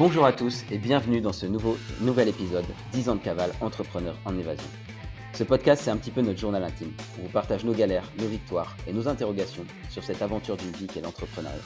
Bonjour 0.00 0.24
à 0.24 0.32
tous 0.32 0.64
et 0.70 0.78
bienvenue 0.78 1.20
dans 1.20 1.34
ce 1.34 1.44
nouveau, 1.44 1.76
nouvel 2.00 2.28
épisode 2.28 2.64
10 2.92 3.10
ans 3.10 3.16
de 3.16 3.20
cavale, 3.20 3.52
entrepreneur 3.60 4.16
en 4.24 4.34
évasion. 4.38 4.66
Ce 5.34 5.44
podcast, 5.44 5.82
c'est 5.84 5.90
un 5.90 5.98
petit 5.98 6.10
peu 6.10 6.22
notre 6.22 6.38
journal 6.38 6.64
intime. 6.64 6.94
On 7.18 7.24
vous 7.24 7.28
partage 7.28 7.66
nos 7.66 7.74
galères, 7.74 8.10
nos 8.18 8.26
victoires 8.26 8.74
et 8.86 8.94
nos 8.94 9.08
interrogations 9.08 9.66
sur 9.90 10.02
cette 10.02 10.22
aventure 10.22 10.56
d'une 10.56 10.70
vie 10.70 10.86
qu'est 10.86 11.02
l'entrepreneuriat. 11.02 11.60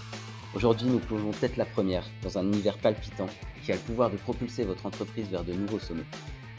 Aujourd'hui, 0.53 0.89
nous 0.89 0.99
plongeons 0.99 1.31
peut-être 1.31 1.57
la 1.57 1.65
première 1.65 2.03
dans 2.25 2.37
un 2.37 2.43
univers 2.43 2.77
palpitant 2.77 3.27
qui 3.63 3.71
a 3.71 3.77
le 3.77 3.81
pouvoir 3.83 4.11
de 4.11 4.17
propulser 4.17 4.65
votre 4.65 4.85
entreprise 4.85 5.29
vers 5.29 5.45
de 5.45 5.53
nouveaux 5.53 5.79
sommets. 5.79 6.03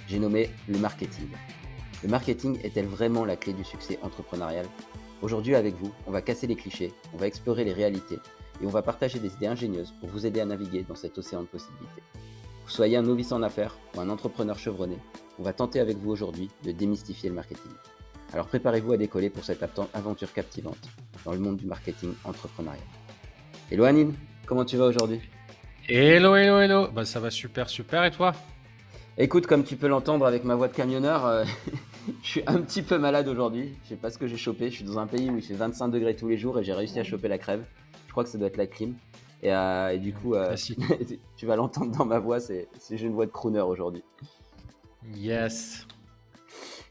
J'ai 0.08 0.20
nommé 0.20 0.52
le 0.70 0.80
marketing. 0.80 1.28
Le 2.04 2.08
marketing 2.08 2.58
est-elle 2.64 2.88
vraiment 2.88 3.26
la 3.26 3.36
clé 3.36 3.52
du 3.52 3.66
succès 3.66 4.00
entrepreneurial? 4.02 4.66
Aujourd'hui, 5.22 5.56
avec 5.56 5.76
vous, 5.76 5.92
on 6.08 6.12
va 6.12 6.22
casser 6.22 6.48
les 6.48 6.56
clichés, 6.56 6.94
on 7.14 7.18
va 7.18 7.28
explorer 7.28 7.66
les 7.66 7.74
réalités 7.74 8.20
et 8.62 8.66
on 8.66 8.70
va 8.70 8.82
partager 8.82 9.20
des 9.20 9.34
idées 9.34 9.48
ingénieuses 9.48 9.94
pour 10.00 10.10
vous 10.10 10.26
aider 10.26 10.40
à 10.40 10.46
naviguer 10.46 10.86
dans 10.88 10.96
cet 10.96 11.18
océan 11.18 11.42
de 11.42 11.48
possibilités. 11.48 12.04
Vous 12.64 12.72
soyez 12.72 12.98
un 12.98 13.04
novice 13.04 13.32
en 13.32 13.44
affaires 13.44 13.78
ou 13.96 14.02
un 14.02 14.10
entrepreneur 14.10 14.58
chevronné, 14.58 14.98
on 15.40 15.44
va 15.44 15.54
tenter 15.54 15.80
avec 15.80 15.98
vous 15.98 16.12
aujourd'hui 16.12 16.50
de 16.64 16.72
démystifier 16.72 17.30
le 17.30 17.36
marketing. 17.36 17.72
Alors 18.34 18.48
préparez-vous 18.48 18.94
à 18.94 18.98
décoller 18.98 19.30
pour 19.30 19.44
cette 19.44 19.64
aventure 19.94 20.34
captivante 20.34 20.90
dans 21.24 21.34
le 21.34 21.40
monde 21.40 21.58
du 21.58 21.66
marketing 21.66 22.14
entrepreneurial. 22.24 22.84
Hello 23.72 23.84
Anine, 23.84 24.14
comment 24.46 24.66
tu 24.66 24.78
vas 24.78 24.86
aujourd'hui? 24.86 25.22
Hello, 25.88 26.36
hello, 26.36 26.60
hello. 26.60 26.88
Bah, 26.88 27.06
ça 27.06 27.20
va 27.20 27.30
super, 27.30 27.70
super. 27.70 28.04
Et 28.06 28.12
toi? 28.12 28.34
Écoute, 29.18 29.46
comme 29.46 29.64
tu 29.64 29.76
peux 29.76 29.88
l'entendre 29.88 30.26
avec 30.26 30.44
ma 30.44 30.56
voix 30.56 30.68
de 30.68 30.74
camionneur, 30.74 31.26
euh, 31.26 31.46
je 32.24 32.28
suis 32.28 32.42
un 32.48 32.60
petit 32.62 32.82
peu 32.82 32.98
malade 32.98 33.28
aujourd'hui. 33.28 33.76
Je 33.84 33.90
sais 33.90 33.96
pas 33.96 34.10
ce 34.10 34.18
que 34.18 34.28
j'ai 34.28 34.38
chopé. 34.38 34.70
Je 34.70 34.78
suis 34.78 34.84
dans 34.84 35.00
un 35.00 35.08
pays 35.08 35.30
où 35.30 35.38
il 35.38 35.44
fait 35.44 35.54
25 35.54 35.90
degrés 35.90 36.16
tous 36.16 36.28
les 36.28 36.38
jours 36.38 36.60
et 36.60 36.64
j'ai 36.64 36.74
réussi 36.74 37.00
à 37.00 37.04
choper 37.04 37.28
la 37.28 37.38
crève 37.38 37.64
crois 38.16 38.24
que 38.24 38.30
ça 38.30 38.38
doit 38.38 38.48
être 38.48 38.56
la 38.56 38.68
clim. 38.68 38.96
Et, 39.44 39.54
euh, 39.54 39.98
du 39.98 40.14
coup, 40.14 40.36
euh, 40.36 40.56
tu 41.36 41.46
vas 41.46 41.58
l'entendre 41.58 41.92
dans 41.98 42.06
ma 42.06 42.18
voix, 42.18 42.40
c'est 42.40 42.70
j'ai 42.90 43.06
une 43.06 43.14
voix 43.14 43.26
de 43.26 43.32
crooner 43.32 43.60
aujourd'hui. 43.60 44.06
Yes. 45.14 45.86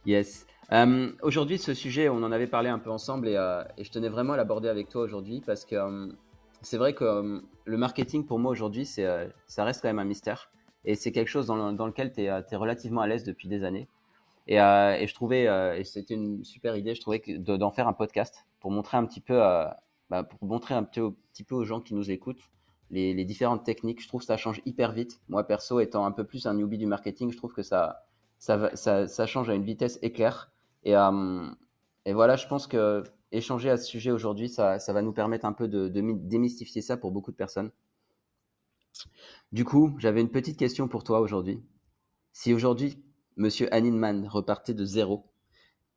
Yes. 0.04 0.46
Euh, 0.70 1.10
aujourd'hui, 1.22 1.56
ce 1.56 1.72
sujet, 1.72 2.10
on 2.10 2.22
en 2.22 2.30
avait 2.30 2.46
parlé 2.46 2.68
un 2.68 2.78
peu 2.78 2.90
ensemble 2.90 3.28
et, 3.28 3.36
je 3.78 3.90
tenais 3.90 4.10
vraiment 4.10 4.34
à 4.34 4.36
l'aborder 4.36 4.68
avec 4.68 4.90
toi 4.90 5.00
aujourd'hui 5.00 5.42
parce 5.46 5.64
que 5.64 5.76
c'est 6.60 6.76
vrai 6.76 6.92
que 6.92 7.42
le 7.64 7.76
marketing 7.78 8.26
pour 8.26 8.38
moi 8.38 8.50
aujourd'hui, 8.50 8.84
ça 8.84 9.64
reste 9.64 9.80
quand 9.80 9.88
même 9.88 9.98
un 9.98 10.04
mystère 10.04 10.50
et 10.84 10.94
c'est 10.94 11.10
quelque 11.10 11.28
chose 11.28 11.46
dans, 11.46 11.86
lequel 11.86 12.12
tu 12.12 12.24
es, 12.24 12.56
relativement 12.56 13.00
à 13.00 13.06
l'aise 13.06 13.24
depuis 13.24 13.48
des 13.48 13.64
années. 13.64 13.88
Et, 14.46 14.56
je 14.58 15.14
trouvais, 15.14 15.44
et 15.78 15.84
c'était 15.84 16.14
une 16.14 16.44
super 16.44 16.76
idée, 16.76 16.94
je 16.94 17.00
trouvais 17.00 17.22
d'en 17.38 17.70
faire 17.70 17.88
un 17.88 17.94
podcast 17.94 18.44
pour 18.60 18.70
montrer 18.70 18.98
un 18.98 19.06
petit 19.06 19.22
peu 19.22 19.40
bah, 20.10 20.22
pour 20.22 20.42
montrer 20.46 20.74
un 20.74 20.84
petit, 20.84 21.44
peu 21.44 21.54
aux 21.54 21.64
gens 21.64 21.80
qui 21.80 21.94
nous 21.94 22.10
écoutent 22.10 22.50
les, 22.90 23.24
différentes 23.24 23.64
techniques. 23.64 24.02
Je 24.02 24.08
trouve 24.08 24.20
que 24.20 24.26
ça 24.26 24.36
change 24.36 24.60
hyper 24.66 24.92
vite. 24.92 25.20
Moi, 25.28 25.44
perso, 25.44 25.80
étant 25.80 26.04
un 26.06 26.12
peu 26.12 26.24
plus 26.24 26.46
un 26.46 26.54
newbie 26.54 26.78
du 26.78 26.86
marketing, 26.86 27.32
je 27.32 27.36
trouve 27.36 27.52
que 27.52 27.62
ça, 27.62 28.04
change 29.26 29.50
à 29.50 29.54
une 29.54 29.64
vitesse 29.64 29.98
éclair. 30.02 30.52
Et, 30.84 30.96
euh, 30.96 31.46
et, 32.04 32.12
voilà, 32.12 32.36
je 32.36 32.46
pense 32.46 32.66
que 32.66 33.02
échanger 33.32 33.70
à 33.70 33.76
ce 33.76 33.86
sujet 33.86 34.10
aujourd'hui, 34.10 34.48
ça, 34.48 34.78
va 34.78 35.02
nous 35.02 35.12
permettre 35.12 35.44
un 35.44 35.52
peu 35.52 35.68
de, 35.68 35.88
démystifier 35.88 36.82
ça 36.82 36.96
pour 36.96 37.10
beaucoup 37.10 37.32
de 37.32 37.36
personnes. 37.36 37.70
Du 39.52 39.64
coup, 39.64 39.94
j'avais 39.98 40.20
une 40.20 40.30
petite 40.30 40.58
question 40.58 40.88
pour 40.88 41.04
toi 41.04 41.20
aujourd'hui. 41.20 41.62
Si 42.32 42.54
aujourd'hui, 42.54 43.02
Monsieur 43.36 43.72
Aninman 43.74 44.26
repartait 44.28 44.74
de 44.74 44.84
zéro, 44.84 45.26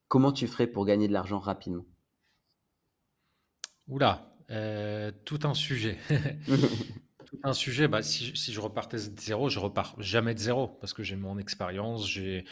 comment 0.08 0.32
tu 0.32 0.48
ferais 0.48 0.68
pour 0.68 0.86
gagner 0.86 1.08
de 1.08 1.14
l'argent 1.14 1.40
rapidement? 1.40 1.86
Oula, 3.88 4.34
euh, 4.52 5.12
tout 5.24 5.40
un 5.44 5.54
sujet. 5.54 5.98
tout 7.26 7.40
un 7.44 7.54
sujet. 7.54 7.88
Bah, 7.88 8.02
si, 8.02 8.34
je 8.36 8.60
repartais 8.60 8.98
de 8.98 9.20
zéro, 9.20 9.50
je 9.50 9.60
repars 9.60 9.96
jamais 10.00 10.34
de 10.34 10.40
zéro 10.40 10.68
parce 10.68 10.94
que 10.94 11.04
j'ai 11.04 11.16
mon 11.16 11.38
expérience, 11.38 12.10
j'ai 12.10 12.46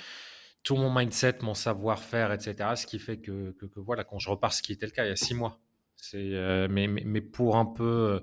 tout 0.64 0.76
mon 0.78 0.94
mindset, 0.94 1.40
mon 1.42 1.54
savoir-faire, 1.54 2.32
etc. 2.32 2.70
Ce 2.76 2.86
qui 2.86 3.00
fait 3.00 3.18
que, 3.18 3.54
voilà, 3.76 4.04
quand 4.04 4.18
je 4.18 4.30
repars, 4.30 4.54
ce 4.54 4.62
qui 4.62 4.72
était 4.72 4.86
le 4.86 4.92
cas 4.92 5.06
il 5.06 5.10
y 5.10 5.12
a 5.12 5.16
six 5.16 5.34
mois. 5.34 5.60
C'est, 5.98 6.18
euh, 6.18 6.68
mais, 6.70 6.88
mais, 6.88 7.22
pour 7.22 7.58
un 7.58 7.66
peu 7.66 7.84
euh, 7.84 8.20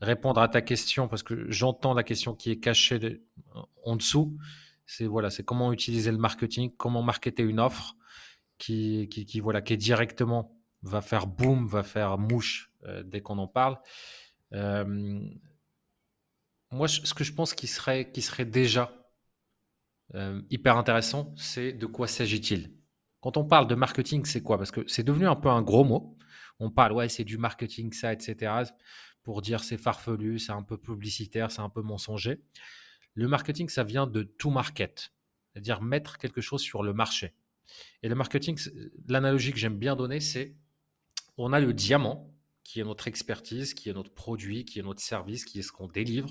répondre 0.00 0.40
à 0.40 0.48
ta 0.48 0.62
question, 0.62 1.08
parce 1.08 1.22
que 1.22 1.50
j'entends 1.50 1.92
la 1.92 2.02
question 2.02 2.34
qui 2.34 2.50
est 2.50 2.58
cachée 2.58 3.20
en 3.84 3.96
dessous, 3.96 4.36
c'est 4.86 5.04
voilà, 5.04 5.28
c'est 5.28 5.44
comment 5.44 5.72
utiliser 5.72 6.10
le 6.10 6.18
marketing, 6.18 6.72
comment 6.76 7.02
marketer 7.02 7.42
une 7.42 7.60
offre 7.60 7.96
qui, 8.56 9.08
qui, 9.10 9.26
qui 9.26 9.40
voilà, 9.40 9.60
qui 9.60 9.74
est 9.74 9.78
directement 9.78 10.57
va 10.82 11.00
faire 11.00 11.26
boom, 11.26 11.66
va 11.66 11.82
faire 11.82 12.18
mouche 12.18 12.72
euh, 12.84 13.02
dès 13.02 13.20
qu'on 13.20 13.38
en 13.38 13.48
parle. 13.48 13.78
Euh, 14.52 15.20
moi, 16.70 16.88
ce 16.88 17.14
que 17.14 17.24
je 17.24 17.32
pense 17.32 17.54
qui 17.54 17.66
serait, 17.66 18.10
qui 18.10 18.22
serait 18.22 18.44
déjà 18.44 18.92
euh, 20.14 20.42
hyper 20.50 20.76
intéressant, 20.76 21.34
c'est 21.36 21.72
de 21.72 21.86
quoi 21.86 22.06
s'agit-il 22.06 22.72
Quand 23.20 23.36
on 23.36 23.44
parle 23.44 23.66
de 23.66 23.74
marketing, 23.74 24.24
c'est 24.24 24.42
quoi? 24.42 24.58
Parce 24.58 24.70
que 24.70 24.86
c'est 24.86 25.02
devenu 25.02 25.26
un 25.26 25.36
peu 25.36 25.48
un 25.48 25.62
gros 25.62 25.84
mot. 25.84 26.16
On 26.60 26.70
parle, 26.70 26.92
ouais, 26.92 27.08
c'est 27.08 27.24
du 27.24 27.38
marketing, 27.38 27.92
ça, 27.92 28.12
etc. 28.12 28.52
Pour 29.22 29.42
dire 29.42 29.62
c'est 29.62 29.76
farfelu, 29.76 30.38
c'est 30.38 30.52
un 30.52 30.62
peu 30.62 30.78
publicitaire, 30.78 31.50
c'est 31.50 31.60
un 31.60 31.68
peu 31.68 31.82
mensonger. 31.82 32.40
Le 33.14 33.28
marketing, 33.28 33.68
ça 33.68 33.84
vient 33.84 34.06
de 34.06 34.22
tout 34.22 34.50
market, 34.50 35.12
c'est-à-dire 35.52 35.82
mettre 35.82 36.18
quelque 36.18 36.40
chose 36.40 36.60
sur 36.60 36.82
le 36.82 36.92
marché. 36.92 37.34
Et 38.02 38.08
le 38.08 38.14
marketing, 38.14 38.58
l'analogie 39.08 39.52
que 39.52 39.58
j'aime 39.58 39.78
bien 39.78 39.96
donner, 39.96 40.20
c'est 40.20 40.56
on 41.38 41.52
a 41.52 41.60
le 41.60 41.72
diamant, 41.72 42.34
qui 42.64 42.80
est 42.80 42.84
notre 42.84 43.08
expertise, 43.08 43.72
qui 43.72 43.88
est 43.88 43.94
notre 43.94 44.12
produit, 44.12 44.64
qui 44.64 44.78
est 44.78 44.82
notre 44.82 45.00
service, 45.00 45.44
qui 45.44 45.60
est 45.60 45.62
ce 45.62 45.72
qu'on 45.72 45.88
délivre. 45.88 46.28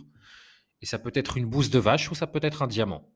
Et 0.82 0.86
ça 0.86 1.00
peut 1.00 1.12
être 1.16 1.38
une 1.38 1.50
bouse 1.50 1.72
de 1.72 1.80
vache 1.80 2.12
ou 2.12 2.16
ça 2.16 2.28
peut 2.28 2.40
être 2.44 2.62
un 2.62 2.68
diamant. 2.68 3.12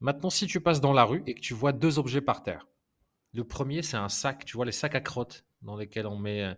Maintenant, 0.00 0.30
si 0.30 0.46
tu 0.46 0.60
passes 0.60 0.80
dans 0.80 0.92
la 0.92 1.04
rue 1.04 1.24
et 1.26 1.34
que 1.34 1.40
tu 1.40 1.54
vois 1.54 1.72
deux 1.72 1.98
objets 1.98 2.20
par 2.20 2.42
terre, 2.42 2.68
le 3.32 3.42
premier, 3.42 3.82
c'est 3.82 3.96
un 3.96 4.08
sac, 4.08 4.44
tu 4.44 4.56
vois 4.56 4.64
les 4.64 4.72
sacs 4.72 4.94
à 4.94 5.00
crottes 5.00 5.44
dans 5.62 5.76
lesquels 5.76 6.06
on 6.06 6.16
met, 6.16 6.56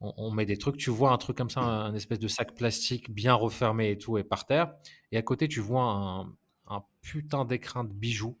on, 0.00 0.30
met 0.30 0.44
des 0.44 0.58
trucs. 0.58 0.76
Tu 0.76 0.90
vois 0.90 1.12
un 1.12 1.18
truc 1.18 1.36
comme 1.38 1.48
ça, 1.48 1.60
un, 1.60 1.94
espèce 1.94 2.18
de 2.18 2.28
sac 2.28 2.54
plastique 2.54 3.10
bien 3.10 3.32
refermé 3.32 3.92
et 3.92 3.96
tout, 3.96 4.18
et 4.18 4.24
par 4.24 4.44
terre. 4.44 4.74
Et 5.12 5.16
à 5.16 5.22
côté, 5.22 5.48
tu 5.48 5.60
vois 5.60 6.26
un, 6.66 6.82
putain 7.00 7.44
d'écrin 7.44 7.84
de 7.84 7.92
bijoux 7.92 8.38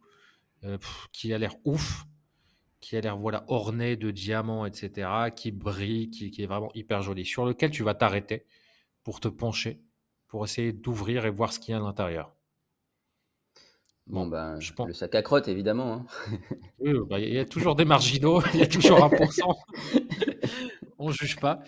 euh, 0.64 0.78
qui 1.12 1.32
a 1.32 1.38
l'air 1.38 1.54
ouf 1.64 2.04
qui 2.84 2.98
a 2.98 3.00
l'air 3.00 3.16
voilà 3.16 3.44
orné 3.48 3.96
de 3.96 4.10
diamants, 4.10 4.66
etc., 4.66 5.08
qui 5.34 5.52
brille, 5.52 6.10
qui, 6.10 6.30
est 6.38 6.46
vraiment 6.46 6.70
hyper 6.74 7.00
joli, 7.00 7.24
sur 7.24 7.46
lequel 7.46 7.70
tu 7.70 7.82
vas 7.82 7.94
t'arrêter 7.94 8.44
pour 9.02 9.20
te 9.20 9.28
pencher, 9.28 9.80
pour 10.28 10.44
essayer 10.44 10.74
d'ouvrir 10.74 11.24
et 11.24 11.30
voir 11.30 11.54
ce 11.54 11.58
qu'il 11.58 11.72
y 11.72 11.74
a 11.74 11.78
à 11.78 11.80
l'intérieur. 11.80 12.34
Bon, 14.06 14.26
ben, 14.26 14.60
je 14.60 14.74
pense... 14.74 14.86
le 14.86 14.92
sac 14.92 15.14
à 15.14 15.22
crotte, 15.22 15.48
évidemment. 15.48 15.94
Hein. 15.94 16.06
oui, 16.78 16.92
bah, 17.08 17.18
il 17.18 17.32
y 17.32 17.38
a 17.38 17.46
toujours 17.46 17.74
des 17.74 17.86
marginaux, 17.86 18.42
il 18.52 18.60
y 18.60 18.62
a 18.62 18.66
toujours 18.66 19.02
un 19.02 19.08
pourcent. 19.08 19.56
On 20.98 21.08
ne 21.08 21.12
juge 21.14 21.40
pas. 21.40 21.62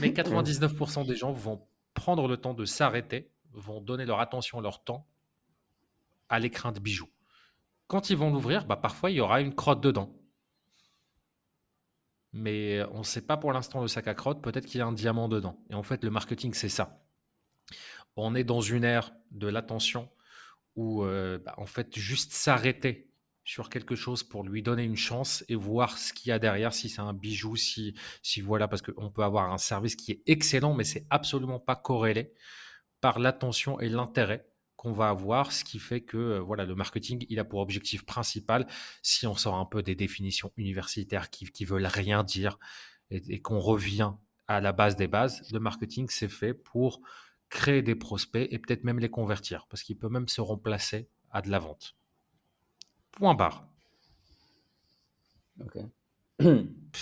Mais 0.00 0.10
99% 0.10 1.06
des 1.06 1.16
gens 1.16 1.32
vont 1.32 1.66
prendre 1.94 2.28
le 2.28 2.36
temps 2.36 2.52
de 2.52 2.66
s'arrêter, 2.66 3.30
vont 3.54 3.80
donner 3.80 4.04
leur 4.04 4.20
attention, 4.20 4.60
leur 4.60 4.84
temps 4.84 5.06
à 6.28 6.38
l'écrin 6.38 6.70
de 6.70 6.80
bijoux. 6.80 7.08
Quand 7.86 8.10
ils 8.10 8.16
vont 8.16 8.30
l'ouvrir, 8.30 8.66
bah, 8.66 8.76
parfois 8.76 9.10
il 9.10 9.16
y 9.16 9.20
aura 9.20 9.40
une 9.40 9.54
crotte 9.54 9.80
dedans 9.80 10.19
mais 12.32 12.82
on 12.92 12.98
ne 12.98 13.04
sait 13.04 13.26
pas 13.26 13.36
pour 13.36 13.52
l'instant 13.52 13.80
le 13.80 13.88
sac 13.88 14.06
à 14.08 14.14
crotte, 14.14 14.42
peut-être 14.42 14.66
qu'il 14.66 14.78
y 14.78 14.82
a 14.82 14.86
un 14.86 14.92
diamant 14.92 15.28
dedans. 15.28 15.58
Et 15.70 15.74
en 15.74 15.82
fait, 15.82 16.04
le 16.04 16.10
marketing, 16.10 16.54
c'est 16.54 16.68
ça. 16.68 17.04
On 18.16 18.34
est 18.34 18.44
dans 18.44 18.60
une 18.60 18.84
ère 18.84 19.12
de 19.30 19.48
l'attention 19.48 20.08
où, 20.76 21.04
euh, 21.04 21.38
bah, 21.38 21.54
en 21.56 21.66
fait, 21.66 21.98
juste 21.98 22.32
s'arrêter 22.32 23.10
sur 23.44 23.68
quelque 23.68 23.96
chose 23.96 24.22
pour 24.22 24.44
lui 24.44 24.62
donner 24.62 24.84
une 24.84 24.96
chance 24.96 25.44
et 25.48 25.56
voir 25.56 25.98
ce 25.98 26.12
qu'il 26.12 26.28
y 26.28 26.32
a 26.32 26.38
derrière, 26.38 26.72
si 26.72 26.88
c'est 26.88 27.00
un 27.00 27.12
bijou, 27.12 27.56
si, 27.56 27.94
si 28.22 28.40
voilà, 28.40 28.68
parce 28.68 28.82
qu'on 28.82 29.10
peut 29.10 29.24
avoir 29.24 29.52
un 29.52 29.58
service 29.58 29.96
qui 29.96 30.12
est 30.12 30.22
excellent, 30.26 30.74
mais 30.74 30.84
c'est 30.84 31.06
absolument 31.10 31.58
pas 31.58 31.74
corrélé 31.74 32.32
par 33.00 33.18
l'attention 33.18 33.80
et 33.80 33.88
l'intérêt 33.88 34.46
qu'on 34.80 34.92
va 34.92 35.10
avoir, 35.10 35.52
ce 35.52 35.62
qui 35.62 35.78
fait 35.78 36.00
que 36.00 36.16
euh, 36.16 36.40
voilà, 36.40 36.64
le 36.64 36.74
marketing, 36.74 37.26
il 37.28 37.38
a 37.38 37.44
pour 37.44 37.60
objectif 37.60 38.06
principal, 38.06 38.66
si 39.02 39.26
on 39.26 39.34
sort 39.34 39.56
un 39.56 39.66
peu 39.66 39.82
des 39.82 39.94
définitions 39.94 40.52
universitaires 40.56 41.28
qui, 41.28 41.44
qui 41.44 41.66
veulent 41.66 41.84
rien 41.84 42.24
dire 42.24 42.58
et, 43.10 43.42
qu'on 43.42 43.58
revient 43.58 44.12
à 44.48 44.62
la 44.62 44.72
base 44.72 44.96
des 44.96 45.06
bases, 45.06 45.42
le 45.52 45.60
marketing, 45.60 46.06
c'est 46.08 46.30
fait 46.30 46.54
pour 46.54 47.02
créer 47.50 47.82
des 47.82 47.94
prospects 47.94 48.48
et 48.50 48.58
peut-être 48.58 48.82
même 48.84 48.98
les 49.00 49.10
convertir, 49.10 49.66
parce 49.68 49.82
qu'il 49.82 49.98
peut 49.98 50.08
même 50.08 50.28
se 50.28 50.40
remplacer 50.40 51.10
à 51.30 51.42
de 51.42 51.50
la 51.50 51.58
vente. 51.58 51.94
Point 53.12 53.34
barre. 53.34 53.68
Ok. 55.60 55.76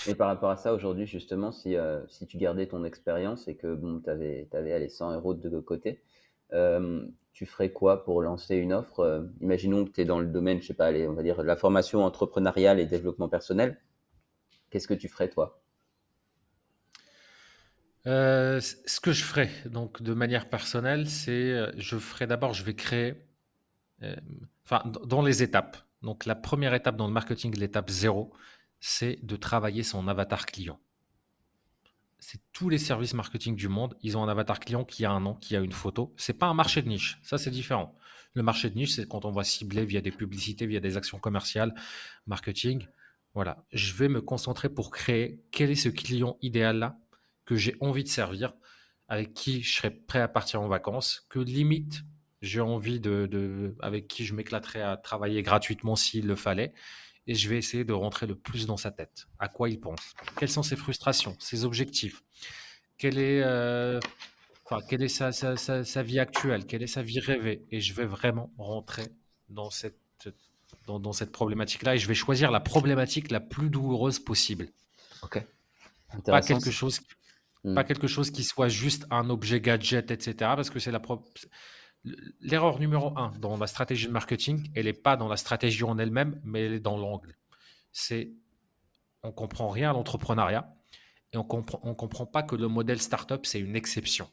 Et 0.08 0.14
par 0.16 0.26
rapport 0.26 0.50
à 0.50 0.56
ça, 0.56 0.74
aujourd'hui, 0.74 1.06
justement, 1.06 1.52
si, 1.52 1.76
euh, 1.76 2.04
si 2.08 2.26
tu 2.26 2.38
gardais 2.38 2.66
ton 2.66 2.82
expérience 2.82 3.46
et 3.46 3.54
que 3.54 3.72
bon, 3.72 4.00
tu 4.00 4.10
avais, 4.10 4.48
avais 4.52 4.88
100 4.88 5.14
euros 5.14 5.34
de 5.34 5.60
côté, 5.60 6.02
euh, 6.52 7.06
tu 7.32 7.46
ferais 7.46 7.72
quoi 7.72 8.04
pour 8.04 8.22
lancer 8.22 8.56
une 8.56 8.72
offre? 8.72 9.00
Euh, 9.00 9.22
Imaginons 9.40 9.84
que 9.84 9.90
tu 9.90 10.00
es 10.00 10.04
dans 10.04 10.20
le 10.20 10.26
domaine, 10.26 10.60
je 10.60 10.66
sais 10.66 10.74
pas, 10.74 10.92
on 10.92 11.12
va 11.12 11.22
dire 11.22 11.42
la 11.42 11.56
formation 11.56 12.04
entrepreneuriale 12.04 12.80
et 12.80 12.86
développement 12.86 13.28
personnel. 13.28 13.80
Qu'est-ce 14.70 14.88
que 14.88 14.94
tu 14.94 15.08
ferais 15.08 15.28
toi? 15.28 15.62
Euh, 18.06 18.60
ce 18.60 19.00
que 19.00 19.12
je 19.12 19.24
ferai, 19.24 19.50
donc 19.66 20.02
de 20.02 20.14
manière 20.14 20.48
personnelle, 20.48 21.08
c'est 21.08 21.78
je 21.78 21.98
ferai 21.98 22.26
d'abord, 22.26 22.54
je 22.54 22.64
vais 22.64 22.74
créer, 22.74 23.14
enfin, 24.64 24.82
dans 25.04 25.22
les 25.22 25.42
étapes. 25.42 25.76
Donc, 26.02 26.26
la 26.26 26.36
première 26.36 26.74
étape 26.74 26.96
dans 26.96 27.06
le 27.06 27.12
marketing, 27.12 27.56
l'étape 27.56 27.90
zéro, 27.90 28.32
c'est 28.80 29.18
de 29.24 29.36
travailler 29.36 29.82
son 29.82 30.06
avatar 30.06 30.46
client. 30.46 30.78
C'est 32.20 32.40
tous 32.52 32.68
les 32.68 32.78
services 32.78 33.14
marketing 33.14 33.54
du 33.54 33.68
monde, 33.68 33.96
ils 34.02 34.16
ont 34.16 34.22
un 34.22 34.28
avatar 34.28 34.60
client 34.60 34.84
qui 34.84 35.04
a 35.04 35.10
un 35.10 35.20
nom, 35.20 35.34
qui 35.34 35.56
a 35.56 35.60
une 35.60 35.72
photo. 35.72 36.14
C'est 36.16 36.38
pas 36.38 36.46
un 36.46 36.54
marché 36.54 36.82
de 36.82 36.88
niche, 36.88 37.18
ça 37.22 37.38
c'est 37.38 37.50
différent. 37.50 37.96
Le 38.34 38.42
marché 38.42 38.70
de 38.70 38.76
niche, 38.76 38.92
c'est 38.92 39.08
quand 39.08 39.24
on 39.24 39.30
va 39.30 39.44
cibler 39.44 39.84
via 39.84 40.00
des 40.00 40.10
publicités, 40.10 40.66
via 40.66 40.80
des 40.80 40.96
actions 40.96 41.18
commerciales, 41.18 41.74
marketing. 42.26 42.86
Voilà, 43.34 43.64
je 43.72 43.94
vais 43.94 44.08
me 44.08 44.20
concentrer 44.20 44.68
pour 44.68 44.90
créer 44.90 45.40
quel 45.50 45.70
est 45.70 45.76
ce 45.76 45.88
client 45.88 46.36
idéal 46.42 46.78
là 46.78 46.98
que 47.44 47.56
j'ai 47.56 47.76
envie 47.80 48.04
de 48.04 48.08
servir, 48.08 48.52
avec 49.08 49.32
qui 49.32 49.62
je 49.62 49.76
serais 49.76 49.90
prêt 49.90 50.20
à 50.20 50.28
partir 50.28 50.60
en 50.60 50.68
vacances, 50.68 51.26
que 51.30 51.38
limite 51.38 52.04
j'ai 52.42 52.60
envie 52.60 53.00
de, 53.00 53.74
avec 53.80 54.06
qui 54.06 54.24
je 54.24 54.34
m'éclaterais 54.34 54.82
à 54.82 54.96
travailler 54.96 55.42
gratuitement 55.42 55.96
s'il 55.96 56.26
le 56.26 56.36
fallait, 56.36 56.72
et 57.28 57.34
je 57.34 57.48
vais 57.48 57.58
essayer 57.58 57.84
de 57.84 57.92
rentrer 57.92 58.26
le 58.26 58.34
plus 58.34 58.66
dans 58.66 58.78
sa 58.78 58.90
tête. 58.90 59.28
À 59.38 59.48
quoi 59.48 59.68
il 59.68 59.78
pense? 59.78 60.14
Quelles 60.38 60.48
sont 60.48 60.62
ses 60.62 60.76
frustrations, 60.76 61.36
ses 61.38 61.64
objectifs? 61.64 62.22
Quelle 62.96 63.18
est, 63.18 63.42
euh, 63.44 64.00
enfin, 64.64 64.80
quelle 64.88 65.02
est 65.02 65.08
sa, 65.08 65.30
sa, 65.30 66.02
vie 66.02 66.18
actuelle? 66.18 66.64
Quelle 66.64 66.82
est 66.82 66.88
sa 66.88 67.02
vie 67.02 67.20
rêvée? 67.20 67.66
Et 67.70 67.80
je 67.80 67.92
vais 67.92 68.06
vraiment 68.06 68.50
rentrer 68.56 69.04
dans 69.50 69.68
cette, 69.68 70.30
dans, 70.86 70.98
dans 70.98 71.12
cette 71.12 71.30
problématique-là, 71.30 71.94
et 71.94 71.98
je 71.98 72.08
vais 72.08 72.14
choisir 72.14 72.50
la 72.50 72.60
problématique 72.60 73.30
la 73.30 73.40
plus 73.40 73.68
douloureuse 73.68 74.18
possible. 74.18 74.70
Ok. 75.22 75.44
Pas 76.24 76.40
quelque 76.40 76.70
chose 76.70 77.00
pas 77.62 77.82
mm. 77.82 77.86
quelque 77.86 78.06
chose 78.06 78.30
qui 78.30 78.44
soit 78.44 78.68
juste 78.68 79.06
un 79.10 79.30
objet 79.30 79.60
gadget, 79.60 80.10
etc. 80.10 80.34
Parce 80.38 80.70
que 80.70 80.78
c'est 80.78 80.92
la 80.92 81.00
L'erreur 82.40 82.78
numéro 82.78 83.16
un 83.18 83.32
dans 83.38 83.56
la 83.56 83.66
stratégie 83.66 84.06
de 84.06 84.12
marketing, 84.12 84.70
elle 84.74 84.86
n'est 84.86 84.92
pas 84.92 85.16
dans 85.16 85.28
la 85.28 85.36
stratégie 85.36 85.84
en 85.84 85.98
elle-même, 85.98 86.40
mais 86.44 86.66
elle 86.66 86.74
est 86.74 86.80
dans 86.80 86.96
l'angle. 86.96 87.36
C'est 87.92 88.32
on 89.22 89.32
comprend 89.32 89.68
rien 89.68 89.90
à 89.90 89.92
l'entrepreneuriat 89.92 90.72
et 91.32 91.36
on 91.36 91.44
comprend, 91.44 91.80
on 91.82 91.94
comprend 91.94 92.24
pas 92.24 92.42
que 92.42 92.54
le 92.54 92.68
modèle 92.68 93.00
startup 93.00 93.44
c'est 93.44 93.60
une 93.60 93.74
exception. 93.76 94.30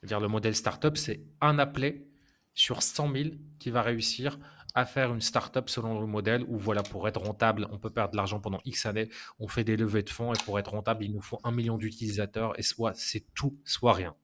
C'est-à-dire 0.00 0.20
le 0.20 0.28
modèle 0.28 0.54
startup 0.54 0.96
c'est 0.96 1.24
un 1.40 1.58
appelé 1.58 2.06
sur 2.54 2.82
100 2.82 3.12
000 3.12 3.30
qui 3.58 3.70
va 3.70 3.82
réussir 3.82 4.38
à 4.74 4.86
faire 4.86 5.12
une 5.12 5.20
startup 5.20 5.68
selon 5.68 6.00
le 6.00 6.06
modèle 6.06 6.44
où, 6.48 6.56
voilà, 6.56 6.82
pour 6.82 7.06
être 7.06 7.20
rentable, 7.20 7.68
on 7.70 7.78
peut 7.78 7.90
perdre 7.90 8.12
de 8.12 8.16
l'argent 8.16 8.40
pendant 8.40 8.60
X 8.64 8.86
années, 8.86 9.10
on 9.38 9.48
fait 9.48 9.64
des 9.64 9.76
levées 9.76 10.02
de 10.02 10.10
fonds 10.10 10.32
et 10.32 10.42
pour 10.44 10.58
être 10.58 10.70
rentable, 10.70 11.04
il 11.04 11.12
nous 11.12 11.20
faut 11.20 11.38
un 11.44 11.50
million 11.50 11.76
d'utilisateurs 11.76 12.58
et 12.58 12.62
soit 12.62 12.94
c'est 12.94 13.26
tout, 13.34 13.58
soit 13.64 13.92
rien. 13.92 14.14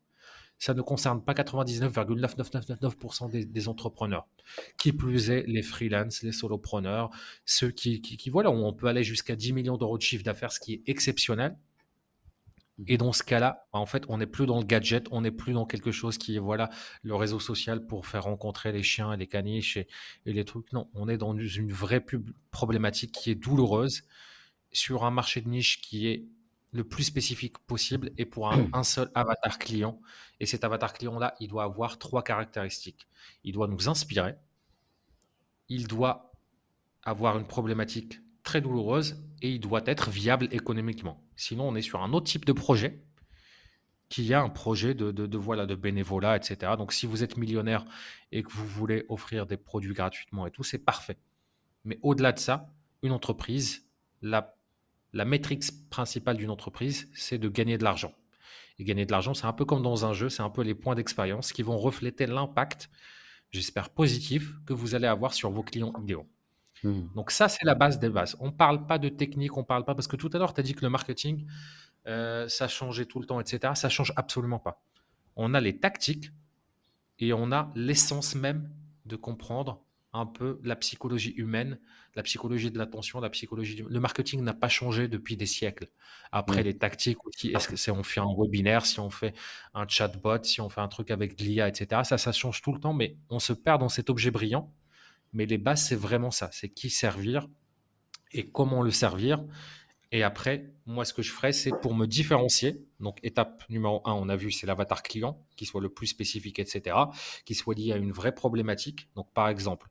Ça 0.58 0.74
ne 0.74 0.82
concerne 0.82 1.22
pas 1.22 1.34
99,9999% 1.34 3.30
des, 3.30 3.68
entrepreneurs. 3.68 4.26
Qui 4.76 4.92
plus 4.92 5.30
est, 5.30 5.44
les 5.46 5.62
freelances, 5.62 6.22
les 6.22 6.32
solopreneurs, 6.32 7.10
ceux 7.44 7.70
qui, 7.70 8.00
voilà, 8.30 8.50
on 8.50 8.72
peut 8.72 8.88
aller 8.88 9.04
jusqu'à 9.04 9.36
10 9.36 9.52
millions 9.52 9.76
d'euros 9.76 9.98
de 9.98 10.02
chiffre 10.02 10.24
d'affaires, 10.24 10.50
ce 10.52 10.58
qui 10.58 10.74
est 10.74 10.82
exceptionnel. 10.86 11.56
Et 12.86 12.96
dans 12.96 13.12
ce 13.12 13.24
cas-là, 13.24 13.66
en 13.72 13.86
fait, 13.86 14.04
on 14.08 14.18
n'est 14.18 14.26
plus 14.26 14.46
dans 14.46 14.58
le 14.60 14.64
gadget, 14.64 15.06
on 15.10 15.22
n'est 15.22 15.32
plus 15.32 15.52
dans 15.52 15.66
quelque 15.66 15.90
chose 15.90 16.16
qui 16.16 16.36
est 16.36 16.38
voilà 16.38 16.70
le 17.02 17.16
réseau 17.16 17.40
social 17.40 17.84
pour 17.84 18.06
faire 18.06 18.24
rencontrer 18.24 18.70
les 18.70 18.84
chiens 18.84 19.12
et 19.12 19.16
les 19.16 19.26
caniches 19.26 19.76
et, 19.76 19.88
les 20.24 20.44
trucs. 20.44 20.72
Non, 20.72 20.88
on 20.94 21.08
est 21.08 21.18
dans 21.18 21.36
une 21.36 21.72
vraie 21.72 22.04
problématique 22.52 23.10
qui 23.12 23.32
est 23.32 23.34
douloureuse 23.34 24.04
sur 24.70 25.04
un 25.04 25.10
marché 25.10 25.40
de 25.40 25.48
niche 25.48 25.80
qui 25.80 26.06
est 26.06 26.24
le 26.72 26.84
plus 26.84 27.04
spécifique 27.04 27.58
possible 27.58 28.10
et 28.18 28.24
pour 28.24 28.52
un, 28.52 28.68
un 28.72 28.82
seul 28.82 29.10
avatar 29.14 29.58
client. 29.58 30.00
Et 30.40 30.46
cet 30.46 30.64
avatar 30.64 30.92
client-là, 30.92 31.34
il 31.40 31.48
doit 31.48 31.64
avoir 31.64 31.98
trois 31.98 32.22
caractéristiques. 32.22 33.08
Il 33.44 33.52
doit 33.52 33.68
nous 33.68 33.88
inspirer, 33.88 34.36
il 35.68 35.86
doit 35.86 36.32
avoir 37.02 37.38
une 37.38 37.46
problématique 37.46 38.20
très 38.42 38.60
douloureuse 38.60 39.22
et 39.42 39.50
il 39.50 39.60
doit 39.60 39.82
être 39.86 40.10
viable 40.10 40.48
économiquement. 40.52 41.22
Sinon, 41.36 41.68
on 41.68 41.74
est 41.74 41.82
sur 41.82 42.02
un 42.02 42.12
autre 42.12 42.26
type 42.26 42.44
de 42.44 42.52
projet 42.52 43.02
qui 44.08 44.32
a 44.32 44.40
un 44.40 44.48
projet 44.48 44.94
de, 44.94 45.10
de, 45.10 45.38
voilà, 45.38 45.66
de 45.66 45.74
bénévolat, 45.74 46.36
etc. 46.36 46.72
Donc, 46.78 46.92
si 46.92 47.06
vous 47.06 47.22
êtes 47.22 47.36
millionnaire 47.36 47.84
et 48.32 48.42
que 48.42 48.50
vous 48.50 48.66
voulez 48.66 49.04
offrir 49.08 49.46
des 49.46 49.58
produits 49.58 49.92
gratuitement 49.92 50.46
et 50.46 50.50
tout, 50.50 50.62
c'est 50.62 50.78
parfait. 50.78 51.18
Mais 51.84 51.98
au-delà 52.02 52.32
de 52.32 52.38
ça, 52.38 52.72
une 53.02 53.12
entreprise, 53.12 53.86
la, 54.22 54.57
la 55.18 55.24
métrique 55.24 55.64
principale 55.90 56.36
d'une 56.36 56.48
entreprise, 56.48 57.08
c'est 57.12 57.38
de 57.38 57.48
gagner 57.48 57.76
de 57.76 57.82
l'argent. 57.82 58.14
Et 58.78 58.84
gagner 58.84 59.04
de 59.04 59.10
l'argent, 59.10 59.34
c'est 59.34 59.46
un 59.46 59.52
peu 59.52 59.64
comme 59.64 59.82
dans 59.82 60.06
un 60.06 60.12
jeu, 60.12 60.28
c'est 60.28 60.42
un 60.42 60.48
peu 60.48 60.62
les 60.62 60.76
points 60.76 60.94
d'expérience 60.94 61.52
qui 61.52 61.64
vont 61.64 61.76
refléter 61.76 62.26
l'impact, 62.26 62.88
j'espère 63.50 63.90
positif, 63.90 64.54
que 64.64 64.72
vous 64.72 64.94
allez 64.94 65.08
avoir 65.08 65.34
sur 65.34 65.50
vos 65.50 65.64
clients 65.64 65.92
idéaux. 66.00 66.28
Mmh. 66.84 67.00
Donc 67.16 67.32
ça, 67.32 67.48
c'est 67.48 67.64
la 67.64 67.74
base 67.74 67.98
des 67.98 68.08
bases. 68.08 68.36
On 68.38 68.46
ne 68.46 68.52
parle 68.52 68.86
pas 68.86 68.98
de 68.98 69.08
technique, 69.08 69.56
on 69.56 69.64
parle 69.64 69.84
pas, 69.84 69.96
parce 69.96 70.06
que 70.06 70.14
tout 70.14 70.30
à 70.32 70.38
l'heure, 70.38 70.54
tu 70.54 70.60
as 70.60 70.62
dit 70.62 70.74
que 70.74 70.82
le 70.82 70.90
marketing, 70.90 71.44
euh, 72.06 72.46
ça 72.46 72.68
changeait 72.68 73.06
tout 73.06 73.18
le 73.18 73.26
temps, 73.26 73.40
etc. 73.40 73.72
Ça 73.74 73.88
change 73.88 74.12
absolument 74.14 74.60
pas. 74.60 74.80
On 75.34 75.52
a 75.52 75.60
les 75.60 75.80
tactiques 75.80 76.30
et 77.18 77.32
on 77.32 77.50
a 77.50 77.72
l'essence 77.74 78.36
même 78.36 78.70
de 79.04 79.16
comprendre 79.16 79.82
un 80.12 80.26
peu 80.26 80.58
la 80.62 80.74
psychologie 80.76 81.32
humaine, 81.32 81.78
la 82.14 82.22
psychologie 82.22 82.70
de 82.70 82.78
l'attention, 82.78 83.20
la 83.20 83.30
psychologie 83.30 83.74
du... 83.74 83.84
Le 83.84 84.00
marketing 84.00 84.42
n'a 84.42 84.54
pas 84.54 84.68
changé 84.68 85.06
depuis 85.08 85.36
des 85.36 85.46
siècles. 85.46 85.88
Après, 86.32 86.62
les 86.62 86.76
tactiques 86.76 87.24
aussi, 87.26 87.48
est-ce 87.48 87.68
que 87.68 87.76
c'est 87.76 87.90
on 87.90 88.02
fait 88.02 88.20
un 88.20 88.34
webinaire, 88.36 88.86
si 88.86 89.00
on 89.00 89.10
fait 89.10 89.34
un 89.74 89.86
chatbot, 89.86 90.42
si 90.42 90.60
on 90.60 90.68
fait 90.68 90.80
un 90.80 90.88
truc 90.88 91.10
avec 91.10 91.40
l'IA, 91.40 91.68
etc. 91.68 92.02
Ça, 92.04 92.18
ça 92.18 92.32
change 92.32 92.62
tout 92.62 92.72
le 92.72 92.80
temps, 92.80 92.94
mais 92.94 93.16
on 93.28 93.38
se 93.38 93.52
perd 93.52 93.80
dans 93.80 93.88
cet 93.88 94.10
objet 94.10 94.30
brillant 94.30 94.72
mais 95.32 95.46
les 95.46 95.58
bases, 95.58 95.86
c'est 95.86 95.96
vraiment 95.96 96.30
ça. 96.30 96.48
C'est 96.52 96.68
qui 96.68 96.90
servir 96.90 97.48
et 98.32 98.50
comment 98.50 98.82
le 98.82 98.90
servir. 98.90 99.44
Et 100.10 100.22
après, 100.22 100.72
moi, 100.86 101.04
ce 101.04 101.12
que 101.12 101.22
je 101.22 101.30
ferais, 101.30 101.52
c'est 101.52 101.72
pour 101.82 101.94
me 101.94 102.06
différencier. 102.06 102.82
Donc, 103.00 103.18
étape 103.22 103.62
numéro 103.68 104.00
un, 104.06 104.12
on 104.12 104.28
a 104.28 104.36
vu, 104.36 104.50
c'est 104.50 104.66
l'avatar 104.66 105.02
client, 105.02 105.44
qui 105.56 105.66
soit 105.66 105.82
le 105.82 105.90
plus 105.90 106.06
spécifique, 106.06 106.58
etc., 106.58 106.96
qui 107.44 107.54
soit 107.54 107.74
lié 107.74 107.92
à 107.92 107.96
une 107.96 108.12
vraie 108.12 108.34
problématique. 108.34 109.08
Donc, 109.16 109.32
par 109.34 109.48
exemple, 109.48 109.88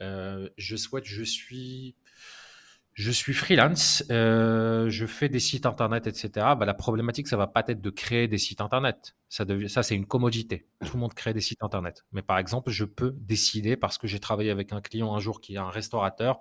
euh, 0.00 0.48
je 0.56 0.76
souhaite, 0.76 1.04
je 1.04 1.22
suis 1.22 1.96
je 2.98 3.12
suis 3.12 3.32
freelance, 3.32 4.02
euh, 4.10 4.90
je 4.90 5.06
fais 5.06 5.28
des 5.28 5.38
sites 5.38 5.66
internet, 5.66 6.08
etc. 6.08 6.56
Bah, 6.58 6.66
la 6.66 6.74
problématique, 6.74 7.28
ça 7.28 7.36
va 7.36 7.46
pas 7.46 7.62
être 7.68 7.80
de 7.80 7.90
créer 7.90 8.26
des 8.26 8.38
sites 8.38 8.60
internet. 8.60 9.14
Ça, 9.28 9.44
ça 9.68 9.84
c'est 9.84 9.94
une 9.94 10.06
commodité. 10.06 10.66
Tout 10.84 10.94
le 10.94 11.00
monde 11.00 11.14
crée 11.14 11.32
des 11.32 11.40
sites 11.40 11.62
internet. 11.62 12.04
Mais 12.10 12.22
par 12.22 12.38
exemple, 12.38 12.70
je 12.70 12.84
peux 12.84 13.14
décider, 13.20 13.76
parce 13.76 13.98
que 13.98 14.08
j'ai 14.08 14.18
travaillé 14.18 14.50
avec 14.50 14.72
un 14.72 14.80
client 14.80 15.14
un 15.14 15.20
jour 15.20 15.40
qui 15.40 15.54
est 15.54 15.58
un 15.58 15.70
restaurateur, 15.70 16.40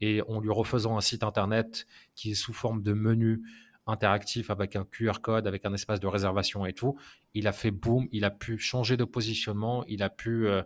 et 0.00 0.22
en 0.22 0.40
lui 0.40 0.50
refaisant 0.50 0.96
un 0.96 1.00
site 1.00 1.22
internet 1.22 1.86
qui 2.14 2.32
est 2.32 2.34
sous 2.34 2.52
forme 2.52 2.82
de 2.82 2.92
menu 2.92 3.42
interactif 3.86 4.50
avec 4.50 4.76
un 4.76 4.84
QR 4.84 5.20
code, 5.20 5.46
avec 5.46 5.64
un 5.64 5.74
espace 5.74 6.00
de 6.00 6.06
réservation 6.06 6.64
et 6.66 6.72
tout, 6.72 6.98
il 7.34 7.46
a 7.46 7.52
fait 7.52 7.70
boom, 7.70 8.08
il 8.12 8.24
a 8.24 8.30
pu 8.30 8.58
changer 8.58 8.96
de 8.96 9.04
positionnement, 9.04 9.84
il 9.86 10.02
a 10.02 10.10
pu, 10.10 10.46
euh, 10.46 10.62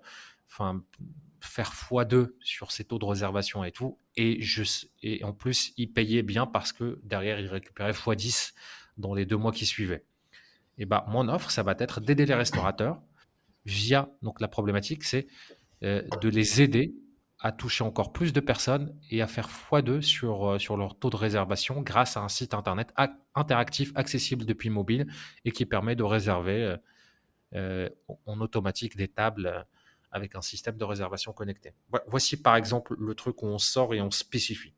faire 1.41 1.73
x2 1.73 2.33
sur 2.41 2.73
ses 2.73 2.85
taux 2.85 2.99
de 2.99 3.05
réservation 3.05 3.65
et 3.65 3.73
tout. 3.73 3.99
Et, 4.17 4.41
et 5.03 5.25
en 5.25 5.33
plus, 5.33 5.73
il 5.77 5.93
payait 5.93 6.23
bien 6.23 6.47
parce 6.47 6.73
que 6.73 7.01
derrière, 7.03 7.39
il 7.41 7.49
récupérait 7.49 7.93
x10 7.93 8.55
dans 8.97 9.15
les 9.15 9.27
deux 9.27 9.37
mois 9.37 9.53
qui 9.53 9.67
suivaient. 9.67 10.05
Et 10.79 10.87
ben, 10.87 11.05
mon 11.09 11.29
offre, 11.29 11.51
ça 11.51 11.63
va 11.63 11.75
être 11.79 12.01
d'aider 12.01 12.27
les 12.27 12.35
restaurateurs 12.35 13.01
via, 13.65 14.11
donc 14.23 14.41
la 14.41 14.49
problématique, 14.49 15.05
c'est 15.05 15.27
euh, 15.83 16.03
de 16.21 16.29
les 16.29 16.63
aider 16.63 16.95
à 17.45 17.53
toucher 17.53 17.85
encore 17.85 18.11
plus 18.13 18.33
de 18.33 18.41
personnes 18.41 18.99
et 19.11 19.21
à 19.21 19.27
faire 19.27 19.49
x2 19.49 20.01
sur, 20.01 20.53
euh, 20.53 20.59
sur 20.59 20.79
leur 20.79 20.99
taux 20.99 21.11
de 21.11 21.17
réservation 21.17 21.83
grâce 21.83 22.17
à 22.17 22.21
un 22.21 22.29
site 22.29 22.55
internet 22.55 22.93
interactif, 23.35 23.93
accessible 23.95 24.47
depuis 24.47 24.71
mobile 24.71 25.07
et 25.45 25.53
qui 25.53 25.67
permet 25.67 25.95
de 25.95 26.03
réserver 26.03 26.77
euh, 27.55 27.89
en 28.25 28.41
automatique 28.41 28.97
des 28.97 29.09
tables 29.09 29.67
avec 30.11 30.35
un 30.37 30.41
système 30.41 30.79
de 30.79 30.85
réservation 30.85 31.33
connecté. 31.33 31.75
Voici 32.07 32.41
par 32.41 32.57
exemple 32.57 32.97
le 32.99 33.15
truc 33.15 33.43
où 33.43 33.47
on 33.47 33.59
sort 33.59 33.93
et 33.93 34.01
on 34.01 34.11
spécifie. 34.11 34.73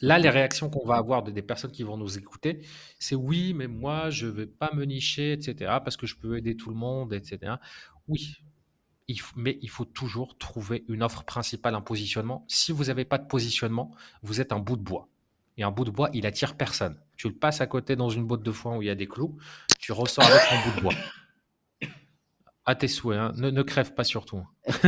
Là, 0.00 0.18
les 0.18 0.30
réactions 0.30 0.70
qu'on 0.70 0.86
va 0.86 0.96
avoir 0.96 1.22
de 1.22 1.30
des 1.30 1.42
personnes 1.42 1.72
qui 1.72 1.82
vont 1.84 1.96
nous 1.96 2.18
écouter, 2.18 2.60
c'est 2.98 3.14
oui, 3.14 3.52
mais 3.54 3.66
moi, 3.66 4.10
je 4.10 4.26
ne 4.26 4.32
vais 4.32 4.46
pas 4.46 4.70
me 4.74 4.84
nicher, 4.84 5.32
etc., 5.32 5.54
parce 5.84 5.96
que 5.96 6.06
je 6.06 6.16
peux 6.16 6.38
aider 6.38 6.56
tout 6.56 6.70
le 6.70 6.76
monde, 6.76 7.12
etc. 7.12 7.54
Oui, 8.06 8.36
mais 9.36 9.58
il 9.62 9.70
faut 9.70 9.84
toujours 9.84 10.36
trouver 10.36 10.84
une 10.88 11.02
offre 11.02 11.24
principale, 11.24 11.74
un 11.74 11.80
positionnement. 11.80 12.44
Si 12.48 12.72
vous 12.72 12.84
n'avez 12.84 13.04
pas 13.04 13.18
de 13.18 13.26
positionnement, 13.26 13.90
vous 14.22 14.40
êtes 14.40 14.52
un 14.52 14.58
bout 14.58 14.76
de 14.76 14.82
bois. 14.82 15.08
Et 15.56 15.62
un 15.64 15.70
bout 15.70 15.84
de 15.84 15.90
bois, 15.90 16.10
il 16.12 16.26
attire 16.26 16.56
personne. 16.56 17.00
Tu 17.16 17.28
le 17.28 17.34
passes 17.34 17.60
à 17.60 17.66
côté 17.66 17.96
dans 17.96 18.10
une 18.10 18.26
botte 18.26 18.42
de 18.42 18.52
foin 18.52 18.76
où 18.76 18.82
il 18.82 18.86
y 18.86 18.90
a 18.90 18.94
des 18.94 19.08
clous, 19.08 19.36
tu 19.78 19.92
ressors 19.92 20.24
avec 20.24 20.42
un 20.52 20.70
bout 20.70 20.76
de 20.76 20.80
bois. 20.82 20.94
À 22.64 22.74
tes 22.74 22.86
souhaits, 22.86 23.18
hein. 23.18 23.32
ne, 23.34 23.62
crève 23.62 23.94
pas 23.94 24.04
surtout. 24.04 24.46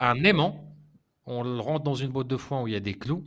un 0.00 0.24
aimant, 0.24 0.74
on 1.26 1.42
le 1.42 1.60
rentre 1.60 1.84
dans 1.84 1.94
une 1.94 2.10
boîte 2.10 2.26
de 2.26 2.38
foin 2.38 2.62
où 2.62 2.68
il 2.68 2.72
y 2.72 2.76
a 2.76 2.80
des 2.80 2.94
clous, 2.94 3.22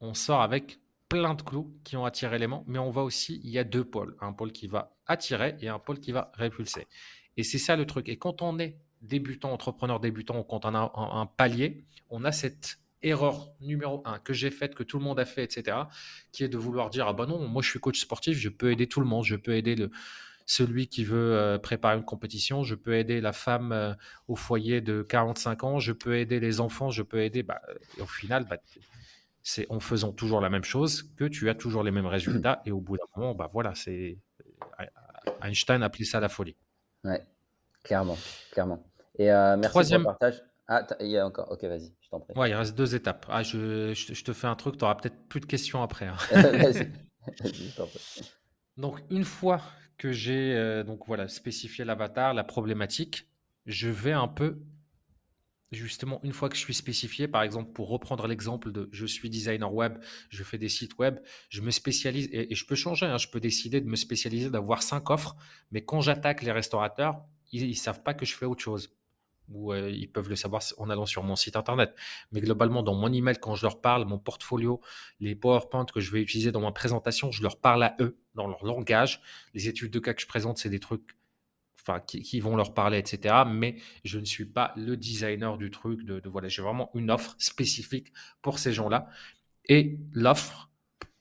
on 0.00 0.12
sort 0.12 0.42
avec 0.42 0.80
plein 1.08 1.34
de 1.34 1.42
clous 1.42 1.74
qui 1.82 1.96
ont 1.96 2.04
attiré 2.04 2.38
l'aimant, 2.38 2.62
mais 2.66 2.78
on 2.78 2.90
voit 2.90 3.04
aussi, 3.04 3.40
il 3.42 3.50
y 3.50 3.58
a 3.58 3.64
deux 3.64 3.84
pôles. 3.84 4.16
Un 4.20 4.32
pôle 4.32 4.52
qui 4.52 4.66
va 4.66 4.94
attirer 5.06 5.56
et 5.60 5.68
un 5.68 5.78
pôle 5.78 5.98
qui 5.98 6.12
va 6.12 6.30
répulser. 6.34 6.86
Et 7.36 7.42
c'est 7.42 7.58
ça 7.58 7.76
le 7.76 7.86
truc. 7.86 8.08
Et 8.08 8.16
quand 8.16 8.42
on 8.42 8.58
est 8.58 8.78
débutant, 9.02 9.52
entrepreneur 9.52 10.00
débutant, 10.00 10.38
ou 10.38 10.44
quand 10.44 10.64
on 10.64 10.74
a 10.74 10.92
un, 10.94 11.26
palier, 11.26 11.84
on 12.10 12.24
a 12.24 12.32
cette 12.32 12.78
erreur 13.02 13.52
numéro 13.60 14.02
un 14.06 14.18
que 14.18 14.32
j'ai 14.32 14.50
faite, 14.50 14.74
que 14.74 14.82
tout 14.82 14.98
le 14.98 15.04
monde 15.04 15.20
a 15.20 15.24
fait, 15.24 15.44
etc., 15.44 15.76
qui 16.32 16.44
est 16.44 16.48
de 16.48 16.56
vouloir 16.56 16.90
dire, 16.90 17.06
ah 17.06 17.12
ben 17.12 17.26
non, 17.26 17.46
moi 17.46 17.62
je 17.62 17.68
suis 17.68 17.80
coach 17.80 18.00
sportif, 18.00 18.38
je 18.38 18.48
peux 18.48 18.72
aider 18.72 18.86
tout 18.86 19.00
le 19.00 19.06
monde, 19.06 19.24
je 19.24 19.36
peux 19.36 19.54
aider 19.54 19.76
celui 20.46 20.88
qui 20.88 21.04
veut 21.04 21.34
euh, 21.34 21.58
préparer 21.58 21.96
une 21.96 22.04
compétition, 22.04 22.62
je 22.62 22.74
peux 22.74 22.96
aider 22.96 23.20
la 23.20 23.32
femme 23.32 23.72
euh, 23.72 23.94
au 24.28 24.36
foyer 24.36 24.80
de 24.80 25.02
45 25.02 25.64
ans, 25.64 25.78
je 25.78 25.92
peux 25.92 26.16
aider 26.16 26.40
les 26.40 26.60
enfants, 26.60 26.90
je 26.90 27.02
peux 27.02 27.22
aider. 27.22 27.42
Bah, 27.42 27.60
au 28.00 28.06
final, 28.06 28.46
bah, 28.48 28.58
c'est 29.42 29.66
en 29.70 29.80
faisant 29.80 30.12
toujours 30.12 30.40
la 30.40 30.50
même 30.50 30.64
chose 30.64 31.10
que 31.16 31.24
tu 31.24 31.48
as 31.48 31.54
toujours 31.54 31.82
les 31.82 31.90
mêmes 31.90 32.06
résultats. 32.06 32.62
Et 32.66 32.72
au 32.72 32.80
bout 32.80 32.96
d'un 32.96 33.04
moment, 33.16 33.34
bah, 33.34 33.50
voilà, 33.52 33.74
c'est 33.74 34.18
euh, 34.80 34.84
Einstein 35.42 35.82
appelait 35.82 36.04
ça 36.04 36.20
la 36.20 36.28
folie. 36.28 36.56
Ouais, 37.04 37.22
clairement, 37.82 38.18
clairement. 38.50 38.82
Et 39.18 39.26
merci 39.26 39.68
Troisième... 39.68 40.02
pour 40.02 40.12
le 40.12 40.18
partage. 40.18 40.42
Ah, 40.66 40.86
il 41.00 41.08
y 41.08 41.18
a 41.18 41.26
encore. 41.26 41.50
Ok, 41.50 41.62
vas-y, 41.64 41.92
je 42.00 42.08
t'en 42.08 42.20
prie. 42.20 42.34
Ouais, 42.36 42.50
il 42.50 42.54
reste 42.54 42.74
deux 42.74 42.94
étapes. 42.94 43.26
Ah, 43.28 43.42
je, 43.42 43.92
je, 43.92 44.24
te 44.24 44.32
fais 44.32 44.46
un 44.46 44.54
truc, 44.54 44.78
tu 44.78 44.84
auras 44.84 44.94
peut-être 44.94 45.28
plus 45.28 45.40
de 45.40 45.46
questions 45.46 45.82
après. 45.82 46.06
Hein. 46.06 46.16
vas-y, 46.32 46.90
Donc, 48.76 49.02
une 49.10 49.24
fois 49.24 49.60
que 49.98 50.12
j'ai 50.12 50.54
euh, 50.56 50.82
donc 50.82 51.06
voilà 51.06 51.28
spécifié 51.28 51.84
l'avatar, 51.84 52.34
la 52.34 52.44
problématique, 52.44 53.28
je 53.66 53.88
vais 53.88 54.12
un 54.12 54.28
peu 54.28 54.58
justement 55.72 56.20
une 56.22 56.32
fois 56.32 56.48
que 56.48 56.56
je 56.56 56.60
suis 56.60 56.74
spécifié, 56.74 57.28
par 57.28 57.42
exemple 57.42 57.72
pour 57.72 57.88
reprendre 57.88 58.26
l'exemple 58.26 58.72
de 58.72 58.88
je 58.92 59.06
suis 59.06 59.30
designer 59.30 59.72
web, 59.72 59.98
je 60.28 60.42
fais 60.44 60.58
des 60.58 60.68
sites 60.68 60.98
web, 60.98 61.18
je 61.48 61.60
me 61.60 61.70
spécialise 61.70 62.28
et, 62.32 62.54
je 62.54 62.66
peux 62.66 62.74
changer, 62.74 63.06
hein, 63.06 63.18
je 63.18 63.28
peux 63.28 63.40
décider 63.40 63.80
de 63.80 63.86
me 63.86 63.96
spécialiser, 63.96 64.50
d'avoir 64.50 64.82
cinq 64.82 65.10
offres, 65.10 65.36
mais 65.72 65.84
quand 65.84 66.00
j'attaque 66.00 66.42
les 66.42 66.52
restaurateurs, 66.52 67.22
ils, 67.52 67.68
ne 67.68 67.74
savent 67.74 68.02
pas 68.02 68.14
que 68.14 68.24
je 68.24 68.34
fais 68.34 68.46
autre 68.46 68.62
chose 68.62 68.90
ou 69.48 69.72
euh, 69.72 69.90
ils 69.90 70.10
peuvent 70.10 70.28
le 70.28 70.36
savoir 70.36 70.62
en 70.78 70.88
allant 70.88 71.06
sur 71.06 71.22
mon 71.22 71.36
site 71.36 71.56
internet. 71.56 71.94
Mais 72.32 72.40
globalement, 72.40 72.82
dans 72.82 72.94
mon 72.94 73.12
email, 73.12 73.36
quand 73.38 73.54
je 73.54 73.62
leur 73.66 73.80
parle, 73.80 74.06
mon 74.06 74.18
portfolio, 74.18 74.80
les 75.20 75.34
PowerPoint 75.34 75.84
que 75.84 76.00
je 76.00 76.10
vais 76.10 76.22
utiliser 76.22 76.50
dans 76.50 76.62
ma 76.62 76.72
présentation, 76.72 77.30
je 77.30 77.42
leur 77.42 77.60
parle 77.60 77.82
à 77.82 77.94
eux, 78.00 78.18
dans 78.34 78.48
leur 78.48 78.64
langage. 78.64 79.20
Les 79.52 79.68
études 79.68 79.92
de 79.92 79.98
cas 79.98 80.14
que 80.14 80.22
je 80.22 80.26
présente, 80.26 80.56
c'est 80.56 80.70
des 80.70 80.80
trucs 80.80 81.14
enfin, 81.86 82.00
qui, 82.00 82.40
vont 82.40 82.56
leur 82.56 82.74
parler, 82.74 82.98
etc. 82.98 83.44
Mais 83.46 83.76
je 84.04 84.18
ne 84.18 84.24
suis 84.24 84.46
pas 84.46 84.72
le 84.76 84.96
designer 84.96 85.58
du 85.58 85.70
truc. 85.70 86.04
De, 86.04 86.20
voilà, 86.28 86.48
j'ai 86.48 86.62
vraiment 86.62 86.90
une 86.94 87.10
offre 87.10 87.34
spécifique 87.38 88.12
pour 88.42 88.58
ces 88.58 88.72
gens-là. 88.72 89.08
Et 89.66 89.98
l'offre, 90.12 90.70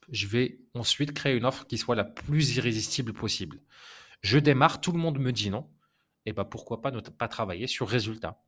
je 0.09 0.27
vais 0.27 0.59
ensuite 0.73 1.13
créer 1.13 1.35
une 1.35 1.45
offre 1.45 1.65
qui 1.67 1.77
soit 1.77 1.95
la 1.95 2.03
plus 2.03 2.55
irrésistible 2.57 3.13
possible. 3.13 3.59
Je 4.21 4.39
démarre, 4.39 4.81
tout 4.81 4.91
le 4.91 4.99
monde 4.99 5.19
me 5.19 5.31
dit 5.31 5.49
non 5.49 5.69
et 6.25 6.29
eh 6.29 6.33
ben 6.33 6.45
pourquoi 6.45 6.81
pas 6.81 6.89
ne 6.91 7.01
pas 7.01 7.27
travailler 7.27 7.67
sur 7.67 7.87
résultat. 7.87 8.41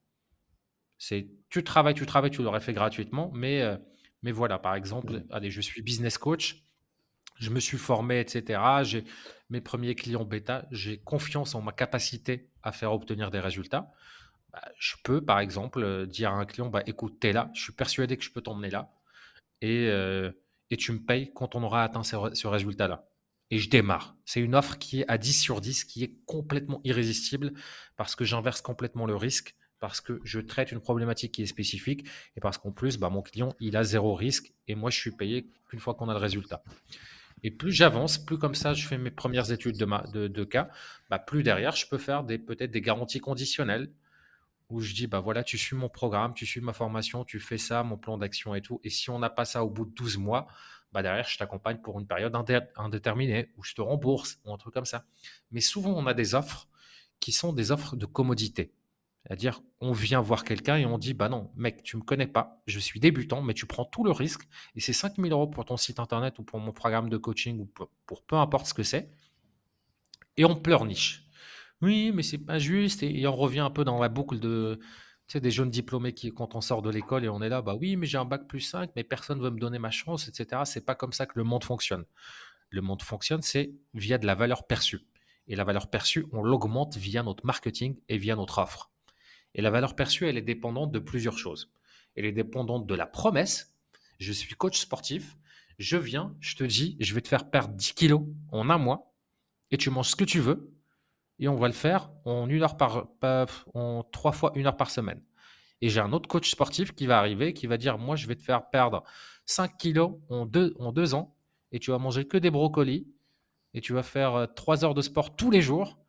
C'est 0.98 1.28
tu 1.50 1.62
travailles, 1.62 1.94
tu 1.94 2.06
travailles, 2.06 2.32
tu 2.32 2.42
l'aurais 2.42 2.62
fait 2.62 2.72
gratuitement, 2.72 3.32
mais, 3.34 3.62
euh, 3.62 3.76
mais 4.24 4.32
voilà, 4.32 4.60
par 4.60 4.76
exemple, 4.76 5.24
allez, 5.30 5.52
je 5.52 5.60
suis 5.60 5.82
business 5.82 6.18
coach, 6.18 6.64
je 7.38 7.50
me 7.50 7.60
suis 7.60 7.78
formé, 7.78 8.22
etc. 8.22 9.04
Mes 9.50 9.62
premiers 9.62 9.96
clients 9.96 10.26
bêta, 10.26 10.68
j'ai 10.72 10.98
confiance 10.98 11.56
en 11.56 11.62
ma 11.62 11.72
capacité 11.72 12.50
à 12.64 12.72
faire 12.72 12.94
obtenir 12.94 13.32
des 13.32 13.40
résultats. 13.40 13.92
Bah, 14.52 14.62
je 14.80 14.96
peux, 15.04 15.24
par 15.24 15.40
exemple, 15.40 15.84
euh, 15.84 16.06
dire 16.06 16.32
à 16.32 16.36
un 16.36 16.46
client, 16.46 16.70
bah, 16.70 16.84
écoute, 16.88 17.18
tu 17.20 17.28
es 17.28 17.34
là, 17.34 17.52
je 17.54 17.62
suis 17.62 17.74
persuadé 17.74 18.18
que 18.18 18.24
je 18.24 18.32
peux 18.32 18.42
t'emmener 18.42 18.70
là, 18.70 18.92
et, 19.62 19.88
euh, 19.90 20.32
et 20.72 20.78
tu 20.78 20.92
me 20.92 21.00
payes 21.00 21.32
quand 21.34 21.56
on 21.56 21.64
aura 21.64 21.84
atteint 21.84 22.04
ce 22.04 22.48
résultat-là 22.48 23.08
et 23.52 23.60
je 23.60 23.70
démarre. 23.70 24.16
C'est 24.26 24.42
une 24.42 24.56
offre 24.56 24.78
qui 24.78 25.02
est 25.02 25.06
à 25.08 25.18
10 25.18 25.34
sur 25.34 25.62
10, 25.62 25.86
qui 25.86 26.04
est 26.04 26.16
complètement 26.26 26.82
irrésistible 26.84 27.54
parce 27.96 28.16
que 28.16 28.26
j'inverse 28.26 28.62
complètement 28.62 29.06
le 29.06 29.16
risque, 29.16 29.56
parce 29.80 30.02
que 30.02 30.20
je 30.24 30.40
traite 30.40 30.72
une 30.72 30.80
problématique 30.80 31.34
qui 31.34 31.44
est 31.44 31.48
spécifique 31.48 32.08
et 32.36 32.40
parce 32.40 32.58
qu'en 32.58 32.72
plus, 32.72 32.98
bah, 32.98 33.10
mon 33.10 33.22
client, 33.22 33.54
il 33.60 33.78
a 33.78 33.84
zéro 33.84 34.16
risque 34.16 34.54
et 34.68 34.76
moi, 34.76 34.90
je 34.90 34.98
suis 34.98 35.12
payé 35.12 35.48
qu'une 35.70 35.80
fois 35.80 35.94
qu'on 35.94 36.10
a 36.10 36.14
le 36.14 36.20
résultat. 36.20 36.64
Et 37.44 37.52
plus 37.52 37.72
j'avance, 37.72 38.18
plus 38.18 38.38
comme 38.38 38.56
ça, 38.56 38.74
je 38.74 38.88
fais 38.88 38.98
mes 38.98 39.12
premières 39.12 39.52
études 39.52 39.78
de, 39.78 40.44
cas, 40.44 40.70
bah, 41.10 41.20
plus 41.20 41.44
derrière, 41.44 41.76
je 41.76 41.88
peux 41.88 41.98
faire 41.98 42.26
peut-être 42.26 42.72
des 42.72 42.82
garanties 42.82 43.20
conditionnelles 43.20 43.92
où 44.70 44.82
je 44.82 44.94
dis, 44.96 45.06
bah 45.08 45.20
voilà, 45.20 45.44
tu 45.44 45.58
suis 45.58 45.76
mon 45.76 45.90
programme, 45.90 46.34
tu 46.34 46.46
suis 46.46 46.60
ma 46.62 46.74
formation, 46.74 47.24
tu 47.24 47.40
fais 47.40 47.58
ça, 47.60 47.84
mon 47.84 47.98
plan 47.98 48.18
d'action 48.18 48.56
et 48.56 48.62
tout. 48.62 48.82
Et 48.84 48.90
si 48.90 49.10
on 49.12 49.20
n'a 49.20 49.30
pas 49.30 49.46
ça 49.46 49.64
au 49.64 49.70
bout 49.70 49.86
de 49.86 49.94
12 49.94 50.18
mois, 50.18 50.48
bah, 50.92 51.04
derrière, 51.04 51.28
je 51.28 51.38
t'accompagne 51.38 51.78
pour 51.78 52.00
une 52.00 52.08
période 52.08 52.36
indéterminée 52.78 53.52
ou 53.58 53.64
je 53.64 53.76
te 53.76 53.82
rembourse 53.82 54.40
ou 54.46 54.54
un 54.54 54.58
truc 54.58 54.74
comme 54.74 54.86
ça. 54.86 55.06
Mais 55.52 55.62
souvent, 55.62 55.94
on 55.96 56.08
a 56.08 56.14
des 56.14 56.34
offres 56.36 56.68
qui 57.20 57.32
sont 57.32 57.54
des 57.54 57.72
offres 57.72 57.96
de 57.96 58.06
commodité. 58.06 58.72
C'est-à-dire, 59.26 59.62
on 59.82 59.92
vient 59.92 60.22
voir 60.22 60.44
quelqu'un 60.44 60.78
et 60.78 60.86
on 60.86 61.00
dit, 61.00 61.16
bah 61.16 61.30
non, 61.30 61.52
mec, 61.56 61.82
tu 61.82 61.98
me 61.98 62.04
connais 62.04 62.28
pas, 62.28 62.62
je 62.68 62.78
suis 62.78 63.00
débutant, 63.00 63.42
mais 63.42 63.56
tu 63.56 63.66
prends 63.66 63.86
tout 63.86 64.04
le 64.04 64.12
risque 64.12 64.48
et 64.76 64.80
c'est 64.80 64.94
5000 64.94 65.32
euros 65.32 65.48
pour 65.48 65.66
ton 65.66 65.78
site 65.78 66.00
internet 66.00 66.38
ou 66.38 66.44
pour 66.44 66.60
mon 66.60 66.72
programme 66.72 67.10
de 67.10 67.18
coaching 67.18 67.60
ou 67.60 67.66
pour, 68.06 68.22
peu 68.24 68.36
importe 68.36 68.68
ce 68.68 68.76
que 68.76 68.84
c'est. 68.84 69.10
Et 70.38 70.46
on 70.46 70.56
pleurniche. 70.56 71.24
Oui, 71.82 72.12
mais 72.14 72.22
c'est 72.22 72.38
pas 72.38 72.60
juste 72.60 73.02
et 73.02 73.26
on 73.26 73.36
revient 73.36 73.62
un 73.62 73.72
peu 73.72 73.84
dans 73.84 74.00
la 74.00 74.10
boucle 74.10 74.40
de, 74.40 74.80
tu 75.28 75.34
sais, 75.34 75.40
des 75.40 75.50
jeunes 75.50 75.72
diplômés 75.72 76.14
qui, 76.14 76.32
quand 76.32 76.54
on 76.54 76.62
sort 76.62 76.84
de 76.84 76.92
l'école 76.92 77.26
et 77.26 77.30
on 77.30 77.42
est 77.42 77.50
là, 77.50 77.64
bah 77.64 77.76
oui, 77.80 77.96
mais 77.96 78.06
j'ai 78.06 78.20
un 78.20 78.26
bac 78.26 78.48
plus 78.48 78.60
5, 78.60 78.92
mais 78.96 79.04
personne 79.04 79.40
ne 79.40 79.44
veut 79.44 79.50
me 79.50 79.60
donner 79.60 79.80
ma 79.80 79.92
chance, 79.92 80.28
etc. 80.28 80.62
C'est 80.66 80.86
pas 80.86 80.94
comme 80.94 81.14
ça 81.14 81.26
que 81.26 81.34
le 81.36 81.44
monde 81.44 81.64
fonctionne. 81.64 82.06
Le 82.70 82.82
monde 82.82 83.02
fonctionne, 83.02 83.42
c'est 83.42 83.74
via 83.96 84.20
de 84.20 84.28
la 84.28 84.36
valeur 84.36 84.68
perçue. 84.68 85.02
Et 85.48 85.56
la 85.56 85.64
valeur 85.64 85.90
perçue, 85.90 86.28
on 86.32 86.44
l'augmente 86.44 86.96
via 86.98 87.24
notre 87.24 87.46
marketing 87.46 87.98
et 88.08 88.18
via 88.18 88.36
notre 88.36 88.60
offre. 88.60 88.92
Et 89.56 89.62
la 89.62 89.72
valeur 89.72 89.96
perçue, 89.96 90.28
elle 90.28 90.38
est 90.38 90.44
dépendante 90.44 90.92
de 90.92 91.00
plusieurs 91.00 91.38
choses. 91.38 91.74
Elle 92.16 92.26
est 92.26 92.32
dépendante 92.32 92.86
de 92.86 92.94
la 92.96 93.08
promesse. 93.08 93.76
Je 94.20 94.32
suis 94.32 94.54
coach 94.56 94.80
sportif. 94.80 95.38
Je 95.80 95.98
viens, 95.98 96.36
je 96.40 96.56
te 96.56 96.64
dis, 96.64 96.96
je 97.00 97.14
vais 97.14 97.22
te 97.22 97.28
faire 97.28 97.50
perdre 97.50 97.74
10 97.74 97.94
kilos 97.94 98.22
en 98.52 98.70
un 98.70 98.78
mois 98.78 99.14
et 99.72 99.78
tu 99.78 99.90
manges 99.90 100.10
ce 100.10 100.16
que 100.16 100.24
tu 100.24 100.40
veux 100.40 100.72
et 101.40 101.48
on 101.48 101.56
va 101.56 101.68
le 101.68 101.74
faire 101.74 102.10
en 102.24 102.50
une 102.50 102.64
heure 102.64 102.78
par, 102.78 103.08
trois 104.12 104.32
fois 104.32 104.52
une 104.56 104.68
heure 104.68 104.78
par 104.78 104.90
semaine. 104.90 105.22
Et 105.82 105.90
j'ai 105.90 106.00
un 106.00 106.14
autre 106.14 106.28
coach 106.30 106.50
sportif 106.50 106.94
qui 106.94 107.06
va 107.06 107.20
arriver, 107.20 107.54
qui 107.54 107.68
va 107.68 107.78
dire, 107.78 107.98
moi, 107.98 108.16
je 108.16 108.28
vais 108.28 108.36
te 108.36 108.44
faire 108.44 108.70
perdre 108.70 109.04
5 109.46 109.78
kilos 109.78 110.14
en 110.30 110.46
deux, 110.46 111.14
ans, 111.14 111.36
et 111.72 111.80
tu 111.80 111.92
vas 111.92 111.98
manger 111.98 112.26
que 112.26 112.38
des 112.38 112.50
brocolis, 112.50 113.08
et 113.74 113.82
tu 113.82 113.94
vas 113.94 114.04
faire 114.04 114.48
3 114.56 114.84
euh, 114.84 114.88
heures 114.88 114.94
de 114.94 115.02
sport 115.02 115.36
tous 115.36 115.52
les 115.52 115.62
jours. 115.62 116.00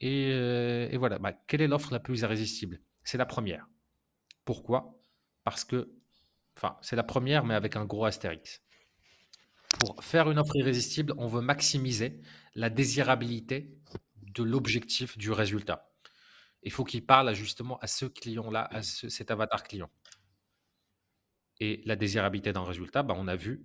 Et, 0.00 0.30
euh, 0.32 0.88
voilà, 0.98 1.18
bah, 1.18 1.32
quelle 1.32 1.60
est 1.60 1.68
l'offre 1.68 1.92
la 1.92 2.00
plus 2.00 2.20
irrésistible? 2.20 2.80
C'est 3.04 3.18
la 3.18 3.26
première. 3.26 3.68
Pourquoi? 4.44 5.00
Parce 5.44 5.64
que, 5.64 5.90
enfin, 6.56 6.76
c'est 6.82 6.96
la 6.96 7.02
première, 7.02 7.44
mais 7.44 7.54
avec 7.54 7.76
un 7.76 7.84
gros 7.84 8.04
astérix. 8.04 8.62
Pour 9.80 10.02
faire 10.02 10.30
une 10.30 10.38
offre 10.38 10.56
irrésistible, 10.56 11.14
on 11.18 11.26
veut 11.26 11.40
maximiser 11.40 12.20
la 12.54 12.70
désirabilité 12.70 13.76
de 14.22 14.42
l'objectif 14.42 15.18
du 15.18 15.30
résultat. 15.30 15.90
Il 16.62 16.72
faut 16.72 16.84
qu'il 16.84 17.04
parle 17.04 17.34
justement 17.34 17.78
à 17.78 17.86
ce 17.86 18.04
client-là, 18.06 18.68
à 18.70 18.82
cet 18.82 19.30
avatar 19.30 19.62
client. 19.62 19.90
Et 21.60 21.82
la 21.86 21.96
désirabilité 21.96 22.52
d'un 22.52 22.64
résultat, 22.64 23.02
bah, 23.02 23.14
on 23.16 23.28
a 23.28 23.36
vu, 23.36 23.64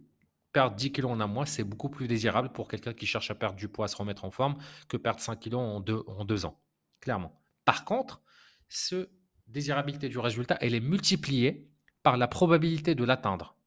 perdre 0.53 0.75
10 0.75 0.91
kilos 0.91 1.11
en 1.11 1.19
un 1.19 1.27
mois, 1.27 1.45
c'est 1.45 1.63
beaucoup 1.63 1.89
plus 1.89 2.07
désirable 2.07 2.51
pour 2.51 2.67
quelqu'un 2.67 2.93
qui 2.93 3.05
cherche 3.05 3.29
à 3.31 3.35
perdre 3.35 3.57
du 3.57 3.67
poids, 3.67 3.85
à 3.85 3.87
se 3.87 3.97
remettre 3.97 4.23
en 4.23 4.31
forme, 4.31 4.55
que 4.87 4.97
perdre 4.97 5.19
5 5.19 5.39
kilos 5.39 5.59
en 5.59 5.79
deux, 5.79 6.03
en 6.07 6.23
deux 6.23 6.45
ans, 6.45 6.61
clairement. 7.01 7.41
Par 7.65 7.85
contre, 7.85 8.21
ce 8.69 9.09
désirabilité 9.47 10.09
du 10.09 10.19
résultat, 10.19 10.57
elle 10.61 10.75
est 10.75 10.79
multipliée 10.79 11.69
par 12.03 12.17
la 12.17 12.27
probabilité 12.27 12.95
de 12.95 13.03
l'atteindre 13.03 13.57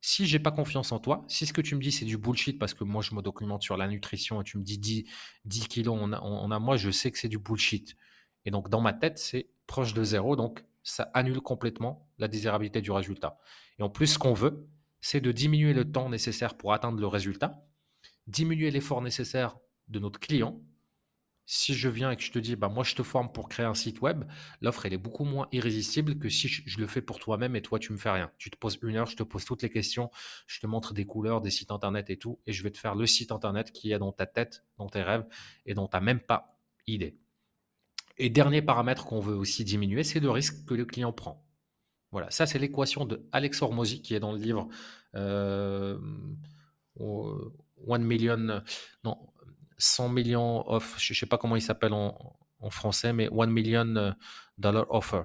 si 0.00 0.26
j'ai 0.26 0.38
pas 0.38 0.50
confiance 0.50 0.92
en 0.92 0.98
toi, 0.98 1.24
si 1.28 1.46
ce 1.46 1.52
que 1.52 1.60
tu 1.60 1.74
me 1.74 1.80
dis 1.80 1.92
c'est 1.92 2.04
du 2.04 2.18
bullshit 2.18 2.58
parce 2.58 2.74
que 2.74 2.84
moi 2.84 3.02
je 3.02 3.14
me 3.14 3.22
documente 3.22 3.62
sur 3.62 3.76
la 3.76 3.88
nutrition 3.88 4.40
et 4.40 4.44
tu 4.44 4.58
me 4.58 4.62
dis 4.62 4.78
10, 4.78 5.04
10 5.44 5.68
kilos 5.68 5.98
en, 6.00 6.50
a, 6.50 6.58
moi, 6.58 6.76
je 6.76 6.90
sais 6.90 7.10
que 7.10 7.18
c'est 7.18 7.28
du 7.28 7.38
bullshit. 7.38 7.96
Et 8.44 8.50
donc 8.50 8.68
dans 8.68 8.80
ma 8.80 8.92
tête, 8.92 9.18
c'est 9.18 9.50
proche 9.66 9.94
de 9.94 10.04
zéro, 10.04 10.36
donc 10.36 10.64
ça 10.82 11.10
annule 11.14 11.40
complètement 11.40 12.08
la 12.18 12.28
désirabilité 12.28 12.80
du 12.80 12.90
résultat. 12.90 13.38
Et 13.78 13.82
en 13.82 13.90
plus, 13.90 14.06
ce 14.06 14.18
qu'on 14.18 14.32
veut, 14.32 14.68
c'est 15.00 15.20
de 15.20 15.32
diminuer 15.32 15.72
le 15.72 15.90
temps 15.90 16.08
nécessaire 16.08 16.56
pour 16.56 16.72
atteindre 16.72 17.00
le 17.00 17.06
résultat, 17.06 17.64
diminuer 18.26 18.70
l'effort 18.70 19.02
nécessaire 19.02 19.58
de 19.88 19.98
notre 19.98 20.20
client 20.20 20.60
si 21.50 21.72
je 21.72 21.88
viens 21.88 22.10
et 22.10 22.16
que 22.16 22.22
je 22.22 22.30
te 22.30 22.38
dis, 22.38 22.56
bah, 22.56 22.68
moi, 22.68 22.84
je 22.84 22.94
te 22.94 23.02
forme 23.02 23.32
pour 23.32 23.48
créer 23.48 23.64
un 23.64 23.72
site 23.72 24.02
web, 24.02 24.24
l'offre, 24.60 24.84
est 24.84 24.98
beaucoup 24.98 25.24
moins 25.24 25.48
irrésistible 25.50 26.18
que 26.18 26.28
si 26.28 26.46
je, 26.46 26.78
le 26.78 26.86
fais 26.86 27.00
pour 27.00 27.18
toi-même 27.18 27.56
et 27.56 27.62
toi, 27.62 27.78
tu 27.78 27.90
me 27.90 27.96
fais 27.96 28.10
rien. 28.10 28.30
Tu 28.36 28.50
te 28.50 28.56
poses 28.58 28.78
une 28.82 28.96
heure, 28.96 29.06
je 29.06 29.16
te 29.16 29.22
pose 29.22 29.46
toutes 29.46 29.62
les 29.62 29.70
questions, 29.70 30.10
je 30.46 30.60
te 30.60 30.66
montre 30.66 30.92
des 30.92 31.06
couleurs, 31.06 31.40
des 31.40 31.48
sites 31.48 31.70
internet 31.70 32.10
et 32.10 32.18
tout, 32.18 32.38
et 32.46 32.52
je 32.52 32.62
vais 32.62 32.70
te 32.70 32.76
faire 32.76 32.94
le 32.94 33.06
site 33.06 33.32
internet 33.32 33.72
qui 33.72 33.92
est 33.92 33.98
dans 33.98 34.12
ta 34.12 34.26
tête, 34.26 34.66
dans 34.76 34.90
tes 34.90 35.00
rêves 35.00 35.24
et 35.64 35.72
dont 35.72 35.88
tu 35.88 35.96
n'as 35.96 36.02
même 36.02 36.20
pas 36.20 36.60
idée. 36.86 37.16
Et 38.18 38.28
dernier 38.28 38.60
paramètre 38.60 39.06
qu'on 39.06 39.20
veut 39.20 39.36
aussi 39.36 39.64
diminuer, 39.64 40.04
c'est 40.04 40.20
le 40.20 40.30
risque 40.30 40.66
que 40.66 40.74
le 40.74 40.84
client 40.84 41.14
prend. 41.14 41.47
Voilà, 42.10 42.30
ça, 42.30 42.46
c'est 42.46 42.58
l'équation 42.58 43.04
de 43.04 43.26
Alex 43.32 43.60
Hormozy 43.62 44.02
qui 44.02 44.14
est 44.14 44.20
dans 44.20 44.32
le 44.32 44.38
livre. 44.38 44.68
Euh, 45.14 45.98
1 47.00 47.98
million, 47.98 48.62
non, 49.04 49.18
100 49.78 50.08
millions 50.08 50.68
off, 50.68 50.96
je 50.98 51.12
ne 51.12 51.16
sais 51.16 51.26
pas 51.26 51.38
comment 51.38 51.56
il 51.56 51.62
s'appelle 51.62 51.92
en, 51.92 52.36
en, 52.60 52.70
français, 52.70 53.12
mais 53.12 53.28
1 53.32 53.46
million 53.46 54.14
dollar 54.56 54.86
offer. 54.90 55.22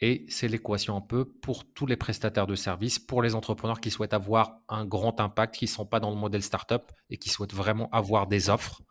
Et 0.00 0.26
c'est 0.28 0.48
l'équation 0.48 0.96
un 0.96 1.00
peu 1.00 1.24
pour 1.24 1.64
tous 1.72 1.86
les 1.86 1.96
prestataires 1.96 2.48
de 2.48 2.56
services, 2.56 2.98
pour 2.98 3.22
les 3.22 3.36
entrepreneurs 3.36 3.80
qui 3.80 3.92
souhaitent 3.92 4.14
avoir 4.14 4.58
un 4.68 4.84
grand 4.84 5.20
impact, 5.20 5.54
qui 5.54 5.66
ne 5.66 5.70
sont 5.70 5.86
pas 5.86 6.00
dans 6.00 6.10
le 6.10 6.16
modèle 6.16 6.42
startup 6.42 6.90
et 7.08 7.18
qui 7.18 7.28
souhaitent 7.28 7.54
vraiment 7.54 7.88
avoir 7.90 8.26
des 8.26 8.50
offres 8.50 8.82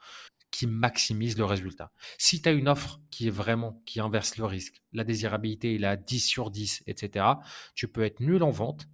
qui 0.51 0.67
maximisent 0.67 1.38
le 1.38 1.46
résultat. 1.46 1.91
Si 2.17 2.41
tu 2.41 2.50
as 2.50 2.51
une 2.51 2.67
offre 2.67 3.00
qui 3.10 3.27
est 3.27 3.31
vraiment, 3.31 3.81
qui 3.86 4.00
inverse 4.00 4.38
le 4.38 4.46
risque, 4.46 4.84
la 4.93 5.03
désirabilité 5.03 5.74
il 5.74 5.84
est 5.84 5.88
à 5.88 5.96
10 5.96 6.20
sur 6.20 6.51
10, 6.51 6.84
etc., 6.88 7.25
tu 7.74 7.88
peux 7.88 8.03
être 8.03 8.20
nul 8.20 8.43
en 8.43 8.51
vente, 8.51 8.88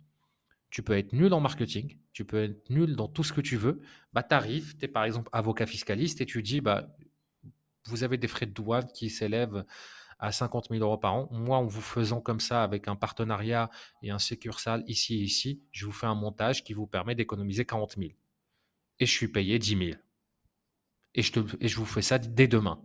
tu 0.70 0.84
peux 0.84 0.98
être 0.98 1.14
nul 1.14 1.34
en 1.34 1.40
marketing, 1.40 1.98
tu 2.14 2.26
peux 2.26 2.44
être 2.44 2.70
nul 2.70 2.96
dans 2.96 3.08
tout 3.08 3.24
ce 3.24 3.34
que 3.34 3.42
tu 3.42 3.58
veux. 3.58 3.82
Bah, 4.14 4.24
tu 4.24 4.36
arrives, 4.36 4.78
tu 4.78 4.86
es 4.86 4.88
par 4.88 5.04
exemple 5.04 5.30
avocat 5.34 5.66
fiscaliste 5.66 6.22
et 6.22 6.26
tu 6.26 6.44
dis, 6.44 6.62
bah, 6.62 6.88
vous 7.86 8.04
avez 8.04 8.18
des 8.18 8.28
frais 8.28 8.46
de 8.46 8.54
douane 8.54 8.88
qui 8.94 9.10
s'élèvent 9.10 9.66
à 10.20 10.32
50 10.32 10.70
000 10.70 10.84
euros 10.84 10.98
par 10.98 11.14
an. 11.14 11.30
Moi, 11.32 11.58
en 11.58 11.66
vous 11.66 11.82
faisant 11.82 12.22
comme 12.22 12.40
ça 12.40 12.64
avec 12.64 12.88
un 12.88 12.96
partenariat 12.96 13.70
et 14.02 14.10
un 14.12 14.20
sécursal 14.20 14.84
ici 14.88 15.16
et 15.16 15.22
ici, 15.22 15.62
je 15.72 15.86
vous 15.86 15.92
fais 15.92 16.08
un 16.08 16.16
montage 16.16 16.64
qui 16.64 16.74
vous 16.74 16.88
permet 16.88 17.16
d'économiser 17.16 17.66
40 17.66 17.96
000. 17.98 18.12
Et 19.00 19.06
je 19.06 19.12
suis 19.12 19.28
payé 19.28 19.60
10 19.60 19.78
000. 19.78 19.92
Et 21.17 21.24
je, 21.24 21.77
vous 21.77 21.86
fais 21.86 22.03
ça 22.03 22.19
dès 22.19 22.47
demain. 22.47 22.79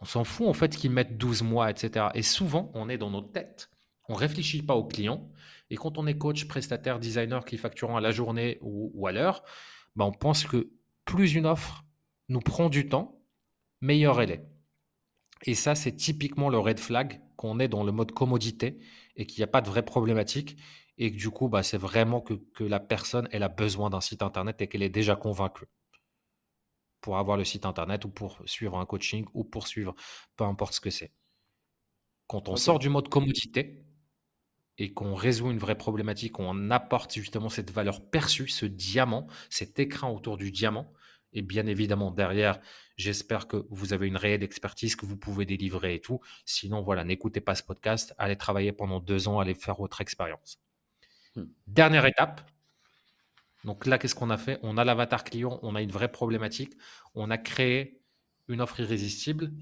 On 0.00 0.06
s'en 0.06 0.24
fout 0.24 0.48
en 0.48 0.54
fait 0.54 0.74
qu'ils 0.74 0.90
mettent 0.90 1.18
12 1.18 1.42
mois, 1.42 1.70
etc. 1.70 2.06
Et 2.14 2.22
souvent, 2.22 2.70
on 2.74 2.88
est 2.88 2.96
dans 2.96 3.10
notre 3.10 3.30
tête. 3.30 3.70
On 4.08 4.14
ne 4.14 4.18
réfléchit 4.18 4.62
pas 4.62 4.74
au 4.74 4.84
client. 4.84 5.30
Et 5.68 5.76
quand 5.76 5.98
on 5.98 6.06
est 6.06 6.16
coach, 6.16 6.48
prestataire, 6.48 6.98
designer 6.98 7.44
qui 7.44 7.58
facturant 7.58 7.98
à 7.98 8.00
la 8.00 8.12
journée 8.12 8.58
ou, 8.62 9.06
à 9.06 9.12
l'heure, 9.12 9.42
bah, 9.94 10.06
on 10.06 10.12
pense 10.12 10.44
que 10.44 10.70
plus 11.04 11.34
une 11.34 11.44
offre 11.44 11.84
nous 12.30 12.40
prend 12.40 12.70
du 12.70 12.88
temps, 12.88 13.20
meilleure 13.82 14.22
elle 14.22 14.30
est. 14.30 14.48
Et 15.44 15.54
ça, 15.54 15.74
c'est 15.74 15.92
typiquement 15.92 16.48
le 16.48 16.58
red 16.58 16.80
flag 16.80 17.20
qu'on 17.36 17.60
est 17.60 17.68
dans 17.68 17.84
le 17.84 17.92
mode 17.92 18.12
commodité 18.12 18.78
et 19.16 19.26
qu'il 19.26 19.40
n'y 19.40 19.44
a 19.44 19.48
pas 19.48 19.60
de 19.60 19.68
vraie 19.68 19.84
problématique 19.84 20.56
et 20.96 21.12
que 21.12 21.18
du 21.18 21.28
coup, 21.28 21.48
bah, 21.48 21.62
c'est 21.62 21.76
vraiment 21.76 22.22
que, 22.22 22.34
que, 22.54 22.64
la 22.64 22.80
personne 22.80 23.28
elle 23.32 23.42
a 23.42 23.50
besoin 23.50 23.90
d'un 23.90 24.00
site 24.00 24.22
internet 24.22 24.62
et 24.62 24.66
qu'elle 24.66 24.82
est 24.82 24.88
déjà 24.88 25.14
convaincue 25.14 25.66
pour 27.06 27.18
avoir 27.18 27.36
le 27.36 27.44
site 27.44 27.66
internet 27.66 28.04
ou 28.04 28.08
pour 28.08 28.42
suivre 28.46 28.76
un 28.76 28.84
coaching 28.84 29.26
ou 29.32 29.44
pour 29.44 29.68
suivre 29.68 29.94
peu 30.34 30.42
importe 30.42 30.74
ce 30.74 30.80
que 30.80 30.90
c'est. 30.90 31.12
Quand 32.26 32.48
on 32.48 32.56
sort 32.56 32.80
du 32.80 32.88
mode 32.88 33.08
commodité 33.08 33.84
et 34.76 34.92
qu'on 34.92 35.14
résout 35.14 35.52
une 35.52 35.58
vraie 35.58 35.78
problématique, 35.78 36.40
on 36.40 36.68
apporte 36.72 37.14
justement 37.14 37.48
cette 37.48 37.70
valeur 37.70 38.04
perçue, 38.10 38.48
ce 38.48 38.66
diamant, 38.66 39.28
cet 39.50 39.78
écran 39.78 40.10
autour 40.10 40.36
du 40.36 40.50
diamant, 40.50 40.92
et 41.32 41.42
bien 41.42 41.68
évidemment, 41.68 42.10
derrière, 42.10 42.58
j'espère 42.96 43.46
que 43.46 43.68
vous 43.70 43.92
avez 43.92 44.08
une 44.08 44.16
réelle 44.16 44.42
expertise 44.42 44.96
que 44.96 45.06
vous 45.06 45.16
pouvez 45.16 45.46
délivrer 45.46 45.94
et 45.94 46.00
tout. 46.00 46.18
Sinon, 46.44 46.82
voilà, 46.82 47.04
n'écoutez 47.04 47.40
pas 47.40 47.54
ce 47.54 47.62
podcast. 47.62 48.16
Allez 48.18 48.34
travailler 48.34 48.72
pendant 48.72 48.98
deux 48.98 49.28
ans, 49.28 49.38
allez 49.38 49.54
faire 49.54 49.76
votre 49.76 50.00
expérience. 50.00 50.58
Hmm. 51.36 51.44
Dernière 51.68 52.06
étape. 52.06 52.40
Donc 53.66 53.84
là, 53.84 53.98
qu'est-ce 53.98 54.14
qu'on 54.14 54.30
a 54.30 54.38
fait? 54.38 54.60
On 54.62 54.78
a 54.78 54.84
l'avatar 54.84 55.24
client, 55.24 55.58
on 55.62 55.74
a 55.74 55.82
une 55.82 55.90
vraie 55.90 56.10
problématique. 56.10 56.72
On 57.14 57.30
a 57.30 57.36
créé 57.36 58.00
une 58.48 58.60
offre 58.60 58.78
irrésistible. 58.80 59.52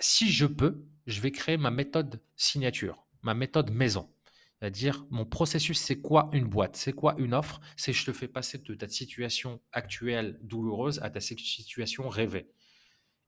Si 0.00 0.30
je 0.30 0.44
peux, 0.44 0.84
je 1.06 1.20
vais 1.20 1.30
créer 1.30 1.56
ma 1.56 1.70
méthode 1.70 2.20
signature, 2.34 3.06
ma 3.22 3.32
méthode 3.32 3.70
maison. 3.70 4.10
C'est-à-dire, 4.58 5.06
mon 5.10 5.24
processus, 5.24 5.78
c'est 5.78 6.00
quoi 6.00 6.30
une 6.32 6.48
boîte? 6.48 6.74
C'est 6.74 6.94
quoi 6.94 7.14
une 7.18 7.32
offre? 7.32 7.60
C'est 7.76 7.92
je 7.92 8.04
te 8.04 8.12
fais 8.12 8.28
passer 8.28 8.58
de 8.58 8.74
ta 8.74 8.88
situation 8.88 9.60
actuelle 9.72 10.38
douloureuse 10.42 10.98
à 11.02 11.10
ta 11.10 11.20
situation 11.20 12.08
rêvée. 12.08 12.50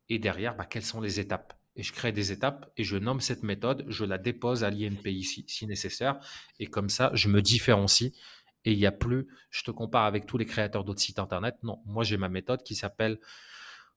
Et 0.08 0.18
derrière, 0.18 0.56
bah, 0.56 0.64
quelles 0.64 0.84
sont 0.84 1.00
les 1.00 1.20
étapes? 1.20 1.56
Et 1.76 1.82
je 1.82 1.92
crée 1.92 2.10
des 2.10 2.32
étapes 2.32 2.72
et 2.76 2.84
je 2.84 2.96
nomme 2.96 3.20
cette 3.20 3.42
méthode, 3.42 3.84
je 3.86 4.04
la 4.04 4.18
dépose 4.18 4.64
à 4.64 4.70
l'INPI 4.70 5.22
si, 5.22 5.44
si 5.46 5.66
nécessaire. 5.66 6.18
Et 6.58 6.66
comme 6.66 6.88
ça, 6.88 7.10
je 7.12 7.28
me 7.28 7.42
différencie. 7.42 8.12
Et 8.66 8.72
il 8.72 8.78
n'y 8.78 8.86
a 8.86 8.92
plus, 8.92 9.28
je 9.50 9.62
te 9.62 9.70
compare 9.70 10.04
avec 10.04 10.26
tous 10.26 10.36
les 10.36 10.44
créateurs 10.44 10.84
d'autres 10.84 11.00
sites 11.00 11.18
Internet. 11.18 11.56
Non, 11.62 11.80
moi, 11.86 12.04
j'ai 12.04 12.18
ma 12.18 12.28
méthode 12.28 12.62
qui 12.62 12.74
s'appelle 12.74 13.18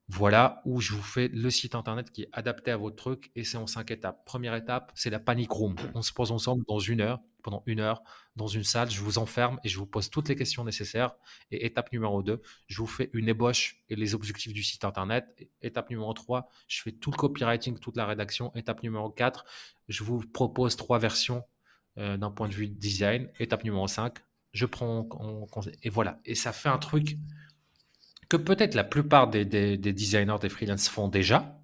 voilà 0.09 0.61
où 0.65 0.81
je 0.81 0.93
vous 0.93 1.03
fais 1.03 1.27
le 1.27 1.51
site 1.51 1.75
internet 1.75 2.11
qui 2.11 2.23
est 2.23 2.29
adapté 2.33 2.71
à 2.71 2.77
votre 2.77 2.95
truc 2.95 3.31
et 3.35 3.43
c'est 3.43 3.57
en 3.57 3.67
cinq 3.67 3.91
étapes. 3.91 4.25
Première 4.25 4.55
étape, 4.55 4.91
c'est 4.95 5.11
la 5.11 5.19
panic 5.19 5.51
room. 5.51 5.75
On 5.93 6.01
se 6.01 6.11
pose 6.11 6.31
ensemble 6.31 6.63
dans 6.67 6.79
une 6.79 7.01
heure, 7.01 7.19
pendant 7.43 7.61
une 7.67 7.79
heure, 7.79 8.01
dans 8.35 8.47
une 8.47 8.63
salle, 8.63 8.89
je 8.89 9.01
vous 9.01 9.19
enferme 9.19 9.59
et 9.63 9.69
je 9.69 9.77
vous 9.77 9.85
pose 9.85 10.09
toutes 10.09 10.27
les 10.27 10.35
questions 10.35 10.63
nécessaires. 10.63 11.15
Et 11.51 11.67
étape 11.67 11.91
numéro 11.91 12.23
2, 12.23 12.41
je 12.65 12.77
vous 12.77 12.87
fais 12.87 13.11
une 13.13 13.29
ébauche 13.29 13.83
et 13.89 13.95
les 13.95 14.15
objectifs 14.15 14.51
du 14.51 14.63
site 14.63 14.83
internet. 14.83 15.25
étape 15.61 15.91
numéro 15.91 16.11
3, 16.11 16.49
je 16.67 16.81
fais 16.81 16.91
tout 16.91 17.11
le 17.11 17.17
copywriting, 17.17 17.77
toute 17.77 17.95
la 17.95 18.07
rédaction. 18.07 18.51
Étape 18.55 18.81
numéro 18.81 19.11
4, 19.11 19.45
je 19.89 20.03
vous 20.03 20.21
propose 20.21 20.75
trois 20.75 20.97
versions 20.97 21.43
euh, 21.99 22.17
d'un 22.17 22.31
point 22.31 22.47
de 22.47 22.53
vue 22.55 22.67
design. 22.67 23.29
Étape 23.39 23.63
numéro 23.63 23.87
5, 23.87 24.17
je 24.51 24.65
prends 24.65 25.07
en, 25.11 25.47
et 25.83 25.89
voilà. 25.89 26.19
Et 26.25 26.35
ça 26.35 26.51
fait 26.51 26.69
un 26.69 26.77
truc 26.77 27.17
que 28.29 28.37
peut-être 28.37 28.75
la 28.75 28.83
plupart 28.83 29.29
des, 29.29 29.45
designers, 29.45 30.37
des 30.41 30.49
freelances 30.49 30.89
font 30.89 31.07
déjà, 31.07 31.59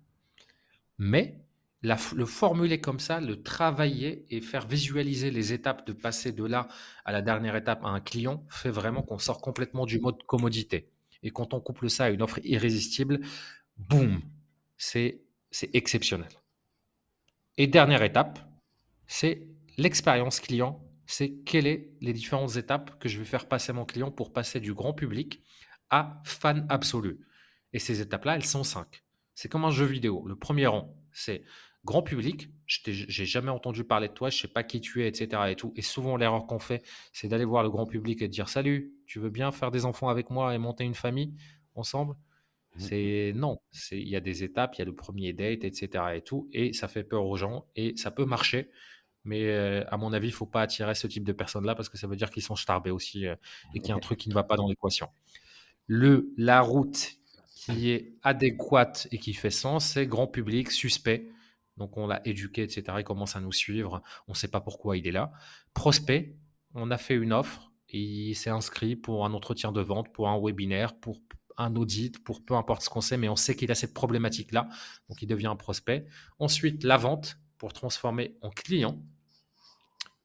mais 0.97 1.41
le 1.81 2.25
formuler 2.25 2.81
comme 2.81 2.99
ça, 2.99 3.19
le 3.19 3.43
travailler 3.43 4.25
et 4.35 4.41
faire 4.41 4.67
visualiser 4.67 5.29
les 5.29 5.53
étapes 5.53 5.85
de 5.85 5.93
passer 5.93 6.31
de 6.31 6.43
là 6.43 6.67
à 7.03 7.11
la 7.11 7.21
dernière 7.21 7.55
étape 7.55 7.85
à 7.85 7.89
un 7.89 7.99
client 7.99 8.43
fait 8.49 8.71
vraiment 8.71 9.03
qu'on 9.03 9.19
sort 9.19 9.39
complètement 9.39 9.85
du 9.85 9.99
mode 9.99 10.23
commodité. 10.23 10.89
Et 11.21 11.29
quand 11.29 11.53
on 11.53 11.59
couple 11.59 11.89
ça 11.89 12.05
à 12.05 12.09
une 12.09 12.23
offre 12.23 12.39
irrésistible, 12.43 13.19
boum, 13.77 14.21
c'est 14.77 15.21
exceptionnel. 15.73 16.29
Et 17.57 17.67
dernière 17.67 18.03
étape, 18.03 18.39
c'est 19.07 19.47
l'expérience 19.77 20.39
client. 20.39 20.84
C'est 21.05 21.31
quelles 21.45 21.65
sont 21.65 21.83
les 22.01 22.13
différentes 22.13 22.55
étapes 22.55 22.99
que 22.99 23.09
je 23.09 23.19
vais 23.19 23.25
faire 23.25 23.47
passer 23.47 23.71
à 23.71 23.73
mon 23.73 23.85
client 23.85 24.11
pour 24.11 24.33
passer 24.33 24.59
du 24.59 24.73
grand 24.73 24.93
public 24.93 25.41
à 25.89 26.21
fan 26.25 26.65
absolu. 26.69 27.19
Et 27.73 27.79
ces 27.79 28.01
étapes-là, 28.01 28.35
elles 28.35 28.45
sont 28.45 28.63
cinq. 28.63 29.03
C'est 29.33 29.49
comme 29.49 29.65
un 29.65 29.71
jeu 29.71 29.85
vidéo. 29.85 30.25
Le 30.27 30.35
premier 30.35 30.65
rang, 30.65 30.95
c'est 31.11 31.43
grand 31.83 32.01
public. 32.01 32.49
J'ai 32.67 33.25
jamais 33.25 33.51
entendu 33.51 33.83
parler 33.83 34.07
de 34.07 34.13
toi, 34.13 34.29
je 34.29 34.39
sais 34.39 34.47
pas 34.47 34.63
qui 34.63 34.81
tu 34.81 35.03
es, 35.03 35.07
etc. 35.07 35.43
Et, 35.49 35.55
tout. 35.55 35.71
et 35.75 35.81
souvent, 35.81 36.17
l'erreur 36.17 36.47
qu'on 36.47 36.59
fait, 36.59 36.83
c'est 37.13 37.27
d'aller 37.27 37.45
voir 37.45 37.63
le 37.63 37.69
grand 37.69 37.85
public 37.85 38.21
et 38.21 38.27
de 38.27 38.33
dire 38.33 38.49
Salut, 38.49 38.93
tu 39.05 39.19
veux 39.19 39.29
bien 39.29 39.51
faire 39.51 39.71
des 39.71 39.85
enfants 39.85 40.09
avec 40.09 40.31
moi 40.31 40.55
et 40.55 40.57
monter 40.57 40.83
une 40.83 40.95
famille 40.95 41.35
ensemble? 41.75 42.15
Mmh. 42.75 42.79
C'est 42.79 43.33
non, 43.35 43.59
il 43.91 44.09
y 44.09 44.15
a 44.15 44.19
des 44.19 44.43
étapes, 44.43 44.75
il 44.75 44.79
y 44.79 44.81
a 44.81 44.85
le 44.85 44.95
premier 44.95 45.31
date, 45.33 45.63
etc. 45.63 46.03
Et 46.15 46.21
tout, 46.21 46.49
et 46.51 46.73
ça 46.73 46.87
fait 46.87 47.03
peur 47.03 47.25
aux 47.25 47.37
gens 47.37 47.67
et 47.75 47.95
ça 47.97 48.09
peut 48.09 48.25
marcher. 48.25 48.71
Mais 49.25 49.43
euh, 49.49 49.83
à 49.89 49.97
mon 49.97 50.13
avis, 50.13 50.27
il 50.27 50.33
faut 50.33 50.45
pas 50.45 50.61
attirer 50.61 50.95
ce 50.95 51.07
type 51.07 51.23
de 51.23 51.33
personnes-là 51.33 51.75
parce 51.75 51.89
que 51.89 51.97
ça 51.97 52.07
veut 52.07 52.15
dire 52.15 52.29
qu'ils 52.29 52.43
sont 52.43 52.55
starbés 52.55 52.91
aussi 52.91 53.27
euh, 53.27 53.35
et 53.73 53.79
qu'il 53.79 53.89
y 53.89 53.91
a 53.91 53.95
un 53.95 53.99
truc 53.99 54.19
qui 54.19 54.29
ne 54.29 54.33
va 54.33 54.43
pas 54.43 54.55
dans 54.55 54.67
l'équation 54.67 55.09
le, 55.87 56.33
la 56.37 56.61
route 56.61 57.13
qui 57.53 57.89
est 57.89 58.13
adéquate 58.23 59.07
et 59.11 59.17
qui 59.17 59.33
fait 59.33 59.49
sens, 59.49 59.85
c'est 59.85 60.07
grand 60.07 60.27
public, 60.27 60.71
suspect. 60.71 61.27
Donc 61.77 61.97
on 61.97 62.07
l'a 62.07 62.21
éduqué, 62.27 62.63
etc. 62.63 62.83
Il 62.99 63.03
commence 63.03 63.35
à 63.35 63.41
nous 63.41 63.51
suivre. 63.51 64.01
On 64.27 64.31
ne 64.31 64.37
sait 64.37 64.47
pas 64.47 64.61
pourquoi 64.61 64.97
il 64.97 65.07
est 65.07 65.11
là. 65.11 65.31
Prospect, 65.73 66.37
on 66.73 66.91
a 66.91 66.97
fait 66.97 67.15
une 67.15 67.33
offre. 67.33 67.71
Et 67.89 67.99
il 67.99 68.35
s'est 68.35 68.49
inscrit 68.49 68.95
pour 68.95 69.25
un 69.25 69.33
entretien 69.33 69.71
de 69.71 69.81
vente, 69.81 70.11
pour 70.11 70.27
un 70.27 70.39
webinaire, 70.39 70.99
pour 70.99 71.21
un 71.57 71.75
audit, 71.75 72.23
pour 72.23 72.43
peu 72.43 72.55
importe 72.55 72.81
ce 72.81 72.89
qu'on 72.89 73.01
sait, 73.01 73.15
mais 73.15 73.29
on 73.29 73.35
sait 73.35 73.55
qu'il 73.55 73.71
a 73.71 73.75
cette 73.75 73.93
problématique-là. 73.93 74.67
Donc 75.07 75.21
il 75.21 75.27
devient 75.27 75.47
un 75.47 75.55
prospect. 75.55 76.05
Ensuite, 76.39 76.83
la 76.83 76.97
vente 76.97 77.37
pour 77.57 77.73
transformer 77.73 78.37
en 78.41 78.49
client. 78.49 79.01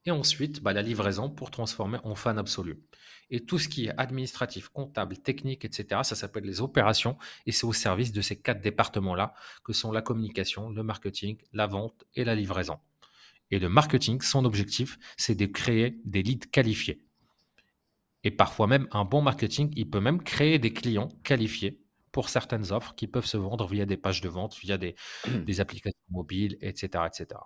Et 0.07 0.11
ensuite, 0.11 0.63
bah, 0.63 0.73
la 0.73 0.83
livraison 0.83 1.29
pour 1.29 1.51
transformer 1.51 1.99
en 2.05 2.15
fan 2.15 2.39
absolu. 2.39 2.83
Et 3.31 3.45
tout 3.45 3.59
ce 3.59 3.69
qui 3.69 3.87
est 3.87 3.95
administratif, 3.99 4.69
comptable, 4.69 5.19
technique, 5.19 5.65
etc., 5.65 6.01
ça 6.03 6.17
s'appelle 6.17 6.45
les 6.45 6.61
opérations 6.61 7.17
et 7.47 7.53
c'est 7.53 7.67
au 7.67 7.73
service 7.73 8.13
de 8.13 8.23
ces 8.23 8.41
quatre 8.41 8.61
départements-là 8.61 9.35
que 9.63 9.73
sont 9.73 9.93
la 9.93 10.03
communication, 10.03 10.71
le 10.71 10.83
marketing, 10.83 11.37
la 11.53 11.67
vente 11.67 12.05
et 12.15 12.25
la 12.25 12.35
livraison. 12.35 12.79
Et 13.51 13.59
le 13.59 13.69
marketing, 13.69 14.21
son 14.21 14.45
objectif, 14.45 14.99
c'est 15.17 15.35
de 15.35 15.47
créer 15.47 16.01
des 16.05 16.23
leads 16.23 16.49
qualifiés. 16.51 17.05
Et 18.25 18.31
parfois 18.31 18.67
même, 18.67 18.87
un 18.93 19.05
bon 19.05 19.23
marketing, 19.23 19.73
il 19.77 19.89
peut 19.91 20.01
même 20.01 20.23
créer 20.23 20.59
des 20.59 20.73
clients 20.73 21.09
qualifiés 21.25 21.81
pour 22.13 22.29
certaines 22.29 22.73
offres 22.73 22.95
qui 22.95 23.07
peuvent 23.07 23.27
se 23.27 23.37
vendre 23.37 23.67
via 23.67 23.87
des 23.87 23.97
pages 23.97 24.21
de 24.21 24.29
vente, 24.29 24.57
via 24.57 24.79
des, 24.79 24.95
des 25.47 25.61
applications 25.61 25.99
mobiles, 26.11 26.59
etc., 26.61 27.05
etc. 27.07 27.41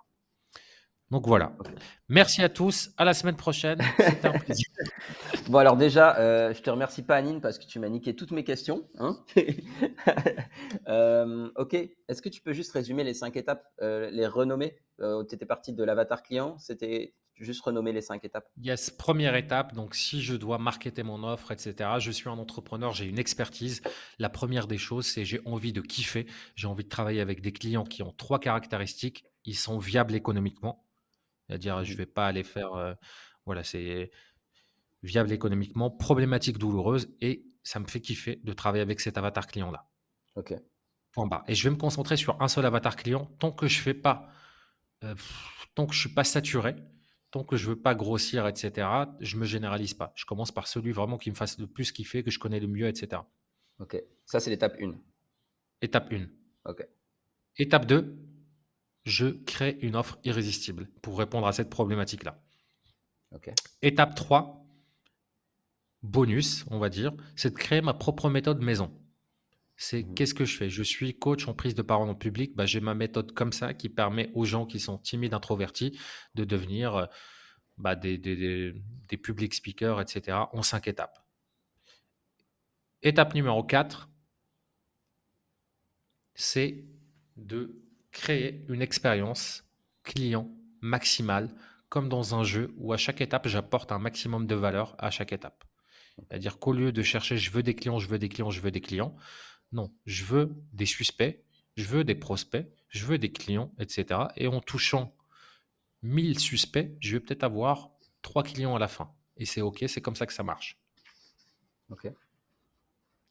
Donc 1.15 1.27
voilà. 1.27 1.53
Merci 2.09 2.43
à 2.43 2.49
tous. 2.49 2.89
À 2.97 3.05
la 3.05 3.13
semaine 3.13 3.37
prochaine. 3.37 3.79
C'était 3.97 4.27
un 4.27 4.37
plaisir. 4.37 4.65
bon, 5.47 5.59
alors 5.59 5.77
déjà, 5.77 6.17
euh, 6.17 6.53
je 6.53 6.61
te 6.61 6.69
remercie 6.69 7.03
pas, 7.03 7.15
Anine, 7.15 7.39
parce 7.39 7.57
que 7.57 7.65
tu 7.65 7.79
m'as 7.79 7.87
niqué 7.87 8.17
toutes 8.17 8.31
mes 8.31 8.43
questions. 8.43 8.85
Hein. 8.99 9.17
Euh, 10.87 11.49
ok. 11.55 11.73
Est-ce 11.73 12.21
que 12.21 12.27
tu 12.29 12.41
peux 12.41 12.51
juste 12.51 12.71
résumer 12.73 13.03
les 13.03 13.13
cinq 13.13 13.37
étapes, 13.37 13.65
euh, 13.81 14.09
les 14.11 14.27
renommer 14.27 14.75
Tu 14.99 15.35
étais 15.35 15.45
parti 15.45 15.73
de 15.73 15.83
l'avatar 15.83 16.21
client? 16.21 16.57
C'était 16.59 17.15
juste 17.35 17.61
renommer 17.61 17.91
les 17.91 18.01
cinq 18.01 18.23
étapes 18.25 18.45
Yes, 18.61 18.89
première 18.89 19.35
étape, 19.35 19.73
donc 19.73 19.95
si 19.95 20.21
je 20.21 20.35
dois 20.35 20.57
marketer 20.57 21.03
mon 21.03 21.23
offre, 21.23 21.51
etc., 21.51 21.91
je 21.99 22.11
suis 22.11 22.29
un 22.29 22.37
entrepreneur, 22.37 22.93
j'ai 22.93 23.05
une 23.05 23.19
expertise. 23.19 23.81
La 24.19 24.29
première 24.29 24.67
des 24.67 24.77
choses, 24.77 25.05
c'est 25.05 25.25
j'ai 25.25 25.41
envie 25.45 25.73
de 25.73 25.81
kiffer, 25.81 26.27
j'ai 26.55 26.67
envie 26.67 26.83
de 26.83 26.89
travailler 26.89 27.21
avec 27.21 27.41
des 27.41 27.51
clients 27.51 27.85
qui 27.85 28.03
ont 28.03 28.13
trois 28.15 28.39
caractéristiques. 28.39 29.25
Ils 29.45 29.55
sont 29.55 29.77
viables 29.77 30.15
économiquement, 30.15 30.84
c'est-à-dire 31.47 31.83
je 31.83 31.91
ne 31.91 31.95
mmh. 31.95 31.97
vais 31.97 32.05
pas 32.05 32.27
aller 32.27 32.43
faire, 32.43 32.73
euh, 32.73 32.93
voilà, 33.45 33.63
c'est 33.63 34.11
viable 35.03 35.31
économiquement, 35.31 35.89
problématique 35.89 36.57
douloureuse, 36.57 37.15
et 37.21 37.45
ça 37.63 37.79
me 37.79 37.85
fait 37.85 38.01
kiffer 38.01 38.39
de 38.43 38.53
travailler 38.53 38.81
avec 38.81 38.99
cet 38.99 39.17
avatar 39.17 39.47
client-là. 39.47 39.89
Ok. 40.35 40.53
Point 41.11 41.27
bas. 41.27 41.43
Et 41.47 41.55
je 41.55 41.63
vais 41.63 41.69
me 41.73 41.79
concentrer 41.79 42.17
sur 42.17 42.41
un 42.41 42.47
seul 42.47 42.65
avatar 42.65 42.95
client 42.95 43.25
tant 43.39 43.51
que 43.51 43.67
je 43.67 43.79
fais 43.79 43.93
pas, 43.93 44.29
euh, 45.03 45.15
tant 45.73 45.85
que 45.85 45.93
je 45.93 45.99
suis 45.99 46.13
pas 46.13 46.23
saturé, 46.23 46.75
tant 47.31 47.43
que 47.43 47.55
je 47.55 47.67
veux 47.67 47.81
pas 47.81 47.95
grossir, 47.95 48.47
etc. 48.47 48.87
Je 49.19 49.37
me 49.37 49.45
généralise 49.45 49.93
pas. 49.93 50.13
Je 50.15 50.25
commence 50.25 50.51
par 50.51 50.67
celui 50.67 50.91
vraiment 50.91 51.17
qui 51.17 51.29
me 51.29 51.35
fasse 51.35 51.57
le 51.57 51.67
plus 51.67 51.91
kiffer, 51.91 52.23
que 52.23 52.31
je 52.31 52.39
connais 52.39 52.59
le 52.59 52.67
mieux, 52.67 52.87
etc. 52.87 53.21
Ok. 53.79 54.01
Ça 54.25 54.39
c'est 54.39 54.49
l'étape 54.49 54.75
1. 54.81 54.93
Étape 55.81 56.11
1. 56.11 56.27
Ok. 56.65 56.87
Étape 57.57 57.85
2, 57.85 58.17
je 59.05 59.27
crée 59.27 59.77
une 59.81 59.95
offre 59.95 60.17
irrésistible 60.23 60.89
pour 61.01 61.17
répondre 61.17 61.47
à 61.47 61.53
cette 61.53 61.69
problématique-là. 61.69 62.41
Étape 63.81 64.15
3, 64.15 64.65
bonus, 66.01 66.65
on 66.71 66.79
va 66.79 66.89
dire, 66.89 67.13
c'est 67.35 67.51
de 67.51 67.55
créer 67.55 67.81
ma 67.81 67.93
propre 67.93 68.29
méthode 68.29 68.61
maison. 68.61 68.91
C'est 69.77 70.03
mmh 70.03 70.15
qu'est-ce 70.15 70.33
que 70.33 70.45
je 70.45 70.55
fais? 70.55 70.69
Je 70.69 70.83
suis 70.83 71.17
coach 71.17 71.47
en 71.47 71.53
prise 71.53 71.75
de 71.75 71.81
parole 71.81 72.09
en 72.09 72.15
public. 72.15 72.55
Bah, 72.55 72.65
j'ai 72.65 72.79
ma 72.79 72.93
méthode 72.93 73.33
comme 73.33 73.51
ça 73.51 73.73
qui 73.73 73.89
permet 73.89 74.31
aux 74.33 74.45
gens 74.45 74.65
qui 74.65 74.79
sont 74.79 74.97
timides, 74.97 75.33
introvertis, 75.33 75.99
de 76.33 76.45
devenir 76.45 76.95
euh, 76.95 77.05
bah, 77.77 77.95
des, 77.95 78.17
des, 78.17 78.73
des, 79.09 79.17
public 79.17 79.53
speakers, 79.53 79.99
etc. 79.99 80.37
en 80.53 80.61
cinq 80.63 80.87
étapes. 80.87 81.19
Étape 83.01 83.35
numéro 83.35 83.63
4, 83.63 84.09
c'est 86.35 86.85
de 87.35 87.84
créer 88.15 88.63
une 88.69 88.81
expérience 88.81 89.65
client 90.03 90.49
maximale, 90.79 91.53
comme 91.89 92.07
dans 92.07 92.33
un 92.33 92.43
jeu 92.43 92.73
où 92.77 92.93
à 92.93 92.97
chaque 92.97 93.19
étape, 93.19 93.47
j'apporte 93.47 93.91
un 93.91 93.99
maximum 93.99 94.47
de 94.47 94.55
valeur 94.55 94.95
à 94.99 95.11
chaque 95.11 95.33
étape. 95.33 95.65
C'est-à-dire 96.17 96.57
qu'au 96.57 96.71
lieu 96.71 96.93
de 96.93 97.03
chercher 97.03 97.37
je 97.37 97.51
veux 97.51 97.61
des 97.61 97.75
clients, 97.75 97.99
je 97.99 98.07
veux 98.07 98.17
des 98.17 98.29
clients, 98.29 98.49
je 98.49 98.61
veux 98.61 98.71
des 98.71 98.79
clients, 98.79 99.15
non, 99.73 99.93
je 100.05 100.23
veux 100.23 100.55
des 100.71 100.85
suspects, 100.85 101.43
je 101.75 101.83
veux 101.83 102.05
des 102.05 102.15
prospects, 102.15 102.65
je 102.87 103.05
veux 103.05 103.17
des 103.17 103.33
clients, 103.33 103.73
etc. 103.79 104.21
Et 104.37 104.47
en 104.47 104.61
touchant 104.61 105.13
1000 106.01 106.39
suspects, 106.39 106.95
je 107.01 107.17
vais 107.17 107.19
peut-être 107.19 107.43
avoir 107.43 107.91
3 108.21 108.43
clients 108.43 108.75
à 108.75 108.79
la 108.79 108.87
fin. 108.87 109.13
Et 109.35 109.45
c'est 109.45 109.61
OK, 109.61 109.83
c'est 109.87 110.01
comme 110.01 110.15
ça 110.15 110.25
que 110.25 110.33
ça 110.33 110.43
marche. 110.43 110.79
OK. 111.89 112.07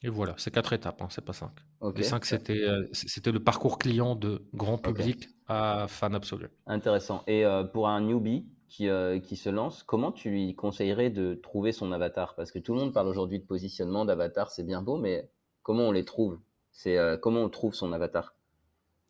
Et 0.05 0.11
voilà, 0.11 0.35
c'est 0.37 0.51
quatre 0.51 0.75
étapes, 0.75 1.01
hein, 1.01 1.09
c'est 1.11 1.25
pas 1.25 1.33
cinq. 1.33 1.51
Les 1.97 2.03
cinq, 2.03 2.27
c'était, 2.27 2.61
euh, 2.61 2.87
c'était 2.93 3.33
le 3.33 3.43
parcours 3.43 3.79
client 3.79 4.15
de 4.15 4.45
grand 4.53 4.77
public 4.77 5.31
à 5.49 5.87
fan 5.89 6.15
absolu. 6.15 6.51
Intéressant. 6.67 7.25
Et 7.27 7.47
euh, 7.47 7.65
pour 7.65 7.89
un 7.89 8.03
newbie 8.03 8.47
qui, 8.69 8.91
euh, 8.91 9.19
qui 9.19 9.37
se 9.37 9.49
lance, 9.49 9.83
comment 9.83 10.13
tu 10.13 10.29
lui 10.29 10.55
conseillerais 10.55 11.09
de 11.09 11.33
trouver 11.33 11.73
son 11.73 11.91
avatar? 11.91 12.35
Parce 12.35 12.53
que 12.53 12.59
tout 12.59 12.75
le 12.75 12.81
monde 12.81 12.93
parle 12.93 13.09
aujourd'hui 13.09 13.39
de 13.39 13.47
positionnement, 13.47 14.05
d'avatar, 14.05 14.51
c'est 14.51 14.63
bien 14.63 14.83
beau, 14.83 14.99
mais 14.99 15.31
comment 15.63 15.85
on 15.85 15.93
les 15.93 16.05
trouve? 16.05 16.39
C'est 16.71 16.99
comment 17.23 17.41
on 17.41 17.49
trouve 17.49 17.75
son 17.75 17.95
avatar? 17.95 18.35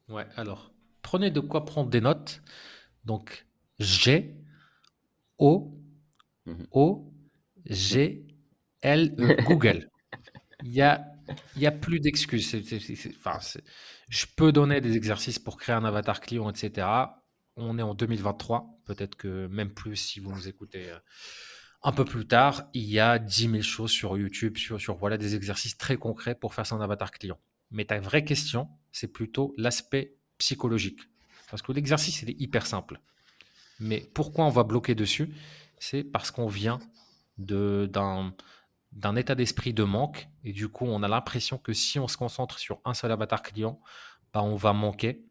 Ouais, 0.08 0.26
alors, 0.36 0.70
prenez 1.02 1.32
de 1.32 1.40
quoi 1.40 1.64
prendre 1.64 1.90
des 1.90 2.02
notes. 2.02 2.40
Donc, 3.04 3.48
G, 3.80 4.36
O, 5.38 5.74
mhm. 6.46 6.68
O, 6.70 7.12
G, 7.66 8.28
L, 8.82 9.16
E, 9.18 9.42
Google 9.48 9.90
il 10.64 10.72
y 10.72 10.80
a, 10.80 11.04
y 11.56 11.66
a 11.66 11.70
plus 11.70 12.00
d'excuses. 12.00 12.56
Enfin, 13.18 13.38
je 14.08 14.24
peux 14.34 14.50
donner 14.50 14.80
des 14.80 14.96
exercices 14.96 15.38
pour 15.38 15.58
créer 15.58 15.76
un 15.76 15.84
avatar 15.84 16.20
client, 16.20 16.50
etc. 16.50 16.88
On 17.56 17.78
est 17.78 17.82
en 17.82 17.94
2023, 17.94 18.80
peut-être 18.86 19.14
que 19.14 19.46
même 19.48 19.72
plus 19.72 19.96
si 19.96 20.20
vous 20.20 20.32
nous 20.32 20.48
écoutez 20.48 20.90
euh, 20.90 20.98
un 21.82 21.92
peu 21.92 22.06
plus 22.06 22.26
tard. 22.26 22.64
Il 22.72 22.84
y 22.84 22.98
a 22.98 23.18
10 23.18 23.50
000 23.50 23.62
choses 23.62 23.90
sur 23.90 24.16
YouTube, 24.16 24.56
sur, 24.56 24.80
sur 24.80 24.96
voilà, 24.96 25.18
des 25.18 25.36
exercices 25.36 25.76
très 25.76 25.96
concrets 25.96 26.34
pour 26.34 26.54
faire 26.54 26.66
son 26.66 26.80
avatar 26.80 27.10
client. 27.10 27.38
Mais 27.70 27.84
ta 27.84 28.00
vraie 28.00 28.24
question, 28.24 28.68
c'est 28.90 29.12
plutôt 29.12 29.54
l'aspect 29.58 30.16
psychologique. 30.38 31.00
Parce 31.50 31.60
que 31.60 31.72
l'exercice, 31.72 32.22
il 32.22 32.30
est 32.30 32.40
hyper 32.40 32.66
simple. 32.66 33.00
Mais 33.80 34.00
pourquoi 34.14 34.46
on 34.46 34.50
va 34.50 34.64
bloquer 34.64 34.94
dessus? 34.94 35.34
C'est 35.78 36.04
parce 36.04 36.30
qu'on 36.30 36.46
vient 36.46 36.78
d'un 37.36 38.34
d'un 38.94 39.16
état 39.16 39.34
d'esprit 39.34 39.74
de 39.74 39.84
manque. 39.84 40.28
Et 40.44 40.52
du 40.52 40.68
coup, 40.68 40.86
on 40.86 41.02
a 41.02 41.08
l'impression 41.08 41.58
que 41.58 41.72
si 41.72 41.98
on 41.98 42.08
se 42.08 42.16
concentre 42.16 42.58
sur 42.58 42.80
un 42.84 42.94
seul 42.94 43.12
avatar 43.12 43.42
client, 43.42 43.80
bah, 44.32 44.42
on 44.42 44.54
va 44.54 44.72
manquer. 44.72 45.24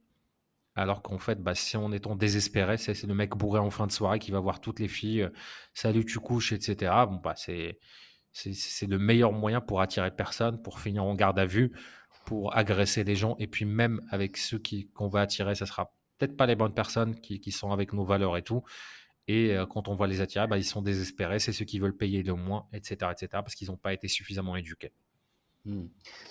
Alors 0.75 1.01
qu'en 1.01 1.19
fait, 1.19 1.41
bah, 1.41 1.55
si 1.55 1.77
on 1.77 1.91
est 1.91 2.07
en 2.07 2.15
désespéré, 2.15 2.77
c'est 2.77 3.01
le 3.03 3.13
mec 3.13 3.31
bourré 3.31 3.59
en 3.59 3.69
fin 3.69 3.87
de 3.87 3.91
soirée 3.91 4.19
qui 4.19 4.31
va 4.31 4.39
voir 4.39 4.59
toutes 4.59 4.79
les 4.79 4.87
filles, 4.87 5.23
euh, 5.23 5.29
salut, 5.73 6.05
tu 6.05 6.19
couches, 6.19 6.51
etc. 6.51 6.91
Bon, 7.07 7.19
bah, 7.23 7.35
c'est, 7.35 7.79
c'est, 8.31 8.87
le 8.87 8.97
meilleur 8.97 9.31
moyen 9.31 9.61
pour 9.61 9.81
attirer 9.81 10.11
personne, 10.11 10.61
pour 10.61 10.79
finir 10.79 11.03
en 11.03 11.13
garde 11.13 11.37
à 11.37 11.45
vue, 11.45 11.71
pour 12.25 12.55
agresser 12.57 13.03
les 13.03 13.15
gens. 13.15 13.35
Et 13.39 13.47
puis 13.47 13.65
même 13.65 14.01
avec 14.09 14.37
ceux 14.37 14.61
qu'on 14.93 15.07
va 15.07 15.21
attirer, 15.21 15.55
ce 15.55 15.65
sera 15.65 15.93
peut-être 16.17 16.35
pas 16.35 16.47
les 16.47 16.55
bonnes 16.55 16.73
personnes 16.73 17.19
qui, 17.19 17.39
qui 17.39 17.51
sont 17.51 17.71
avec 17.71 17.93
nos 17.93 18.03
valeurs 18.03 18.35
et 18.37 18.41
tout. 18.41 18.63
Et 19.27 19.55
quand 19.69 19.87
on 19.87 19.95
voit 19.95 20.07
les 20.07 20.19
attirer, 20.19 20.47
bah, 20.47 20.57
ils 20.57 20.65
sont 20.65 20.81
désespérés, 20.81 21.39
c'est 21.39 21.53
ceux 21.53 21.65
qui 21.65 21.79
veulent 21.79 21.95
payer 21.95 22.23
le 22.23 22.33
moins, 22.33 22.67
etc., 22.73 23.11
etc., 23.11 23.27
parce 23.31 23.55
qu'ils 23.55 23.69
n'ont 23.69 23.77
pas 23.77 23.93
été 23.93 24.07
suffisamment 24.07 24.57
éduqués. 24.57 24.91
Mmh. 25.65 25.85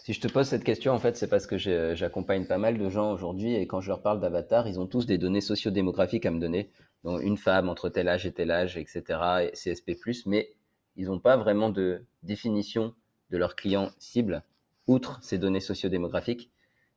Si 0.04 0.12
je 0.12 0.20
te 0.20 0.28
pose 0.28 0.46
cette 0.46 0.64
question, 0.64 0.92
en 0.92 0.98
fait, 0.98 1.16
c'est 1.16 1.28
parce 1.28 1.46
que 1.46 1.56
j'accompagne 1.56 2.46
pas 2.46 2.58
mal 2.58 2.76
de 2.76 2.88
gens 2.90 3.12
aujourd'hui 3.12 3.54
et 3.54 3.66
quand 3.66 3.80
je 3.80 3.88
leur 3.88 4.02
parle 4.02 4.20
d'avatar, 4.20 4.68
ils 4.68 4.78
ont 4.78 4.86
tous 4.86 5.06
des 5.06 5.16
données 5.16 5.40
sociodémographiques 5.40 6.26
à 6.26 6.30
me 6.30 6.38
donner, 6.38 6.70
donc 7.04 7.22
une 7.22 7.38
femme 7.38 7.70
entre 7.70 7.88
tel 7.88 8.08
âge 8.08 8.26
et 8.26 8.32
tel 8.32 8.50
âge, 8.50 8.76
etc., 8.76 9.02
et 9.42 9.52
CSP+, 9.52 9.96
mais 10.26 10.50
ils 10.96 11.06
n'ont 11.06 11.18
pas 11.20 11.38
vraiment 11.38 11.70
de 11.70 12.04
définition 12.22 12.94
de 13.30 13.38
leur 13.38 13.56
client 13.56 13.90
cible, 13.98 14.42
outre 14.86 15.18
ces 15.22 15.38
données 15.38 15.60
sociodémographiques. 15.60 16.50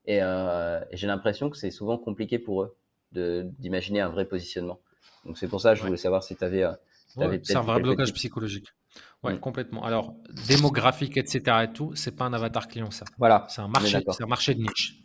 Et, 0.05 0.19
j'ai 0.91 1.07
l'impression 1.07 1.49
que 1.49 1.57
c'est 1.57 1.71
souvent 1.71 1.97
compliqué 1.97 2.37
pour 2.37 2.63
eux 2.63 2.77
d'imaginer 3.13 4.01
un 4.01 4.09
vrai 4.09 4.25
positionnement. 4.25 4.79
Donc 5.25 5.37
c'est 5.37 5.47
pour 5.47 5.61
ça 5.61 5.71
que 5.71 5.79
je 5.79 5.83
voulais 5.83 5.97
savoir 5.97 6.23
si 6.23 6.35
tu 6.35 6.43
avais. 6.43 6.63
Euh, 6.63 6.73
c'est 7.43 7.55
un 7.55 7.61
vrai 7.61 7.81
blocage 7.81 8.13
psychologique. 8.13 8.67
Ouais, 9.23 9.33
mm. 9.33 9.39
complètement. 9.39 9.83
Alors, 9.83 10.15
démographique, 10.47 11.17
etc. 11.17 11.41
et 11.63 11.73
tout, 11.73 11.95
c'est 11.95 12.15
pas 12.15 12.25
un 12.25 12.33
avatar 12.33 12.67
client, 12.67 12.91
ça. 12.91 13.05
Voilà. 13.17 13.45
C'est 13.49 13.61
un 13.61 13.67
marché, 13.67 13.99
c'est 14.11 14.23
un 14.23 14.27
marché 14.27 14.53
de 14.53 14.61
niche. 14.61 14.99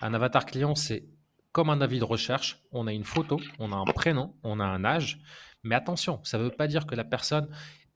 Un 0.00 0.14
avatar 0.14 0.44
client, 0.44 0.74
c'est 0.74 1.04
comme 1.52 1.70
un 1.70 1.80
avis 1.80 1.98
de 1.98 2.04
recherche. 2.04 2.62
On 2.72 2.86
a 2.86 2.92
une 2.92 3.04
photo, 3.04 3.40
on 3.58 3.72
a 3.72 3.76
un 3.76 3.84
prénom, 3.84 4.34
on 4.42 4.60
a 4.60 4.64
un 4.64 4.84
âge. 4.84 5.20
Mais 5.62 5.74
attention, 5.74 6.20
ça 6.24 6.38
ne 6.38 6.44
veut 6.44 6.50
pas 6.50 6.66
dire 6.66 6.86
que 6.86 6.94
la 6.94 7.04
personne, 7.04 7.48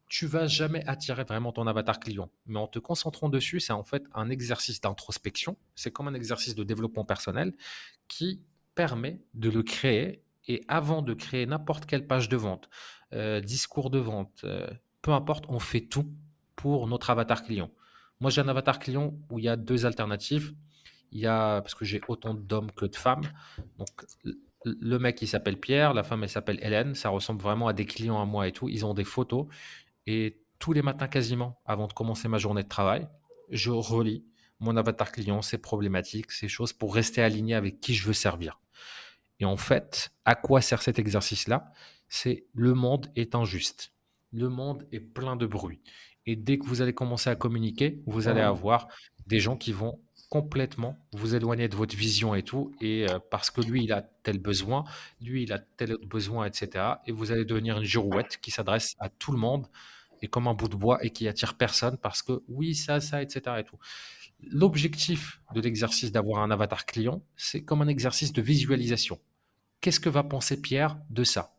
tu 0.08 0.26
vas 0.26 0.46
jamais 0.46 0.84
attirer 0.86 1.24
vraiment 1.24 1.52
ton 1.52 1.66
avatar 1.66 2.00
client. 2.00 2.30
Mais 2.46 2.58
en 2.58 2.66
te 2.66 2.78
concentrant 2.78 3.28
dessus, 3.28 3.60
c'est 3.60 3.72
en 3.72 3.84
fait 3.84 4.04
un 4.14 4.30
exercice 4.30 4.80
d'introspection. 4.80 5.56
C'est 5.74 5.90
comme 5.90 6.08
un 6.08 6.14
exercice 6.14 6.54
de 6.54 6.64
développement 6.64 7.04
personnel 7.04 7.54
qui 8.08 8.42
permet 8.74 9.20
de 9.34 9.50
le 9.50 9.62
créer 9.62 10.22
et 10.48 10.64
avant 10.68 11.02
de 11.02 11.14
créer 11.14 11.46
n'importe 11.46 11.86
quelle 11.86 12.06
page 12.06 12.28
de 12.28 12.36
vente, 12.36 12.68
euh, 13.12 13.40
discours 13.40 13.90
de 13.90 13.98
vente, 13.98 14.42
euh, 14.44 14.66
peu 15.02 15.12
importe, 15.12 15.44
on 15.48 15.58
fait 15.58 15.82
tout 15.82 16.12
pour 16.56 16.86
notre 16.86 17.10
avatar 17.10 17.42
client. 17.42 17.70
Moi, 18.20 18.30
j'ai 18.30 18.40
un 18.40 18.48
avatar 18.48 18.78
client 18.78 19.14
où 19.30 19.38
il 19.38 19.44
y 19.44 19.48
a 19.48 19.56
deux 19.56 19.84
alternatives. 19.84 20.54
Il 21.10 21.20
y 21.20 21.26
a, 21.26 21.60
parce 21.60 21.74
que 21.74 21.84
j'ai 21.84 22.00
autant 22.08 22.34
d'hommes 22.34 22.70
que 22.70 22.86
de 22.86 22.96
femmes. 22.96 23.24
Donc, 23.78 23.88
le 24.64 24.98
mec, 24.98 25.20
il 25.22 25.26
s'appelle 25.26 25.58
Pierre, 25.58 25.92
la 25.92 26.04
femme, 26.04 26.22
elle 26.22 26.28
s'appelle 26.28 26.58
Hélène. 26.62 26.94
Ça 26.94 27.08
ressemble 27.08 27.42
vraiment 27.42 27.68
à 27.68 27.72
des 27.72 27.84
clients 27.84 28.22
à 28.22 28.24
moi 28.24 28.46
et 28.46 28.52
tout. 28.52 28.68
Ils 28.68 28.86
ont 28.86 28.94
des 28.94 29.04
photos. 29.04 29.46
Et 30.06 30.40
tous 30.58 30.72
les 30.72 30.82
matins, 30.82 31.08
quasiment, 31.08 31.60
avant 31.66 31.88
de 31.88 31.92
commencer 31.92 32.28
ma 32.28 32.38
journée 32.38 32.62
de 32.62 32.68
travail, 32.68 33.08
je 33.50 33.70
relis 33.70 34.24
mon 34.60 34.76
avatar 34.76 35.10
client, 35.10 35.42
ses 35.42 35.58
problématiques, 35.58 36.30
ses 36.30 36.48
choses 36.48 36.72
pour 36.72 36.94
rester 36.94 37.22
aligné 37.22 37.54
avec 37.54 37.80
qui 37.80 37.94
je 37.94 38.06
veux 38.06 38.12
servir. 38.12 38.60
Et 39.42 39.44
en 39.44 39.56
fait, 39.56 40.12
à 40.24 40.36
quoi 40.36 40.60
sert 40.60 40.82
cet 40.82 41.00
exercice-là? 41.00 41.72
C'est 42.08 42.46
le 42.54 42.74
monde 42.74 43.08
est 43.16 43.34
injuste. 43.34 43.90
Le 44.30 44.48
monde 44.48 44.86
est 44.92 45.00
plein 45.00 45.34
de 45.34 45.46
bruit. 45.46 45.80
Et 46.26 46.36
dès 46.36 46.58
que 46.58 46.64
vous 46.64 46.80
allez 46.80 46.92
commencer 46.92 47.28
à 47.28 47.34
communiquer, 47.34 48.00
vous 48.06 48.28
allez 48.28 48.40
avoir 48.40 48.86
des 49.26 49.40
gens 49.40 49.56
qui 49.56 49.72
vont 49.72 49.98
complètement 50.30 50.96
vous 51.12 51.34
éloigner 51.34 51.66
de 51.66 51.74
votre 51.74 51.96
vision 51.96 52.36
et 52.36 52.44
tout, 52.44 52.72
et 52.80 53.10
euh, 53.10 53.18
parce 53.32 53.50
que 53.50 53.60
lui, 53.60 53.82
il 53.82 53.92
a 53.92 54.02
tel 54.22 54.38
besoin, 54.38 54.84
lui, 55.20 55.42
il 55.42 55.52
a 55.52 55.58
tel 55.58 55.94
autre 55.94 56.06
besoin, 56.06 56.46
etc. 56.46 56.84
Et 57.08 57.12
vous 57.12 57.32
allez 57.32 57.44
devenir 57.44 57.78
une 57.78 57.84
girouette 57.84 58.38
qui 58.40 58.52
s'adresse 58.52 58.94
à 59.00 59.08
tout 59.08 59.32
le 59.32 59.38
monde 59.38 59.66
et 60.22 60.28
comme 60.28 60.46
un 60.46 60.54
bout 60.54 60.68
de 60.68 60.76
bois 60.76 61.04
et 61.04 61.10
qui 61.10 61.26
attire 61.26 61.54
personne 61.54 61.98
parce 61.98 62.22
que 62.22 62.44
oui, 62.46 62.76
ça, 62.76 63.00
ça, 63.00 63.20
etc. 63.20 63.56
Et 63.58 63.64
tout. 63.64 63.78
L'objectif 64.40 65.40
de 65.52 65.60
l'exercice 65.60 66.12
d'avoir 66.12 66.44
un 66.44 66.52
avatar 66.52 66.86
client, 66.86 67.24
c'est 67.34 67.64
comme 67.64 67.82
un 67.82 67.88
exercice 67.88 68.32
de 68.32 68.40
visualisation. 68.40 69.18
Qu'est-ce 69.82 69.98
que 69.98 70.08
va 70.08 70.22
penser 70.22 70.62
Pierre 70.62 70.96
de 71.10 71.24
ça? 71.24 71.56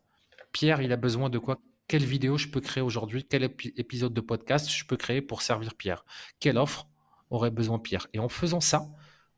Pierre, 0.53 0.81
il 0.81 0.93
a 0.93 0.95
besoin 0.95 1.29
de 1.29 1.39
quoi? 1.39 1.59
Quelle 1.89 2.05
vidéo 2.05 2.37
je 2.37 2.47
peux 2.47 2.61
créer 2.61 2.81
aujourd'hui? 2.81 3.25
Quel 3.29 3.43
épisode 3.43 4.13
de 4.13 4.21
podcast 4.21 4.71
je 4.71 4.85
peux 4.85 4.95
créer 4.95 5.21
pour 5.21 5.41
servir 5.41 5.75
Pierre? 5.75 6.05
Quelle 6.39 6.57
offre 6.57 6.87
aurait 7.29 7.51
besoin 7.51 7.79
Pierre? 7.79 8.07
Et 8.13 8.19
en 8.19 8.29
faisant 8.29 8.61
ça, 8.61 8.87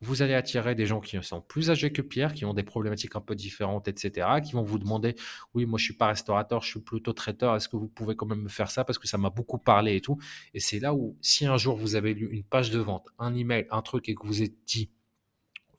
vous 0.00 0.22
allez 0.22 0.34
attirer 0.34 0.76
des 0.76 0.86
gens 0.86 1.00
qui 1.00 1.20
sont 1.20 1.40
plus 1.40 1.68
âgés 1.72 1.90
que 1.90 2.00
Pierre, 2.00 2.32
qui 2.32 2.44
ont 2.44 2.54
des 2.54 2.62
problématiques 2.62 3.16
un 3.16 3.20
peu 3.20 3.34
différentes, 3.34 3.88
etc., 3.88 4.28
qui 4.40 4.52
vont 4.52 4.62
vous 4.62 4.78
demander, 4.78 5.16
oui, 5.52 5.66
moi 5.66 5.80
je 5.80 5.84
suis 5.86 5.96
pas 5.96 6.06
restaurateur, 6.06 6.62
je 6.62 6.68
suis 6.68 6.80
plutôt 6.80 7.12
traiteur, 7.12 7.56
est-ce 7.56 7.68
que 7.68 7.76
vous 7.76 7.88
pouvez 7.88 8.14
quand 8.14 8.26
même 8.26 8.42
me 8.42 8.48
faire 8.48 8.70
ça 8.70 8.84
parce 8.84 9.00
que 9.00 9.08
ça 9.08 9.18
m'a 9.18 9.30
beaucoup 9.30 9.58
parlé 9.58 9.96
et 9.96 10.00
tout? 10.00 10.16
Et 10.54 10.60
c'est 10.60 10.78
là 10.78 10.94
où, 10.94 11.16
si 11.20 11.44
un 11.44 11.56
jour 11.56 11.76
vous 11.76 11.96
avez 11.96 12.14
lu 12.14 12.28
une 12.30 12.44
page 12.44 12.70
de 12.70 12.78
vente, 12.78 13.08
un 13.18 13.34
email, 13.34 13.66
un 13.72 13.82
truc 13.82 14.08
et 14.08 14.14
que 14.14 14.24
vous 14.24 14.42
êtes 14.42 14.54
dit, 14.64 14.90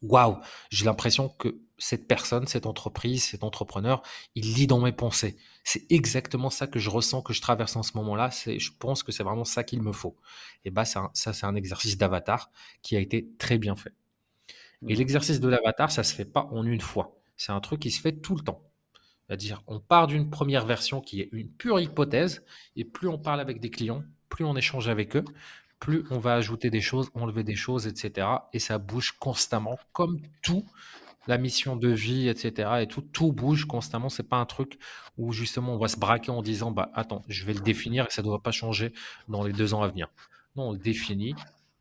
waouh, 0.01 0.37
j'ai 0.69 0.85
l'impression 0.85 1.29
que 1.29 1.59
cette 1.77 2.07
personne, 2.07 2.47
cette 2.47 2.65
entreprise, 2.65 3.23
cet 3.23 3.43
entrepreneur, 3.43 4.01
il 4.35 4.55
lit 4.55 4.67
dans 4.67 4.79
mes 4.79 4.91
pensées. 4.91 5.37
C'est 5.63 5.85
exactement 5.91 6.49
ça 6.49 6.65
que 6.65 6.79
je 6.79 6.89
ressens, 6.89 7.21
que 7.21 7.33
je 7.33 7.41
traverse 7.41 7.75
en 7.75 7.83
ce 7.83 7.91
moment-là. 7.97 8.29
Je 8.31 8.69
pense 8.79 9.03
que 9.03 9.11
c'est 9.11 9.23
vraiment 9.23 9.45
ça 9.45 9.63
qu'il 9.63 9.81
me 9.81 9.91
faut. 9.91 10.17
Et 10.65 10.71
bah, 10.71 10.85
ça, 10.85 11.11
ça 11.13 11.33
c'est 11.33 11.45
un 11.45 11.55
exercice 11.55 11.97
d'avatar 11.97 12.51
qui 12.81 12.95
a 12.95 12.99
été 12.99 13.29
très 13.37 13.57
bien 13.57 13.75
fait. 13.75 13.93
Et 14.87 14.93
mmh. 14.93 14.97
l'exercice 14.97 15.39
de 15.39 15.47
l'avatar, 15.47 15.91
ça 15.91 16.03
se 16.03 16.13
fait 16.13 16.25
pas 16.25 16.47
en 16.51 16.63
une 16.63 16.81
fois. 16.81 17.19
C'est 17.35 17.51
un 17.51 17.61
truc 17.61 17.81
qui 17.81 17.91
se 17.91 18.01
fait 18.01 18.13
tout 18.13 18.35
le 18.35 18.41
temps. 18.41 18.63
C'est-à-dire, 19.27 19.61
on 19.67 19.79
part 19.79 20.07
d'une 20.07 20.29
première 20.29 20.65
version 20.65 21.01
qui 21.01 21.21
est 21.21 21.29
une 21.31 21.49
pure 21.49 21.79
hypothèse, 21.79 22.45
et 22.75 22.85
plus 22.85 23.07
on 23.07 23.17
parle 23.17 23.41
avec 23.41 23.59
des 23.59 23.69
clients, 23.69 24.03
plus 24.29 24.45
on 24.45 24.55
échange 24.55 24.87
avec 24.87 25.15
eux, 25.15 25.25
plus 25.79 26.05
on 26.11 26.19
va 26.19 26.33
ajouter 26.35 26.69
des 26.69 26.81
choses, 26.81 27.09
enlever 27.13 27.43
des 27.43 27.55
choses, 27.55 27.87
etc. 27.87 28.27
Et 28.53 28.59
ça 28.59 28.77
bouge 28.77 29.13
constamment, 29.19 29.77
comme 29.93 30.21
tout, 30.41 30.65
la 31.27 31.37
mission 31.37 31.75
de 31.75 31.89
vie, 31.89 32.29
etc. 32.29 32.69
Et 32.81 32.87
tout, 32.87 33.01
tout 33.01 33.31
bouge 33.31 33.65
constamment. 33.65 34.09
C'est 34.09 34.27
pas 34.27 34.37
un 34.37 34.45
truc 34.45 34.79
où 35.17 35.31
justement 35.31 35.73
on 35.73 35.77
va 35.77 35.87
se 35.87 35.97
braquer 35.97 36.31
en 36.31 36.41
disant, 36.41 36.71
bah 36.71 36.91
attends, 36.93 37.23
je 37.27 37.45
vais 37.45 37.53
le 37.53 37.61
définir 37.61 38.05
et 38.05 38.11
ça 38.11 38.21
ne 38.21 38.27
doit 38.27 38.41
pas 38.41 38.51
changer 38.51 38.93
dans 39.27 39.43
les 39.43 39.53
deux 39.53 39.73
ans 39.73 39.81
à 39.81 39.87
venir. 39.87 40.09
Non, 40.55 40.69
on 40.69 40.71
le 40.71 40.79
définit 40.79 41.35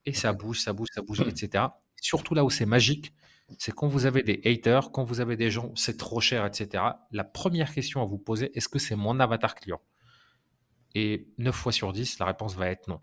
et 0.04 0.12
ça 0.12 0.32
bouge, 0.32 0.60
ça 0.60 0.72
bouge, 0.72 0.88
ça 0.92 1.02
bouge, 1.02 1.20
etc 1.20 1.68
surtout 2.00 2.34
là 2.34 2.44
où 2.44 2.50
c'est 2.50 2.66
magique, 2.66 3.12
c'est 3.58 3.72
quand 3.72 3.86
vous 3.86 4.06
avez 4.06 4.22
des 4.22 4.40
haters, 4.44 4.90
quand 4.90 5.04
vous 5.04 5.20
avez 5.20 5.36
des 5.36 5.50
gens, 5.50 5.72
c'est 5.76 5.96
trop 5.96 6.20
cher, 6.20 6.44
etc. 6.44 6.82
La 7.12 7.24
première 7.24 7.72
question 7.72 8.02
à 8.02 8.04
vous 8.04 8.18
poser, 8.18 8.56
est-ce 8.56 8.68
que 8.68 8.78
c'est 8.78 8.96
mon 8.96 9.20
avatar 9.20 9.54
client? 9.54 9.80
Et 10.94 11.28
9 11.38 11.54
fois 11.54 11.72
sur 11.72 11.92
10, 11.92 12.18
la 12.18 12.26
réponse 12.26 12.56
va 12.56 12.68
être 12.68 12.88
non. 12.88 13.00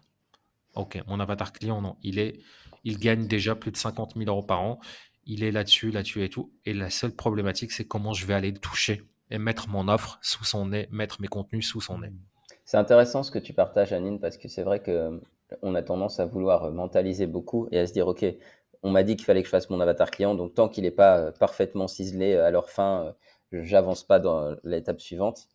Ok, 0.76 1.02
mon 1.08 1.20
avatar 1.20 1.54
client, 1.54 1.82
non. 1.82 1.98
Il, 2.04 2.20
est, 2.20 2.40
il 2.84 2.98
gagne 2.98 3.28
déjà 3.28 3.56
plus 3.56 3.72
de 3.72 3.78
50 3.78 4.14
000 4.16 4.30
euros 4.30 4.44
par 4.44 4.62
an. 4.62 4.80
Il 5.26 5.44
est 5.44 5.52
là-dessus, 5.52 5.92
là-dessus 5.92 6.24
et 6.24 6.30
tout. 6.30 6.52
Et 6.66 6.74
la 6.74 6.90
seule 6.90 7.16
problématique, 7.16 7.72
c'est 7.72 7.86
comment 7.86 8.14
je 8.14 8.26
vais 8.26 8.34
aller 8.34 8.52
le 8.52 8.58
toucher 8.58 9.04
et 9.32 9.38
mettre 9.38 9.70
mon 9.70 9.88
offre 9.88 10.20
sous 10.22 10.44
son 10.44 10.68
nez, 10.68 10.88
mettre 10.92 11.22
mes 11.22 11.28
contenus 11.28 11.68
sous 11.68 11.82
son 11.82 12.00
nez. 12.00 12.12
C'est 12.66 12.78
intéressant 12.78 13.24
ce 13.24 13.32
que 13.32 13.40
tu 13.40 13.54
partages, 13.54 13.94
Anine, 13.94 14.20
parce 14.20 14.38
que 14.38 14.48
c'est 14.48 14.64
vrai 14.64 14.80
que 14.82 15.20
on 15.62 15.76
a 15.76 15.84
tendance 15.84 16.20
à 16.20 16.26
vouloir 16.26 16.72
mentaliser 16.72 17.28
beaucoup 17.28 17.68
et 17.72 17.80
à 17.80 17.88
se 17.88 17.94
dire, 17.94 18.08
OK, 18.08 18.26
on 18.84 18.92
m'a 18.92 19.04
dit 19.04 19.16
qu'il 19.16 19.26
fallait 19.26 19.42
que 19.42 19.48
je 19.48 19.52
fasse 19.52 19.70
mon 19.70 19.80
avatar 19.80 20.12
client, 20.12 20.36
donc 20.36 20.54
tant 20.54 20.68
qu'il 20.68 20.84
n'est 20.84 20.92
pas 20.92 21.18
euh, 21.18 21.32
parfaitement 21.32 21.88
ciselé 21.88 22.34
euh, 22.34 22.46
à 22.46 22.52
leur 22.52 22.70
fin, 22.70 23.16
euh, 23.54 23.64
j'avance 23.64 24.04
pas 24.04 24.20
dans 24.20 24.56
l'étape 24.64 25.00
suivante. 25.00 25.48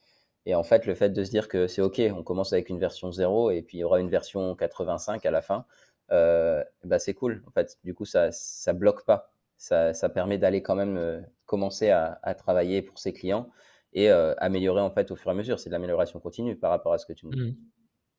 Et 0.49 0.55
en 0.55 0.63
fait, 0.63 0.87
le 0.87 0.95
fait 0.95 1.11
de 1.11 1.25
se 1.25 1.31
dire 1.31 1.47
que 1.47 1.67
c'est 1.67 1.83
OK, 1.83 2.01
on 2.17 2.23
commence 2.23 2.55
avec 2.55 2.71
une 2.71 2.79
version 2.79 3.13
0 3.13 3.51
et 3.51 3.61
puis 3.61 3.77
il 3.77 3.81
y 3.83 3.85
aura 3.85 4.01
une 4.01 4.09
version 4.09 4.57
85 4.57 5.27
à 5.27 5.31
la 5.31 5.43
fin, 5.43 5.67
bah 6.09 6.99
c'est 6.99 7.13
cool. 7.13 7.43
Du 7.85 7.95
coup, 7.95 8.07
ça 8.07 8.31
ne 8.31 8.73
bloque 8.73 9.05
pas. 9.05 9.31
Ça, 9.59 9.93
permet 10.09 10.39
d'aller 10.39 10.63
quand 10.63 10.75
même 10.75 11.23
commencer 11.45 11.91
à, 11.91 12.35
travailler 12.35 12.81
pour 12.81 12.99
ses 12.99 13.13
clients 13.13 13.51
et 13.93 14.09
améliorer 14.09 14.81
en 14.81 14.91
fait 14.91 15.11
au 15.11 15.17
fur 15.17 15.31
et 15.31 15.35
à 15.35 15.37
mesure. 15.37 15.61
C'est 15.61 15.69
de 15.69 15.75
l'amélioration 15.75 16.19
continue 16.19 16.57
par 16.57 16.71
rapport 16.71 16.95
à 16.95 16.99
ce 16.99 17.05
que 17.05 17.13
tu 17.13 17.27
nous 17.27 17.33
dis. 17.33 17.51
Mmh. 17.51 17.78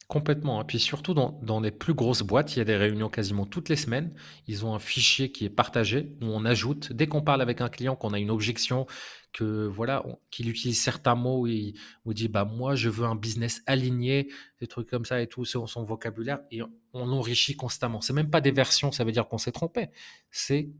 Complètement. 0.09 0.57
Et 0.57 0.61
hein. 0.61 0.65
puis 0.67 0.79
surtout 0.79 1.13
dans, 1.13 1.39
dans 1.43 1.59
les 1.59 1.69
plus 1.69 1.93
grosses 1.93 2.23
boîtes, 2.23 2.55
il 2.55 2.59
y 2.59 2.61
a 2.63 2.65
des 2.65 2.75
réunions 2.75 3.09
quasiment 3.09 3.45
toutes 3.45 3.69
les 3.69 3.75
semaines. 3.75 4.11
Ils 4.47 4.65
ont 4.65 4.73
un 4.73 4.79
fichier 4.79 5.31
qui 5.31 5.45
est 5.45 5.51
partagé 5.51 6.17
où 6.23 6.25
on 6.25 6.45
ajoute, 6.45 6.91
dès 6.91 7.05
qu'on 7.05 7.21
parle 7.21 7.43
avec 7.43 7.61
un 7.61 7.69
client, 7.69 7.95
qu'on 7.95 8.13
a 8.13 8.19
une 8.19 8.31
objection, 8.31 8.87
que 9.33 9.67
voilà, 9.67 10.03
qu'il 10.31 10.49
utilise 10.49 10.81
certains 10.81 11.13
mots, 11.13 11.45
il 11.45 11.75
dit 12.07 12.27
bah 12.27 12.43
moi 12.43 12.73
je 12.73 12.89
veux 12.89 13.05
un 13.05 13.13
business 13.15 13.61
aligné, 13.67 14.31
des 14.59 14.65
trucs 14.65 14.89
comme 14.89 15.05
ça 15.05 15.21
et 15.21 15.27
tout, 15.27 15.45
sur 15.45 15.69
son 15.69 15.83
vocabulaire 15.83 16.39
et 16.49 16.63
on 16.93 17.11
enrichit 17.11 17.55
constamment. 17.55 18.01
C'est 18.01 18.13
même 18.13 18.31
pas 18.31 18.41
des 18.41 18.51
versions, 18.51 18.91
ça 18.91 19.03
veut 19.03 19.11
dire 19.11 19.27
qu'on 19.27 19.37
s'est 19.37 19.51
trompé. 19.51 19.89
C'est, 20.31 20.71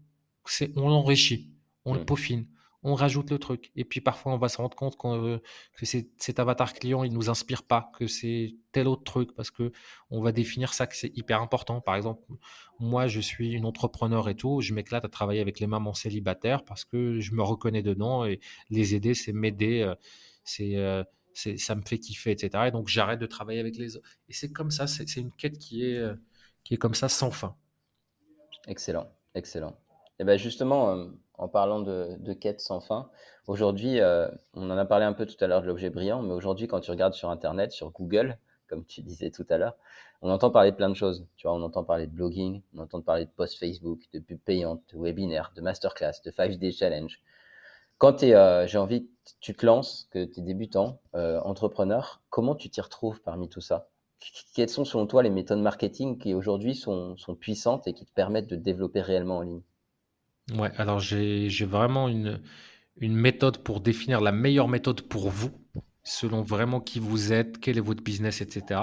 c'est 0.46 0.74
on 0.76 0.90
l'enrichit, 0.90 1.52
on 1.86 1.94
le 1.94 2.00
mmh. 2.00 2.06
peaufine 2.06 2.48
on 2.84 2.96
rajoute 2.96 3.30
le 3.30 3.40
truc. 3.40 3.72
Et 3.76 3.84
puis 3.84 4.02
parfois, 4.02 4.34
on 4.34 4.38
va 4.38 4.48
se 4.48 4.58
rendre 4.58 4.76
compte 4.76 4.96
que 4.98 5.86
cet 5.86 6.40
avatar 6.40 6.74
client, 6.74 7.04
il 7.04 7.14
nous 7.14 7.30
inspire 7.30 7.64
pas, 7.64 7.92
que 7.98 8.08
c'est 8.08 8.56
tel 8.72 8.88
autre 8.88 9.04
truc, 9.04 9.36
parce 9.36 9.52
que 9.52 9.72
on 10.10 10.22
va 10.22 10.32
définir 10.32 10.74
ça 10.74 10.88
que 10.88 10.96
c'est 10.96 11.16
hyper 11.18 11.42
important. 11.42 11.82
Par 11.82 11.96
exemple, 11.96 12.24
moi, 12.80 13.08
je 13.08 13.20
suis 13.20 13.52
une 13.52 13.66
entrepreneur 13.66 14.30
et 14.30 14.36
tout, 14.36 14.62
je 14.62 14.74
m'éclate 14.74 15.04
à 15.04 15.10
travailler 15.10 15.42
avec 15.42 15.60
les 15.60 15.68
mamans 15.68 15.94
célibataires 15.94 16.64
parce 16.64 16.86
que 16.86 17.20
je 17.20 17.34
me 17.34 17.44
reconnais 17.44 17.84
dedans 17.84 18.26
et 18.26 18.40
les 18.70 18.96
aider, 18.96 19.14
c'est 19.14 19.34
m'aider, 19.34 19.82
euh, 19.82 19.96
euh, 20.62 21.04
c'est, 21.34 21.58
ça 21.58 21.76
me 21.76 21.82
fait 21.82 22.00
kiffer, 22.00 22.32
etc. 22.32 22.66
Et 22.68 22.72
donc, 22.72 22.88
j'arrête 22.88 23.20
de 23.20 23.26
travailler 23.26 23.60
avec 23.60 23.78
les 23.78 23.98
autres. 23.98 24.08
Et 24.30 24.34
c'est 24.34 24.52
comme 24.52 24.72
ça, 24.72 24.88
c'est, 24.88 25.04
une 25.18 25.32
quête 25.34 25.58
qui 25.58 25.84
est, 25.86 25.98
euh, 25.98 26.16
qui 26.64 26.76
est 26.76 26.78
comme 26.78 26.96
ça 26.96 27.10
sans 27.10 27.32
fin. 27.32 27.56
Excellent, 28.68 29.12
excellent. 29.36 29.78
Et 30.20 30.26
bien 30.26 30.38
justement, 30.38 31.10
en 31.40 31.48
parlant 31.48 31.80
de, 31.80 32.18
de 32.20 32.34
quête 32.34 32.62
sans 32.62 32.82
fin. 32.82 33.10
Aujourd'hui, 33.48 34.00
euh, 34.02 34.28
on 34.54 34.70
en 34.70 34.78
a 34.78 34.86
parlé 34.86 35.06
un 35.06 35.14
peu 35.14 35.26
tout 35.26 35.42
à 35.44 35.48
l'heure 35.48 35.62
de 35.62 35.68
l'objet 35.68 35.90
brillant, 35.90 36.22
mais 36.22 36.34
aujourd'hui, 36.34 36.68
quand 36.68 36.82
tu 36.82 36.92
regardes 36.92 37.14
sur 37.14 37.30
Internet, 37.30 37.72
sur 37.72 37.92
Google, 37.92 38.38
comme 38.68 38.86
tu 38.86 39.02
disais 39.02 39.32
tout 39.32 39.46
à 39.50 39.58
l'heure, 39.58 39.78
on 40.22 40.30
entend 40.30 40.52
parler 40.52 40.72
de 40.72 40.76
plein 40.76 40.90
de 40.90 40.96
choses. 40.96 41.26
Tu 41.38 41.48
vois, 41.48 41.56
on 41.56 41.64
entend 41.64 41.84
parler 41.84 42.08
de 42.08 42.12
blogging, 42.12 42.62
on 42.76 42.80
entend 42.80 43.02
parler 43.02 43.26
de 43.26 43.32
post 43.32 43.58
Facebook, 43.58 44.02
de 44.14 44.20
pub 44.20 44.40
payante, 44.40 44.84
de 44.94 45.00
webinaire, 45.00 45.52
de 45.56 45.62
masterclass, 45.62 46.22
de 46.24 46.30
5D 46.30 46.78
challenge. 46.78 47.22
Quand 47.98 48.22
euh, 48.24 48.68
j'ai 48.68 48.78
envie, 48.78 49.10
tu 49.40 49.56
te 49.56 49.66
lances, 49.66 50.08
que 50.12 50.26
tu 50.26 50.42
es 50.42 50.44
débutant, 50.44 51.02
euh, 51.16 51.40
entrepreneur, 51.42 52.22
comment 52.30 52.56
tu 52.56 52.70
t'y 52.70 52.82
retrouves 52.82 53.22
parmi 53.22 53.50
tout 53.50 53.62
ça? 53.62 53.90
Quelles 54.54 54.70
sont 54.70 54.86
selon 54.86 55.08
toi 55.08 55.24
les 55.24 55.30
méthodes 55.30 55.60
marketing 55.60 56.18
qui 56.18 56.34
aujourd'hui 56.34 56.76
sont, 56.76 57.16
sont 57.18 57.36
puissantes 57.36 57.88
et 57.88 57.94
qui 57.94 58.06
te 58.06 58.14
permettent 58.14 58.50
de 58.50 58.58
développer 58.58 59.02
réellement 59.02 59.38
en 59.38 59.42
ligne? 59.42 59.62
Ouais, 60.54 60.72
alors 60.78 61.00
j'ai 61.00 61.66
vraiment 61.66 62.08
une, 62.08 62.40
méthode 63.02 63.60
pour 63.60 63.82
définir 63.82 64.22
la 64.22 64.32
meilleure 64.32 64.68
méthode 64.68 65.02
pour 65.02 65.30
vous, 65.30 65.52
selon 66.04 66.42
vraiment 66.42 66.80
qui 66.80 67.00
vous 67.00 67.32
êtes, 67.34 67.60
quel 67.60 67.78
est 67.78 67.82
votre 67.82 68.04
business, 68.04 68.42
etc. 68.42 68.82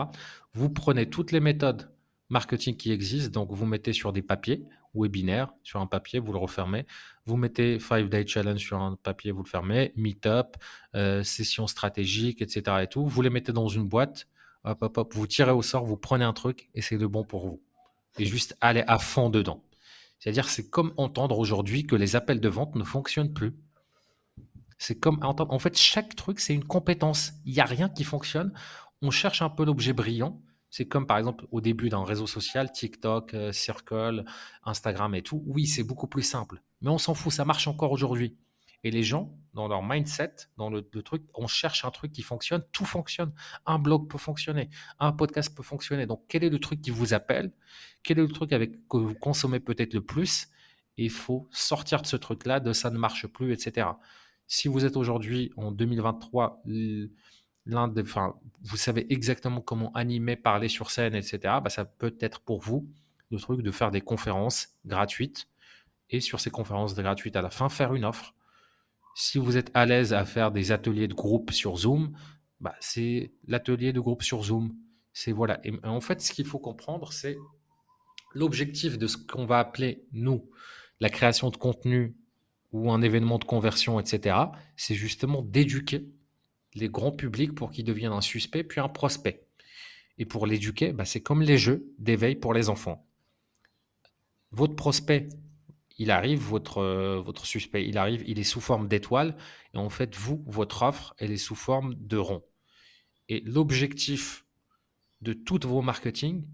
Vous 0.52 0.70
prenez 0.70 1.08
toutes 1.10 1.32
les 1.32 1.40
méthodes 1.40 1.90
marketing 2.28 2.76
qui 2.76 2.92
existent, 2.92 3.40
donc 3.40 3.52
vous 3.52 3.66
mettez 3.66 3.92
sur 3.92 4.12
des 4.12 4.22
papiers, 4.22 4.64
webinaire 4.94 5.52
sur 5.62 5.80
un 5.80 5.86
papier, 5.86 6.18
vous 6.18 6.32
le 6.32 6.38
refermez. 6.38 6.86
Vous 7.24 7.36
mettez 7.36 7.78
5 7.78 8.08
Day 8.08 8.26
Challenge 8.26 8.58
sur 8.58 8.80
un 8.80 8.96
papier, 8.96 9.32
vous 9.32 9.42
le 9.42 9.48
fermez. 9.48 9.92
Meetup, 9.96 10.56
euh, 10.94 11.22
session 11.22 11.66
stratégique, 11.66 12.40
etc. 12.42 12.78
Et 12.82 12.86
tout. 12.86 13.06
Vous 13.06 13.22
les 13.22 13.30
mettez 13.30 13.52
dans 13.52 13.68
une 13.68 13.86
boîte, 13.86 14.26
hop, 14.64 14.78
hop, 14.82 14.98
hop, 14.98 15.14
vous 15.14 15.26
tirez 15.26 15.52
au 15.52 15.62
sort, 15.62 15.84
vous 15.84 15.96
prenez 15.96 16.24
un 16.24 16.32
truc 16.32 16.70
et 16.74 16.80
c'est 16.80 16.96
le 16.96 17.08
bon 17.08 17.24
pour 17.24 17.46
vous. 17.46 17.60
Et 18.18 18.24
juste 18.24 18.56
aller 18.60 18.84
à 18.86 18.98
fond 18.98 19.28
dedans. 19.28 19.62
C'est-à-dire, 20.18 20.48
c'est 20.48 20.70
comme 20.70 20.92
entendre 20.96 21.38
aujourd'hui 21.38 21.86
que 21.86 21.96
les 21.96 22.16
appels 22.16 22.40
de 22.40 22.48
vente 22.48 22.74
ne 22.74 22.84
fonctionnent 22.84 23.32
plus. 23.32 23.54
C'est 24.78 24.98
comme 24.98 25.18
entendre. 25.22 25.52
En 25.52 25.58
fait, 25.58 25.76
chaque 25.76 26.14
truc, 26.16 26.40
c'est 26.40 26.54
une 26.54 26.64
compétence. 26.64 27.32
Il 27.44 27.52
n'y 27.52 27.60
a 27.60 27.64
rien 27.64 27.88
qui 27.88 28.04
fonctionne. 28.04 28.52
On 29.02 29.10
cherche 29.10 29.42
un 29.42 29.50
peu 29.50 29.64
l'objet 29.64 29.92
brillant. 29.92 30.42
C'est 30.70 30.86
comme 30.86 31.06
par 31.06 31.16
exemple 31.16 31.46
au 31.52 31.60
début 31.60 31.88
d'un 31.88 32.04
réseau 32.04 32.26
social, 32.26 32.70
TikTok, 32.70 33.34
euh, 33.34 33.52
Circle, 33.52 34.24
Instagram 34.64 35.14
et 35.14 35.22
tout. 35.22 35.42
Oui, 35.46 35.66
c'est 35.66 35.84
beaucoup 35.84 36.06
plus 36.06 36.22
simple. 36.22 36.60
Mais 36.82 36.90
on 36.90 36.98
s'en 36.98 37.14
fout, 37.14 37.32
ça 37.32 37.44
marche 37.44 37.66
encore 37.66 37.92
aujourd'hui. 37.92 38.36
Et 38.84 38.90
les 38.90 39.02
gens, 39.02 39.36
dans 39.54 39.68
leur 39.68 39.82
mindset, 39.82 40.34
dans 40.56 40.70
le, 40.70 40.82
truc, 41.02 41.22
on 41.34 41.46
cherche 41.46 41.84
un 41.84 41.90
truc 41.90 42.12
qui 42.12 42.22
fonctionne, 42.22 42.62
tout 42.72 42.84
fonctionne. 42.84 43.32
Un 43.64 43.78
blog 43.78 44.08
peut 44.08 44.18
fonctionner, 44.18 44.70
un 44.98 45.12
podcast 45.12 45.54
peut 45.56 45.62
fonctionner. 45.62 46.06
Donc, 46.06 46.24
quel 46.28 46.44
est 46.44 46.50
le 46.50 46.58
truc 46.58 46.82
qui 46.82 46.90
vous 46.90 47.14
appelle? 47.14 47.52
Quel 48.02 48.18
est 48.18 48.22
le 48.22 48.32
truc 48.32 48.52
avec 48.52 48.86
que 48.88 48.96
vous 48.96 49.14
consommez 49.14 49.60
peut-être 49.60 49.94
le 49.94 50.04
plus? 50.04 50.48
Il 50.96 51.10
faut 51.10 51.48
sortir 51.50 52.02
de 52.02 52.06
ce 52.06 52.16
truc-là, 52.16 52.60
de 52.60 52.72
ça 52.72 52.90
ne 52.90 52.98
marche 52.98 53.26
plus, 53.26 53.52
etc. 53.52 53.88
Si 54.46 54.68
vous 54.68 54.84
êtes 54.84 54.96
aujourd'hui 54.96 55.52
en 55.56 55.72
2023 55.72 56.62
l'un 57.66 57.88
des, 57.88 58.02
enfin, 58.02 58.34
vous 58.62 58.76
savez 58.76 59.12
exactement 59.12 59.60
comment 59.60 59.92
animer, 59.92 60.36
parler 60.36 60.68
sur 60.68 60.90
scène, 60.90 61.14
etc. 61.14 61.38
Bah, 61.62 61.68
ça 61.68 61.84
peut 61.84 62.16
être 62.20 62.40
pour 62.40 62.60
vous 62.60 62.88
le 63.30 63.38
truc 63.38 63.62
de 63.62 63.70
faire 63.72 63.90
des 63.90 64.00
conférences 64.00 64.68
gratuites 64.84 65.48
et 66.10 66.20
sur 66.20 66.38
ces 66.38 66.50
conférences 66.50 66.94
gratuites 66.94 67.34
à 67.34 67.42
la 67.42 67.50
fin 67.50 67.68
faire 67.68 67.94
une 67.94 68.04
offre 68.04 68.35
si 69.18 69.38
vous 69.38 69.56
êtes 69.56 69.70
à 69.72 69.86
l'aise 69.86 70.12
à 70.12 70.26
faire 70.26 70.52
des 70.52 70.72
ateliers 70.72 71.08
de 71.08 71.14
groupe 71.14 71.50
sur 71.50 71.78
Zoom, 71.78 72.14
bah, 72.60 72.76
c'est 72.80 73.32
l'atelier 73.46 73.94
de 73.94 73.98
groupe 73.98 74.22
sur 74.22 74.42
Zoom. 74.42 74.76
C'est 75.14 75.32
voilà. 75.32 75.58
En 75.84 76.02
fait, 76.02 76.20
ce 76.20 76.32
qu'il 76.32 76.44
faut 76.44 76.58
comprendre, 76.58 77.14
c'est 77.14 77.38
l'objectif 78.34 78.98
de 78.98 79.06
ce 79.06 79.16
qu'on 79.16 79.46
va 79.46 79.58
appeler 79.58 80.04
nous 80.12 80.50
la 81.00 81.08
création 81.08 81.48
de 81.48 81.56
contenu 81.56 82.14
ou 82.72 82.92
un 82.92 83.00
événement 83.00 83.38
de 83.38 83.44
conversion, 83.44 83.98
etc. 83.98 84.36
C'est 84.76 84.94
justement 84.94 85.40
d'éduquer 85.40 86.06
les 86.74 86.90
grands 86.90 87.10
publics 87.10 87.54
pour 87.54 87.70
qu'ils 87.70 87.86
deviennent 87.86 88.12
un 88.12 88.20
suspect 88.20 88.64
puis 88.64 88.82
un 88.82 88.88
prospect. 88.88 89.46
Et 90.18 90.26
pour 90.26 90.46
l'éduquer, 90.46 90.92
bah, 90.92 91.06
c'est 91.06 91.22
comme 91.22 91.40
les 91.40 91.56
jeux 91.56 91.90
d'éveil 91.98 92.36
pour 92.36 92.52
les 92.52 92.68
enfants. 92.68 93.08
Votre 94.50 94.76
prospect, 94.76 95.30
il 95.98 96.10
arrive, 96.10 96.40
votre, 96.40 96.78
euh, 96.78 97.20
votre 97.20 97.46
suspect, 97.46 97.86
il 97.86 97.98
arrive, 97.98 98.22
il 98.26 98.38
est 98.38 98.44
sous 98.44 98.60
forme 98.60 98.88
d'étoile, 98.88 99.36
et 99.74 99.78
en 99.78 99.88
fait, 99.88 100.14
vous, 100.16 100.44
votre 100.46 100.82
offre, 100.82 101.14
elle 101.18 101.32
est 101.32 101.36
sous 101.36 101.54
forme 101.54 101.94
de 101.94 102.16
rond. 102.16 102.44
Et 103.28 103.40
l'objectif 103.40 104.44
de 105.20 105.32
toutes 105.32 105.64
vos 105.64 105.82
marketing, 105.82 106.46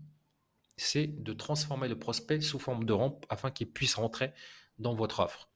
c'est 0.76 1.06
de 1.06 1.32
transformer 1.32 1.88
le 1.88 1.98
prospect 1.98 2.40
sous 2.40 2.58
forme 2.58 2.84
de 2.84 2.92
rond 2.92 3.20
afin 3.28 3.50
qu'il 3.50 3.70
puisse 3.70 3.94
rentrer 3.94 4.32
dans 4.78 4.94
votre 4.94 5.20
offre. 5.20 5.50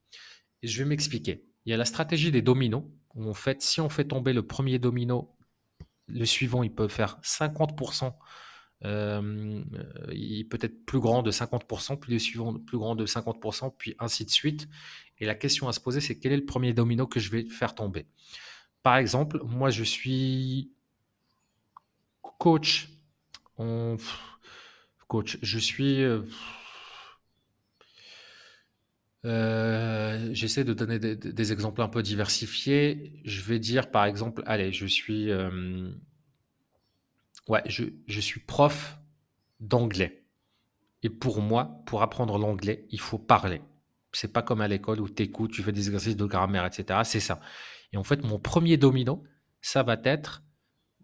Et 0.62 0.68
je 0.68 0.83
vais 0.83 0.88
m'expliquer. 0.88 1.44
Il 1.64 1.70
y 1.70 1.72
a 1.72 1.77
la 1.77 1.85
stratégie 1.85 2.31
des 2.31 2.42
dominos, 2.42 2.85
où 3.14 3.29
en 3.29 3.35
fait, 3.35 3.62
si 3.62 3.81
on 3.81 3.88
fait 3.88 4.05
tomber 4.05 4.33
le 4.33 4.46
premier 4.46 4.79
domino, 4.79 5.37
le 6.07 6.25
suivant, 6.25 6.62
il 6.62 6.72
peut 6.72 6.88
faire 6.88 7.18
50%, 7.22 8.14
euh, 8.84 9.62
il 10.12 10.46
peut 10.48 10.58
être 10.60 10.84
plus 10.84 11.00
grand 11.00 11.22
de 11.22 11.30
50%, 11.30 11.98
puis 11.98 12.12
le 12.12 12.18
suivant 12.18 12.54
plus 12.54 12.78
grand 12.78 12.94
de 12.94 13.06
50%, 13.06 13.74
puis 13.76 13.94
ainsi 13.98 14.24
de 14.24 14.30
suite. 14.30 14.68
Et 15.18 15.26
la 15.26 15.34
question 15.34 15.68
à 15.68 15.72
se 15.72 15.80
poser, 15.80 16.00
c'est 16.00 16.18
quel 16.18 16.32
est 16.32 16.36
le 16.36 16.44
premier 16.44 16.72
domino 16.72 17.06
que 17.06 17.20
je 17.20 17.30
vais 17.30 17.46
faire 17.48 17.74
tomber? 17.74 18.06
Par 18.82 18.96
exemple, 18.96 19.40
moi, 19.44 19.70
je 19.70 19.82
suis 19.82 20.70
coach. 22.38 22.90
Coach, 25.08 25.38
je 25.42 25.58
suis... 25.58 26.02
Euh, 26.02 26.22
euh, 29.24 30.28
j'essaie 30.32 30.62
de 30.62 30.72
donner 30.72 30.98
des, 30.98 31.52
exemples 31.52 31.82
un 31.82 31.88
peu 31.88 32.02
diversifiés. 32.02 33.12
Je 33.24 33.42
vais 33.42 33.58
dire 33.58 33.90
par 33.90 34.04
exemple, 34.04 34.42
allez, 34.46 34.72
je 34.72 34.86
suis, 34.86 35.30
euh, 35.30 35.90
ouais, 37.48 37.62
je, 37.66 38.20
suis 38.20 38.40
prof 38.40 38.98
d'anglais. 39.61 40.24
Et 41.02 41.11
pour 41.11 41.40
moi, 41.40 41.82
pour 41.87 42.02
apprendre 42.02 42.38
l'anglais, 42.38 42.87
il 42.90 43.00
faut 43.00 43.18
parler. 43.18 43.61
C'est 44.12 44.32
pas 44.32 44.42
comme 44.42 44.61
à 44.61 44.68
l'école 44.68 45.00
où 45.00 45.09
tu 45.09 45.22
écoutes, 45.22 45.52
tu 45.52 45.62
fais 45.62 45.72
des 45.72 45.87
exercices 45.87 46.16
de 46.16 46.24
grammaire, 46.24 46.64
etc. 46.64 47.00
C'est 47.04 47.20
ça. 47.20 47.40
Et 47.92 47.96
en 47.96 48.04
fait, 48.04 48.24
mon 48.24 48.38
premier 48.38 48.76
domino, 48.76 49.22
ça 49.61 49.82
va 49.82 49.98
être 50.04 50.42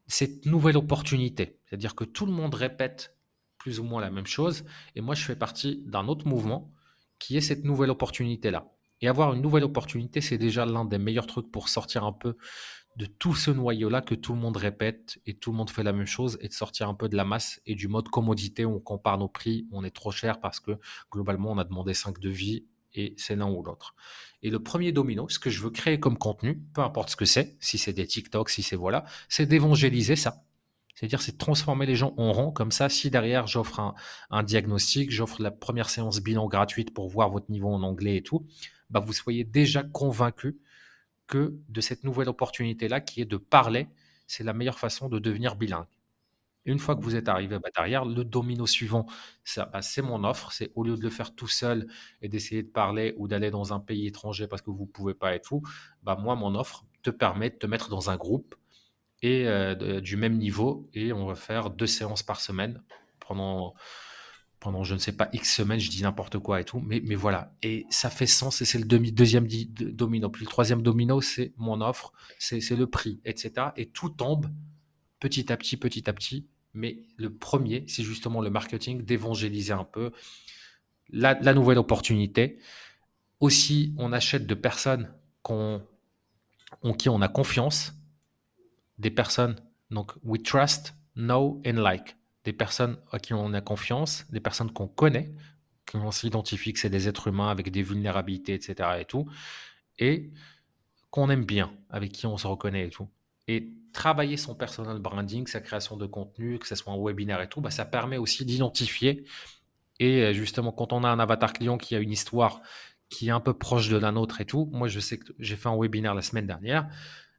cette 0.07 0.47
nouvelle 0.47 0.77
opportunité. 0.77 1.61
C'est-à-dire 1.67 1.95
que 1.95 2.05
tout 2.05 2.27
le 2.27 2.33
monde 2.33 2.55
répète 2.55 3.17
plus 3.59 3.81
ou 3.81 3.85
moins 3.85 4.01
la 4.01 4.11
même 4.11 4.27
chose. 4.27 4.65
Et 4.95 5.01
moi, 5.01 5.15
je 5.15 5.25
fais 5.25 5.37
partie 5.37 5.83
d'un 5.87 6.09
autre 6.09 6.27
mouvement 6.27 6.73
qui 7.19 7.37
est 7.37 7.41
cette 7.41 7.65
nouvelle 7.65 7.91
opportunité-là. 7.91 8.73
Et 9.01 9.09
avoir 9.09 9.35
une 9.35 9.43
nouvelle 9.43 9.65
opportunité, 9.65 10.21
c'est 10.21 10.39
déjà 10.39 10.65
l'un 10.65 10.85
des 10.85 10.99
meilleurs 10.99 11.27
trucs 11.27 11.51
pour 11.51 11.69
sortir 11.69 12.05
un 12.05 12.13
peu 12.13 12.37
de 12.97 13.07
tout 13.07 13.35
ce 13.35 13.51
noyau-là 13.51 14.03
que 14.03 14.15
tout 14.15 14.35
le 14.35 14.39
monde 14.39 14.57
répète 14.57 15.19
et 15.27 15.35
tout 15.35 15.51
le 15.51 15.57
monde 15.57 15.71
fait 15.71 15.83
la 15.83 15.93
même 15.93 16.07
chose 16.07 16.39
et 16.41 16.49
de 16.49 16.53
sortir 16.53 16.89
un 16.89 16.95
peu 16.95 17.09
de 17.09 17.17
la 17.17 17.25
masse 17.25 17.61
et 17.67 17.75
du 17.75 17.89
mode 17.89 18.09
commodité 18.09 18.65
où 18.65 18.77
on 18.77 18.81
compare 18.81 19.19
nos 19.19 19.29
prix, 19.29 19.67
on 19.73 19.85
est 19.85 19.91
trop 19.91 20.11
cher 20.11 20.41
parce 20.41 20.61
que 20.61 20.73
globalement 21.11 21.53
on 21.53 21.59
a 21.59 21.65
demandé 21.65 21.95
5 21.95 22.19
devis 22.19 22.67
et 22.95 23.15
c'est 23.17 23.37
l'un 23.37 23.51
ou 23.51 23.63
l'autre. 23.63 23.95
Et 24.43 24.51
le 24.51 24.63
premier 24.63 24.93
domino, 24.93 25.29
ce 25.29 25.39
que 25.39 25.51
je 25.51 25.63
veux 25.63 25.71
créer 25.71 25.99
comme 25.99 26.19
contenu, 26.19 26.63
peu 26.75 26.83
importe 26.83 27.11
ce 27.11 27.17
que 27.17 27.25
c'est, 27.25 27.57
si 27.61 27.79
c'est 27.79 27.93
des 27.93 28.07
TikTok, 28.07 28.51
si 28.51 28.63
c'est 28.63 28.77
voilà, 28.77 29.05
c'est 29.29 29.47
d'évangéliser 29.47 30.17
ça. 30.17 30.45
C'est-à-dire, 30.95 31.23
c'est 31.23 31.39
transformer 31.39 31.87
les 31.87 31.97
gens 31.97 32.15
en 32.17 32.33
rond. 32.33 32.53
Comme 32.53 32.71
ça, 32.71 32.89
si 32.89 33.11
derrière, 33.11 33.47
j'offre 33.47 33.95
un, 34.31 34.43
diagnostic, 34.43 35.11
j'offre 35.11 35.43
la 35.43 35.51
première 35.51 35.89
séance 35.89 36.21
bilan 36.21 36.47
gratuite 36.47 36.93
pour 36.93 37.09
voir 37.09 37.31
votre 37.31 37.51
niveau 37.51 37.69
en 37.69 37.83
anglais 37.83 38.17
et 38.17 38.23
tout, 38.23 38.47
bah, 38.91 39.01
vous 39.01 39.13
soyez 39.13 39.43
déjà 39.43 39.83
convaincu 39.83 40.59
que 41.27 41.55
de 41.69 41.81
cette 41.81 42.05
nouvelle 42.05 42.29
opportunité-là, 42.29 43.01
qui 43.01 43.21
est 43.21 43.27
de 43.27 43.37
parler, 43.37 43.89
c'est 44.27 44.45
la 44.45 44.53
meilleure 44.53 44.79
façon 44.79 45.09
de 45.09 45.19
devenir 45.19 45.57
bilingue. 45.57 45.87
Une 46.65 46.79
fois 46.79 46.95
que 46.95 47.03
vous 47.03 47.17
êtes 47.17 47.29
arrivé 47.29 47.59
bah, 47.59 47.71
derrière, 47.75 48.05
le 48.05 48.25
domino 48.25 48.67
suivant, 48.67 49.07
bah, 49.57 49.83
c'est 49.83 50.03
mon 50.03 50.23
offre. 50.25 50.53
C'est 50.53 50.71
au 50.75 50.85
lieu 50.85 50.97
de 50.97 51.03
le 51.03 51.11
faire 51.11 51.35
tout 51.35 51.49
seul 51.49 51.89
et 52.21 52.29
d'essayer 52.29 52.63
de 52.63 52.69
parler 52.69 53.15
ou 53.17 53.27
d'aller 53.27 53.51
dans 53.51 53.73
un 53.73 53.81
pays 53.81 54.07
étranger 54.07 54.47
parce 54.47 54.63
que 54.63 54.71
vous 54.71 54.85
ne 54.85 54.91
pouvez 54.91 55.15
pas 55.15 55.35
être 55.35 55.47
fou, 55.47 55.63
bah, 56.03 56.17
moi, 56.17 56.37
mon 56.37 56.55
offre 56.55 56.85
te 57.03 57.11
permet 57.11 57.51
de 57.51 57.57
te 57.57 57.67
mettre 57.67 57.89
dans 57.89 58.11
un 58.11 58.17
groupe 58.17 58.55
et 59.23 59.49
euh, 59.49 60.01
du 60.01 60.17
même 60.17 60.39
niveau. 60.39 60.89
Et 60.95 61.13
on 61.13 61.27
va 61.27 61.35
faire 61.35 61.71
deux 61.71 61.87
séances 61.87 62.23
par 62.23 62.41
semaine 62.41 62.81
pendant, 63.19 63.75
pendant 64.63 64.85
je 64.85 64.95
ne 64.95 65.01
sais 65.01 65.11
pas, 65.11 65.29
X 65.33 65.57
semaines, 65.57 65.81
je 65.81 65.91
dis 65.91 66.03
n'importe 66.03 66.39
quoi 66.39 66.61
et 66.61 66.65
tout. 66.65 66.79
Mais, 66.79 67.03
mais 67.05 67.17
voilà. 67.17 67.53
Et 67.63 67.85
ça 67.91 68.11
fait 68.11 68.27
sens 68.27 68.63
et 68.63 68.65
c'est 68.65 68.79
le 68.79 68.85
deuxième 68.85 69.49
domino. 69.49 70.31
Puis 70.31 70.45
le 70.45 70.49
troisième 70.49 70.83
domino, 70.83 71.21
c'est 71.21 71.53
mon 71.57 71.81
offre, 71.81 72.13
c'est 72.39 72.61
le 72.71 72.87
prix, 72.87 73.21
etc. 73.25 73.71
Et 73.77 73.87
tout 73.87 74.09
tombe 74.09 74.47
petit 75.19 75.53
à 75.53 75.57
petit, 75.57 75.77
petit 75.77 76.09
à 76.09 76.13
petit. 76.13 76.47
Mais 76.75 77.03
le 77.17 77.35
premier, 77.35 77.85
c'est 77.89 78.05
justement 78.05 78.41
le 78.41 78.51
marketing, 78.51 79.03
d'évangéliser 79.03 79.73
un 79.73 79.83
peu 79.83 80.13
la, 81.11 81.35
nouvelle 81.55 81.79
opportunité. 81.79 82.59
Aussi, 83.41 83.93
on 83.99 84.13
achète 84.13 84.47
de 84.47 84.55
personnes 84.55 85.13
qu'on, 85.43 85.83
en 86.83 86.93
qui 86.93 87.09
on 87.09 87.21
a 87.21 87.29
confiance 87.29 87.95
des 88.99 89.11
personnes, 89.11 89.57
donc 89.91 90.13
we 90.23 90.41
trust, 90.41 90.95
know 91.17 91.61
and 91.67 91.83
like, 91.83 92.17
des 92.45 92.53
personnes 92.53 92.99
à 93.11 93.19
qui 93.19 93.35
on 93.35 93.53
a 93.53 93.61
confiance, 93.61 94.27
des 94.31 94.41
personnes 94.41 94.73
qu'on 94.73 94.89
connaît, 94.89 95.33
qu'on 95.91 96.11
s'identifie 96.11 96.73
que 96.73 96.79
c'est 96.79 96.91
des 96.91 97.09
êtres 97.09 97.29
humains 97.29 97.49
avec 97.49 97.71
des 97.71 97.83
vulnérabilités, 97.83 98.55
etc. 98.55 98.91
et 99.01 99.05
tout, 99.05 99.29
et 99.99 100.31
qu'on 101.11 101.29
aime 101.31 101.45
bien, 101.45 101.73
avec 101.91 102.13
qui 102.13 102.27
on 102.27 102.37
se 102.37 102.47
reconnaît 102.47 102.87
et 102.87 102.91
tout. 102.91 103.09
Et 103.49 103.73
travailler 103.93 104.37
son 104.37 104.55
personal 104.55 104.99
branding, 104.99 105.47
sa 105.47 105.61
création 105.61 105.97
de 105.97 106.07
contenu, 106.07 106.59
que 106.59 106.67
ce 106.67 106.75
soit 106.75 106.93
un 106.93 106.99
webinaire 106.99 107.41
et 107.43 107.49
tout, 107.49 107.61
bah, 107.61 107.71
ça 107.71 107.85
permet 107.85 108.17
aussi 108.17 108.45
d'identifier. 108.45 109.25
Et 109.99 110.23
euh, 110.23 110.33
justement, 110.33 110.73
quand 110.73 110.93
on 110.93 111.05
a 111.05 111.09
un 111.09 111.19
avatar 111.19 111.53
client 111.53 111.77
qui 111.77 111.95
a 111.95 111.99
une 111.99 112.11
histoire 112.11 112.63
qui 113.11 113.29
est 113.29 113.31
un 113.31 113.41
peu 113.41 113.53
proche 113.53 113.89
de 113.89 113.99
la 113.99 114.11
nôtre 114.11 114.41
et 114.41 114.47
tout, 114.47 114.71
moi 114.73 114.89
je 114.89 114.99
sais 114.99 115.19
que 115.19 115.33
j'ai 115.39 115.57
fait 115.57 115.69
un 115.69 115.77
webinaire 115.77 116.15
la 116.15 116.23
semaine 116.23 116.47
dernière, 116.47 116.89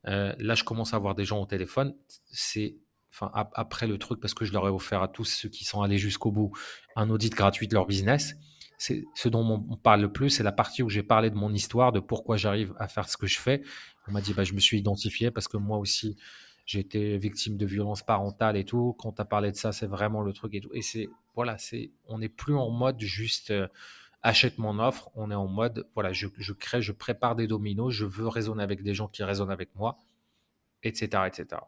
euh, 0.07 0.33
là, 0.37 0.55
je 0.55 0.63
commence 0.63 0.93
à 0.93 0.97
avoir 0.97 1.15
des 1.15 1.25
gens 1.25 1.41
au 1.41 1.45
téléphone. 1.45 1.95
C'est 2.31 2.77
après 3.21 3.87
le 3.87 3.97
truc, 3.97 4.19
parce 4.19 4.33
que 4.33 4.45
je 4.45 4.53
leur 4.53 4.67
ai 4.67 4.71
offert 4.71 5.01
à 5.01 5.07
tous 5.07 5.25
ceux 5.25 5.49
qui 5.49 5.65
sont 5.65 5.81
allés 5.81 5.97
jusqu'au 5.97 6.31
bout 6.31 6.51
un 6.95 7.09
audit 7.09 7.33
gratuit 7.33 7.67
de 7.67 7.73
leur 7.73 7.85
business. 7.85 8.35
Ce 8.77 9.29
dont 9.29 9.65
on 9.69 9.77
parle 9.77 10.01
le 10.01 10.11
plus, 10.11 10.29
c'est 10.29 10.43
la 10.43 10.51
partie 10.51 10.83
où 10.83 10.89
j'ai 10.89 11.03
parlé 11.03 11.29
de 11.29 11.35
mon 11.35 11.53
histoire, 11.53 11.91
de 11.91 11.99
pourquoi 11.99 12.35
j'arrive 12.37 12.73
à 12.79 12.87
faire 12.87 13.07
ce 13.07 13.15
que 13.15 13.27
je 13.27 13.39
fais. 13.39 13.61
On 14.07 14.11
m'a 14.11 14.19
dit, 14.19 14.33
bah, 14.33 14.43
je 14.43 14.53
me 14.53 14.59
suis 14.59 14.77
identifié 14.77 15.31
parce 15.31 15.47
que 15.47 15.57
moi 15.57 15.77
aussi, 15.77 16.17
j'ai 16.65 16.79
été 16.79 17.17
victime 17.17 17.55
de 17.57 17.65
violence 17.65 18.03
parentale 18.03 18.57
et 18.57 18.65
tout. 18.65 18.95
Quand 18.99 19.13
tu 19.13 19.21
as 19.21 19.25
parlé 19.25 19.51
de 19.51 19.55
ça, 19.55 19.71
c'est 19.71 19.87
vraiment 19.87 20.21
le 20.21 20.33
truc 20.33 20.53
et 20.55 20.59
tout. 20.59 20.71
Et 20.73 20.81
c'est, 20.81 21.07
voilà, 21.35 21.57
c'est, 21.57 21.91
on 22.07 22.19
n'est 22.19 22.29
plus 22.29 22.55
en 22.55 22.71
mode 22.71 22.99
juste. 22.99 23.51
Euh, 23.51 23.67
achète 24.23 24.57
mon 24.57 24.79
offre, 24.79 25.11
on 25.15 25.29
est 25.29 25.35
en 25.35 25.47
mode, 25.47 25.85
voilà, 25.93 26.13
je, 26.13 26.27
crée, 26.53 26.81
je 26.81 26.93
prépare 26.93 27.35
des 27.35 27.45
dominos, 27.45 27.93
je 27.93 28.05
veux 28.05 28.27
raisonner 28.27 28.63
avec 28.63 28.81
des 28.81 28.93
gens 28.93 29.09
qui 29.09 29.21
raisonnent 29.23 29.51
avec 29.51 29.75
moi, 29.75 29.99
etc., 30.81 31.23
etc. 31.27 31.61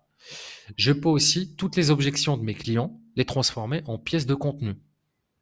Je 0.78 0.92
peux 0.92 1.10
aussi, 1.10 1.56
toutes 1.56 1.76
les 1.76 1.92
objections 1.92 2.38
de 2.38 2.44
mes 2.44 2.56
clients, 2.56 3.00
les 3.16 3.26
transformer 3.26 3.84
en 3.86 3.98
pièces 3.98 4.26
de 4.26 4.36
contenu. 4.36 4.76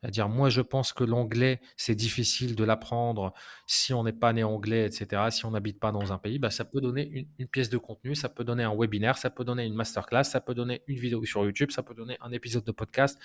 C'est-à-dire, 0.02 0.28
moi, 0.28 0.50
je 0.50 0.60
pense 0.60 0.92
que 0.92 1.06
l'anglais, 1.06 1.62
c'est 1.78 1.96
difficile 1.96 2.56
de 2.56 2.64
l'apprendre 2.66 3.34
si 3.68 3.94
on 3.94 4.04
n'est 4.04 4.12
pas 4.12 4.34
né 4.34 4.44
anglais, 4.44 4.86
etc., 4.86 5.30
si 5.30 5.46
on 5.46 5.52
n'habite 5.52 5.80
pas 5.80 5.94
dans 5.94 6.12
un 6.12 6.18
pays, 6.18 6.40
bah, 6.40 6.50
ça 6.50 6.66
peut 6.66 6.82
donner 6.82 7.08
une, 7.08 7.28
une, 7.40 7.48
pièce 7.48 7.70
de 7.70 7.78
contenu, 7.78 8.14
ça 8.14 8.28
peut 8.28 8.44
donner 8.44 8.64
un 8.64 8.76
webinaire, 8.76 9.18
ça 9.18 9.30
peut 9.30 9.46
donner 9.46 9.64
une 9.64 9.76
masterclass, 9.76 10.26
ça 10.26 10.42
peut 10.42 10.54
donner 10.54 10.82
une 10.88 11.00
vidéo 11.00 11.24
sur 11.24 11.46
YouTube, 11.46 11.72
ça 11.72 11.84
peut 11.84 11.94
donner 11.94 12.18
un 12.20 12.34
épisode 12.34 12.66
de 12.66 12.74
podcast, 12.74 13.18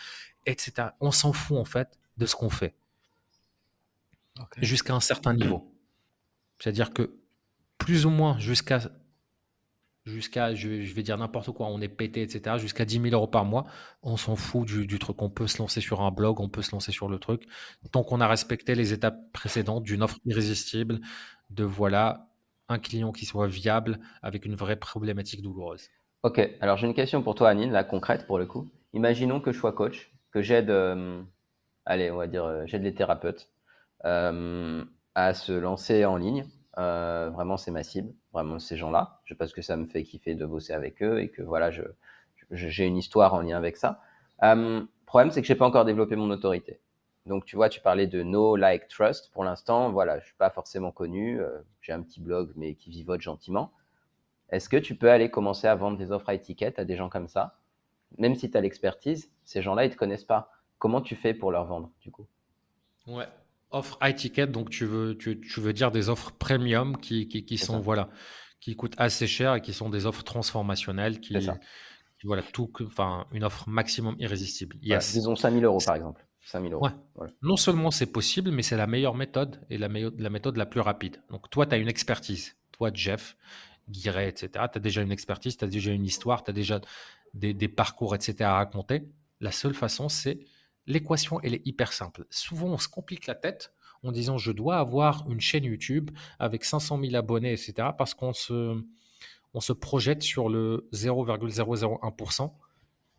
etc. 0.46 0.90
On 1.00 1.11
s'en 1.11 1.32
fout, 1.32 1.58
en 1.58 1.64
fait, 1.64 1.98
de 2.16 2.26
ce 2.26 2.37
qu'on 2.37 2.48
fait 2.48 2.76
jusqu'à 4.58 4.94
un 4.94 5.00
certain 5.00 5.34
niveau. 5.34 5.74
C'est-à-dire 6.58 6.92
que 6.92 7.18
plus 7.76 8.07
ou 8.07 8.11
moins 8.11 8.38
jusqu'à, 8.38 8.80
jusqu'à 10.09 10.54
je, 10.54 10.68
vais 10.68 11.02
dire 11.02 11.18
n'importe 11.18 11.52
quoi, 11.52 11.66
on 11.68 11.80
est 11.80 11.88
pété, 11.88 12.22
etc., 12.22 12.56
jusqu'à 12.59 12.84
10 12.84 13.00
000 13.02 13.14
euros 13.14 13.26
par 13.26 13.44
mois, 13.44 13.66
on 14.02 14.16
s'en 14.16 14.36
fout 14.36 14.66
du, 14.66 14.98
truc. 14.98 15.20
On 15.22 15.30
peut 15.30 15.46
se 15.46 15.59
lancer 15.59 15.80
sur 15.80 16.00
un 16.00 16.11
blog, 16.11 16.40
on 16.40 16.48
peut 16.48 16.62
se 16.62 16.72
lancer 16.72 16.92
sur 16.92 17.09
le 17.09 17.18
truc. 17.18 17.44
Tant 17.92 18.02
qu'on 18.02 18.20
a 18.20 18.28
respecté 18.28 18.74
les 18.74 18.92
étapes 18.92 19.32
précédentes 19.32 19.84
d'une 19.84 20.02
offre 20.02 20.18
irrésistible, 20.24 21.00
de 21.50 21.64
voilà, 21.64 22.28
un 22.68 22.78
client 22.78 23.12
qui 23.12 23.26
soit 23.26 23.46
viable 23.46 23.98
avec 24.22 24.44
une 24.44 24.54
vraie 24.54 24.76
problématique 24.76 25.42
douloureuse. 25.42 25.88
Ok, 26.22 26.40
alors 26.61 26.76
j'ai 26.76 26.86
une 26.86 26.94
question 26.94 27.22
pour 27.22 27.34
toi, 27.34 27.48
Anine, 27.48 27.70
la 27.70 27.84
concrète 27.84 28.26
pour 28.26 28.38
le 28.38 28.46
coup. 28.46 28.68
Imaginons 28.92 29.40
que 29.40 29.52
je 29.52 29.59
sois 29.59 29.72
coach, 29.72 30.11
que 30.32 30.42
j'aide, 30.42 30.70
euh, 30.70 31.22
allez, 31.84 32.11
on 32.11 32.16
va 32.16 32.26
dire, 32.26 32.44
euh, 32.44 32.66
j'aide 32.66 32.82
les 32.82 32.94
thérapeutes 32.94 33.48
euh, 34.04 34.84
à 35.14 35.34
se 35.34 35.52
lancer 35.52 36.04
en 36.04 36.16
ligne. 36.16 36.44
Euh, 36.79 37.31
vraiment, 37.31 37.57
c'est 37.57 37.70
ma 37.70 37.83
cible, 37.83 38.14
vraiment 38.33 38.59
ces 38.59 38.76
gens-là. 38.76 39.20
Je 39.24 39.35
pense 39.35 39.53
que 39.53 39.62
ça 39.62 39.76
me 39.76 39.87
fait 39.87 40.05
kiffer 40.05 40.35
de 40.35 40.47
bosser 40.47 40.72
avec 40.72 41.03
eux 41.03 41.20
et 41.20 41.29
que 41.29 41.43
voilà, 41.43 41.70
j'ai 42.51 42.87
une 42.87 42.97
histoire 42.97 43.35
en 43.35 43.41
lien 43.41 43.57
avec 43.57 43.76
ça. 43.76 44.01
Euh, 44.45 44.85
problème, 45.07 45.31
c'est 45.33 45.41
que 45.41 45.47
j'ai 45.47 45.57
pas 45.57 45.66
encore 45.66 45.85
développé 45.85 46.14
mon 46.14 46.31
autorité. 46.31 46.81
Donc, 47.26 47.45
tu 47.45 47.57
vois, 47.57 47.68
tu 47.68 47.81
parlais 47.81 48.07
de 48.07 48.22
no, 48.22 48.57
like, 48.57 48.89
trust. 48.89 49.31
Pour 49.33 49.45
l'instant, 49.45 49.91
voilà, 49.91 50.20
je 50.20 50.26
suis 50.26 50.37
pas 50.37 50.51
forcément 50.51 50.93
connu. 50.93 51.41
Euh, 51.41 51.59
j'ai 51.83 51.93
un 51.93 52.01
petit 52.01 52.20
blog, 52.20 52.53
mais 52.57 52.74
qui 52.74 52.91
vivote 52.91 53.20
gentiment. 53.20 53.72
Est-ce 54.51 54.68
que 54.68 54.76
tu 54.76 54.95
peux 54.95 55.11
aller 55.11 55.31
commencer 55.31 55.66
à 55.66 55.74
vendre 55.74 55.99
des 55.99 56.11
offres 56.11 56.29
à 56.29 56.35
étiquette 56.35 56.79
à 56.79 56.85
des 56.85 56.97
gens 56.97 57.09
comme 57.09 57.29
ça? 57.29 57.59
Même 58.16 58.35
si 58.35 58.51
tu 58.51 58.57
as 58.57 58.61
l'expertise, 58.61 59.31
ces 59.45 59.61
gens-là, 59.61 59.85
ils 59.85 59.89
ne 59.89 59.93
te 59.93 59.99
connaissent 59.99 60.24
pas. 60.24 60.51
Comment 60.79 61.03
tu 61.03 61.16
fais 61.16 61.35
pour 61.35 61.51
leur 61.51 61.66
vendre, 61.66 61.91
du 62.01 62.11
coup? 62.11 62.26
Ouais, 63.07 63.26
offre 63.71 63.99
high 64.03 64.14
ticket, 64.14 64.47
donc 64.47 64.71
tu 64.71 64.85
veux, 64.85 65.16
tu, 65.16 65.39
veux 65.61 65.73
dire 65.73 65.91
des 65.91 66.09
offres 66.09 66.33
premium 66.33 66.97
qui, 66.99 67.29
qui, 67.29 67.59
sont, 67.59 67.81
voilà, 67.81 68.09
qui 68.61 68.77
coûtent 68.77 68.95
assez 68.99 69.27
cher 69.27 69.55
et 69.55 69.61
qui 69.61 69.73
sont 69.73 69.91
des 69.91 70.07
offres 70.07 70.25
transformationnelles 70.25 71.21
qui, 71.21 71.37
voilà, 72.25 72.43
tout, 72.43 72.71
enfin, 72.83 73.27
une 73.33 73.45
offre 73.45 73.69
maximum 73.69 74.16
irrésistible. 74.19 74.77
Yes. 74.83 75.12
disons 75.12 75.37
5000 75.37 75.64
euros 75.64 75.79
par 75.85 75.97
exemple. 75.97 76.25
5000 76.45 76.73
euros. 76.73 76.89
Non 77.43 77.57
seulement 77.57 77.91
c'est 77.91 78.11
possible, 78.11 78.51
mais 78.51 78.62
c'est 78.62 78.77
la 78.77 78.87
meilleure 78.87 79.14
méthode 79.14 79.61
et 79.69 79.77
la, 79.77 79.89
la 79.89 80.31
méthode 80.31 80.57
la 80.57 80.66
plus 80.66 80.81
rapide. 80.81 81.23
Donc 81.31 81.51
toi, 81.51 81.66
tu 81.66 81.75
as 81.75 81.79
une 81.79 81.89
expertise. 81.89 82.57
Toi, 82.73 82.91
Jeff, 82.95 83.37
Guiret, 83.91 84.29
etc. 84.29 84.51
Tu 84.73 84.79
as 84.79 84.81
déjà 84.81 85.03
une 85.03 85.12
expertise, 85.12 85.57
tu 85.57 85.64
as 85.64 85.69
déjà 85.69 85.93
une 85.93 86.07
histoire, 86.07 86.43
tu 86.45 86.51
as 86.51 86.55
déjà 86.55 86.81
des, 87.35 87.53
des, 87.53 87.69
parcours, 87.69 88.14
etc. 88.14 88.37
à 88.41 88.55
raconter. 88.55 89.09
La 89.41 89.53
seule 89.53 89.75
façon, 89.75 90.09
c'est 90.09 90.41
l'équation, 90.89 91.41
elle 91.43 91.55
est 91.55 91.66
hyper 91.66 91.93
simple. 91.93 92.26
Souvent, 92.30 92.68
on 92.68 92.78
se 92.78 92.89
complique 92.89 93.26
la 93.26 93.36
tête 93.36 93.72
en 94.03 94.11
disant 94.11 94.39
je 94.39 94.51
dois 94.51 94.78
avoir 94.78 95.28
une 95.30 95.41
chaîne 95.41 95.64
YouTube 95.64 96.11
avec 96.39 96.64
500 96.64 97.01
000 97.01 97.14
abonnés, 97.14 97.53
etc. 97.53 97.91
Parce 97.97 98.14
qu'on 98.14 98.32
se, 98.32 98.82
projette 99.72 100.22
sur 100.22 100.49
le 100.49 100.89
0,001% 100.93 102.53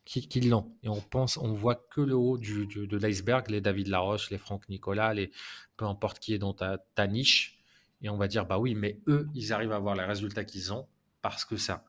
qui, 0.05 0.41
l'ont. 0.41 0.73
Et 0.81 0.89
on 0.89 0.99
pense, 0.99 1.37
on 1.37 1.53
voit 1.53 1.75
que 1.75 2.01
le 2.01 2.15
haut 2.15 2.37
de 2.37 2.97
l'iceberg, 2.97 3.49
les 3.49 3.61
David 3.61 3.87
Laroche, 3.87 4.31
les 4.31 4.39
Franck 4.39 4.67
Nicolas, 4.67 5.13
les, 5.13 5.31
peu 5.77 5.85
importe 5.85 6.19
qui 6.19 6.33
est 6.33 6.39
dans 6.39 6.53
ta, 6.53 6.79
ta 6.95 7.07
niche. 7.07 7.59
Et 8.01 8.09
on 8.09 8.17
va 8.17 8.27
dire, 8.27 8.45
bah 8.45 8.57
oui, 8.57 8.73
mais 8.73 8.99
eux, 9.07 9.27
ils 9.35 9.53
arrivent 9.53 9.73
à 9.73 9.75
avoir 9.75 9.95
les 9.95 10.05
résultats 10.05 10.45
qu'ils 10.45 10.73
ont 10.73 10.87
parce 11.21 11.45
que 11.45 11.57
ça. 11.57 11.85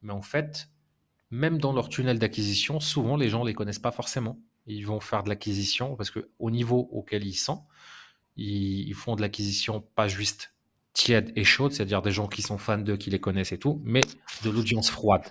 Mais 0.00 0.12
en 0.12 0.22
fait, 0.22 0.70
même 1.30 1.58
dans 1.58 1.72
leur 1.72 1.88
tunnel 1.88 2.18
d'acquisition, 2.18 2.80
souvent 2.80 3.16
les 3.16 3.28
gens 3.28 3.42
ne 3.42 3.48
les 3.48 3.54
connaissent 3.54 3.78
pas 3.78 3.90
forcément. 3.90 4.38
Ils 4.72 4.86
vont 4.86 5.00
faire 5.00 5.22
de 5.24 5.28
l'acquisition 5.28 5.96
parce 5.96 6.10
qu'au 6.10 6.50
niveau 6.50 6.88
auquel 6.92 7.26
ils 7.26 7.34
sont, 7.34 7.64
ils, 8.36 8.94
font 8.94 9.16
de 9.16 9.20
l'acquisition 9.20 9.80
pas 9.80 10.06
juste 10.06 10.54
tiède 10.92 11.32
et 11.34 11.44
chaude, 11.44 11.72
c'est-à-dire 11.72 12.02
des 12.02 12.12
gens 12.12 12.28
qui 12.28 12.42
sont 12.42 12.56
fans 12.56 12.78
d'eux, 12.78 12.96
qui 12.96 13.10
les 13.10 13.20
connaissent 13.20 13.52
et 13.52 13.58
tout, 13.58 13.80
mais 13.84 14.00
de 14.44 14.50
l'audience 14.50 14.90
froide. 14.90 15.24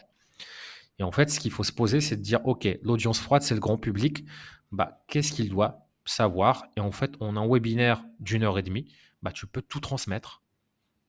Et 0.99 1.03
en 1.03 1.11
fait, 1.11 1.29
ce 1.29 1.39
qu'il 1.39 1.51
faut 1.51 1.63
se 1.63 1.71
poser, 1.71 2.01
c'est 2.01 2.17
de 2.17 2.21
dire, 2.21 2.45
OK, 2.45 2.67
l'audience 2.83 3.19
froide, 3.19 3.41
c'est 3.41 3.53
le 3.53 3.61
grand 3.61 3.77
public. 3.77 4.25
Bah, 4.71 5.03
qu'est-ce 5.07 5.31
qu'il 5.31 5.49
doit 5.49 5.87
savoir? 6.05 6.65
Et 6.75 6.81
en 6.81 6.91
fait, 6.91 7.13
on 7.21 7.37
a 7.37 7.39
un 7.39 7.47
webinaire 7.47 8.03
d'une 8.19 8.43
heure 8.43 8.59
et 8.59 8.63
demie. 8.63 8.93
Bah, 9.21 9.31
tu 9.31 9.47
peux 9.47 9.61
tout 9.61 9.79
transmettre. 9.79 10.43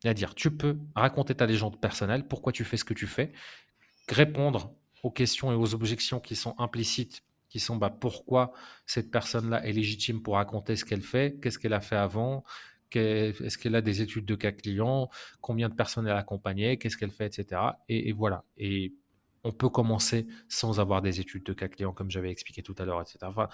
C'est-à-dire, 0.01 0.35
tu 0.35 0.51
peux 0.51 0.79
raconter 0.95 1.35
ta 1.35 1.47
légende 1.47 1.81
personnelle, 1.81 2.27
pourquoi 2.27 2.53
tu 2.53 2.65
fais 2.65 2.77
ce 2.77 2.85
que 2.85 2.95
tu 2.95 3.07
fais, 3.07 3.33
répondre 4.09 4.73
aux 5.03 5.11
questions 5.11 5.53
et 5.53 5.55
aux 5.55 5.75
objections 5.75 6.21
qui 6.21 6.37
sont 6.37 6.55
implicites 6.59 7.23
qui 7.51 7.61
sont 7.61 7.77
bah, 7.77 7.91
pourquoi 7.91 8.53
cette 8.87 9.11
personne-là 9.11 9.67
est 9.67 9.73
légitime 9.73 10.23
pour 10.23 10.37
raconter 10.37 10.77
ce 10.77 10.85
qu'elle 10.85 11.03
fait, 11.03 11.39
qu'est-ce 11.43 11.59
qu'elle 11.59 11.75
a 11.75 11.81
fait 11.81 11.97
avant, 11.97 12.45
est-ce 12.95 13.59
qu'elle 13.59 13.75
a 13.75 13.83
des 13.83 14.03
études 14.03 14.25
de 14.25 14.35
cas 14.35 14.53
clients, 14.53 15.11
combien 15.41 15.69
de 15.69 15.75
personnes 15.75 16.07
elle 16.07 16.15
a 16.15 16.19
accompagnées, 16.19 16.79
qu'est-ce 16.79 16.97
qu'elle 16.97 17.11
fait, 17.11 17.27
etc. 17.27 17.61
Et, 17.89 18.13
voilà. 18.13 18.45
Et 18.57 18.95
on 19.45 19.53
peut 19.53 19.69
commencer 19.69 20.27
sans 20.49 20.81
avoir 20.81 21.03
des 21.03 21.21
études 21.21 21.45
de 21.45 21.53
cas 21.53 21.69
clients, 21.69 21.93
comme 21.93 22.11
j'avais 22.11 22.31
expliqué 22.31 22.63
tout 22.63 22.75
à 22.79 22.85
l'heure, 22.85 23.01
etc. 23.01 23.19
Enfin, 23.23 23.49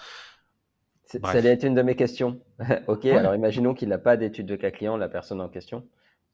ça 1.05 1.19
allait 1.29 1.49
être 1.49 1.63
une 1.63 1.75
de 1.75 1.81
mes 1.81 1.95
questions. 1.95 2.39
ok, 2.87 3.05
alors 3.05 3.33
imaginons 3.33 3.73
qu'il 3.73 3.89
n'a 3.89 3.97
pas 3.97 4.17
d'études 4.17 4.47
de 4.47 4.55
cas 4.55 4.71
clients, 4.71 4.97
la 4.97 5.09
personne 5.09 5.41
en 5.41 5.49
question. 5.49 5.87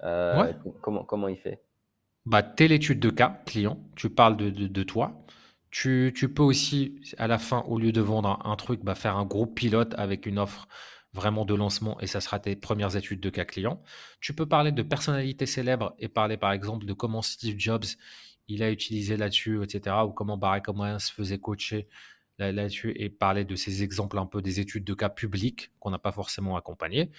Euh, 0.03 0.51
comment, 0.81 1.03
comment 1.03 1.27
il 1.27 1.37
fait? 1.37 1.61
Bah, 2.25 2.41
Telle 2.41 2.71
étude 2.71 2.99
de 2.99 3.09
cas 3.09 3.41
client, 3.45 3.77
tu 3.95 4.09
parles 4.09 4.35
de, 4.35 4.49
de 4.49 4.83
toi. 4.83 5.23
Tu, 5.73 6.13
peux 6.35 6.43
aussi, 6.43 7.01
à 7.17 7.25
la 7.25 7.39
fin, 7.39 7.61
au 7.61 7.79
lieu 7.79 7.91
de 7.91 7.99
vendre 7.99 8.39
un, 8.45 8.55
truc, 8.55 8.83
bah, 8.83 8.93
faire 8.93 9.17
un 9.17 9.25
groupe 9.25 9.55
pilote 9.55 9.95
avec 9.97 10.27
une 10.27 10.37
offre 10.37 10.67
vraiment 11.13 11.45
de 11.45 11.55
lancement 11.55 11.99
et 11.99 12.05
ça 12.05 12.21
sera 12.21 12.37
tes 12.37 12.55
premières 12.55 12.95
études 12.95 13.19
de 13.19 13.31
cas 13.31 13.43
client. 13.43 13.81
Tu 14.21 14.35
peux 14.35 14.45
parler 14.45 14.71
de 14.71 14.83
personnalités 14.83 15.47
célèbres 15.47 15.95
et 15.97 16.09
parler 16.09 16.37
par 16.37 16.51
exemple 16.51 16.85
de 16.85 16.93
comment 16.93 17.23
Steve 17.23 17.55
Jobs 17.57 17.85
il 18.47 18.61
a 18.61 18.69
utilisé 18.69 19.17
là-dessus, 19.17 19.63
etc. 19.63 19.95
Ou 20.05 20.11
comment 20.11 20.37
Barack 20.37 20.67
Obama 20.67 20.99
se 20.99 21.11
faisait 21.11 21.39
coacher 21.39 21.87
là-dessus 22.37 22.93
et 22.95 23.09
parler 23.09 23.43
de 23.43 23.55
ces 23.55 23.81
exemples 23.81 24.19
un 24.19 24.27
peu 24.27 24.43
des 24.43 24.59
études 24.59 24.83
de 24.83 24.93
cas 24.93 25.09
publics 25.09 25.71
qu'on 25.79 25.89
n'a 25.89 25.99
pas 25.99 26.11
forcément 26.11 26.55
accompagnées. 26.55 27.09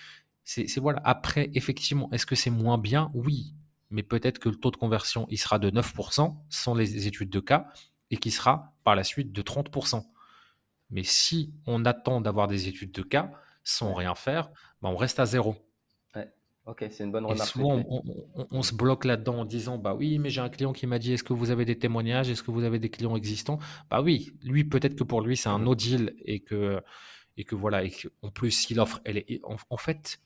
C'est 0.45 0.79
voilà. 0.79 1.01
Après, 1.03 1.51
effectivement, 1.55 2.09
est-ce 2.13 2.27
que 2.27 2.37
c'est 2.37 2.51
moins 2.51 2.79
bien? 2.79 3.11
Oui. 3.15 3.55
Mais 3.91 4.05
peut-être 4.05 4.39
que 4.39 4.49
le 4.49 4.57
taux 4.57 4.71
de 4.71 4.77
conversion, 4.77 5.27
il 5.29 5.39
sera 5.39 5.59
de 5.59 5.71
9% 5.71 6.37
sans 6.51 6.75
les 6.75 7.09
études 7.09 7.31
de 7.31 7.41
cas 7.41 7.67
et 8.11 8.17
qui 8.17 8.31
sera 8.31 8.75
par 8.85 8.97
la 8.97 9.05
suite 9.05 9.33
de 9.33 9.43
30%. 9.43 10.05
Mais 10.91 11.03
si 11.03 11.55
on 11.67 11.85
attend 11.85 12.21
d'avoir 12.21 12.47
des 12.47 12.69
études 12.69 12.93
de 12.93 13.03
cas 13.03 13.31
sans 13.63 13.95
rien 13.95 14.15
faire, 14.15 14.51
ben 14.83 14.91
on 14.91 14.97
reste 14.97 15.21
à 15.21 15.27
zéro. 15.27 15.57
Ok, 16.67 16.87
c'est 16.91 17.05
une 17.05 17.13
bonne 17.13 17.27
remarque. 17.27 17.51
souvent, 17.51 17.85
on, 18.51 18.63
se 18.63 18.75
bloque 18.75 19.05
là-dedans 19.05 19.41
en 19.41 19.45
disant 19.45 19.77
Bah 19.77 19.95
oui, 19.95 20.19
mais 20.19 20.31
j'ai 20.31 20.41
un 20.41 20.49
client 20.49 20.73
qui 20.73 20.87
m'a 20.87 20.99
dit 20.99 21.13
Est-ce 21.13 21.23
que 21.23 21.35
vous 21.35 21.51
avez 21.51 21.67
des 21.67 21.79
témoignages? 21.79 22.31
Est-ce 22.31 22.43
que 22.43 22.51
vous 22.51 22.65
avez 22.65 22.79
des 22.79 22.89
clients 22.89 23.17
existants? 23.17 23.59
Bah 23.91 24.01
oui, 24.01 24.33
lui, 24.43 24.65
peut-être 24.65 24.97
que 24.97 25.05
pour 25.05 25.21
lui, 25.21 25.37
c'est 25.37 25.51
un 25.51 25.59
no 25.59 25.75
deal 25.75 26.15
et 26.25 26.41
que, 26.41 26.81
et 27.37 27.45
que 27.45 27.55
voilà, 27.55 27.85
et 27.85 27.93
en 28.23 28.31
plus, 28.31 28.51
si 28.51 28.73
l'offre, 28.73 29.03
elle 29.05 29.19
est. 29.19 29.43
En, 29.45 29.77
fait, 29.77 30.21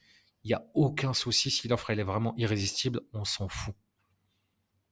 il 0.45 0.49
n'y 0.49 0.55
a 0.55 0.65
aucun 0.75 1.13
souci. 1.13 1.51
Si 1.51 1.67
l'offre, 1.67 1.91
elle 1.91 1.99
est 1.99 2.05
vraiment 2.05 2.35
irrésistible, 2.37 3.01
on 3.13 3.25
s'en 3.25 3.49
fout 3.49 3.75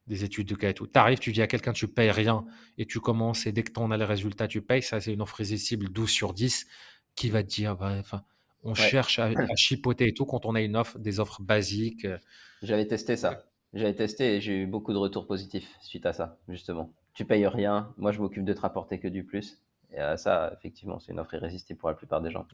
des 0.07 0.25
études 0.25 0.49
de 0.49 0.55
cas 0.55 0.71
et 0.71 0.75
tout. 0.75 0.87
Tu 0.87 0.99
arrives, 0.99 1.19
tu 1.19 1.33
dis 1.33 1.43
à 1.43 1.47
quelqu'un, 1.47 1.73
tu 1.73 1.89
payes 1.89 2.11
rien 2.11 2.45
et 2.79 2.87
tu 2.87 3.01
commences 3.01 3.47
et 3.47 3.53
dès 3.53 3.63
que 3.63 3.73
tu 3.73 3.81
en 3.81 3.91
as 3.91 3.97
les 3.97 4.05
résultats, 4.05 4.49
tu 4.49 4.63
payes. 4.63 4.83
Ça, 4.83 5.01
c'est 5.01 5.13
une 5.13 5.23
offre 5.23 5.41
irrésistible 5.41 5.89
12 5.89 6.09
sur 6.09 6.33
10 6.33 6.67
qui 7.15 7.31
va 7.31 7.43
te 7.43 7.49
dire, 7.49 7.77
bah, 7.77 7.97
enfin, 7.99 8.23
on 8.63 8.75
cherche 8.75 9.19
à, 9.19 9.31
chipoter 9.57 10.09
et 10.09 10.13
tout 10.13 10.27
quand 10.27 10.47
on 10.47 10.55
a 10.55 10.61
une 10.61 10.77
offre, 10.77 10.99
des 10.99 11.21
offres 11.21 11.43
basiques. 11.43 12.05
Euh. 12.05 12.19
J'avais 12.63 12.87
testé 12.87 13.17
ça. 13.17 13.45
J'avais 13.75 13.95
testé 13.95 14.37
et 14.37 14.41
j'ai 14.41 14.63
eu 14.63 14.67
beaucoup 14.67 14.93
de 14.93 14.99
retours 14.99 15.27
positifs 15.27 15.69
suite 15.81 16.07
à 16.07 16.13
ça, 16.13 16.39
justement. 16.49 16.93
Tu 17.15 17.25
payes 17.25 17.47
rien, 17.47 17.93
moi 17.97 18.13
je 18.13 18.21
m'occupe 18.21 18.45
de 18.45 18.53
te 18.53 18.61
rapporter 18.61 18.99
que 18.99 19.09
du 19.09 19.25
plus. 19.25 19.59
Et 19.93 20.01
euh, 20.01 20.17
ça, 20.17 20.53
effectivement, 20.59 20.99
c'est 20.99 21.13
une 21.13 21.21
offre 21.21 21.35
irrésistible 21.35 21.79
pour 21.79 21.89
la 21.89 21.95
plupart 21.95 22.21
des 22.21 22.31
gens. 22.31 22.47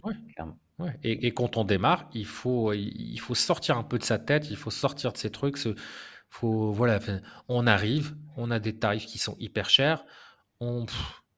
Et, 1.03 1.27
et, 1.27 1.33
quand 1.33 1.57
on 1.57 1.65
démarre, 1.65 2.09
il 2.13 2.27
faut, 2.27 2.73
il 2.73 3.19
faut 3.19 3.35
sortir 3.35 3.79
un 3.79 3.83
peu 3.83 3.99
de 3.99 4.05
sa 4.05 4.19
tête, 4.19 4.51
il 4.51 4.57
faut 4.57 4.71
sortir 4.71 5.13
de 5.13 5.17
ces 5.17 5.31
trucs, 5.31 5.57
se, 5.57 5.75
faut, 6.33 6.73
voilà, 6.73 6.99
on 7.49 7.67
arrive, 7.67 8.17
on 8.39 8.51
a 8.51 8.59
des 8.59 8.75
tarifs 8.75 9.05
qui 9.05 9.19
sont 9.19 9.37
hyper 9.39 9.69
chers. 9.69 10.03
On, 10.61 10.87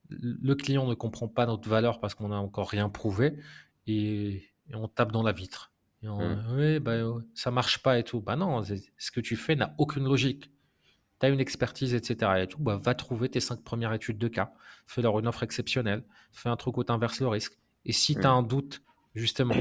le 0.09 0.55
client 0.55 0.87
ne 0.87 0.95
comprend 0.95 1.27
pas 1.27 1.47
notre 1.47 1.69
valeur 1.69 1.99
parce 1.99 2.15
qu'on 2.15 2.29
n'a 2.29 2.37
encore 2.39 2.71
rien 2.71 2.89
prouvé 2.89 3.37
et, 3.89 4.49
on 4.73 4.87
tape 4.87 5.11
dans 5.11 5.25
la 5.25 5.33
vitre. 5.33 5.73
Et 6.03 6.07
mmh. 6.07 6.45
Oui, 6.53 6.79
bah, 6.79 6.95
ça 7.35 7.51
marche 7.51 7.83
pas 7.83 7.99
et 7.99 8.05
tout. 8.05 8.21
Bah 8.21 8.37
non, 8.37 8.63
ce 8.63 9.11
que 9.11 9.21
tu 9.21 9.35
fais 9.35 9.57
n'a 9.57 9.75
aucune 9.79 10.05
logique. 10.05 10.53
Tu 11.21 11.27
as 11.27 11.29
une 11.29 11.41
expertise, 11.41 11.93
etc. 11.93 12.31
Et 12.43 12.47
tout, 12.47 12.63
bah, 12.63 12.77
va 12.77 12.95
trouver 12.95 13.29
tes 13.29 13.41
cinq 13.41 13.65
premières 13.65 13.93
études 13.93 14.19
de 14.19 14.29
cas. 14.29 14.53
Fais-leur 14.87 15.19
une 15.19 15.27
offre 15.27 15.43
exceptionnelle. 15.43 16.05
Fais 16.31 16.51
un 16.51 16.57
truc 16.57 16.77
où 16.79 16.85
tu 16.85 16.93
inverses 16.93 17.21
le 17.21 17.27
risque. 17.27 17.59
Et 17.85 17.93
si 17.93 18.15
tu 18.15 18.25
as 18.25 18.33
mmh. 18.33 18.37
un 18.37 18.43
doute, 18.45 18.83
justement, 19.17 19.57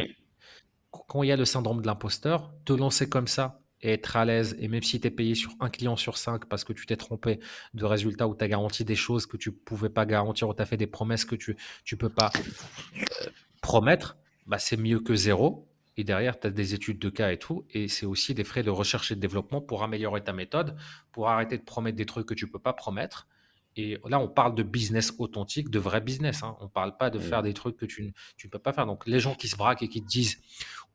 quand 0.91 1.23
il 1.23 1.29
y 1.29 1.31
a 1.31 1.37
le 1.37 1.45
syndrome 1.45 1.81
de 1.81 1.87
l'imposteur, 1.87 2.53
te 2.65 2.73
lancer 2.73 3.09
comme 3.09 3.27
ça 3.27 3.62
être 3.91 4.15
à 4.15 4.25
l'aise, 4.25 4.55
et 4.59 4.67
même 4.67 4.83
si 4.83 4.99
tu 4.99 5.07
es 5.07 5.11
payé 5.11 5.35
sur 5.35 5.51
un 5.59 5.69
client 5.69 5.95
sur 5.95 6.17
cinq 6.17 6.45
parce 6.45 6.63
que 6.63 6.73
tu 6.73 6.85
t'es 6.85 6.95
trompé 6.95 7.39
de 7.73 7.85
résultat 7.85 8.27
ou 8.27 8.35
tu 8.35 8.43
as 8.43 8.47
garanti 8.47 8.85
des 8.85 8.95
choses 8.95 9.25
que 9.25 9.37
tu 9.37 9.51
pouvais 9.51 9.89
pas 9.89 10.05
garantir 10.05 10.49
ou 10.49 10.53
tu 10.53 10.61
as 10.61 10.65
fait 10.65 10.77
des 10.77 10.87
promesses 10.87 11.25
que 11.25 11.35
tu 11.35 11.57
ne 11.91 11.97
peux 11.97 12.09
pas 12.09 12.31
euh, 12.37 13.25
promettre, 13.61 14.17
bah 14.47 14.59
c'est 14.59 14.77
mieux 14.77 14.99
que 14.99 15.15
zéro. 15.15 15.67
Et 15.95 16.03
derrière, 16.03 16.39
tu 16.39 16.47
as 16.47 16.49
des 16.49 16.73
études 16.73 16.97
de 16.97 17.09
cas 17.09 17.31
et 17.31 17.37
tout. 17.37 17.65
Et 17.69 17.87
c'est 17.87 18.07
aussi 18.07 18.33
des 18.33 18.43
frais 18.43 18.63
de 18.63 18.71
recherche 18.71 19.11
et 19.11 19.15
de 19.15 19.19
développement 19.19 19.61
pour 19.61 19.83
améliorer 19.83 20.23
ta 20.23 20.33
méthode, 20.33 20.75
pour 21.11 21.29
arrêter 21.29 21.57
de 21.57 21.63
promettre 21.63 21.97
des 21.97 22.05
trucs 22.05 22.25
que 22.25 22.33
tu 22.33 22.47
peux 22.47 22.59
pas 22.59 22.73
promettre. 22.73 23.27
Et 23.75 23.97
là, 24.07 24.19
on 24.19 24.27
parle 24.27 24.55
de 24.55 24.63
business 24.63 25.13
authentique, 25.17 25.69
de 25.69 25.79
vrai 25.79 26.01
business. 26.01 26.43
Hein. 26.43 26.55
On 26.59 26.65
ne 26.65 26.69
parle 26.69 26.95
pas 26.97 27.09
de 27.09 27.19
faire 27.19 27.41
des 27.41 27.53
trucs 27.53 27.77
que 27.77 27.85
tu 27.85 28.13
ne 28.43 28.49
peux 28.49 28.59
pas 28.59 28.73
faire. 28.73 28.85
Donc, 28.85 29.07
les 29.07 29.19
gens 29.19 29.33
qui 29.33 29.47
se 29.47 29.55
braquent 29.55 29.83
et 29.83 29.87
qui 29.87 30.01
te 30.01 30.07
disent 30.07 30.39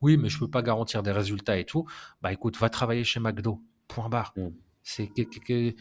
oui, 0.00 0.16
mais 0.16 0.28
je 0.28 0.36
ne 0.36 0.40
peux 0.40 0.50
pas 0.50 0.62
garantir 0.62 1.02
des 1.02 1.10
résultats 1.10 1.58
et 1.58 1.64
tout, 1.64 1.86
bah 2.22 2.32
écoute, 2.32 2.56
va 2.56 2.70
travailler 2.70 3.04
chez 3.04 3.20
McDo. 3.20 3.62
Point 3.88 4.08
barre. 4.08 4.32
Mm. 4.36 4.48
C'est 4.82 5.08
que, 5.08 5.74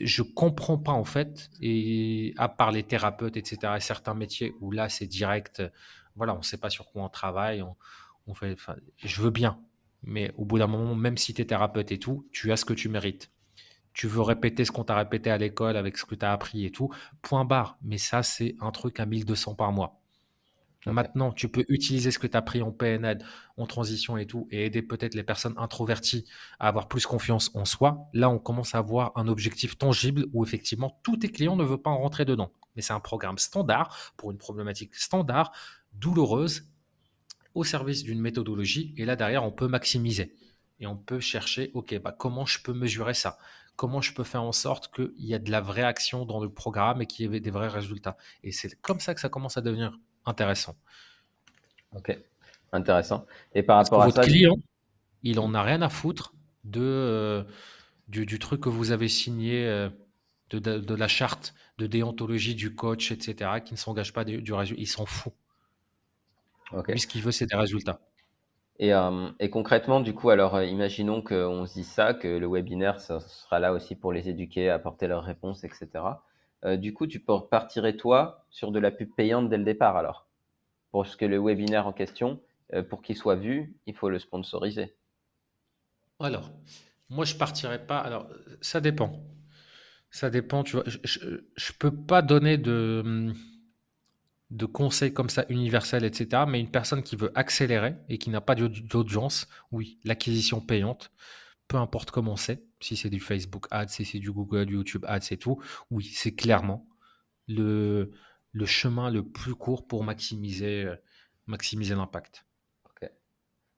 je 0.00 0.22
comprends 0.22 0.78
pas 0.78 0.92
en 0.92 1.04
fait, 1.04 1.50
et 1.60 2.34
à 2.36 2.48
part 2.48 2.72
les 2.72 2.82
thérapeutes, 2.82 3.36
etc., 3.36 3.74
et 3.76 3.80
certains 3.80 4.14
métiers 4.14 4.54
où 4.60 4.72
là 4.72 4.88
c'est 4.88 5.06
direct, 5.06 5.62
voilà, 6.16 6.34
on 6.34 6.38
ne 6.38 6.42
sait 6.42 6.56
pas 6.56 6.70
sur 6.70 6.90
quoi 6.90 7.04
on 7.04 7.08
travaille, 7.08 7.62
on, 8.26 8.34
fait, 8.34 8.56
je 8.96 9.22
veux 9.22 9.30
bien, 9.30 9.60
mais 10.02 10.32
au 10.36 10.44
bout 10.44 10.58
d'un 10.58 10.66
moment, 10.66 10.94
même 10.96 11.16
si 11.16 11.34
tu 11.34 11.42
es 11.42 11.44
thérapeute 11.44 11.92
et 11.92 11.98
tout, 11.98 12.28
tu 12.32 12.50
as 12.50 12.56
ce 12.56 12.64
que 12.64 12.72
tu 12.72 12.88
mérites. 12.88 13.30
Tu 13.96 14.08
veux 14.08 14.20
répéter 14.20 14.66
ce 14.66 14.72
qu'on 14.72 14.84
t'a 14.84 14.94
répété 14.94 15.30
à 15.30 15.38
l'école 15.38 15.74
avec 15.74 15.96
ce 15.96 16.04
que 16.04 16.14
tu 16.14 16.22
as 16.22 16.30
appris 16.30 16.66
et 16.66 16.70
tout, 16.70 16.90
point 17.22 17.46
barre. 17.46 17.78
Mais 17.82 17.96
ça, 17.96 18.22
c'est 18.22 18.54
un 18.60 18.70
truc 18.70 19.00
à 19.00 19.06
1200 19.06 19.54
par 19.54 19.72
mois. 19.72 20.02
Maintenant, 20.84 21.32
tu 21.32 21.48
peux 21.48 21.64
utiliser 21.70 22.10
ce 22.10 22.18
que 22.18 22.26
tu 22.26 22.36
as 22.36 22.42
pris 22.42 22.60
en 22.60 22.72
PNL, 22.72 23.24
en 23.56 23.66
transition 23.66 24.18
et 24.18 24.26
tout, 24.26 24.48
et 24.50 24.66
aider 24.66 24.82
peut-être 24.82 25.14
les 25.14 25.22
personnes 25.22 25.54
introverties 25.56 26.26
à 26.60 26.68
avoir 26.68 26.88
plus 26.88 27.06
confiance 27.06 27.50
en 27.54 27.64
soi. 27.64 28.10
Là, 28.12 28.28
on 28.28 28.38
commence 28.38 28.74
à 28.74 28.78
avoir 28.78 29.12
un 29.16 29.28
objectif 29.28 29.78
tangible 29.78 30.26
où 30.34 30.44
effectivement, 30.44 31.00
tous 31.02 31.16
tes 31.16 31.30
clients 31.30 31.56
ne 31.56 31.64
veulent 31.64 31.80
pas 31.80 31.90
en 31.90 31.98
rentrer 31.98 32.26
dedans. 32.26 32.52
Mais 32.76 32.82
c'est 32.82 32.92
un 32.92 33.00
programme 33.00 33.38
standard 33.38 34.12
pour 34.18 34.30
une 34.30 34.38
problématique 34.38 34.94
standard, 34.94 35.52
douloureuse, 35.94 36.68
au 37.54 37.64
service 37.64 38.02
d'une 38.02 38.20
méthodologie. 38.20 38.92
Et 38.98 39.06
là, 39.06 39.16
derrière, 39.16 39.42
on 39.42 39.52
peut 39.52 39.68
maximiser. 39.68 40.36
Et 40.80 40.86
on 40.86 40.96
peut 40.96 41.20
chercher, 41.20 41.70
OK, 41.72 41.98
bah, 41.98 42.14
comment 42.16 42.44
je 42.44 42.60
peux 42.62 42.74
mesurer 42.74 43.14
ça? 43.14 43.38
Comment 43.76 44.00
je 44.00 44.14
peux 44.14 44.24
faire 44.24 44.42
en 44.42 44.52
sorte 44.52 44.92
qu'il 44.94 45.12
y 45.18 45.34
ait 45.34 45.38
de 45.38 45.50
la 45.50 45.60
vraie 45.60 45.82
action 45.82 46.24
dans 46.24 46.42
le 46.42 46.48
programme 46.48 47.02
et 47.02 47.06
qu'il 47.06 47.30
y 47.30 47.36
ait 47.36 47.40
des 47.40 47.50
vrais 47.50 47.68
résultats 47.68 48.16
Et 48.42 48.50
c'est 48.50 48.80
comme 48.80 49.00
ça 49.00 49.14
que 49.14 49.20
ça 49.20 49.28
commence 49.28 49.56
à 49.56 49.60
devenir 49.60 49.98
intéressant. 50.24 50.76
Ok, 51.94 52.18
intéressant. 52.72 53.26
Et 53.54 53.62
par 53.62 53.76
rapport 53.76 54.02
à 54.02 54.06
votre 54.06 54.22
client, 54.22 54.56
il 55.22 55.40
en 55.40 55.54
a 55.54 55.62
rien 55.62 55.82
à 55.82 55.88
foutre 55.88 56.34
de, 56.64 56.80
euh, 56.80 57.44
du, 58.08 58.38
truc 58.38 58.60
que 58.60 58.68
vous 58.68 58.92
avez 58.92 59.08
signé, 59.08 59.66
euh, 59.66 59.88
de, 60.50 60.94
la 60.94 61.08
charte 61.08 61.54
de 61.78 61.86
déontologie 61.86 62.54
du 62.54 62.74
coach, 62.74 63.12
etc., 63.12 63.60
qui 63.64 63.74
ne 63.74 63.78
s'engage 63.78 64.12
pas 64.12 64.24
du, 64.24 64.52
résultat. 64.52 64.80
Il 64.80 64.86
s'en 64.86 65.06
fout. 65.06 65.32
Okay. 66.72 66.92
Lui, 66.92 67.00
ce 67.00 67.06
qu'il 67.06 67.22
veut, 67.22 67.32
c'est 67.32 67.46
des 67.46 67.56
résultats. 67.56 68.00
Et, 68.78 68.92
euh, 68.92 69.28
et, 69.40 69.48
concrètement, 69.48 70.00
du 70.00 70.14
coup, 70.14 70.30
alors 70.30 70.62
imaginons 70.62 71.22
qu'on 71.22 71.66
se 71.66 71.74
dise 71.74 71.88
ça, 71.88 72.14
que 72.14 72.28
le 72.28 72.46
webinaire 72.46 73.00
sera 73.00 73.58
là 73.58 73.72
aussi 73.72 73.96
pour 73.96 74.12
les 74.12 74.28
éduquer, 74.28 74.70
apporter 74.70 75.06
leurs 75.06 75.24
réponses, 75.24 75.64
etc. 75.64 76.04
du 76.76 76.92
coup, 76.92 77.06
tu 77.06 77.20
partirais 77.20 77.96
toi 77.96 78.44
sur 78.50 78.72
de 78.72 78.78
la 78.78 78.90
pub 78.90 79.14
payante 79.14 79.48
dès 79.48 79.56
le 79.56 79.64
départ 79.64 79.96
alors? 79.96 80.26
Parce 80.92 81.16
que 81.16 81.24
le 81.24 81.38
webinaire 81.38 81.86
en 81.86 81.92
question, 81.92 82.40
euh, 82.74 82.82
pour 82.82 83.02
qu'il 83.02 83.16
soit 83.16 83.36
vu, 83.36 83.74
il 83.86 83.94
faut 83.94 84.08
le 84.08 84.18
sponsoriser. 84.18 84.94
Alors, 86.18 86.50
moi, 87.08 87.24
je 87.24 87.36
partirais 87.36 87.84
pas. 87.86 87.98
Alors, 87.98 88.28
ça 88.60 88.80
dépend. 88.80 89.12
Ça 90.10 90.30
dépend. 90.30 90.62
Tu 90.62 90.76
vois, 90.76 90.84
je 90.86 91.18
ne 91.28 91.78
peux 91.78 91.94
pas 91.94 92.22
donner 92.22 92.56
de, 92.56 93.32
de 94.50 94.66
conseils 94.66 95.12
comme 95.12 95.28
ça 95.28 95.44
universels, 95.48 96.04
etc. 96.04 96.44
Mais 96.48 96.60
une 96.60 96.70
personne 96.70 97.02
qui 97.02 97.16
veut 97.16 97.32
accélérer 97.34 97.96
et 98.08 98.18
qui 98.18 98.30
n'a 98.30 98.40
pas 98.40 98.54
d'audience, 98.54 99.48
oui, 99.72 99.98
l'acquisition 100.04 100.60
payante, 100.60 101.10
peu 101.68 101.76
importe 101.78 102.10
comment 102.10 102.36
c'est, 102.36 102.62
si 102.80 102.96
c'est 102.96 103.10
du 103.10 103.20
Facebook 103.20 103.66
Ads, 103.70 103.88
si 103.88 104.04
c'est 104.04 104.18
du 104.18 104.30
Google, 104.30 104.70
YouTube 104.70 105.04
Ads 105.06 105.32
et 105.32 105.36
tout, 105.36 105.60
oui, 105.90 106.04
c'est 106.04 106.34
clairement 106.34 106.86
le, 107.48 108.12
le 108.52 108.66
chemin 108.66 109.10
le 109.10 109.24
plus 109.24 109.54
court 109.54 109.86
pour 109.86 110.04
maximiser, 110.04 110.84
euh, 110.84 110.96
maximiser 111.46 111.94
l'impact. 111.94 112.46
Ok, 112.84 113.10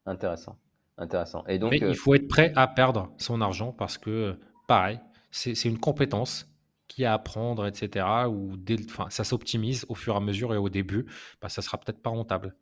intéressant. 0.07 0.59
Intéressant. 0.99 1.45
Et 1.47 1.59
donc, 1.59 1.71
Mais 1.71 1.79
il 1.79 1.85
euh, 1.85 1.95
faut 1.95 2.14
être 2.14 2.29
prêt 2.29 2.53
à 2.57 2.66
perdre 2.66 3.14
son 3.19 3.41
argent 3.41 3.73
parce 3.73 3.97
que, 3.97 4.39
pareil, 4.66 5.01
c'est 5.31 5.64
une 5.64 5.79
compétence 5.79 6.51
qui 6.89 7.05
a 7.05 7.12
à 7.12 7.14
apprendre, 7.14 7.66
etc. 7.66 8.07
Ou 8.28 8.57
enfin, 8.89 9.09
ça 9.11 9.24
s'optimise 9.24 9.86
au 9.89 9.95
fur 9.95 10.14
et 10.14 10.16
à 10.16 10.20
mesure 10.20 10.55
et 10.55 10.57
au 10.57 10.68
début, 10.68 11.07
bah, 11.41 11.49
ça 11.49 11.62
sera 11.62 11.78
peut-être 11.78 12.03
pas 12.03 12.11
rentable. 12.11 12.57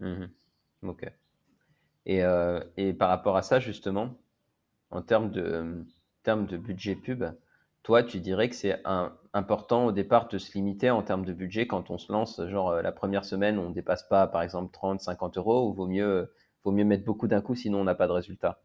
Mmh 0.00 0.26
ok. 0.82 1.10
Et, 2.06 2.24
euh, 2.24 2.60
et, 2.76 2.92
par 2.92 3.10
rapport 3.10 3.36
à 3.36 3.42
ça, 3.42 3.60
justement, 3.60 4.16
en 4.90 5.02
termes 5.02 5.30
de, 5.30 5.84
termes 6.22 6.46
de 6.46 6.56
budget 6.56 6.96
pub, 6.96 7.24
toi, 7.82 8.02
tu 8.02 8.20
dirais 8.20 8.48
que 8.48 8.54
c'est 8.54 8.82
important 9.32 9.86
au 9.86 9.92
départ 9.92 10.28
de 10.28 10.38
se 10.38 10.52
limiter 10.54 10.90
en 10.90 11.02
termes 11.02 11.24
de 11.24 11.32
budget 11.32 11.66
quand 11.66 11.90
on 11.90 11.98
se 11.98 12.12
lance, 12.12 12.44
genre 12.48 12.70
euh, 12.70 12.82
la 12.82 12.92
première 12.92 13.24
semaine, 13.24 13.58
on 13.58 13.68
ne 13.68 13.74
dépasse 13.74 14.02
pas 14.02 14.26
par 14.26 14.42
exemple 14.42 14.72
30, 14.72 15.00
50 15.00 15.38
euros, 15.38 15.68
ou 15.68 15.72
vaut 15.72 15.86
mieux, 15.86 16.32
vaut 16.64 16.72
mieux 16.72 16.84
mettre 16.84 17.04
beaucoup 17.04 17.28
d'un 17.28 17.40
coup, 17.40 17.54
sinon 17.54 17.80
on 17.80 17.84
n'a 17.84 17.94
pas 17.94 18.06
de 18.06 18.12
résultat? 18.12 18.62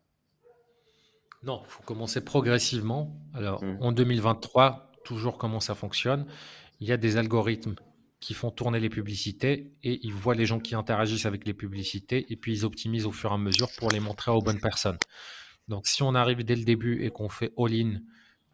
Non, 1.43 1.61
il 1.63 1.69
faut 1.69 1.83
commencer 1.83 2.25
progressivement. 2.25 3.15
Alors 3.33 3.63
mmh. 3.63 3.77
en 3.79 3.91
2023, 3.91 4.84
toujours 5.05 5.37
comment 5.37 5.61
ça 5.61 5.75
fonctionne, 5.75 6.25
il 6.81 6.87
y 6.87 6.91
a 6.91 6.97
des 6.97 7.15
algorithmes 7.15 7.75
qui 8.19 8.33
font 8.33 8.51
tourner 8.51 8.79
les 8.79 8.89
publicités 8.89 9.71
et 9.83 9.99
ils 10.05 10.13
voient 10.13 10.35
les 10.35 10.45
gens 10.45 10.59
qui 10.59 10.75
interagissent 10.75 11.25
avec 11.25 11.45
les 11.45 11.53
publicités 11.53 12.25
et 12.31 12.35
puis 12.35 12.53
ils 12.53 12.65
optimisent 12.65 13.05
au 13.05 13.11
fur 13.11 13.31
et 13.31 13.35
à 13.35 13.37
mesure 13.37 13.69
pour 13.77 13.91
les 13.91 13.99
montrer 13.99 14.31
aux 14.31 14.41
bonnes 14.41 14.59
personnes. 14.59 14.97
Donc 15.67 15.87
si 15.87 16.03
on 16.03 16.15
arrive 16.15 16.43
dès 16.43 16.55
le 16.55 16.63
début 16.63 17.03
et 17.05 17.11
qu'on 17.11 17.29
fait 17.29 17.53
all-in 17.57 18.01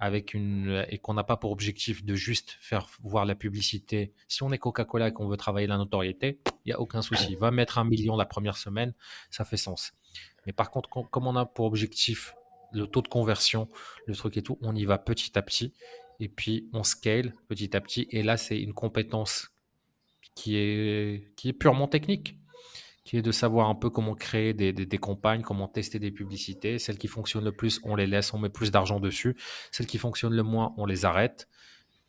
avec 0.01 0.33
une 0.33 0.83
et 0.89 0.97
qu'on 0.97 1.13
n'a 1.13 1.23
pas 1.23 1.37
pour 1.37 1.51
objectif 1.51 2.03
de 2.03 2.15
juste 2.15 2.57
faire 2.59 2.87
voir 3.03 3.23
la 3.23 3.35
publicité. 3.35 4.13
Si 4.27 4.41
on 4.41 4.51
est 4.51 4.57
Coca-Cola 4.57 5.09
et 5.09 5.13
qu'on 5.13 5.27
veut 5.27 5.37
travailler 5.37 5.67
la 5.67 5.77
notoriété, 5.77 6.41
il 6.65 6.69
n'y 6.69 6.73
a 6.73 6.79
aucun 6.79 7.03
souci. 7.03 7.35
Va 7.35 7.51
mettre 7.51 7.77
un 7.77 7.83
million 7.83 8.17
la 8.17 8.25
première 8.25 8.57
semaine, 8.57 8.95
ça 9.29 9.45
fait 9.45 9.57
sens. 9.57 9.93
Mais 10.47 10.53
par 10.53 10.71
contre, 10.71 10.89
comme 10.89 11.27
on 11.27 11.35
a 11.35 11.45
pour 11.45 11.65
objectif 11.65 12.33
le 12.73 12.87
taux 12.87 13.03
de 13.03 13.09
conversion, 13.09 13.69
le 14.07 14.15
truc 14.15 14.37
et 14.37 14.41
tout, 14.41 14.57
on 14.61 14.75
y 14.75 14.85
va 14.85 14.97
petit 14.97 15.37
à 15.37 15.43
petit 15.43 15.71
et 16.21 16.29
puis 16.29 16.69
on 16.71 16.83
scale 16.83 17.33
petit 17.49 17.75
à 17.75 17.81
petit. 17.81 18.07
Et 18.11 18.23
là, 18.23 18.37
c'est 18.37 18.57
une 18.57 18.73
compétence 18.73 19.51
qui 20.35 20.55
est, 20.55 21.35
qui 21.35 21.49
est 21.49 21.53
purement 21.53 21.87
technique 21.87 22.37
qui 23.03 23.17
est 23.17 23.21
de 23.21 23.31
savoir 23.31 23.67
un 23.67 23.75
peu 23.75 23.89
comment 23.89 24.13
créer 24.13 24.53
des, 24.53 24.71
des, 24.71 24.97
campagnes, 24.97 25.41
comment 25.41 25.67
tester 25.67 25.97
des 25.97 26.11
publicités. 26.11 26.77
Celles 26.77 26.99
qui 26.99 27.07
fonctionnent 27.07 27.43
le 27.43 27.51
plus, 27.51 27.79
on 27.83 27.95
les 27.95 28.05
laisse, 28.05 28.33
on 28.33 28.37
met 28.37 28.49
plus 28.49 28.69
d'argent 28.69 28.99
dessus. 28.99 29.35
Celles 29.71 29.87
qui 29.87 29.97
fonctionnent 29.97 30.35
le 30.35 30.43
moins, 30.43 30.73
on 30.77 30.85
les 30.85 31.03
arrête, 31.03 31.49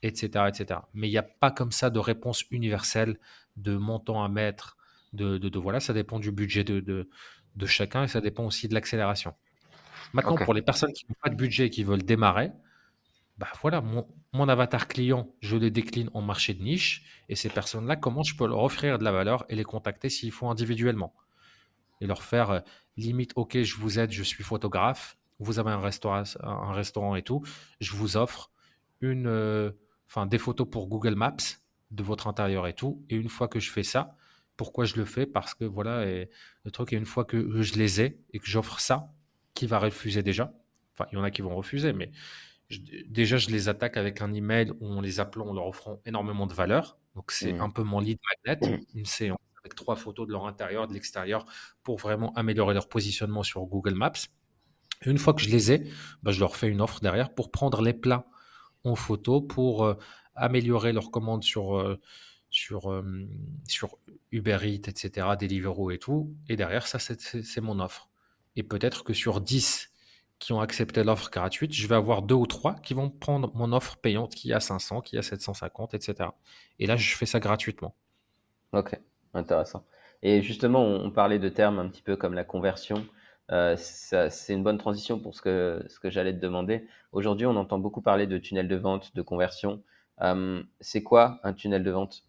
etc. 0.02 0.44
etc. 0.48 0.80
Mais 0.92 1.08
il 1.08 1.10
n'y 1.10 1.18
a 1.18 1.22
pas 1.22 1.50
comme 1.50 1.72
ça 1.72 1.88
de 1.88 1.98
réponse 1.98 2.44
universelle, 2.50 3.18
de 3.56 3.76
montant 3.76 4.22
à 4.22 4.28
mettre, 4.28 4.76
de, 5.14 5.38
de, 5.38 5.58
voilà, 5.58 5.80
ça 5.80 5.94
dépend 5.94 6.18
du 6.18 6.30
budget 6.30 6.62
de, 6.62 6.80
de, 6.80 7.08
de, 7.56 7.66
chacun 7.66 8.04
et 8.04 8.08
ça 8.08 8.20
dépend 8.20 8.44
aussi 8.44 8.68
de 8.68 8.74
l'accélération. 8.74 9.34
Maintenant, 10.12 10.36
pour 10.36 10.52
les 10.52 10.62
personnes 10.62 10.92
qui 10.92 11.06
n'ont 11.08 11.16
pas 11.22 11.30
de 11.30 11.36
budget 11.36 11.66
et 11.66 11.70
qui 11.70 11.84
veulent 11.84 12.02
démarrer, 12.02 12.50
bah 13.43 13.49
voilà, 13.61 13.80
mon, 13.80 14.49
avatar 14.49 14.86
client, 14.86 15.34
je 15.40 15.57
le 15.57 15.68
décline 15.68 16.09
en 16.14 16.22
marché 16.22 16.55
de 16.55 16.62
niche. 16.62 17.03
Et 17.28 17.34
ces 17.34 17.49
personnes-là, 17.49 17.97
comment 17.97 18.22
je 18.22 18.36
peux 18.36 18.47
leur 18.47 18.62
offrir 18.62 18.99
de 18.99 19.05
la 19.05 19.11
valeur 19.11 19.45
et 19.49 19.57
les 19.57 19.64
contacter 19.64 20.11
s'il 20.11 20.30
faut 20.30 20.47
individuellement 20.47 21.12
Et 22.01 22.07
leur 22.07 22.22
faire 22.22 22.51
euh, 22.51 22.61
limite, 22.97 23.32
OK, 23.34 23.61
je 23.61 23.76
vous 23.78 23.99
aide, 23.99 24.12
je 24.12 24.22
suis 24.22 24.45
photographe, 24.45 25.18
vous 25.40 25.59
avez 25.59 25.72
un 25.72 25.80
restaurant, 25.80 27.16
et 27.16 27.22
tout, 27.22 27.43
je 27.80 27.90
vous 27.97 28.16
offre 28.16 28.53
une, 29.01 29.26
euh, 29.26 29.72
des 30.28 30.38
photos 30.38 30.70
pour 30.70 30.86
Google 30.86 31.16
Maps 31.16 31.34
de 31.90 32.05
votre 32.05 32.28
intérieur 32.28 32.68
et 32.68 32.74
tout. 32.74 33.05
Et 33.11 33.16
une 33.16 33.28
fois 33.28 33.49
que 33.49 33.59
je 33.59 33.72
fais 33.72 33.82
ça, 33.82 34.16
pourquoi 34.57 34.84
je 34.84 34.95
le 34.95 35.05
fais? 35.05 35.26
Parce 35.26 35.55
que 35.55 35.64
voilà, 35.64 36.05
le 36.05 36.70
truc 36.70 36.93
est 36.93 36.97
une 36.97 37.07
fois 37.07 37.24
que 37.24 37.61
je 37.61 37.74
les 37.74 38.03
ai 38.03 38.20
et 38.32 38.38
que 38.38 38.47
j'offre 38.47 38.78
ça, 38.78 39.12
qui 39.53 39.66
va 39.66 39.80
refuser 39.80 40.22
déjà 40.22 40.53
Enfin, 40.95 41.09
il 41.11 41.16
y 41.16 41.18
en 41.18 41.24
a 41.24 41.30
qui 41.30 41.43
vont 41.43 41.57
refuser, 41.57 41.93
mais 41.93 42.11
déjà, 42.81 43.37
je 43.37 43.51
les 43.51 43.68
attaque 43.68 43.97
avec 43.97 44.20
un 44.23 44.33
email 44.33 44.70
où 44.81 44.87
on 44.87 45.01
les 45.01 45.20
appelant, 45.20 45.47
on 45.49 45.55
leur 45.55 45.66
offrant 45.66 46.01
énormément 46.07 46.47
de 46.47 46.55
valeur. 46.55 46.99
Donc, 47.14 47.31
c'est 47.31 47.53
mmh. 47.53 47.61
un 47.61 47.70
peu 47.70 47.83
mon 47.83 48.01
lead 48.01 48.18
magnet, 48.47 48.79
mmh. 48.79 48.99
une 48.99 49.07
séance 49.07 49.39
avec 49.62 49.75
trois 49.75 49.97
photos 49.97 50.27
de 50.27 50.33
leur 50.33 50.47
intérieur, 50.47 50.89
de 50.89 50.95
l'extérieur, 50.95 51.47
pour 51.83 51.99
vraiment 51.99 52.33
améliorer 52.35 52.75
leur 52.75 52.89
positionnement 52.89 53.43
sur 53.43 53.64
Google 53.64 53.95
Maps. 53.95 54.12
une 55.07 55.18
fois 55.18 55.35
que 55.35 55.41
je 55.41 55.51
les 55.51 55.73
ai, 55.73 55.89
bah, 56.23 56.33
je 56.33 56.41
leur 56.41 56.57
fais 56.57 56.68
une 56.68 56.81
offre 56.81 57.01
derrière 57.01 57.33
pour 57.33 57.51
prendre 57.51 57.81
les 57.81 57.93
plats 57.93 58.27
en 58.85 58.97
photo, 58.97 59.41
pour 59.41 59.85
euh, 59.85 59.95
améliorer 60.35 60.93
leurs 60.93 61.11
commandes 61.11 61.45
sur, 61.45 61.79
euh, 61.79 62.01
sur, 62.51 62.91
euh, 62.91 63.29
sur 63.68 63.99
Uber 64.33 64.59
Eats, 64.62 64.89
etc., 64.89 65.29
Deliveroo 65.39 65.91
et 65.93 65.99
tout. 65.99 66.35
Et 66.49 66.57
derrière, 66.57 66.87
ça, 66.87 66.99
c'est 66.99 67.61
mon 67.61 67.79
offre. 67.79 68.11
Et 68.57 68.64
peut-être 68.64 69.05
que 69.05 69.12
sur 69.12 69.41
10 69.41 69.91
qui 70.45 70.53
ont 70.53 70.61
accepté 70.61 71.05
l'offre 71.05 71.30
gratuite, 71.30 71.72
je 71.72 71.86
vais 71.86 71.95
avoir 71.95 72.22
deux 72.22 72.34
ou 72.34 72.47
trois 72.47 72.74
qui 72.74 72.95
vont 72.95 73.11
prendre 73.11 73.51
mon 73.55 73.72
offre 73.72 73.97
payante 73.97 74.34
qui 74.34 74.53
a 74.53 74.61
500, 74.61 75.01
qui 75.01 75.18
a 75.18 75.22
750, 75.22 75.95
etc. 75.95 76.30
Et 76.78 76.86
là, 76.86 76.97
je 76.97 77.16
fais 77.16 77.26
ça 77.26 77.40
gratuitement. 77.40 77.95
Ok, 78.72 78.99
intéressant. 79.34 79.84
Et 80.22 80.43
justement, 80.43 80.84
on 80.84 81.11
parlait 81.11 81.38
de 81.38 81.49
termes 81.49 81.78
un 81.78 81.88
petit 81.88 82.03
peu 82.03 82.16
comme 82.16 82.34
la 82.34 82.45
conversion. 82.45 83.05
Euh, 83.51 83.76
c'est 83.76 84.53
une 84.53 84.62
bonne 84.62 84.78
transition 84.78 85.18
pour 85.18 85.34
ce 85.34 85.43
que, 85.43 85.84
ce 85.88 85.99
que 85.99 86.11
j'allais 86.11 86.32
te 86.32 86.40
demander. 86.40 86.86
Aujourd'hui, 87.12 87.47
on 87.47 87.57
entend 87.57 87.78
beaucoup 87.78 88.01
parler 88.01 88.26
de 88.26 88.38
tunnel 88.38 88.68
de 88.68 88.76
vente, 88.76 89.14
de 89.14 89.22
conversion. 89.22 89.82
Euh, 90.22 90.62
c'est 90.80 91.03
quoi 91.03 91.40
un 91.43 91.53
tunnel 91.53 91.82
de 91.82 91.90
vente? 91.90 92.24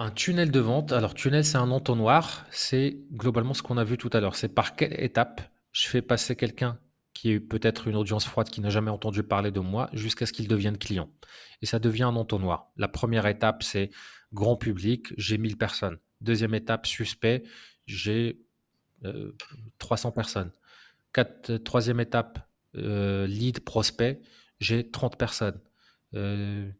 Un 0.00 0.10
tunnel 0.10 0.50
de 0.50 0.60
vente. 0.60 0.92
Alors, 0.92 1.14
tunnel, 1.14 1.44
c'est 1.44 1.58
un 1.58 1.70
entonnoir. 1.70 2.46
C'est 2.50 2.96
globalement 3.12 3.52
ce 3.52 3.62
qu'on 3.62 3.76
a 3.76 3.84
vu 3.84 3.98
tout 3.98 4.08
à 4.14 4.20
l'heure. 4.20 4.34
C'est 4.34 4.48
par 4.48 4.74
quelle 4.74 4.98
étape 4.98 5.42
je 5.72 5.86
fais 5.86 6.00
passer 6.02 6.34
quelqu'un 6.34 6.80
qui 7.12 7.32
est 7.32 7.40
peut-être 7.40 7.86
une 7.86 7.96
audience 7.96 8.24
froide 8.24 8.48
qui 8.48 8.62
n'a 8.62 8.70
jamais 8.70 8.90
entendu 8.90 9.22
parler 9.22 9.50
de 9.50 9.60
moi 9.60 9.90
jusqu'à 9.92 10.24
ce 10.24 10.32
qu'il 10.32 10.48
devienne 10.48 10.78
client. 10.78 11.10
Et 11.60 11.66
ça 11.66 11.78
devient 11.78 12.04
un 12.04 12.16
entonnoir. 12.16 12.72
La 12.78 12.88
première 12.88 13.26
étape, 13.26 13.62
c'est 13.62 13.90
grand 14.32 14.56
public, 14.56 15.12
j'ai 15.18 15.36
1000 15.36 15.58
personnes. 15.58 15.98
Deuxième 16.22 16.54
étape, 16.54 16.86
suspect, 16.86 17.42
j'ai 17.86 18.40
300 19.78 20.08
euh, 20.08 20.12
personnes. 20.12 20.50
Quatre, 21.12 21.58
troisième 21.58 22.00
étape, 22.00 22.48
euh, 22.76 23.26
lead 23.26 23.60
prospect, 23.60 24.22
j'ai 24.60 24.90
30 24.90 25.18
personnes. 25.18 25.60
Euh, 26.14 26.70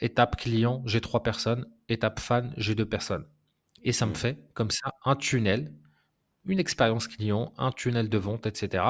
étape 0.00 0.36
client, 0.36 0.82
j'ai 0.86 1.02
3 1.02 1.22
personnes 1.22 1.66
étape 1.92 2.20
fan, 2.20 2.52
j'ai 2.56 2.74
deux 2.74 2.88
personnes. 2.88 3.26
Et 3.84 3.92
ça 3.92 4.06
me 4.06 4.12
Mm. 4.12 4.14
fait 4.14 4.38
comme 4.54 4.70
ça 4.70 4.92
un 5.04 5.16
tunnel, 5.16 5.74
une 6.44 6.58
expérience 6.58 7.08
client, 7.08 7.52
un 7.58 7.72
tunnel 7.72 8.08
de 8.08 8.18
vente, 8.18 8.46
etc. 8.46 8.84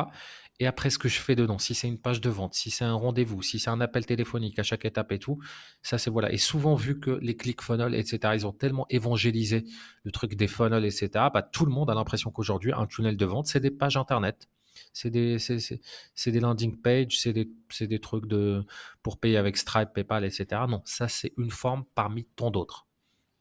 Et 0.60 0.66
après, 0.66 0.90
ce 0.90 0.98
que 0.98 1.08
je 1.08 1.18
fais 1.18 1.34
dedans, 1.34 1.58
si 1.58 1.74
c'est 1.74 1.88
une 1.88 1.98
page 1.98 2.20
de 2.20 2.30
vente, 2.30 2.54
si 2.54 2.70
c'est 2.70 2.84
un 2.84 2.94
rendez-vous, 2.94 3.42
si 3.42 3.58
c'est 3.58 3.70
un 3.70 3.80
appel 3.80 4.06
téléphonique 4.06 4.58
à 4.58 4.62
chaque 4.62 4.84
étape 4.84 5.10
et 5.12 5.18
tout, 5.18 5.38
ça 5.82 5.98
c'est 5.98 6.10
voilà. 6.10 6.32
Et 6.32 6.36
souvent, 6.38 6.74
vu 6.74 7.00
que 7.00 7.10
les 7.22 7.36
ClickFunnels, 7.36 7.94
etc., 7.94 8.34
ils 8.34 8.46
ont 8.46 8.52
tellement 8.52 8.86
évangélisé 8.90 9.64
le 10.04 10.10
truc 10.12 10.34
des 10.36 10.46
funnels, 10.48 10.84
etc., 10.84 11.08
bah, 11.34 11.42
tout 11.42 11.64
le 11.66 11.72
monde 11.72 11.90
a 11.90 11.94
l'impression 11.94 12.30
qu'aujourd'hui, 12.30 12.72
un 12.72 12.86
tunnel 12.86 13.16
de 13.16 13.24
vente, 13.24 13.46
c'est 13.48 13.60
des 13.60 13.70
pages 13.70 13.96
internet. 13.96 14.48
C'est 14.92 15.10
des, 15.10 15.38
landing 16.40 16.80
pages, 16.80 17.18
c'est 17.18 17.32
des, 17.32 17.50
c'est 17.70 17.86
des 17.86 17.98
trucs 18.00 18.26
de, 18.26 18.64
pour 19.02 19.18
payer 19.18 19.36
avec 19.38 19.56
Stripe, 19.56 19.90
PayPal, 19.94 20.24
etc. 20.24 20.46
Non, 20.68 20.82
ça 20.84 21.08
c'est 21.08 21.32
une 21.38 21.50
forme 21.50 21.84
parmi 21.94 22.24
tant 22.36 22.50
d'autres. 22.50 22.86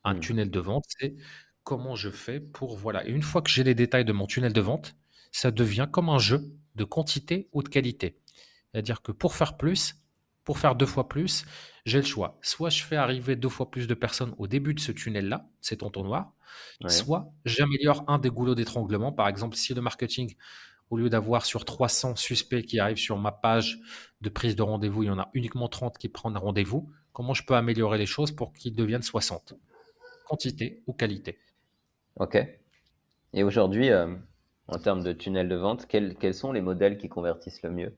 Un 0.04 0.16
Mm. 0.16 0.20
tunnel 0.20 0.52
de 0.52 0.60
vente, 0.60 0.86
c'est 1.00 1.16
comment 1.64 1.96
je 1.96 2.10
fais 2.10 2.40
pour... 2.40 2.78
Voilà. 2.78 3.06
Et 3.08 3.12
une 3.12 3.22
fois 3.24 3.42
que 3.42 3.50
j'ai 3.50 3.64
les 3.64 3.76
détails 3.76 4.06
de 4.06 4.14
mon 4.14 4.28
tunnel 4.28 4.54
de 4.54 4.62
vente, 4.62 4.96
ça 5.32 5.52
devient 5.52 5.88
comme 5.92 6.10
un 6.10 6.20
jeu 6.20 6.52
de 6.76 6.84
quantité 6.84 7.50
ou 7.54 7.62
de 7.64 7.70
qualité. 7.70 8.18
C'est-à-dire 8.72 9.02
que 9.02 9.12
pour 9.12 9.36
faire 9.36 9.58
plus, 9.58 9.96
pour 10.44 10.58
faire 10.60 10.76
deux 10.76 10.86
fois 10.86 11.08
plus, 11.08 11.46
j'ai 11.86 12.00
le 12.00 12.06
choix. 12.06 12.40
Soit 12.42 12.70
je 12.70 12.84
fais 12.84 12.96
arriver 12.96 13.36
deux 13.36 13.50
fois 13.50 13.70
plus 13.70 13.88
de 13.88 13.94
personnes 13.94 14.34
au 14.38 14.48
début 14.48 14.74
de 14.74 14.80
ce 14.80 14.92
tunnel-là, 14.92 15.50
cet 15.62 15.84
entonnoir, 15.84 16.34
Ouais. 16.84 16.90
soit 16.90 17.32
j'améliore 17.46 18.04
un 18.08 18.18
des 18.18 18.30
goulots 18.30 18.56
d'étranglement. 18.56 19.12
Par 19.12 19.28
exemple, 19.28 19.56
si 19.56 19.74
le 19.74 19.82
marketing, 19.82 20.36
au 20.90 20.98
lieu 20.98 21.10
d'avoir 21.10 21.46
sur 21.46 21.64
300 21.64 22.16
suspects 22.16 22.64
qui 22.64 22.80
arrivent 22.80 22.98
sur 22.98 23.18
ma 23.18 23.32
page 23.32 23.80
de 24.22 24.30
prise 24.30 24.56
de 24.56 24.64
rendez-vous, 24.64 25.04
il 25.04 25.08
y 25.08 25.10
en 25.10 25.20
a 25.20 25.30
uniquement 25.34 25.70
30 25.70 25.98
qui 25.98 26.10
prennent 26.10 26.38
rendez-vous, 26.38 26.92
comment 27.14 27.34
je 27.34 27.44
peux 27.46 27.56
améliorer 27.56 27.98
les 27.98 28.06
choses 28.06 28.32
pour 28.32 28.52
qu'ils 28.54 28.76
deviennent 28.76 29.02
60 29.04 29.54
Quantité 30.32 30.82
ou 30.88 30.94
qualité 30.94 31.38
Ok. 32.16 32.38
Et 33.34 33.44
aujourd'hui, 33.44 33.90
euh, 33.90 34.16
en 34.68 34.80
termes 34.80 35.04
de 35.04 35.12
tunnel 35.12 35.50
de 35.50 35.56
vente, 35.56 35.88
quels, 35.88 36.16
quels 36.16 36.34
sont 36.34 36.54
les 36.54 36.62
modèles 36.62 36.98
qui 36.98 37.10
convertissent 37.10 37.62
le 37.64 37.72
mieux? 37.72 37.98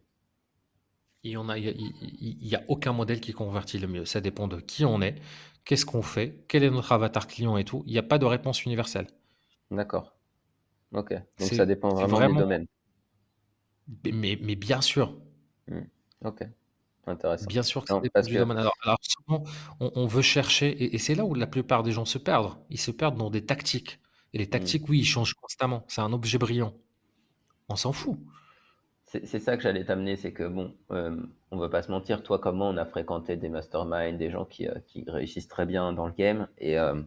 Il 1.22 1.34
y 1.34 1.38
en 1.38 1.48
a, 1.48 1.60
il 1.60 2.48
y 2.48 2.56
a, 2.56 2.64
aucun 2.70 2.92
modèle 2.92 3.22
qui 3.22 3.34
convertit 3.34 3.78
le 3.78 3.88
mieux. 3.88 4.06
Ça 4.06 4.20
dépend 4.20 4.48
de 4.48 4.60
qui 4.60 4.84
on 4.84 5.00
est, 5.00 5.22
qu'est-ce 5.64 5.86
qu'on 5.86 6.02
fait, 6.02 6.44
quel 6.48 6.64
est 6.64 6.72
notre 6.72 6.92
avatar 6.92 7.28
client 7.28 7.56
et 7.56 7.66
tout. 7.66 7.84
Il 7.86 7.92
n'y 7.92 8.00
a 8.00 8.04
pas 8.04 8.18
de 8.18 8.26
réponse 8.26 8.66
universelle. 8.66 9.06
D'accord. 9.70 10.16
Ok. 10.92 11.14
Donc 11.40 11.50
ça 11.50 11.68
dépend 11.68 11.92
c'est 11.92 12.08
vraiment 12.08 12.08
des 12.08 12.16
vraiment, 12.16 12.40
domaines. 12.40 12.66
mais, 14.12 14.40
mais 14.42 14.56
bien 14.56 14.82
sûr, 14.82 15.16
Mm. 15.68 15.82
Ok. 16.26 16.44
Intéressant. 17.08 17.50
bien 17.50 17.64
sûr 17.64 17.84
que 17.84 17.90
ça 17.90 17.96
Non, 17.96 18.02
dépend 18.02 18.22
parce 18.22 18.28
du 18.28 18.36
que 18.36 18.38
domaine. 18.38 18.58
Alors, 18.58 18.74
alors 18.84 19.00
souvent, 19.02 19.44
on, 19.80 19.92
on 19.96 20.06
veut 20.08 20.22
chercher, 20.22 20.70
et, 20.70 20.96
et 20.96 20.98
c'est 21.00 21.16
là 21.16 21.26
où 21.26 21.34
la 21.36 21.48
plupart 21.48 21.84
des 21.84 21.92
gens 21.92 22.06
se 22.06 22.18
perdent. 22.18 22.56
Ils 22.70 22.80
se 22.80 22.92
perdent 22.92 23.18
dans 23.18 23.30
des 23.30 23.46
tactiques. 23.46 24.00
Et 24.34 24.38
les 24.40 24.50
mm, 24.50 24.50
tactiques, 24.50 24.90
oui, 24.90 25.00
ils 25.00 25.06
changent 25.06 25.34
constamment. 25.36 25.84
C'est 25.88 26.02
un 26.02 26.14
objet 26.14 26.38
brillant. 26.38 26.74
On 27.70 27.76
s'en 27.78 27.94
fout. 27.94 28.20
c'est 29.06 29.40
ça 29.40 29.58
que 29.58 29.64
j'allais 29.64 29.86
t'amener, 29.86 30.16
c'est 30.16 30.34
que 30.34 30.48
bon, 30.48 30.74
euh, 30.92 31.16
on 31.52 31.58
va 31.58 31.70
pas 31.70 31.84
se 31.84 31.92
mentir, 31.92 32.24
toi 32.24 32.40
comme 32.40 32.58
moi, 32.58 32.68
on 32.68 32.78
a 32.78 32.86
fréquenté 32.86 33.36
des 33.38 33.50
masterminds, 33.50 34.18
des 34.18 34.32
gens 34.32 34.46
qui, 34.46 34.68
euh, 34.68 34.80
qui 34.88 35.04
réussissent 35.08 35.48
très 35.48 35.66
bien 35.66 35.94
dans 35.94 36.08
le 36.08 36.14
game. 36.14 36.48
Et 36.58 36.80
euh, 36.80 37.02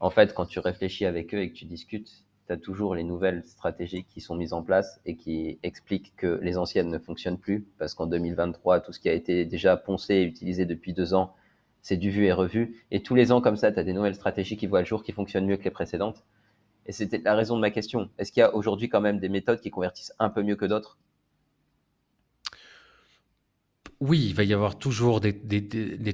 en 0.00 0.10
fait, 0.10 0.34
quand 0.34 0.46
tu 0.46 0.60
réfléchis 0.60 1.06
avec 1.06 1.34
eux 1.34 1.40
et 1.42 1.50
que 1.52 1.56
tu 1.56 1.66
discutes, 1.66 2.25
tu 2.46 2.52
as 2.52 2.56
toujours 2.56 2.94
les 2.94 3.04
nouvelles 3.04 3.44
stratégies 3.44 4.04
qui 4.04 4.20
sont 4.20 4.34
mises 4.36 4.52
en 4.52 4.62
place 4.62 5.00
et 5.04 5.16
qui 5.16 5.58
expliquent 5.62 6.14
que 6.16 6.38
les 6.42 6.58
anciennes 6.58 6.90
ne 6.90 6.98
fonctionnent 6.98 7.38
plus 7.38 7.66
parce 7.78 7.94
qu'en 7.94 8.06
2023, 8.06 8.80
tout 8.80 8.92
ce 8.92 9.00
qui 9.00 9.08
a 9.08 9.12
été 9.12 9.44
déjà 9.44 9.76
poncé 9.76 10.14
et 10.14 10.22
utilisé 10.24 10.64
depuis 10.64 10.92
deux 10.92 11.14
ans, 11.14 11.34
c'est 11.82 11.96
du 11.96 12.10
vu 12.10 12.26
et 12.26 12.32
revu. 12.32 12.84
Et 12.90 13.02
tous 13.02 13.14
les 13.14 13.32
ans, 13.32 13.40
comme 13.40 13.56
ça, 13.56 13.70
tu 13.72 13.78
as 13.78 13.84
des 13.84 13.92
nouvelles 13.92 14.14
stratégies 14.14 14.56
qui 14.56 14.66
voient 14.66 14.80
le 14.80 14.86
jour, 14.86 15.02
qui 15.04 15.12
fonctionnent 15.12 15.46
mieux 15.46 15.56
que 15.56 15.64
les 15.64 15.70
précédentes. 15.70 16.24
Et 16.86 16.92
c'était 16.92 17.18
la 17.18 17.34
raison 17.34 17.56
de 17.56 17.60
ma 17.60 17.70
question. 17.70 18.10
Est-ce 18.18 18.32
qu'il 18.32 18.40
y 18.40 18.44
a 18.44 18.54
aujourd'hui 18.54 18.88
quand 18.88 19.00
même 19.00 19.18
des 19.18 19.28
méthodes 19.28 19.60
qui 19.60 19.70
convertissent 19.70 20.12
un 20.18 20.30
peu 20.30 20.42
mieux 20.42 20.56
que 20.56 20.66
d'autres? 20.66 20.98
Oui, 24.00 24.26
il 24.26 24.34
va 24.34 24.44
y 24.44 24.52
avoir 24.52 24.78
toujours 24.78 25.20
des, 25.20 25.32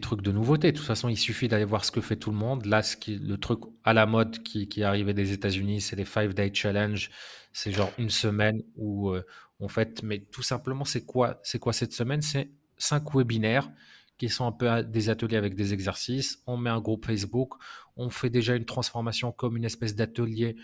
trucs 0.00 0.22
de 0.22 0.30
nouveauté. 0.30 0.70
De 0.70 0.76
toute 0.76 0.86
façon, 0.86 1.08
il 1.08 1.16
suffit 1.16 1.48
d'aller 1.48 1.64
voir 1.64 1.84
ce 1.84 1.90
que 1.90 2.00
fait 2.00 2.16
tout 2.16 2.30
le 2.30 2.36
monde. 2.36 2.64
Là, 2.66 2.82
ce 2.82 2.96
qui, 2.96 3.16
le 3.18 3.36
truc 3.38 3.60
à 3.82 3.92
la 3.92 4.06
mode 4.06 4.42
qui, 4.44 4.68
qui 4.68 4.82
est 4.82 4.84
arrivé 4.84 5.14
des 5.14 5.32
États-Unis, 5.32 5.80
c'est 5.80 5.96
les 5.96 6.04
Five 6.04 6.32
Day 6.32 6.52
Challenge. 6.54 7.10
C'est 7.52 7.72
genre 7.72 7.92
une 7.98 8.10
semaine 8.10 8.62
où 8.76 9.10
euh, 9.10 9.24
on 9.58 9.66
fait, 9.66 10.02
mais 10.04 10.20
tout 10.20 10.42
simplement, 10.42 10.84
c'est 10.84 11.04
quoi, 11.04 11.40
quoi 11.60 11.72
cette 11.72 11.92
semaine? 11.92 12.22
C'est 12.22 12.52
cinq 12.78 13.14
webinaires 13.14 13.68
qui 14.16 14.28
sont 14.28 14.46
un 14.46 14.52
peu 14.52 14.84
des 14.84 15.08
ateliers 15.08 15.36
avec 15.36 15.56
des 15.56 15.74
exercices. 15.74 16.40
On 16.46 16.56
met 16.56 16.70
un 16.70 16.80
groupe 16.80 17.04
Facebook. 17.06 17.54
On 17.96 18.10
fait 18.10 18.30
déjà 18.30 18.54
une 18.54 18.64
transformation 18.64 19.32
comme 19.32 19.56
une 19.56 19.64
espèce 19.64 19.96
d'atelier 19.96 20.54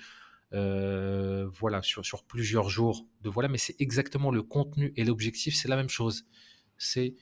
euh, 0.55 1.49
voilà, 1.53 1.83
sur, 1.83 2.07
sur 2.07 2.25
plusieurs 2.25 2.69
jours 2.69 3.07
de 3.23 3.29
voilà, 3.29 3.49
mais 3.49 3.59
c'est 3.59 3.75
exactement 3.81 4.31
le 4.31 4.43
contenu 4.43 4.93
et 4.97 5.05
l'objectif, 5.05 5.57
c'est 5.57 5.69
la 5.69 5.77
même 5.77 5.89
chose. 5.89 6.25
C'est 6.79 7.15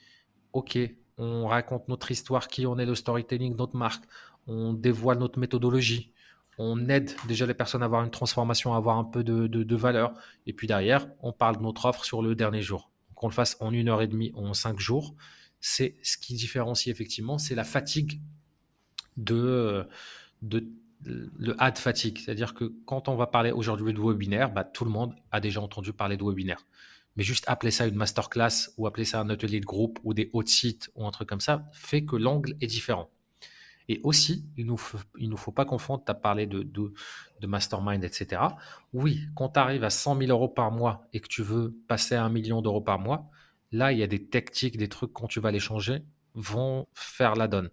OK, 0.52 0.78
on 1.18 1.46
raconte 1.46 1.88
notre 1.88 2.10
histoire, 2.10 2.48
qui 2.48 2.66
on 2.66 2.78
est, 2.78 2.86
le 2.86 2.94
storytelling, 2.94 3.56
notre 3.56 3.76
marque, 3.76 4.04
on 4.46 4.72
dévoile 4.72 5.18
notre 5.18 5.38
méthodologie, 5.38 6.12
on 6.58 6.88
aide 6.88 7.12
déjà 7.26 7.46
les 7.46 7.54
personnes 7.54 7.82
à 7.82 7.86
avoir 7.86 8.04
une 8.04 8.10
transformation, 8.10 8.74
à 8.74 8.76
avoir 8.76 8.96
un 8.96 9.04
peu 9.04 9.24
de, 9.24 9.46
de, 9.46 9.62
de 9.62 9.76
valeur, 9.76 10.14
et 10.46 10.52
puis 10.52 10.66
derrière, 10.66 11.08
on 11.20 11.32
parle 11.32 11.58
de 11.58 11.62
notre 11.62 11.84
offre 11.86 12.04
sur 12.04 12.22
le 12.22 12.34
dernier 12.34 12.62
jour. 12.62 12.90
Qu'on 13.14 13.28
le 13.28 13.32
fasse 13.32 13.56
en 13.60 13.72
une 13.72 13.88
heure 13.88 14.02
et 14.02 14.08
demie 14.08 14.32
ou 14.34 14.46
en 14.46 14.54
cinq 14.54 14.78
jours, 14.78 15.14
c'est 15.60 15.96
ce 16.02 16.16
qui 16.18 16.34
différencie 16.34 16.88
effectivement, 16.92 17.38
c'est 17.38 17.54
la 17.54 17.64
fatigue 17.64 18.20
de, 19.16 19.88
de 20.42 20.66
le 21.04 21.54
ad 21.58 21.78
fatigue. 21.78 22.18
C'est-à-dire 22.18 22.54
que 22.54 22.72
quand 22.84 23.08
on 23.08 23.16
va 23.16 23.26
parler 23.26 23.52
aujourd'hui 23.52 23.92
de 23.92 24.00
webinaire, 24.00 24.52
bah, 24.52 24.64
tout 24.64 24.84
le 24.84 24.90
monde 24.90 25.14
a 25.30 25.40
déjà 25.40 25.60
entendu 25.60 25.92
parler 25.92 26.16
de 26.16 26.24
webinaire. 26.24 26.64
Mais 27.16 27.22
juste 27.22 27.44
appeler 27.46 27.70
ça 27.70 27.86
une 27.86 27.94
masterclass 27.94 28.70
ou 28.76 28.86
appeler 28.86 29.04
ça 29.04 29.20
un 29.20 29.30
atelier 29.30 29.60
de 29.60 29.64
groupe 29.64 29.98
ou 30.04 30.14
des 30.14 30.30
hauts 30.32 30.44
sites 30.44 30.90
ou 30.94 31.06
un 31.06 31.10
truc 31.10 31.28
comme 31.28 31.40
ça 31.40 31.64
fait 31.72 32.04
que 32.04 32.16
l'angle 32.16 32.56
est 32.60 32.66
différent. 32.66 33.10
Et 33.88 34.00
aussi, 34.02 34.44
il 34.56 34.66
il 35.18 35.28
nous 35.30 35.36
faut 35.36 35.52
pas 35.52 35.64
confondre, 35.64 36.04
tu 36.04 36.10
as 36.10 36.14
parlé 36.14 36.46
de, 36.46 36.62
de, 36.62 37.46
mastermind, 37.46 38.02
etc. 38.02 38.42
Oui, 38.92 39.20
quand 39.36 39.50
tu 39.50 39.60
arrives 39.60 39.84
à 39.84 39.90
100 39.90 40.18
000 40.18 40.30
euros 40.30 40.48
par 40.48 40.72
mois 40.72 41.06
et 41.12 41.20
que 41.20 41.28
tu 41.28 41.42
veux 41.42 41.76
passer 41.86 42.16
à 42.16 42.24
un 42.24 42.28
million 42.28 42.62
d'euros 42.62 42.80
par 42.80 42.98
mois, 42.98 43.30
là, 43.70 43.92
il 43.92 43.98
y 43.98 44.02
a 44.02 44.08
des 44.08 44.26
tactiques, 44.26 44.76
des 44.76 44.88
trucs, 44.88 45.12
quand 45.12 45.28
tu 45.28 45.38
vas 45.38 45.52
les 45.52 45.60
changer, 45.60 46.02
vont 46.34 46.88
faire 46.94 47.36
la 47.36 47.46
donne. 47.46 47.70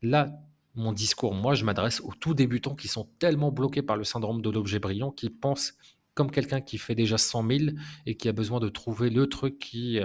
Là, 0.00 0.32
mon 0.74 0.92
discours, 0.92 1.34
moi, 1.34 1.54
je 1.54 1.64
m'adresse 1.64 2.00
aux 2.00 2.14
tout 2.14 2.32
débutants 2.32 2.74
qui 2.74 2.88
sont 2.88 3.08
tellement 3.18 3.50
bloqués 3.50 3.82
par 3.82 3.96
le 3.96 4.04
syndrome 4.04 4.40
de 4.40 4.48
l'objet 4.48 4.78
brillant, 4.78 5.10
qui 5.10 5.28
pensent 5.28 5.74
comme 6.20 6.30
quelqu'un 6.30 6.60
qui 6.60 6.76
fait 6.76 6.94
déjà 6.94 7.16
100 7.16 7.48
000 7.48 7.70
et 8.04 8.14
qui 8.14 8.28
a 8.28 8.32
besoin 8.32 8.60
de 8.60 8.68
trouver 8.68 9.08
le 9.08 9.26
truc 9.26 9.58
qui, 9.58 9.98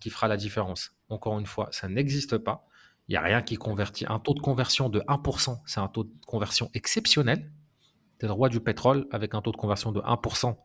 qui 0.00 0.08
fera 0.08 0.26
la 0.26 0.38
différence. 0.38 0.92
Encore 1.10 1.38
une 1.38 1.44
fois, 1.44 1.68
ça 1.72 1.88
n'existe 1.88 2.38
pas. 2.38 2.66
Il 3.06 3.12
n'y 3.12 3.16
a 3.18 3.20
rien 3.20 3.42
qui 3.42 3.56
convertit. 3.56 4.06
Un 4.08 4.18
taux 4.18 4.32
de 4.32 4.40
conversion 4.40 4.88
de 4.88 5.00
1%, 5.00 5.60
c'est 5.66 5.80
un 5.80 5.88
taux 5.88 6.04
de 6.04 6.12
conversion 6.26 6.70
exceptionnel. 6.72 7.52
Tu 8.18 8.24
es 8.24 8.28
le 8.28 8.32
roi 8.32 8.48
du 8.48 8.60
pétrole 8.60 9.06
avec 9.10 9.34
un 9.34 9.42
taux 9.42 9.52
de 9.52 9.58
conversion 9.58 9.92
de 9.92 10.00
1%. 10.00 10.56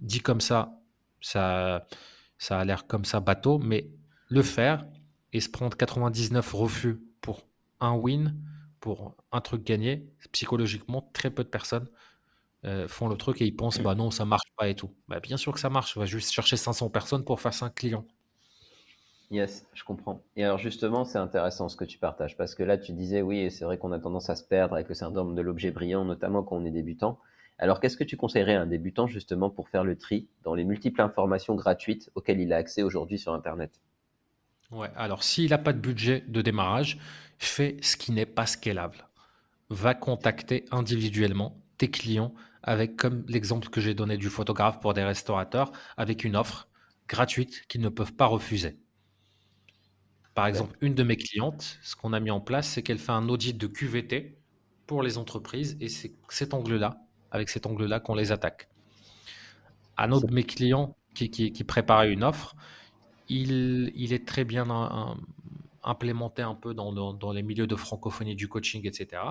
Dit 0.00 0.20
comme 0.20 0.40
ça, 0.40 0.80
ça, 1.20 1.86
ça 2.38 2.60
a 2.60 2.64
l'air 2.64 2.86
comme 2.86 3.04
ça 3.04 3.20
bateau, 3.20 3.58
mais 3.58 3.90
le 4.28 4.40
faire 4.40 4.86
et 5.34 5.40
se 5.40 5.50
prendre 5.50 5.76
99 5.76 6.50
refus 6.54 6.98
pour 7.20 7.46
un 7.78 7.92
win, 7.92 8.34
pour 8.80 9.18
un 9.32 9.42
truc 9.42 9.64
gagné, 9.64 10.08
psychologiquement, 10.32 11.10
très 11.12 11.28
peu 11.28 11.44
de 11.44 11.50
personnes 11.50 11.88
euh, 12.64 12.88
font 12.88 13.08
le 13.08 13.16
truc 13.16 13.40
et 13.42 13.46
ils 13.46 13.56
pensent, 13.56 13.80
bah 13.80 13.94
non, 13.94 14.10
ça 14.10 14.24
marche 14.24 14.50
pas 14.56 14.68
et 14.68 14.74
tout. 14.74 14.94
Bah, 15.08 15.20
bien 15.20 15.36
sûr 15.36 15.52
que 15.52 15.60
ça 15.60 15.70
marche, 15.70 15.96
on 15.96 16.00
va 16.00 16.06
juste 16.06 16.32
chercher 16.32 16.56
500 16.56 16.90
personnes 16.90 17.24
pour 17.24 17.40
faire 17.40 17.54
5 17.54 17.74
clients. 17.74 18.06
Yes, 19.30 19.66
je 19.74 19.84
comprends. 19.84 20.22
Et 20.36 20.44
alors 20.44 20.56
justement, 20.58 21.04
c'est 21.04 21.18
intéressant 21.18 21.68
ce 21.68 21.76
que 21.76 21.84
tu 21.84 21.98
partages, 21.98 22.36
parce 22.38 22.54
que 22.54 22.62
là, 22.62 22.78
tu 22.78 22.92
disais, 22.92 23.20
oui, 23.20 23.50
c'est 23.50 23.64
vrai 23.66 23.76
qu'on 23.76 23.92
a 23.92 23.98
tendance 23.98 24.30
à 24.30 24.36
se 24.36 24.44
perdre 24.44 24.74
avec 24.74 24.88
le 24.88 24.94
syndrome 24.94 25.34
de 25.34 25.42
l'objet 25.42 25.70
brillant, 25.70 26.06
notamment 26.06 26.42
quand 26.42 26.56
on 26.56 26.64
est 26.64 26.70
débutant. 26.70 27.18
Alors, 27.58 27.80
qu'est-ce 27.80 27.96
que 27.98 28.04
tu 28.04 28.16
conseillerais 28.16 28.54
à 28.54 28.62
un 28.62 28.66
débutant 28.66 29.06
justement 29.06 29.50
pour 29.50 29.68
faire 29.68 29.84
le 29.84 29.96
tri 29.98 30.28
dans 30.42 30.54
les 30.54 30.64
multiples 30.64 31.00
informations 31.02 31.54
gratuites 31.54 32.10
auxquelles 32.14 32.40
il 32.40 32.52
a 32.52 32.56
accès 32.56 32.82
aujourd'hui 32.82 33.18
sur 33.18 33.34
Internet? 33.34 33.78
Ouais, 34.70 34.90
alors 34.96 35.22
s'il 35.22 35.50
n'a 35.50 35.58
pas 35.58 35.72
de 35.72 35.78
budget 35.78 36.24
de 36.26 36.42
démarrage, 36.42 36.98
fais 37.38 37.76
ce 37.80 37.96
qui 37.96 38.12
n'est 38.12 38.26
pas 38.26 38.46
scalable. 38.46 39.06
Va 39.70 39.94
contacter 39.94 40.64
individuellement 40.70 41.60
tes 41.78 41.90
clients 41.90 42.34
avec, 42.64 42.96
comme 42.96 43.24
l'exemple 43.28 43.68
que 43.68 43.80
j'ai 43.80 43.94
donné 43.94 44.16
du 44.16 44.28
photographe 44.28 44.80
pour 44.80 44.94
des 44.94 45.04
restaurateurs, 45.04 45.70
avec 45.96 46.24
une 46.24 46.34
offre 46.34 46.68
gratuite 47.08 47.66
qu'ils 47.68 47.82
ne 47.82 47.90
peuvent 47.90 48.14
pas 48.14 48.26
refuser. 48.26 48.78
Par 50.34 50.46
exemple, 50.46 50.76
une 50.80 50.94
de 50.94 51.04
mes 51.04 51.16
clientes, 51.16 51.78
ce 51.82 51.94
qu'on 51.94 52.12
a 52.12 52.18
mis 52.18 52.30
en 52.30 52.40
place, 52.40 52.68
c'est 52.68 52.82
qu'elle 52.82 52.98
fait 52.98 53.12
un 53.12 53.28
audit 53.28 53.56
de 53.56 53.66
QVT 53.68 54.36
pour 54.86 55.02
les 55.02 55.16
entreprises 55.16 55.76
et 55.80 55.88
c'est 55.88 56.12
cet 56.28 56.54
angle-là, 56.54 56.98
avec 57.30 57.48
cet 57.48 57.66
angle-là, 57.66 58.00
qu'on 58.00 58.14
les 58.14 58.32
attaque. 58.32 58.68
Un 59.96 60.10
autre 60.10 60.26
de 60.26 60.34
mes 60.34 60.42
clients 60.42 60.96
qui, 61.14 61.30
qui, 61.30 61.52
qui 61.52 61.62
préparait 61.62 62.12
une 62.12 62.24
offre, 62.24 62.56
il, 63.28 63.92
il 63.94 64.12
est 64.12 64.26
très 64.26 64.44
bien 64.44 64.68
un, 64.70 65.12
un, 65.12 65.16
implémenter 65.84 66.42
un 66.42 66.54
peu 66.54 66.74
dans, 66.74 67.32
les 67.32 67.42
milieux 67.42 67.66
de 67.66 67.76
francophonie 67.76 68.34
du 68.34 68.48
coaching, 68.48 68.86
etc. 68.86 69.22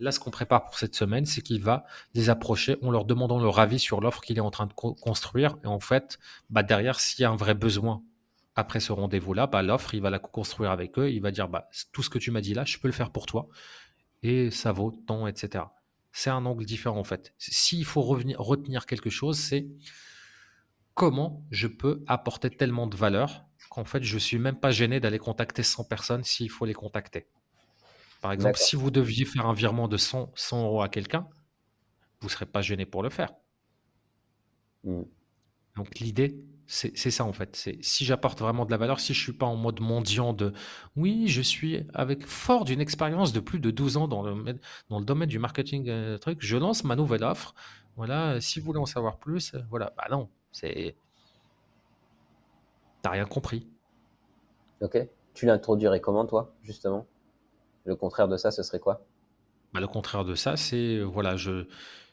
Là, 0.00 0.12
ce 0.12 0.20
qu'on 0.20 0.30
prépare 0.30 0.64
pour 0.64 0.78
cette 0.78 0.94
semaine, 0.94 1.26
c'est 1.26 1.40
qu'il 1.42 1.62
va 1.62 1.84
les 2.14 2.30
approcher 2.30 2.76
en 2.82 2.90
leur 2.90 3.04
demandant 3.04 3.38
leur 3.38 3.58
avis 3.58 3.78
sur 3.78 4.00
l'offre 4.00 4.20
qu'il 4.20 4.36
est 4.36 4.40
en 4.40 4.50
train 4.50 4.66
de 4.66 4.72
construire. 4.72 5.56
Et 5.64 5.66
en 5.66 5.80
fait, 5.80 6.18
bah, 6.50 6.62
derrière, 6.62 7.00
s'il 7.00 7.22
y 7.22 7.24
a 7.24 7.30
un 7.30 7.36
vrai 7.36 7.54
besoin 7.54 8.02
après 8.56 8.80
ce 8.80 8.92
rendez-vous-là, 8.92 9.46
bah, 9.46 9.62
l'offre, 9.62 9.94
il 9.94 10.00
va 10.00 10.10
la 10.10 10.18
construire 10.18 10.70
avec 10.70 10.98
eux. 10.98 11.10
Il 11.10 11.20
va 11.20 11.30
dire 11.30 11.48
bah, 11.48 11.68
tout 11.92 12.02
ce 12.02 12.10
que 12.10 12.18
tu 12.18 12.30
m'as 12.30 12.40
dit 12.40 12.54
là, 12.54 12.64
je 12.64 12.78
peux 12.78 12.88
le 12.88 12.92
faire 12.94 13.10
pour 13.10 13.26
toi. 13.26 13.48
Et 14.22 14.50
ça 14.50 14.72
vaut 14.72 14.92
tant, 15.06 15.26
etc. 15.26 15.64
C'est 16.12 16.30
un 16.30 16.46
angle 16.46 16.64
différent 16.64 16.98
en 16.98 17.04
fait. 17.04 17.34
S'il 17.38 17.84
faut 17.84 18.02
retenir 18.02 18.86
quelque 18.86 19.10
chose, 19.10 19.38
c'est 19.38 19.66
comment 20.94 21.44
je 21.50 21.66
peux 21.66 22.02
apporter 22.06 22.50
tellement 22.50 22.86
de 22.86 22.96
valeur 22.96 23.44
qu'en 23.74 23.84
fait, 23.84 24.04
je 24.04 24.18
suis 24.18 24.38
même 24.38 24.56
pas 24.56 24.70
gêné 24.70 25.00
d'aller 25.00 25.18
contacter 25.18 25.64
100 25.64 25.84
personnes 25.84 26.22
s'il 26.22 26.48
faut 26.48 26.64
les 26.64 26.74
contacter. 26.74 27.26
Par 28.22 28.30
exemple, 28.30 28.56
si 28.56 28.76
vous 28.76 28.92
deviez 28.92 29.24
faire 29.24 29.46
un 29.46 29.52
virement 29.52 29.88
de 29.88 29.96
100, 29.96 30.32
100 30.34 30.64
euros 30.64 30.82
à 30.82 30.88
quelqu'un, 30.88 31.26
vous 32.20 32.28
ne 32.28 32.30
serez 32.30 32.46
pas 32.46 32.62
gêné 32.62 32.86
pour 32.86 33.02
le 33.02 33.10
faire. 33.10 33.34
Mmh. 34.84 35.02
Donc 35.76 35.98
l'idée, 35.98 36.36
c'est 36.66 36.94
ça 36.96 37.24
en 37.24 37.32
fait. 37.32 37.56
C'est 37.56 37.78
si 37.82 38.04
j'apporte 38.04 38.40
vraiment 38.40 38.64
de 38.64 38.70
la 38.70 38.76
valeur, 38.76 39.00
si 39.00 39.12
je 39.12 39.20
suis 39.20 39.32
pas 39.32 39.46
en 39.46 39.56
mode 39.56 39.80
mendiant 39.80 40.32
de 40.32 40.52
oui, 40.94 41.26
je 41.26 41.42
suis 41.42 41.84
avec 41.92 42.26
fort 42.26 42.64
d'une 42.64 42.80
expérience 42.80 43.32
de 43.32 43.40
plus 43.40 43.58
de 43.58 43.70
12 43.72 43.96
ans 43.96 44.08
dans 44.08 44.22
le, 44.22 44.58
dans 44.88 45.00
le 45.00 45.04
domaine 45.04 45.28
du 45.28 45.40
marketing 45.40 45.88
euh, 45.88 46.16
truc, 46.16 46.38
je 46.40 46.56
lance 46.56 46.84
ma 46.84 46.94
nouvelle 46.94 47.24
offre. 47.24 47.54
Voilà, 47.96 48.40
si 48.40 48.60
vous 48.60 48.66
voulez 48.66 48.78
en 48.78 48.86
savoir 48.86 49.18
plus, 49.18 49.52
euh, 49.54 49.58
voilà. 49.68 49.92
Bah 49.96 50.06
non, 50.10 50.30
c'est. 50.52 50.96
T'as 53.04 53.10
rien 53.10 53.26
compris. 53.26 53.68
Ok. 54.80 54.96
Tu 55.34 55.44
l'introduirais 55.44 56.00
comment, 56.00 56.24
toi, 56.24 56.54
justement? 56.62 57.06
Le 57.84 57.96
contraire 57.96 58.28
de 58.28 58.36
ça, 58.38 58.50
ce 58.50 58.62
serait 58.62 58.80
quoi? 58.80 59.04
Bah, 59.74 59.80
Le 59.80 59.86
contraire 59.86 60.24
de 60.24 60.34
ça, 60.34 60.56
c'est. 60.56 61.00
Voilà, 61.02 61.36
je, 61.36 61.66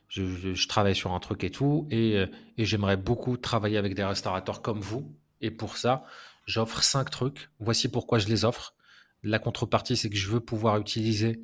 je, 0.10 0.68
travaille 0.68 0.96
sur 0.96 1.14
un 1.14 1.20
truc 1.22 1.46
et 1.46 1.50
tout, 1.50 1.88
et, 1.89 2.26
et 2.58 2.66
j'aimerais 2.66 2.98
beaucoup 2.98 3.38
travailler 3.38 3.78
avec 3.78 3.96
des 3.96 4.04
restaurateurs 4.04 4.62
comme 4.62 4.82
vous. 4.82 5.16
Et 5.39 5.50
pour 5.50 5.78
ça, 5.78 6.04
j'offre 6.46 6.84
cinq 6.84 7.10
trucs. 7.10 7.50
Voici 7.60 7.89
pourquoi 7.89 8.20
je 8.20 8.28
les 8.28 8.44
offre. 8.44 8.76
La 9.24 9.39
contrepartie, 9.39 9.96
c'est 9.96 10.10
que 10.10 10.18
je 10.18 10.30
veux 10.30 10.42
pouvoir 10.42 10.78
utiliser 10.78 11.42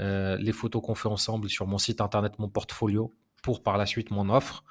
euh, 0.00 0.36
les 0.38 0.52
photos 0.52 0.82
qu'on 0.82 0.94
fait 0.94 1.08
ensemble 1.08 1.48
sur 1.48 1.66
mon 1.66 1.78
site 1.78 2.00
internet, 2.00 2.38
mon 2.38 2.48
portfolio, 2.48 3.14
pour 3.42 3.62
par 3.62 3.78
la 3.78 3.86
suite 3.86 4.10
mon 4.10 4.28
offre, 4.28 4.64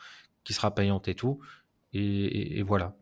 qui 0.44 0.54
sera 0.54 0.74
payante 0.74 1.08
et 1.08 1.16
tout. 1.16 1.40
Et, 1.94 2.62
voilà. 2.64 2.96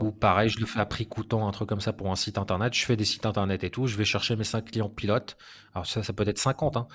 Ou 0.00 0.12
pareil, 0.12 0.48
je 0.48 0.60
le 0.60 0.66
fais 0.66 0.80
à 0.80 0.86
prix 0.86 1.06
coûtant, 1.06 1.48
un 1.48 1.50
truc 1.50 1.68
comme 1.68 1.80
ça 1.80 1.92
pour 1.92 2.10
un 2.10 2.16
site 2.16 2.38
internet. 2.38 2.74
Je 2.74 2.84
fais 2.84 2.96
des 2.96 3.04
sites 3.04 3.26
internet 3.26 3.64
et 3.64 3.70
tout. 3.70 3.86
Je 3.86 3.96
vais 3.96 4.04
chercher 4.04 4.36
mes 4.36 4.44
5 4.44 4.64
clients 4.64 4.88
pilotes. 4.88 5.36
Alors 5.74 5.86
ça, 5.86 6.02
ça 6.02 6.12
peut 6.12 6.26
être 6.26 6.38
50, 6.38 6.76
hein, 6.76 6.86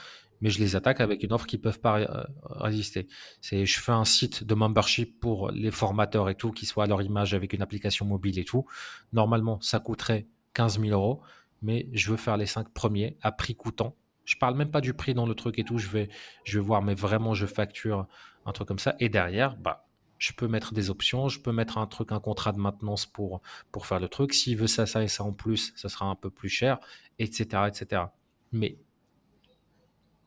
mais 0.42 0.50
je 0.50 0.60
les 0.60 0.76
attaque 0.76 1.02
avec 1.02 1.24
une 1.24 1.34
offre 1.34 1.46
qui 1.46 1.58
ne 1.58 1.62
peuvent 1.62 1.80
pas 1.80 2.00
euh, 2.00 2.24
résister. 2.44 3.08
Je 3.42 3.80
fais 3.80 3.92
un 3.92 4.06
site 4.06 4.44
de 4.44 4.56
membership 4.56 5.20
pour 5.20 5.52
les 5.52 5.72
formateurs 5.72 6.30
et 6.30 6.36
tout, 6.36 6.52
qui 6.52 6.66
soit 6.66 6.86
à 6.86 6.88
leur 6.88 7.02
image 7.02 7.34
avec 7.34 7.54
une 7.54 7.62
application 7.62 8.06
mobile 8.06 8.40
et 8.40 8.46
tout. 8.46 8.66
Normalement, 9.14 9.60
ça 9.62 9.80
coûterait 9.80 10.28
15 10.54 10.80
000 10.80 10.92
euros, 10.92 11.22
mais 11.62 11.90
je 11.94 12.12
veux 12.12 12.18
faire 12.18 12.38
les 12.38 12.46
5 12.46 12.70
premiers 12.70 13.18
à 13.22 13.32
prix 13.32 13.56
coûtant. 13.56 13.96
Je 14.24 14.38
parle 14.38 14.56
même 14.56 14.72
pas 14.72 14.82
du 14.82 14.94
prix 14.94 15.14
dans 15.14 15.26
le 15.26 15.34
truc 15.34 15.58
et 15.60 15.64
tout. 15.64 15.80
Je 15.80 15.90
vais, 15.90 16.10
je 16.44 16.60
vais 16.60 16.66
voir, 16.66 16.82
mais 16.82 16.94
vraiment, 16.94 17.34
je 17.34 17.46
facture 17.46 18.08
un 18.46 18.52
truc 18.52 18.68
comme 18.68 18.80
ça. 18.80 18.96
Et 19.00 19.10
derrière, 19.10 19.58
bah, 19.58 19.89
je 20.20 20.34
peux 20.34 20.48
mettre 20.48 20.74
des 20.74 20.90
options, 20.90 21.30
je 21.30 21.40
peux 21.40 21.52
mettre 21.52 21.78
un 21.78 21.88
truc, 21.88 22.12
un 22.12 22.20
contrat 22.20 22.52
de 22.52 22.60
maintenance 22.60 23.06
pour, 23.06 23.42
pour 23.72 23.88
faire 23.88 24.00
le 24.00 24.10
truc. 24.10 24.34
S'il 24.34 24.58
veut 24.58 24.68
ça, 24.68 24.86
ça 24.86 25.02
et 25.02 25.08
ça 25.08 25.24
en 25.24 25.32
plus, 25.32 25.74
ça 25.76 25.90
sera 25.90 26.06
un 26.06 26.16
peu 26.16 26.30
plus 26.30 26.50
cher, 26.50 26.80
etc. 27.18 27.64
etc. 27.68 28.04
Mais 28.52 28.78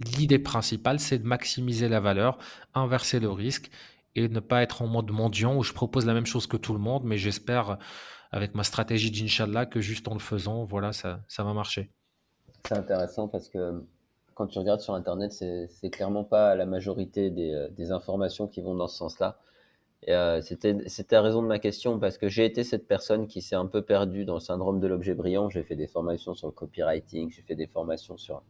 l'idée 0.00 0.38
principale, 0.38 0.98
c'est 0.98 1.18
de 1.18 1.26
maximiser 1.26 1.88
la 1.88 2.00
valeur, 2.00 2.38
inverser 2.74 3.20
le 3.20 3.30
risque 3.30 3.70
et 4.14 4.28
ne 4.28 4.40
pas 4.40 4.62
être 4.62 4.82
en 4.82 4.86
mode 4.86 5.10
mendiant 5.10 5.56
où 5.56 5.62
je 5.62 5.72
propose 5.72 6.06
la 6.06 6.14
même 6.14 6.26
chose 6.26 6.46
que 6.46 6.56
tout 6.56 6.72
le 6.72 6.78
monde, 6.78 7.04
mais 7.04 7.18
j'espère 7.18 7.78
avec 8.30 8.54
ma 8.54 8.64
stratégie 8.64 9.10
d'Inch'Allah 9.10 9.66
que 9.66 9.80
juste 9.80 10.08
en 10.08 10.14
le 10.14 10.20
faisant, 10.20 10.64
voilà, 10.64 10.92
ça, 10.92 11.20
ça 11.28 11.44
va 11.44 11.52
marcher. 11.52 11.90
C'est 12.66 12.76
intéressant 12.76 13.28
parce 13.28 13.48
que 13.48 13.84
quand 14.34 14.46
tu 14.46 14.58
regardes 14.58 14.80
sur 14.80 14.94
Internet, 14.94 15.32
c'est 15.32 15.90
clairement 15.90 16.24
pas 16.24 16.54
la 16.54 16.64
majorité 16.64 17.30
euh, 17.36 17.68
des 17.70 17.92
informations 17.92 18.48
qui 18.48 18.62
vont 18.62 18.74
dans 18.74 18.88
ce 18.88 18.96
sens-là. 18.96 19.38
Euh, 20.08 20.40
c'était 20.42 20.74
la 21.12 21.22
raison 21.22 21.42
de 21.42 21.46
ma 21.46 21.58
question 21.60 21.98
parce 21.98 22.18
que 22.18 22.28
j'ai 22.28 22.44
été 22.44 22.64
cette 22.64 22.88
personne 22.88 23.28
qui 23.28 23.40
s'est 23.40 23.54
un 23.54 23.66
peu 23.66 23.82
perdue 23.82 24.24
dans 24.24 24.34
le 24.34 24.40
syndrome 24.40 24.80
de 24.80 24.86
l'objet 24.88 25.14
brillant. 25.14 25.48
J'ai 25.48 25.62
fait 25.62 25.76
des 25.76 25.86
formations 25.86 26.34
sur 26.34 26.48
le 26.48 26.52
copywriting, 26.52 27.30
j'ai 27.30 27.42
fait 27.42 27.54
des 27.54 27.68
formations 27.68 28.16
sur, 28.16 28.42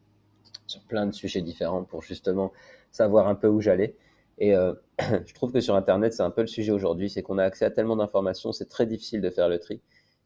sur 0.66 0.80
plein 0.82 1.06
de 1.06 1.12
sujets 1.12 1.42
différents 1.42 1.84
pour 1.84 2.02
justement 2.02 2.52
savoir 2.90 3.28
un 3.28 3.34
peu 3.34 3.48
où 3.48 3.60
j'allais. 3.60 3.96
Et 4.38 4.54
euh, 4.54 4.74
je 5.26 5.34
trouve 5.34 5.52
que 5.52 5.60
sur 5.60 5.74
Internet, 5.74 6.14
c'est 6.14 6.22
un 6.22 6.30
peu 6.30 6.40
le 6.40 6.46
sujet 6.46 6.72
aujourd'hui, 6.72 7.10
c'est 7.10 7.22
qu'on 7.22 7.38
a 7.38 7.44
accès 7.44 7.66
à 7.66 7.70
tellement 7.70 7.96
d'informations, 7.96 8.52
c'est 8.52 8.68
très 8.68 8.86
difficile 8.86 9.20
de 9.20 9.30
faire 9.30 9.48
le 9.48 9.58
tri. 9.58 9.80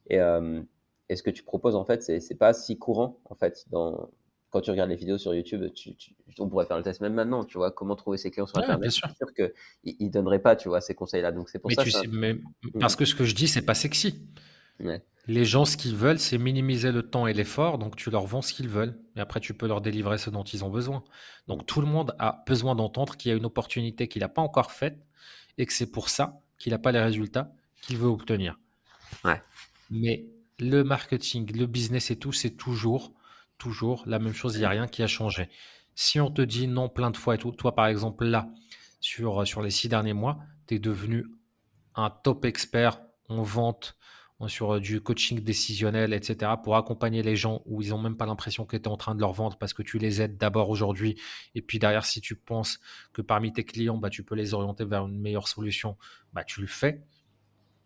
Et, 0.08 0.20
euh, 0.20 0.62
et 1.08 1.16
ce 1.16 1.22
que 1.22 1.30
tu 1.30 1.42
proposes, 1.42 1.74
en 1.74 1.84
fait, 1.84 2.02
c'est 2.02 2.38
pas 2.38 2.52
si 2.52 2.78
courant, 2.78 3.18
en 3.24 3.34
fait, 3.34 3.66
dans, 3.70 4.10
quand 4.56 4.62
tu 4.62 4.70
regardes 4.70 4.88
les 4.88 4.96
vidéos 4.96 5.18
sur 5.18 5.34
YouTube, 5.34 5.64
on 6.38 6.48
pourrait 6.48 6.64
faire 6.64 6.78
le 6.78 6.82
test 6.82 7.02
même 7.02 7.12
maintenant, 7.12 7.44
tu 7.44 7.58
vois, 7.58 7.70
comment 7.70 7.94
trouver 7.94 8.16
ses 8.16 8.30
clients 8.30 8.46
sur 8.46 8.56
Internet. 8.56 8.80
Bien 8.80 8.90
sûr. 8.90 9.06
sûr 9.14 9.34
qu'ils 9.34 10.06
ne 10.06 10.08
donneraient 10.08 10.38
pas, 10.38 10.56
tu 10.56 10.70
vois, 10.70 10.80
ces 10.80 10.94
conseils-là. 10.94 11.30
Donc 11.30 11.50
c'est 11.50 11.58
pour 11.58 11.70
ça. 11.70 11.84
Mm. 11.84 12.38
parce 12.80 12.96
que 12.96 13.04
ce 13.04 13.14
que 13.14 13.24
je 13.24 13.34
dis, 13.34 13.48
c'est 13.48 13.60
pas 13.60 13.74
sexy. 13.74 14.26
Les 15.26 15.44
gens, 15.44 15.66
ce 15.66 15.76
qu'ils 15.76 15.94
veulent, 15.94 16.18
c'est 16.18 16.38
minimiser 16.38 16.90
le 16.90 17.02
temps 17.02 17.26
et 17.26 17.34
l'effort. 17.34 17.76
Donc 17.76 17.96
tu 17.96 18.10
leur 18.10 18.24
vends 18.24 18.40
ce 18.40 18.54
qu'ils 18.54 18.70
veulent. 18.70 18.98
Et 19.14 19.20
après, 19.20 19.40
tu 19.40 19.52
peux 19.52 19.66
leur 19.66 19.82
délivrer 19.82 20.16
ce 20.16 20.30
dont 20.30 20.44
ils 20.44 20.64
ont 20.64 20.70
besoin. 20.70 21.04
Donc 21.48 21.66
tout 21.66 21.82
le 21.82 21.86
monde 21.86 22.14
a 22.18 22.42
besoin 22.46 22.74
d'entendre 22.74 23.18
qu'il 23.18 23.30
y 23.30 23.34
a 23.34 23.36
une 23.36 23.44
opportunité 23.44 24.08
qu'il 24.08 24.20
n'a 24.20 24.30
pas 24.30 24.40
encore 24.40 24.72
faite 24.72 24.96
et 25.58 25.66
que 25.66 25.72
c'est 25.74 25.92
pour 25.92 26.08
ça 26.08 26.40
qu'il 26.56 26.72
n'a 26.72 26.78
pas 26.78 26.92
les 26.92 27.00
résultats 27.00 27.52
qu'il 27.82 27.98
veut 27.98 28.08
obtenir. 28.08 28.58
Ouais. 29.22 29.42
Mais 29.90 30.24
le 30.58 30.82
marketing, 30.82 31.54
le 31.54 31.66
business 31.66 32.10
et 32.10 32.18
tout, 32.18 32.32
c'est 32.32 32.56
toujours 32.56 33.12
toujours 33.58 34.02
la 34.06 34.18
même 34.18 34.34
chose, 34.34 34.56
il 34.56 34.60
n'y 34.60 34.64
a 34.64 34.70
rien 34.70 34.86
qui 34.86 35.02
a 35.02 35.06
changé. 35.06 35.48
Si 35.94 36.20
on 36.20 36.30
te 36.30 36.42
dit 36.42 36.68
non 36.68 36.88
plein 36.88 37.10
de 37.10 37.16
fois 37.16 37.36
et 37.36 37.38
tout, 37.38 37.52
toi 37.52 37.74
par 37.74 37.86
exemple 37.86 38.24
là, 38.24 38.48
sur, 39.00 39.46
sur 39.46 39.62
les 39.62 39.70
six 39.70 39.88
derniers 39.88 40.12
mois, 40.12 40.38
tu 40.66 40.74
es 40.74 40.78
devenu 40.78 41.26
un 41.94 42.10
top 42.10 42.44
expert 42.44 43.00
en 43.28 43.42
vente, 43.42 43.96
sur 44.48 44.80
du 44.80 45.00
coaching 45.00 45.40
décisionnel, 45.40 46.12
etc., 46.12 46.52
pour 46.62 46.76
accompagner 46.76 47.22
les 47.22 47.36
gens 47.36 47.62
où 47.64 47.80
ils 47.80 47.90
n'ont 47.90 47.98
même 47.98 48.16
pas 48.16 48.26
l'impression 48.26 48.66
que 48.66 48.76
tu 48.76 48.82
es 48.82 48.88
en 48.88 48.98
train 48.98 49.14
de 49.14 49.20
leur 49.20 49.32
vendre 49.32 49.56
parce 49.56 49.72
que 49.72 49.82
tu 49.82 49.98
les 49.98 50.20
aides 50.20 50.36
d'abord 50.36 50.68
aujourd'hui. 50.68 51.18
Et 51.54 51.62
puis 51.62 51.78
derrière, 51.78 52.04
si 52.04 52.20
tu 52.20 52.36
penses 52.36 52.78
que 53.14 53.22
parmi 53.22 53.52
tes 53.52 53.64
clients, 53.64 53.96
bah, 53.96 54.10
tu 54.10 54.22
peux 54.22 54.34
les 54.34 54.52
orienter 54.52 54.84
vers 54.84 55.06
une 55.06 55.18
meilleure 55.18 55.48
solution, 55.48 55.96
bah, 56.34 56.44
tu 56.44 56.60
le 56.60 56.66
fais. 56.66 57.02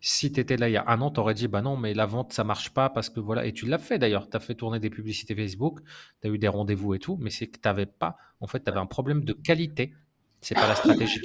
Si 0.03 0.31
tu 0.31 0.39
étais 0.39 0.57
là 0.57 0.67
il 0.67 0.71
y 0.71 0.77
a 0.77 0.83
un 0.87 0.99
an, 1.01 1.11
tu 1.11 1.19
aurais 1.19 1.35
dit 1.35 1.47
bah 1.47 1.61
non, 1.61 1.77
mais 1.77 1.93
la 1.93 2.07
vente 2.07 2.33
ça 2.33 2.43
marche 2.43 2.71
pas 2.71 2.89
parce 2.89 3.09
que 3.09 3.19
voilà. 3.19 3.45
Et 3.45 3.53
tu 3.53 3.67
l'as 3.67 3.77
fait 3.77 3.99
d'ailleurs. 3.99 4.27
Tu 4.29 4.35
as 4.35 4.39
fait 4.39 4.55
tourner 4.55 4.79
des 4.79 4.89
publicités 4.89 5.35
Facebook, 5.35 5.79
tu 6.21 6.27
as 6.27 6.31
eu 6.31 6.39
des 6.39 6.47
rendez-vous 6.47 6.95
et 6.95 6.99
tout, 6.99 7.17
mais 7.21 7.29
c'est 7.29 7.47
que 7.47 7.59
tu 7.59 7.67
n'avais 7.67 7.85
pas, 7.85 8.17
en 8.39 8.47
fait, 8.47 8.63
tu 8.63 8.69
avais 8.69 8.79
un 8.79 8.87
problème 8.87 9.23
de 9.23 9.33
qualité. 9.33 9.93
C'est 10.41 10.55
pas 10.55 10.67
la 10.67 10.73
stratégie 10.73 11.21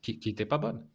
qui 0.00 0.20
n'était 0.24 0.46
pas, 0.46 0.58
pas 0.60 0.72
bonne. 0.72 0.86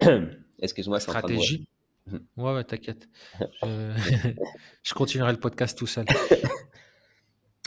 Excuse-moi, 0.58 1.00
stratégie? 1.00 1.66
Mmh. 2.06 2.16
Ouais, 2.36 2.54
ouais, 2.54 2.64
t'inquiète. 2.64 3.08
Je... 3.62 4.94
continuerai 4.94 5.32
le 5.32 5.40
podcast 5.40 5.78
tout 5.78 5.86
seul. 5.86 6.04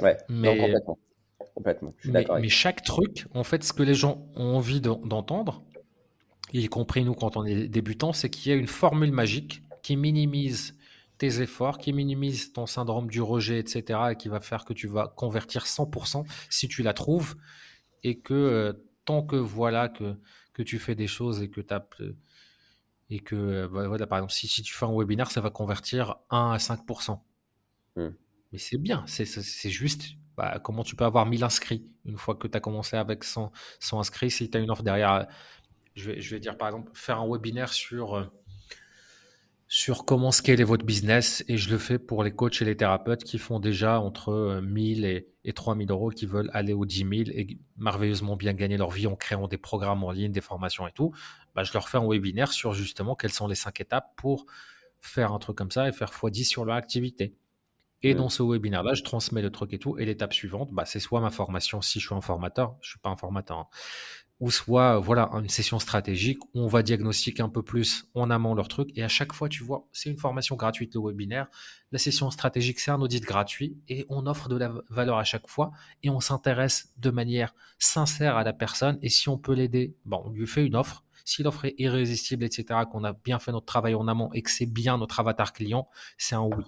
ouais, 0.04 0.18
mais... 0.30 0.58
complètement. 0.58 1.00
complètement. 1.56 1.94
mais, 2.06 2.26
mais 2.40 2.50
chaque 2.50 2.84
truc, 2.84 3.26
en 3.34 3.44
fait, 3.44 3.64
ce 3.64 3.74
que 3.74 3.82
les 3.82 3.96
gens 3.96 4.28
ont 4.36 4.56
envie 4.58 4.80
d'entendre, 4.80 5.64
y 6.52 6.68
compris 6.68 7.04
nous 7.04 7.14
quand 7.14 7.38
on 7.38 7.46
est 7.46 7.68
débutant, 7.68 8.14
c'est 8.14 8.30
qu'il 8.30 8.52
y 8.52 8.56
a 8.56 8.58
une 8.58 8.68
formule 8.68 9.12
magique 9.12 9.64
qui 9.82 9.96
minimise 9.96 10.78
tes 11.18 11.42
efforts, 11.42 11.78
qui 11.78 11.94
minimise 11.94 12.54
ton 12.54 12.66
syndrome 12.66 13.10
du 13.10 13.22
rejet, 13.22 13.60
etc., 13.60 14.00
et 14.12 14.16
qui 14.16 14.30
va 14.30 14.40
faire 14.40 14.66
que 14.66 14.74
tu 14.74 14.88
vas 14.88 15.08
convertir 15.08 15.66
100% 15.66 16.26
si 16.50 16.68
tu 16.68 16.84
la 16.84 16.94
trouves, 16.94 17.36
et 18.04 18.20
que 18.20 18.34
euh, 18.34 18.74
tant 19.06 19.24
que 19.24 19.36
voilà 19.36 19.90
que, 19.90 20.16
que 20.54 20.64
tu 20.64 20.80
fais 20.80 20.96
des 20.96 21.08
choses 21.08 21.42
et 21.42 21.50
que 21.50 21.62
tu 21.62 21.74
et 23.10 23.20
que 23.20 23.36
euh, 23.36 23.68
bah, 23.68 23.88
voilà, 23.88 24.08
par 24.08 24.20
exemple, 24.20 24.34
si, 24.34 24.48
si, 24.48 24.62
tu 24.62 24.74
fais 24.74 24.86
un 24.86 24.96
webinaire, 24.96 25.30
ça 25.32 25.42
va 25.42 25.50
convertir 25.50 26.16
1 26.30 26.52
à 26.52 26.58
5%. 26.58 27.20
Hmm. 27.96 28.10
Mais 28.52 28.58
c'est 28.58 28.78
bien, 28.78 29.04
c'est 29.08 29.70
juste 29.70 30.16
bah, 30.38 30.60
comment 30.64 30.84
tu 30.84 30.96
peux 30.96 31.06
avoir 31.06 31.26
1000 31.26 31.44
inscrits 31.44 31.86
une 32.06 32.18
fois 32.18 32.36
que 32.36 32.48
tu 32.48 32.58
as 32.58 32.60
commencé 32.60 32.98
avec 32.98 33.24
100, 33.24 33.52
100 33.80 34.00
inscrits, 34.00 34.32
si 34.32 34.50
tu 34.50 34.58
as 34.58 34.62
une 34.62 34.72
offre 34.72 34.84
derrière 34.84 35.28
je 35.96 36.12
vais, 36.12 36.40
dire 36.40 36.58
par 36.58 36.70
exemple, 36.70 36.92
faire 36.94 37.20
un 37.20 37.28
webinaire 37.30 37.72
sur, 37.72 38.16
euh, 38.16 38.24
sur 39.68 40.06
comment 40.06 40.32
scaler 40.32 40.64
votre 40.64 40.86
business 40.86 41.44
et 41.48 41.58
je 41.58 41.70
le 41.70 41.78
fais 41.78 42.00
pour 42.00 42.24
les 42.24 42.32
coachs 42.32 42.62
et 42.62 42.66
les 42.66 42.78
thérapeutes 42.78 43.24
qui 43.24 43.38
font 43.38 43.60
déjà 43.60 44.00
entre 44.00 44.62
1000 44.64 45.06
euh, 45.06 45.08
et, 45.08 45.28
et 45.46 45.54
3000 45.54 45.92
euros, 45.92 46.10
qui 46.10 46.26
veulent 46.26 46.50
aller 46.54 46.74
aux 46.74 46.86
10 46.86 46.98
000 46.98 47.12
et 47.30 47.58
merveilleusement 47.78 48.36
bien 48.36 48.54
gagner 48.54 48.78
leur 48.78 48.92
vie 48.92 49.08
en 49.08 49.16
créant 49.16 49.48
des 49.48 49.58
programmes 49.58 50.04
en 50.04 50.12
ligne, 50.12 50.32
des 50.32 50.42
formations 50.42 50.88
et 50.88 50.92
tout. 50.92 51.14
Bah, 51.56 51.64
je 51.64 51.74
leur 51.74 51.90
fais 51.90 51.98
un 51.98 52.08
webinaire 52.08 52.52
sur 52.52 52.74
justement 52.74 53.16
quelles 53.16 53.34
sont 53.34 53.48
les 53.48 53.56
cinq 53.56 53.82
étapes 53.82 54.14
pour 54.16 54.46
faire 55.00 55.34
un 55.34 55.40
truc 55.40 55.58
comme 55.58 55.72
ça 55.72 55.88
et 55.88 55.92
faire 55.92 56.12
x10 56.12 56.46
sur 56.46 56.66
leur 56.66 56.76
activité. 56.76 57.36
Et 58.04 58.14
Mm. 58.14 58.18
dans 58.18 58.30
ce 58.30 58.44
webinaire-là, 58.44 58.94
je 58.94 59.04
transmets 59.04 59.42
le 59.42 59.50
truc 59.50 59.74
et 59.74 59.80
tout. 59.80 59.98
Et 59.98 60.06
l'étape 60.06 60.34
suivante, 60.34 60.72
bah, 60.72 60.86
c'est 60.86 61.00
soit 61.00 61.22
ma 61.22 61.30
formation, 61.30 61.82
si 61.82 62.00
je 62.00 62.08
suis 62.08 62.16
un 62.16 62.22
formateur, 62.22 62.76
je 62.82 62.90
suis 62.90 63.00
pas 63.00 63.10
un 63.10 63.16
formateur, 63.16 63.58
hein, 63.58 63.68
ou 64.44 64.52
soit 64.52 65.00
voilà 65.00 65.30
une 65.32 65.48
session 65.48 65.80
stratégique 65.80 66.44
où 66.54 66.60
on 66.60 66.68
va 66.68 66.84
diagnostiquer 66.84 67.42
un 67.42 67.48
peu 67.48 67.64
plus 67.64 68.10
en 68.14 68.30
amont 68.30 68.54
leur 68.56 68.68
truc. 68.68 68.90
Et 68.98 69.02
à 69.02 69.08
chaque 69.08 69.32
fois, 69.32 69.48
tu 69.48 69.64
vois, 69.64 69.88
c'est 69.94 70.10
une 70.10 70.18
formation 70.18 70.58
gratuite, 70.58 70.96
le 70.96 71.02
webinaire. 71.02 71.48
La 71.94 71.98
session 71.98 72.30
stratégique, 72.30 72.82
c'est 72.82 72.92
un 72.92 73.00
audit 73.00 73.24
gratuit 73.24 73.78
et 73.88 74.06
on 74.10 74.28
offre 74.28 74.50
de 74.50 74.58
la 74.58 74.74
valeur 74.90 75.18
à 75.18 75.24
chaque 75.24 75.48
fois 75.48 75.72
et 76.04 76.10
on 76.10 76.20
s'intéresse 76.20 76.92
de 76.98 77.10
manière 77.10 77.56
sincère 77.80 78.36
à 78.36 78.44
la 78.44 78.52
personne. 78.52 79.00
Et 79.02 79.08
si 79.08 79.30
on 79.30 79.38
peut 79.38 79.54
l'aider, 79.54 79.96
on 80.12 80.30
lui 80.30 80.46
fait 80.46 80.66
une 80.66 80.76
offre. 80.76 81.06
Si 81.24 81.42
l'offre 81.42 81.64
est 81.64 81.76
irrésistible, 81.78 82.44
etc., 82.44 82.82
qu'on 82.92 83.06
a 83.06 83.14
bien 83.14 83.40
fait 83.40 83.54
notre 83.54 83.66
travail 83.66 83.96
en 83.96 84.10
amont 84.10 84.30
et 84.34 84.42
que 84.42 84.52
c'est 84.52 84.66
bien 84.66 84.98
notre 84.98 85.22
avatar 85.22 85.54
client, 85.54 85.88
c'est 86.18 86.36
un 86.36 86.42
oui. 86.42 86.66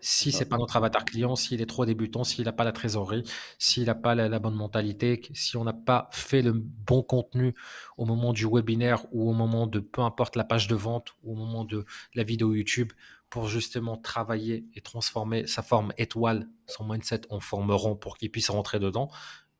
Si 0.00 0.32
c'est 0.32 0.46
pas 0.46 0.58
notre 0.58 0.76
avatar 0.76 1.04
client, 1.04 1.36
s'il 1.36 1.60
est 1.60 1.66
trop 1.66 1.86
débutant, 1.86 2.24
s'il 2.24 2.44
n'a 2.44 2.52
pas 2.52 2.64
la 2.64 2.72
trésorerie, 2.72 3.22
s'il 3.58 3.84
n'a 3.84 3.94
pas 3.94 4.14
la, 4.14 4.28
la 4.28 4.38
bonne 4.38 4.54
mentalité, 4.54 5.20
si 5.34 5.56
on 5.56 5.64
n'a 5.64 5.72
pas 5.72 6.08
fait 6.12 6.42
le 6.42 6.52
bon 6.52 7.02
contenu 7.02 7.54
au 7.96 8.04
moment 8.04 8.32
du 8.32 8.46
webinaire 8.46 9.06
ou 9.12 9.30
au 9.30 9.32
moment 9.32 9.66
de 9.66 9.78
peu 9.78 10.00
importe 10.00 10.36
la 10.36 10.44
page 10.44 10.66
de 10.66 10.74
vente 10.74 11.12
ou 11.22 11.32
au 11.32 11.36
moment 11.36 11.64
de 11.64 11.84
la 12.14 12.24
vidéo 12.24 12.54
YouTube 12.54 12.92
pour 13.30 13.48
justement 13.48 13.96
travailler 13.96 14.66
et 14.74 14.80
transformer 14.80 15.46
sa 15.46 15.62
forme 15.62 15.92
étoile, 15.98 16.48
son 16.66 16.84
mindset 16.84 17.22
en 17.30 17.40
forme 17.40 17.70
rond 17.70 17.94
pour 17.94 18.16
qu'il 18.16 18.30
puisse 18.30 18.50
rentrer 18.50 18.78
dedans, 18.78 19.10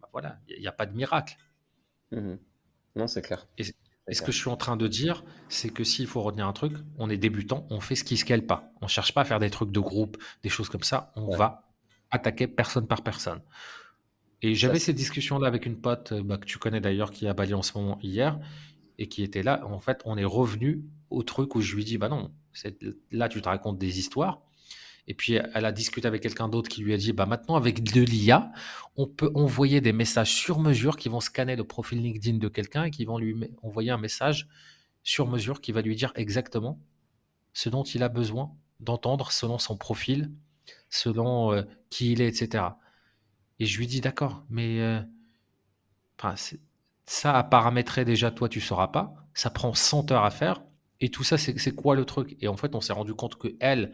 bah 0.00 0.08
voilà, 0.12 0.38
il 0.48 0.60
n'y 0.60 0.66
a 0.66 0.72
pas 0.72 0.86
de 0.86 0.96
miracle. 0.96 1.36
Mhm. 2.10 2.38
Non, 2.96 3.06
c'est 3.06 3.22
clair. 3.22 3.46
Et, 3.58 3.64
et 4.08 4.14
ce 4.14 4.22
que 4.22 4.32
je 4.32 4.38
suis 4.38 4.48
en 4.48 4.56
train 4.56 4.76
de 4.76 4.88
dire, 4.88 5.24
c'est 5.48 5.68
que 5.70 5.84
s'il 5.84 6.06
faut 6.06 6.22
retenir 6.22 6.46
un 6.46 6.52
truc, 6.52 6.74
on 6.98 7.10
est 7.10 7.16
débutant, 7.18 7.66
on 7.70 7.80
fait 7.80 7.94
ce 7.94 8.04
qui 8.04 8.16
scale 8.16 8.46
pas. 8.46 8.72
On 8.80 8.88
cherche 8.88 9.12
pas 9.12 9.22
à 9.22 9.24
faire 9.24 9.38
des 9.38 9.50
trucs 9.50 9.70
de 9.72 9.80
groupe, 9.80 10.16
des 10.42 10.48
choses 10.48 10.68
comme 10.68 10.82
ça. 10.82 11.12
On 11.16 11.26
Ouais. 11.26 11.36
va 11.36 11.68
attaquer 12.10 12.46
personne 12.46 12.86
par 12.86 13.02
personne. 13.02 13.40
Et 14.40 14.54
j'avais 14.54 14.78
cette 14.78 14.96
discussion-là 14.96 15.48
avec 15.48 15.66
une 15.66 15.80
pote 15.80 16.12
euh, 16.12 16.22
bah, 16.22 16.38
que 16.38 16.46
tu 16.46 16.58
connais 16.58 16.80
d'ailleurs, 16.80 17.10
qui 17.10 17.26
est 17.26 17.28
à 17.28 17.34
Bali 17.34 17.54
en 17.54 17.62
ce 17.62 17.76
moment 17.76 17.98
hier, 18.02 18.38
et 18.98 19.08
qui 19.08 19.22
était 19.22 19.42
là. 19.42 19.64
En 19.66 19.80
fait, 19.80 20.00
on 20.04 20.16
est 20.16 20.24
revenu 20.24 20.84
au 21.10 21.22
truc 21.22 21.54
où 21.54 21.60
je 21.60 21.74
lui 21.76 21.84
dis, 21.84 21.98
bah 21.98 22.08
non, 22.08 22.32
là 23.10 23.28
tu 23.28 23.40
te 23.42 23.48
racontes 23.48 23.78
des 23.78 23.98
histoires. 23.98 24.42
Et 25.08 25.14
puis 25.14 25.38
elle 25.54 25.64
a 25.64 25.72
discuté 25.72 26.06
avec 26.06 26.22
quelqu'un 26.22 26.48
d'autre 26.48 26.68
qui 26.68 26.82
lui 26.82 26.92
a 26.92 26.98
dit, 26.98 27.14
bah 27.14 27.24
maintenant 27.24 27.56
avec 27.56 27.82
de 27.82 28.02
l'IA, 28.02 28.52
on 28.94 29.06
peut 29.06 29.32
envoyer 29.34 29.80
des 29.80 29.94
messages 29.94 30.34
sur 30.34 30.60
mesure 30.60 30.98
qui 30.98 31.08
vont 31.08 31.20
scanner 31.20 31.56
le 31.56 31.64
profil 31.64 32.02
LinkedIn 32.02 32.36
de 32.36 32.48
quelqu'un 32.48 32.84
et 32.84 32.90
qui 32.90 33.06
vont 33.06 33.18
lui 33.18 33.50
envoyer 33.62 33.90
un 33.90 33.96
message 33.96 34.48
sur 35.02 35.26
mesure 35.26 35.62
qui 35.62 35.72
va 35.72 35.80
lui 35.80 35.96
dire 35.96 36.12
exactement 36.14 36.78
ce 37.54 37.70
dont 37.70 37.84
il 37.84 38.02
a 38.02 38.10
besoin 38.10 38.54
d'entendre 38.80 39.32
selon 39.32 39.58
son 39.58 39.78
profil, 39.78 40.30
selon 40.90 41.54
euh, 41.54 41.62
qui 41.88 42.12
il 42.12 42.20
est, 42.20 42.28
etc. 42.28 42.64
Et 43.58 43.64
je 43.64 43.78
lui 43.78 43.86
dis 43.86 44.02
d'accord, 44.02 44.44
mais 44.50 44.80
euh, 44.80 45.00
ça 47.06 47.36
à 47.36 47.42
paramétrer 47.44 48.04
déjà, 48.04 48.30
toi 48.30 48.50
tu 48.50 48.60
sauras 48.60 48.88
pas. 48.88 49.14
Ça 49.32 49.48
prend 49.48 49.72
100 49.72 50.12
heures 50.12 50.24
à 50.24 50.30
faire. 50.30 50.62
Et 51.00 51.10
tout 51.10 51.22
ça, 51.22 51.38
c'est 51.38 51.74
quoi 51.74 51.94
le 51.94 52.04
truc? 52.04 52.36
Et 52.40 52.48
en 52.48 52.56
fait, 52.56 52.74
on 52.74 52.80
s'est 52.80 52.92
rendu 52.92 53.14
compte 53.14 53.36
que 53.36 53.54
elle, 53.60 53.92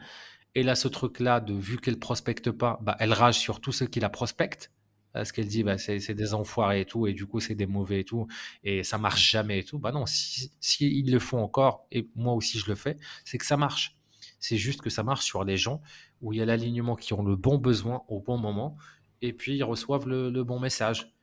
elle 0.55 0.69
a 0.69 0.75
ce 0.75 0.89
truc-là 0.89 1.41
de 1.41 1.55
vu 1.55 1.79
qu'elle 1.79 1.99
prospecte 1.99 2.51
pas, 2.51 2.79
bah, 2.83 2.97
elle 3.01 3.13
rage 3.13 3.39
sur 3.39 3.61
tous 3.61 3.73
ceux 3.73 3.87
qui 3.87 4.01
la 4.01 4.09
prospectent. 4.09 4.71
Parce 5.13 5.31
qu'elle 5.31 5.47
dit, 5.47 5.63
bah, 5.63 5.79
c'est 5.79 6.15
des 6.15 6.35
enfoirés 6.35 6.81
et 6.81 6.85
tout, 6.87 7.07
et 7.07 7.13
du 7.13 7.25
coup, 7.27 7.39
c'est 7.39 7.55
des 7.55 7.67
mauvais 7.67 8.01
et 8.01 8.05
tout, 8.05 8.27
et 8.65 8.83
ça 8.83 8.99
marche 8.99 9.31
jamais 9.31 9.61
et 9.61 9.65
tout. 9.65 9.79
Bah 9.79 9.93
non, 9.93 10.07
si, 10.07 10.51
si 10.61 10.89
ils 10.99 11.13
le 11.13 11.21
font 11.21 11.39
encore, 11.39 11.87
et 11.93 12.09
moi 12.17 12.33
aussi 12.35 12.59
je 12.59 12.67
le 12.69 12.75
fais, 12.75 12.97
c'est 13.25 13.39
que 13.39 13.47
ça 13.47 13.57
marche. 13.57 13.97
C'est 14.41 14.57
juste 14.57 14.83
que 14.83 14.91
ça 14.91 15.05
marche 15.05 15.25
sur 15.25 15.45
les 15.45 15.57
gens 15.57 15.81
où 16.21 16.33
il 16.33 16.39
y 16.39 16.43
a 16.43 16.45
l'alignement 16.45 16.97
qui 16.97 17.13
ont 17.15 17.23
le 17.23 17.37
bon 17.37 17.59
besoin 17.59 18.03
au 18.09 18.21
bon 18.21 18.39
moment, 18.39 18.77
et 19.23 19.33
puis 19.33 19.57
ils 19.57 19.63
reçoivent 19.65 20.09
le, 20.09 20.31
le 20.31 20.43
bon 20.45 20.59
message. 20.59 21.15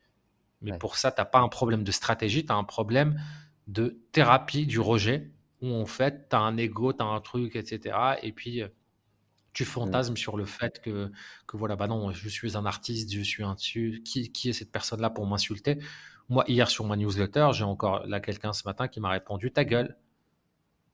Mais 0.62 0.72
Ouais. 0.72 0.78
pour 0.78 0.96
ça, 0.98 1.12
tu 1.12 1.22
n'as 1.22 1.26
pas 1.26 1.40
un 1.40 1.50
problème 1.50 1.84
de 1.84 1.92
stratégie, 1.92 2.46
tu 2.46 2.52
as 2.52 2.56
un 2.56 2.64
problème 2.64 3.20
de 3.68 4.00
thérapie 4.12 4.66
du 4.66 4.80
rejet, 4.80 5.32
où 5.62 5.74
en 5.74 5.86
fait, 5.86 6.30
tu 6.30 6.36
as 6.36 6.40
un 6.40 6.58
ego, 6.58 6.94
tu 6.94 7.02
as 7.04 7.06
un 7.08 7.22
truc, 7.22 7.56
etc. 7.56 8.18
Et 8.24 8.32
puis, 8.32 8.62
euh, 8.62 8.68
tu 9.54 9.66
fantasmes 9.66 10.16
sur 10.16 10.38
le 10.38 10.46
fait 10.46 10.82
que, 10.82 11.12
que 11.48 11.58
voilà, 11.58 11.76
bah 11.76 11.88
non, 11.88 12.12
je 12.12 12.30
suis 12.30 12.58
un 12.58 12.66
artiste, 12.66 13.14
je 13.14 13.22
suis 13.22 13.44
un 13.44 13.56
dessus. 13.56 14.02
Qui, 14.06 14.32
qui 14.32 14.50
est 14.50 14.54
cette 14.54 14.72
personne-là 14.72 15.10
pour 15.10 15.28
m'insulter? 15.28 15.80
Moi, 16.30 16.46
hier 16.48 16.70
sur 16.70 16.86
ma 16.86 16.96
newsletter, 16.96 17.50
j'ai 17.54 17.66
encore 17.66 18.06
là 18.08 18.20
quelqu'un 18.22 18.54
ce 18.54 18.64
matin 18.66 18.88
qui 18.88 19.00
m'a 19.02 19.10
répondu 19.10 19.52
ta 19.52 19.66
gueule. 19.66 19.98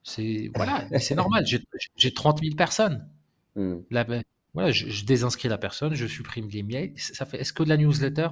C'est 0.02 0.50
voilà, 0.56 0.86
c'est 0.98 1.14
normal. 1.14 1.46
J'ai 1.46 1.62
j'ai 1.96 2.12
30 2.12 2.40
000 2.42 2.56
personnes. 2.56 3.08
Là, 3.90 4.04
ben, 4.04 4.22
voilà, 4.54 4.70
je, 4.70 4.88
je 4.88 5.04
désinscris 5.04 5.48
la 5.48 5.58
personne, 5.58 5.94
je 5.94 6.06
supprime 6.06 6.48
les 6.48 6.62
mails. 6.62 6.92
Ça 6.96 7.26
fait. 7.26 7.40
Est-ce 7.40 7.52
que 7.52 7.62
de 7.62 7.68
la 7.68 7.76
newsletter, 7.76 8.28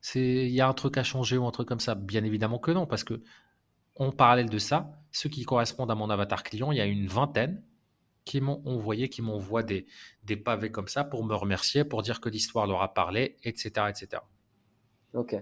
c'est 0.00 0.46
il 0.46 0.52
y 0.52 0.60
a 0.60 0.68
un 0.68 0.72
truc 0.74 0.96
à 0.98 1.04
changer 1.04 1.36
ou 1.36 1.46
un 1.46 1.50
truc 1.50 1.68
comme 1.68 1.80
ça? 1.80 1.94
Bien 1.94 2.24
évidemment 2.24 2.58
que 2.58 2.70
non, 2.70 2.86
parce 2.86 3.04
que 3.04 3.22
en 3.96 4.12
parallèle 4.12 4.50
de 4.50 4.58
ça, 4.58 5.00
ceux 5.10 5.28
qui 5.28 5.44
correspondent 5.44 5.90
à 5.90 5.94
mon 5.94 6.10
avatar 6.10 6.42
client, 6.42 6.70
il 6.72 6.78
y 6.78 6.80
a 6.80 6.86
une 6.86 7.06
vingtaine 7.06 7.62
qui 8.26 8.42
m'ont 8.42 8.60
envoyé, 8.66 9.08
qui 9.08 9.22
m'envoient 9.22 9.62
des, 9.62 9.86
pavés 10.44 10.70
comme 10.70 10.88
ça 10.88 11.04
pour 11.04 11.24
me 11.24 11.34
remercier, 11.34 11.84
pour 11.84 12.02
dire 12.02 12.20
que 12.20 12.28
l'histoire 12.28 12.66
leur 12.66 12.82
a 12.82 12.92
parlé, 12.92 13.36
etc., 13.44 13.86
etc. 13.88 14.22
Ok, 15.14 15.34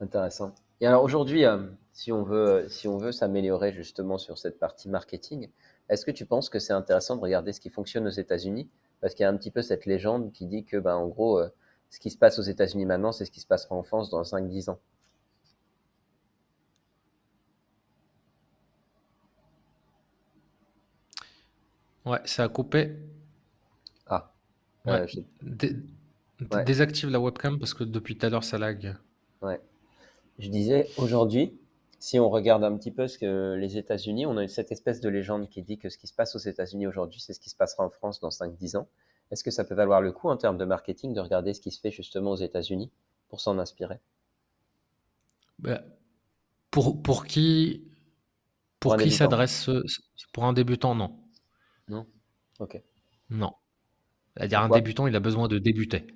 intéressant. 0.00 0.54
Et 0.80 0.86
alors 0.86 1.04
aujourd'hui, 1.04 1.44
euh, 1.44 1.68
si 1.92 2.10
on 2.10 2.24
veut, 2.24 2.66
s'améliorer 3.12 3.72
justement 3.72 4.18
sur 4.18 4.38
cette 4.38 4.58
partie 4.58 4.88
marketing, 4.88 5.50
est-ce 5.90 6.04
que 6.04 6.10
tu 6.10 6.24
penses 6.24 6.48
que 6.48 6.58
c'est 6.58 6.72
intéressant 6.72 7.16
de 7.16 7.20
regarder 7.20 7.52
ce 7.52 7.60
qui 7.60 7.68
fonctionne 7.68 8.06
aux 8.06 8.10
États-Unis? 8.10 8.70
Parce 9.00 9.14
qu'il 9.14 9.22
y 9.22 9.26
a 9.26 9.28
un 9.28 9.36
petit 9.36 9.50
peu 9.50 9.62
cette 9.62 9.84
légende 9.84 10.32
qui 10.32 10.46
dit 10.46 10.64
que, 10.64 10.78
ben, 10.78 10.94
en 10.94 11.08
gros, 11.08 11.38
euh, 11.38 11.48
ce 11.90 12.00
qui 12.00 12.10
se 12.10 12.16
passe 12.16 12.38
aux 12.38 12.42
États-Unis 12.42 12.86
maintenant, 12.86 13.12
c'est 13.12 13.26
ce 13.26 13.30
qui 13.30 13.40
se 13.40 13.46
passera 13.46 13.74
en 13.74 13.82
France 13.82 14.08
dans 14.08 14.22
5-10 14.22 14.70
ans. 14.70 14.80
Ouais, 22.10 22.20
ça 22.26 22.44
a 22.44 22.48
coupé. 22.50 22.96
Ah, 24.06 24.30
Ouais. 24.86 25.06
j'ai- 25.08 25.24
Dé- 25.42 25.76
Ouais. 26.52 26.64
Désactive 26.64 27.10
la 27.10 27.20
webcam 27.20 27.58
parce 27.58 27.74
que 27.74 27.84
depuis 27.84 28.16
tout 28.18 28.26
à 28.26 28.30
l'heure 28.30 28.44
ça 28.44 28.58
lag. 28.58 28.96
ouais. 29.42 29.60
Je 30.40 30.48
disais, 30.50 30.88
aujourd'hui, 30.98 31.58
si 32.00 32.18
on 32.20 32.30
regarde 32.30 32.64
un 32.64 32.76
petit 32.78 32.90
peu 32.92 33.08
ce 33.08 33.18
que 33.18 33.54
les 33.58 33.78
États-Unis, 33.78 34.26
on 34.26 34.36
a 34.38 34.48
cette 34.48 34.72
espèce 34.72 35.00
de 35.00 35.08
légende 35.10 35.48
qui 35.50 35.62
dit 35.62 35.78
que 35.78 35.90
ce 35.90 35.98
qui 35.98 36.08
se 36.08 36.14
passe 36.14 36.36
aux 36.36 36.40
États-Unis 36.40 36.86
aujourd'hui, 36.88 37.20
c'est 37.20 37.34
ce 37.34 37.40
qui 37.40 37.50
se 37.50 37.56
passera 37.56 37.84
en 37.84 37.90
France 37.90 38.20
dans 38.20 38.30
5-10 38.30 38.76
ans. 38.76 38.88
Est-ce 39.32 39.44
que 39.44 39.50
ça 39.52 39.64
peut 39.64 39.74
valoir 39.76 40.00
le 40.02 40.12
coup 40.12 40.28
en 40.30 40.36
termes 40.38 40.58
de 40.58 40.64
marketing 40.66 41.14
de 41.14 41.20
regarder 41.20 41.54
ce 41.54 41.60
qui 41.62 41.70
se 41.72 41.80
fait 41.80 41.90
justement 41.92 42.32
aux 42.32 42.36
États-Unis 42.36 42.90
pour 43.30 43.40
s'en 43.40 43.58
inspirer? 43.58 44.00
Bah, 45.58 45.82
pour, 46.70 47.02
pour 47.02 47.26
qui, 47.26 47.84
Pour 48.80 48.92
pour 48.92 48.96
qui 49.02 49.10
s'adresse 49.10 49.70
pour 50.32 50.44
un 50.44 50.52
débutant, 50.52 50.94
non. 50.94 51.18
Non? 51.90 52.06
Ok. 52.58 52.82
Non. 53.30 53.52
C'est-à-dire 54.36 54.62
un 54.62 54.68
Pourquoi? 54.68 54.70
débutant, 54.70 55.06
il 55.06 55.16
a 55.16 55.20
besoin 55.20 55.48
de 55.48 55.58
débuter. 55.58 56.06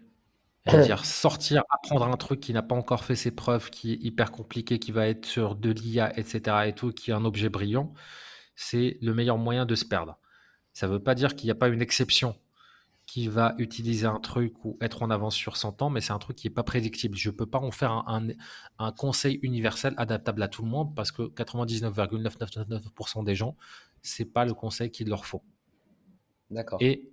C'est-à-dire 0.64 1.04
sortir, 1.06 1.64
apprendre 1.70 2.06
un 2.06 2.16
truc 2.16 2.40
qui 2.40 2.52
n'a 2.54 2.62
pas 2.62 2.76
encore 2.76 3.04
fait 3.04 3.16
ses 3.16 3.32
preuves, 3.34 3.70
qui 3.70 3.92
est 3.94 3.98
hyper 4.04 4.32
compliqué, 4.32 4.78
qui 4.80 4.92
va 4.92 5.08
être 5.08 5.26
sur 5.26 5.56
de 5.56 5.70
l'IA, 5.70 6.18
etc. 6.18 6.68
et 6.68 6.74
tout, 6.74 6.92
qui 6.92 7.10
est 7.10 7.14
un 7.14 7.24
objet 7.26 7.48
brillant, 7.50 7.94
c'est 8.56 8.98
le 9.02 9.14
meilleur 9.14 9.38
moyen 9.38 9.66
de 9.66 9.74
se 9.76 9.84
perdre. 9.86 10.18
Ça 10.74 10.88
ne 10.88 10.92
veut 10.94 11.02
pas 11.02 11.14
dire 11.16 11.36
qu'il 11.36 11.46
n'y 11.48 11.52
a 11.52 11.56
pas 11.56 11.68
une 11.68 11.82
exception 11.82 12.36
qui 13.06 13.28
va 13.28 13.54
utiliser 13.58 14.06
un 14.06 14.20
truc 14.20 14.64
ou 14.64 14.78
être 14.80 15.02
en 15.02 15.10
avance 15.10 15.34
sur 15.36 15.56
son 15.58 15.72
temps, 15.72 15.90
mais 15.90 16.00
c'est 16.00 16.12
un 16.12 16.18
truc 16.18 16.36
qui 16.36 16.48
n'est 16.48 16.54
pas 16.54 16.62
prédictible. 16.64 17.16
Je 17.18 17.30
ne 17.30 17.34
peux 17.36 17.46
pas 17.46 17.58
en 17.60 17.70
faire 17.72 17.92
un, 17.92 18.04
un- 18.30 18.34
un 18.78 18.92
conseil 18.92 19.40
universel 19.42 19.94
adaptable 19.98 20.42
à 20.42 20.48
tout 20.48 20.62
le 20.62 20.68
monde 20.70 20.94
parce 20.96 21.12
que 21.12 21.24
99,999% 21.28 23.22
des 23.24 23.34
gens, 23.34 23.56
c'est 24.02 24.24
pas 24.26 24.44
le 24.46 24.54
conseil 24.54 24.90
qu'il 24.90 25.08
leur 25.08 25.26
faut. 25.26 25.42
Et 26.80 27.12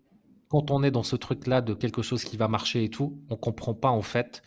quand 0.49 0.71
on 0.71 0.83
est 0.83 0.91
dans 0.91 1.03
ce 1.03 1.15
truc-là 1.15 1.61
de 1.61 1.73
quelque 1.73 2.01
chose 2.01 2.23
qui 2.23 2.37
va 2.37 2.47
marcher 2.47 2.83
et 2.83 2.89
tout, 2.89 3.21
on 3.29 3.37
comprend 3.37 3.73
pas 3.73 3.89
en 3.89 4.01
fait 4.01 4.41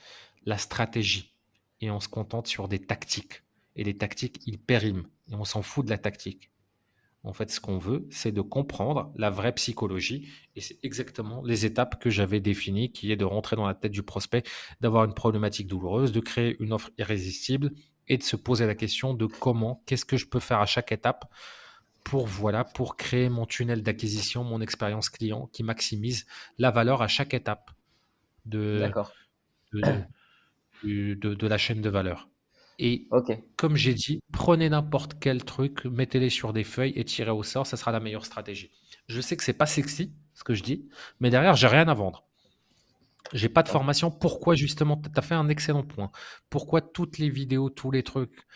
la 0.45 0.59
stratégie. 0.59 1.35
Et 1.81 1.91
on 1.91 2.01
se 2.01 2.09
contente 2.09 2.47
sur 2.47 2.69
des 2.69 2.79
tactiques. 2.79 3.43
Et 3.77 3.85
les 3.85 3.97
tactiques, 3.97 4.41
ils 4.47 4.59
périment. 4.59 5.07
Et 5.31 5.35
on 5.35 5.45
s'en 5.45 5.63
fout 5.63 5.85
de 5.85 5.91
la 5.91 5.99
tactique. 5.99 6.51
En 7.23 7.33
fait, 7.33 7.51
ce 7.51 7.59
qu'on 7.59 7.79
veut, 7.79 8.07
c'est 8.11 8.33
de 8.33 8.43
comprendre 8.43 9.11
la 9.17 9.31
vraie 9.31 9.55
psychologie. 9.55 10.29
Et 10.57 10.61
c'est 10.61 10.79
exactement 10.83 11.43
les 11.43 11.65
étapes 11.65 11.99
que 11.99 12.11
j'avais 12.11 12.41
définies, 12.41 12.93
qui 12.93 13.11
est 13.11 13.17
de 13.17 13.25
rentrer 13.25 13.57
dans 13.57 13.67
la 13.67 13.75
tête 13.75 13.93
du 13.93 14.03
prospect, 14.03 14.43
d'avoir 14.83 15.05
une 15.05 15.15
problématique 15.15 15.67
douloureuse, 15.67 16.13
de 16.13 16.21
créer 16.21 16.57
une 16.61 16.75
offre 16.75 16.91
irrésistible 16.99 17.73
et 18.09 18.19
de 18.19 18.23
se 18.23 18.37
poser 18.37 18.67
la 18.67 18.75
question 18.75 19.15
de 19.15 19.25
comment, 19.25 19.83
qu'est-ce 19.87 20.05
que 20.05 20.19
je 20.19 20.27
peux 20.27 20.41
faire 20.41 20.61
à 20.61 20.67
chaque 20.67 20.93
étape 20.93 21.25
pour 22.05 22.27
voilà 22.27 22.65
pour 22.65 22.97
créer 22.97 23.29
mon 23.29 23.47
tunnel 23.47 23.83
d'acquisition, 23.83 24.45
mon 24.45 24.61
expérience 24.61 25.11
client 25.11 25.49
qui 25.53 25.63
maximise 25.63 26.27
la 26.59 26.71
valeur 26.71 27.03
à 27.03 27.09
chaque 27.09 27.35
étape 27.35 27.71
de, 28.47 28.79
D'accord. 28.81 29.13
de, 29.73 29.83
de, 30.85 31.15
de- 31.15 31.35
de 31.35 31.47
la 31.47 31.59
chaîne 31.59 31.81
de 31.83 31.89
valeur. 31.91 32.29
Et 32.79 33.09
comme 33.57 33.77
j'ai 33.77 33.95
dit, 33.95 34.21
prenez 34.33 34.69
n'importe 34.69 35.15
quel 35.21 35.45
truc, 35.45 35.85
mettez-les 35.87 36.31
sur 36.31 36.53
des 36.53 36.65
feuilles 36.65 36.93
et 36.97 37.05
tirez 37.05 37.31
au 37.31 37.43
sort, 37.43 37.67
ça 37.67 37.77
sera 37.77 37.93
la 37.93 38.01
meilleure 38.01 38.27
stratégie. 38.27 38.71
Je 39.09 39.21
sais 39.21 39.37
que 39.37 39.45
c'est 39.45 39.53
pas 39.53 39.67
sexy 39.67 40.13
ce 40.35 40.45
que 40.45 40.55
je 40.55 40.63
dis, 40.63 40.89
mais 41.21 41.31
derrière, 41.31 41.55
j'ai 41.57 41.69
rien 41.69 41.89
à 41.89 41.95
vendre. 41.95 42.25
J'ai 43.33 43.49
pas 43.49 43.63
de 43.63 43.69
formation. 43.69 44.11
Pourquoi 44.11 44.55
justement 44.55 44.97
Tu 45.01 45.11
as 45.17 45.23
fait 45.23 45.35
un 45.35 45.49
excellent 45.49 45.83
point. 45.83 46.11
Pourquoi 46.51 46.81
toutes 46.83 47.19
les 47.19 47.31
vidéos, 47.31 47.71
tous 47.71 47.91
les 47.91 48.03
trucs, 48.03 48.47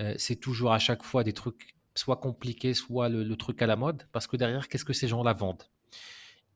euh, 0.00 0.14
c'est 0.18 0.36
toujours 0.36 0.72
à 0.72 0.78
chaque 0.78 1.02
fois 1.02 1.24
des 1.24 1.32
trucs 1.32 1.74
soit 1.94 2.16
compliqués, 2.16 2.74
soit 2.74 3.08
le, 3.08 3.36
truc 3.36 3.62
à 3.62 3.66
la 3.66 3.76
mode 3.76 4.08
Parce 4.12 4.26
que 4.26 4.36
derrière, 4.36 4.68
qu'est-ce 4.68 4.84
que 4.84 4.92
ces 4.92 5.08
gens-là 5.08 5.32
vendent? 5.32 5.62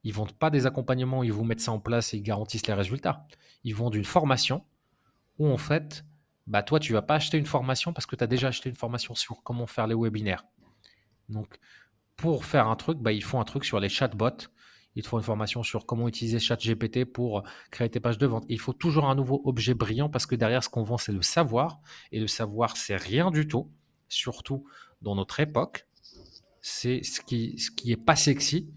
Ils 0.04 0.12
vendent 0.12 0.32
pas 0.32 0.50
des 0.50 0.66
accompagnements, 0.66 1.22
ils 1.22 1.32
vous 1.32 1.44
mettent 1.44 1.60
ça 1.60 1.72
en 1.72 1.80
place 1.80 2.14
et 2.14 2.18
ils 2.18 2.22
garantissent 2.22 2.66
les 2.66 2.74
résultats. 2.74 3.26
Ils 3.64 3.74
vendent 3.74 3.94
une 3.94 4.04
formation 4.04 4.64
où 5.38 5.48
en 5.48 5.56
fait, 5.56 6.04
bah 6.46 6.62
toi, 6.62 6.80
tu 6.80 6.92
vas 6.92 7.02
pas 7.02 7.16
acheter 7.16 7.38
une 7.38 7.46
formation 7.46 7.92
parce 7.92 8.06
que 8.06 8.16
tu 8.16 8.24
as 8.24 8.26
déjà 8.26 8.48
acheté 8.48 8.68
une 8.68 8.76
formation 8.76 9.14
sur 9.14 9.42
comment 9.42 9.66
faire 9.66 9.86
les 9.86 9.94
webinaires. 9.94 10.44
Donc, 11.28 11.58
pour 12.16 12.44
faire 12.44 12.68
un 12.68 12.76
truc, 12.76 12.98
bah, 12.98 13.12
ils 13.12 13.22
font 13.22 13.40
un 13.40 13.44
truc 13.44 13.64
sur 13.64 13.80
les 13.80 13.88
chatbots. 13.88 14.48
Ils 14.94 15.02
te 15.02 15.08
font 15.08 15.18
une 15.18 15.24
formation 15.24 15.62
sur 15.62 15.86
comment 15.86 16.08
utiliser 16.08 16.40
ChatGPT 16.40 17.04
pour 17.04 17.44
créer 17.70 17.88
tes 17.88 18.00
pages 18.00 18.18
de 18.18 18.26
vente. 18.26 18.44
il 18.48 18.58
faut 18.58 18.72
toujours 18.72 19.08
un 19.08 19.14
nouveau 19.14 19.40
objet 19.44 19.74
brillant 19.74 20.08
parce 20.08 20.26
que 20.26 20.34
derrière, 20.34 20.64
ce 20.64 20.68
qu'on 20.68 20.82
vend, 20.82 20.98
c'est 20.98 21.12
le 21.12 21.22
savoir. 21.22 21.80
Et 22.10 22.18
le 22.18 22.26
savoir, 22.26 22.76
c'est 22.76 22.96
rien 22.96 23.30
du 23.30 23.46
tout, 23.46 23.70
surtout 24.08 24.64
dans 25.02 25.14
notre 25.14 25.40
époque. 25.40 25.86
C'est 26.60 27.02
ce 27.02 27.20
qui, 27.20 27.58
ce 27.58 27.70
qui 27.70 27.92
est 27.92 27.96
pas 27.96 28.16
sexy, 28.16 28.68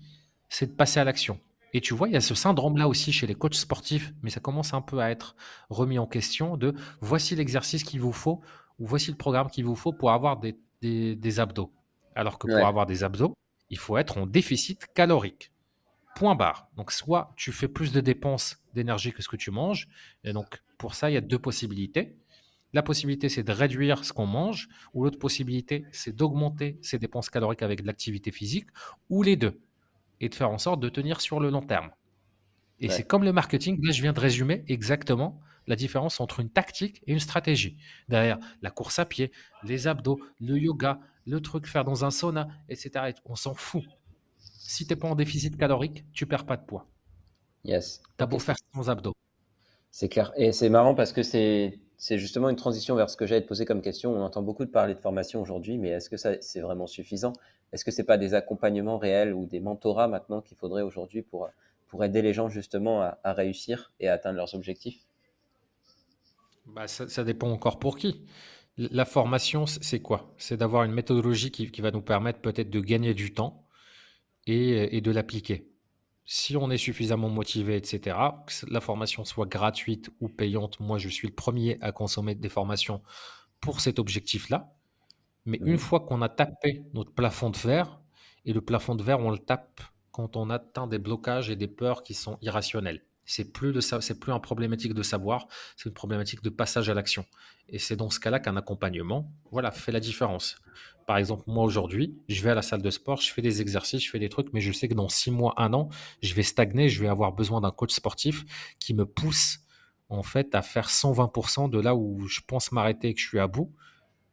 c'est 0.49 0.67
de 0.67 0.71
passer 0.71 0.99
à 0.99 1.03
l'action. 1.03 1.39
Et 1.73 1.81
tu 1.81 1.93
vois, 1.93 2.09
il 2.09 2.13
y 2.13 2.17
a 2.17 2.21
ce 2.21 2.35
syndrome-là 2.35 2.87
aussi 2.87 3.11
chez 3.13 3.27
les 3.27 3.35
coachs 3.35 3.55
sportifs, 3.55 4.13
mais 4.21 4.29
ça 4.29 4.39
commence 4.39 4.73
un 4.73 4.81
peu 4.81 4.99
à 4.99 5.09
être 5.09 5.35
remis 5.69 5.99
en 5.99 6.07
question 6.07 6.57
de 6.57 6.73
voici 6.99 7.35
l'exercice 7.35 7.83
qu'il 7.83 8.01
vous 8.01 8.11
faut 8.11 8.41
ou 8.79 8.85
voici 8.85 9.09
le 9.09 9.17
programme 9.17 9.49
qu'il 9.49 9.65
vous 9.65 9.75
faut 9.75 9.93
pour 9.93 10.11
avoir 10.11 10.37
des, 10.37 10.57
des, 10.81 11.39
abdos. 11.39 11.71
Alors 12.15 12.39
que 12.39 12.47
pour 12.47 12.65
avoir 12.65 12.85
des 12.85 13.03
abdos, 13.03 13.33
il 13.69 13.77
faut 13.77 13.97
être 13.97 14.17
en 14.17 14.25
déficit 14.25 14.87
calorique. 14.93 15.51
Point 16.15 16.35
barre. 16.35 16.67
Donc, 16.75 16.91
soit 16.91 17.31
tu 17.37 17.53
fais 17.53 17.69
plus 17.69 17.93
de 17.93 18.01
dépenses 18.01 18.57
d'énergie 18.73 19.13
que 19.13 19.21
ce 19.21 19.29
que 19.29 19.37
tu 19.37 19.49
manges. 19.49 19.87
Et 20.25 20.33
donc, 20.33 20.61
pour 20.77 20.93
ça, 20.93 21.09
il 21.09 21.13
y 21.13 21.17
a 21.17 21.21
deux 21.21 21.39
possibilités. 21.39 22.17
La 22.73 22.83
possibilité, 22.83 23.27
c'est 23.29 23.43
de 23.43 23.51
réduire 23.51 24.05
ce 24.05 24.13
qu'on 24.13 24.25
mange, 24.25 24.69
ou 24.93 25.03
l'autre 25.03 25.19
possibilité, 25.19 25.85
c'est 25.91 26.15
d'augmenter 26.15 26.79
ses 26.81 26.99
dépenses 26.99 27.29
caloriques 27.29 27.63
avec 27.63 27.81
de 27.81 27.87
l'activité 27.87 28.31
physique, 28.31 28.67
ou 29.09 29.23
les 29.23 29.35
deux 29.35 29.61
et 30.21 30.29
de 30.29 30.35
faire 30.35 30.51
en 30.51 30.57
sorte 30.57 30.79
de 30.79 30.87
tenir 30.87 31.19
sur 31.19 31.39
le 31.39 31.49
long 31.49 31.61
terme. 31.61 31.89
Et 32.79 32.89
c'est 32.89 33.03
comme 33.03 33.23
le 33.23 33.33
marketing, 33.33 33.79
là 33.83 33.91
je 33.91 34.01
viens 34.01 34.13
de 34.13 34.19
résumer 34.19 34.63
exactement 34.67 35.39
la 35.67 35.75
différence 35.75 36.19
entre 36.19 36.39
une 36.39 36.49
tactique 36.49 37.01
et 37.05 37.13
une 37.13 37.19
stratégie. 37.19 37.77
Derrière 38.09 38.39
la 38.61 38.71
course 38.71 38.97
à 38.97 39.05
pied, 39.05 39.31
les 39.63 39.87
abdos, 39.87 40.19
le 40.39 40.57
yoga, 40.57 40.99
le 41.25 41.39
truc 41.41 41.67
faire 41.67 41.83
dans 41.83 42.05
un 42.05 42.11
sauna, 42.11 42.47
etc. 42.69 43.13
On 43.25 43.35
s'en 43.35 43.53
fout. 43.53 43.83
Si 44.39 44.87
tu 44.87 44.93
n'es 44.93 44.99
pas 44.99 45.07
en 45.07 45.15
déficit 45.15 45.57
calorique, 45.57 46.05
tu 46.13 46.25
perds 46.25 46.45
pas 46.45 46.57
de 46.57 46.65
poids. 46.65 46.87
Yes. 47.63 48.01
Tu 48.17 48.23
as 48.23 48.25
beau 48.25 48.39
faire 48.39 48.55
sans 48.73 48.89
abdos. 48.89 49.13
C'est 49.91 50.09
clair. 50.09 50.31
Et 50.35 50.51
c'est 50.51 50.69
marrant 50.69 50.95
parce 50.95 51.13
que 51.13 51.21
c'est 51.21 51.79
c'est 52.01 52.17
justement 52.17 52.49
une 52.49 52.55
transition 52.55 52.95
vers 52.95 53.11
ce 53.11 53.15
que 53.15 53.27
j'allais 53.27 53.43
te 53.43 53.47
poser 53.47 53.63
comme 53.63 53.83
question. 53.83 54.11
On 54.11 54.23
entend 54.23 54.41
beaucoup 54.41 54.65
de 54.65 54.71
parler 54.71 54.95
de 54.95 54.99
formation 54.99 55.39
aujourd'hui, 55.39 55.77
mais 55.77 55.89
est-ce 55.89 56.09
que 56.09 56.17
ça 56.17 56.31
c'est 56.41 56.59
vraiment 56.59 56.87
suffisant? 56.87 57.31
Est-ce 57.71 57.85
que 57.85 57.91
c'est 57.91 58.05
pas 58.05 58.17
des 58.17 58.33
accompagnements 58.33 58.97
réels 58.97 59.35
ou 59.35 59.45
des 59.45 59.59
mentorats 59.59 60.07
maintenant 60.07 60.41
qu'il 60.41 60.57
faudrait 60.57 60.81
aujourd'hui 60.81 61.21
pour, 61.21 61.47
aider 62.01 62.23
les 62.23 62.33
gens 62.33 62.49
justement 62.49 63.03
à, 63.03 63.33
réussir 63.33 63.91
et 63.99 64.07
à 64.07 64.13
atteindre 64.13 64.37
leurs 64.37 64.55
objectifs? 64.55 65.05
Bah, 66.65 66.87
ça, 66.87 67.23
dépend 67.23 67.51
encore 67.51 67.77
pour 67.77 67.99
qui. 67.99 68.25
La 68.77 69.05
formation, 69.05 69.67
c'est 69.67 69.99
quoi? 69.99 70.33
C'est 70.39 70.57
d'avoir 70.57 70.85
une 70.85 70.93
méthodologie 70.93 71.51
qui, 71.51 71.81
va 71.81 71.91
nous 71.91 72.01
permettre 72.01 72.39
peut-être 72.39 72.71
de 72.71 72.79
gagner 72.79 73.13
du 73.13 73.31
temps 73.31 73.67
et 74.47 75.01
de 75.01 75.11
l'appliquer 75.11 75.70
si 76.33 76.55
on 76.55 76.71
est 76.71 76.77
suffisamment 76.77 77.27
motivé, 77.27 77.75
etc., 77.75 78.17
que 78.47 78.65
la 78.71 78.79
formation 78.79 79.25
soit 79.25 79.47
gratuite 79.47 80.11
ou 80.21 80.29
payante, 80.29 80.79
moi 80.79 80.97
je 80.97 81.09
suis 81.09 81.27
le 81.27 81.33
premier 81.33 81.77
à 81.81 81.91
consommer 81.91 82.35
des 82.35 82.47
formations 82.47 83.01
pour 83.59 83.81
cet 83.81 83.99
objectif-là. 83.99 84.73
Mais 85.43 85.59
une 85.61 85.77
fois 85.77 85.99
qu'on 85.99 86.21
a 86.21 86.29
tapé 86.29 86.83
notre 86.93 87.11
plafond 87.11 87.49
de 87.49 87.57
verre, 87.57 87.99
et 88.45 88.53
le 88.53 88.61
plafond 88.61 88.95
de 88.95 89.03
verre, 89.03 89.19
on 89.19 89.29
le 89.29 89.39
tape 89.39 89.81
quand 90.11 90.37
on 90.37 90.49
atteint 90.49 90.87
des 90.87 90.99
blocages 90.99 91.49
et 91.49 91.57
des 91.57 91.67
peurs 91.67 92.01
qui 92.01 92.13
sont 92.13 92.37
irrationnels. 92.41 93.03
C'est 93.25 93.53
plus 93.53 93.71
de 93.71 93.81
c'est 93.81 94.19
plus 94.19 94.31
un 94.31 94.39
problématique 94.39 94.93
de 94.93 95.03
savoir, 95.03 95.47
c'est 95.77 95.89
une 95.89 95.93
problématique 95.93 96.41
de 96.41 96.49
passage 96.49 96.89
à 96.89 96.93
l'action. 96.93 97.25
Et 97.69 97.79
c'est 97.79 97.95
dans 97.95 98.09
ce 98.09 98.19
cas-là 98.19 98.39
qu'un 98.39 98.57
accompagnement, 98.57 99.31
voilà, 99.51 99.71
fait 99.71 99.91
la 99.91 99.99
différence. 99.99 100.57
Par 101.07 101.17
exemple, 101.17 101.43
moi 101.47 101.63
aujourd'hui, 101.63 102.17
je 102.27 102.41
vais 102.43 102.51
à 102.51 102.55
la 102.55 102.61
salle 102.61 102.81
de 102.81 102.89
sport, 102.89 103.21
je 103.21 103.31
fais 103.31 103.41
des 103.41 103.61
exercices, 103.61 104.03
je 104.03 104.09
fais 104.09 104.19
des 104.19 104.29
trucs, 104.29 104.51
mais 104.53 104.61
je 104.61 104.71
sais 104.71 104.87
que 104.87 104.93
dans 104.93 105.09
six 105.09 105.31
mois, 105.31 105.53
un 105.57 105.73
an, 105.73 105.89
je 106.21 106.33
vais 106.33 106.43
stagner, 106.43 106.89
je 106.89 107.01
vais 107.01 107.07
avoir 107.07 107.31
besoin 107.33 107.61
d'un 107.61 107.71
coach 107.71 107.93
sportif 107.93 108.43
qui 108.79 108.93
me 108.93 109.05
pousse 109.05 109.59
en 110.09 110.23
fait 110.23 110.53
à 110.55 110.61
faire 110.61 110.89
120% 110.89 111.69
de 111.69 111.79
là 111.79 111.95
où 111.95 112.27
je 112.27 112.41
pense 112.45 112.71
m'arrêter 112.71 113.09
et 113.09 113.13
que 113.13 113.21
je 113.21 113.27
suis 113.27 113.39
à 113.39 113.47
bout. 113.47 113.73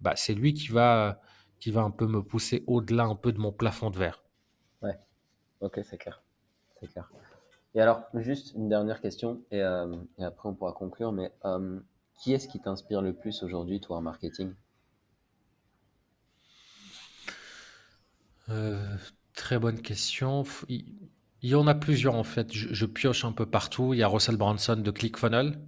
Bah, 0.00 0.14
c'est 0.16 0.34
lui 0.34 0.54
qui 0.54 0.68
va, 0.68 1.20
qui 1.60 1.70
va 1.70 1.82
un 1.82 1.90
peu 1.90 2.06
me 2.06 2.22
pousser 2.22 2.64
au-delà 2.66 3.04
un 3.04 3.16
peu 3.16 3.32
de 3.32 3.38
mon 3.38 3.52
plafond 3.52 3.90
de 3.90 3.98
verre. 3.98 4.22
Ouais, 4.82 4.98
ok, 5.60 5.80
c'est 5.84 5.98
clair. 5.98 6.22
C'est 6.80 6.88
clair. 6.88 7.10
Et 7.74 7.80
alors, 7.80 8.02
juste 8.14 8.54
une 8.54 8.68
dernière 8.68 9.00
question, 9.00 9.42
et, 9.50 9.62
euh, 9.62 9.96
après 10.18 10.48
on 10.48 10.54
pourra 10.54 10.72
conclure, 10.72 11.12
mais 11.12 11.32
euh, 11.44 11.78
qui 12.20 12.32
est-ce 12.32 12.48
qui 12.48 12.60
t'inspire 12.60 13.02
le 13.02 13.12
plus 13.12 13.42
aujourd'hui, 13.42 13.80
toi, 13.80 13.98
en 13.98 14.02
marketing? 14.02 14.52
Euh, 18.48 18.96
Très 19.34 19.58
bonne 19.58 19.80
question. 19.80 20.44
Il, 20.68 20.84
y 21.42 21.54
en 21.54 21.68
a 21.68 21.74
plusieurs, 21.74 22.16
en 22.16 22.24
fait. 22.24 22.52
Je, 22.52 22.86
pioche 22.86 23.24
un 23.24 23.30
peu 23.30 23.46
partout. 23.46 23.94
Il 23.94 23.98
y 23.98 24.02
a 24.02 24.08
Russell 24.08 24.36
Branson 24.36 24.76
de 24.76 24.90
ClickFunnels. 24.90 25.60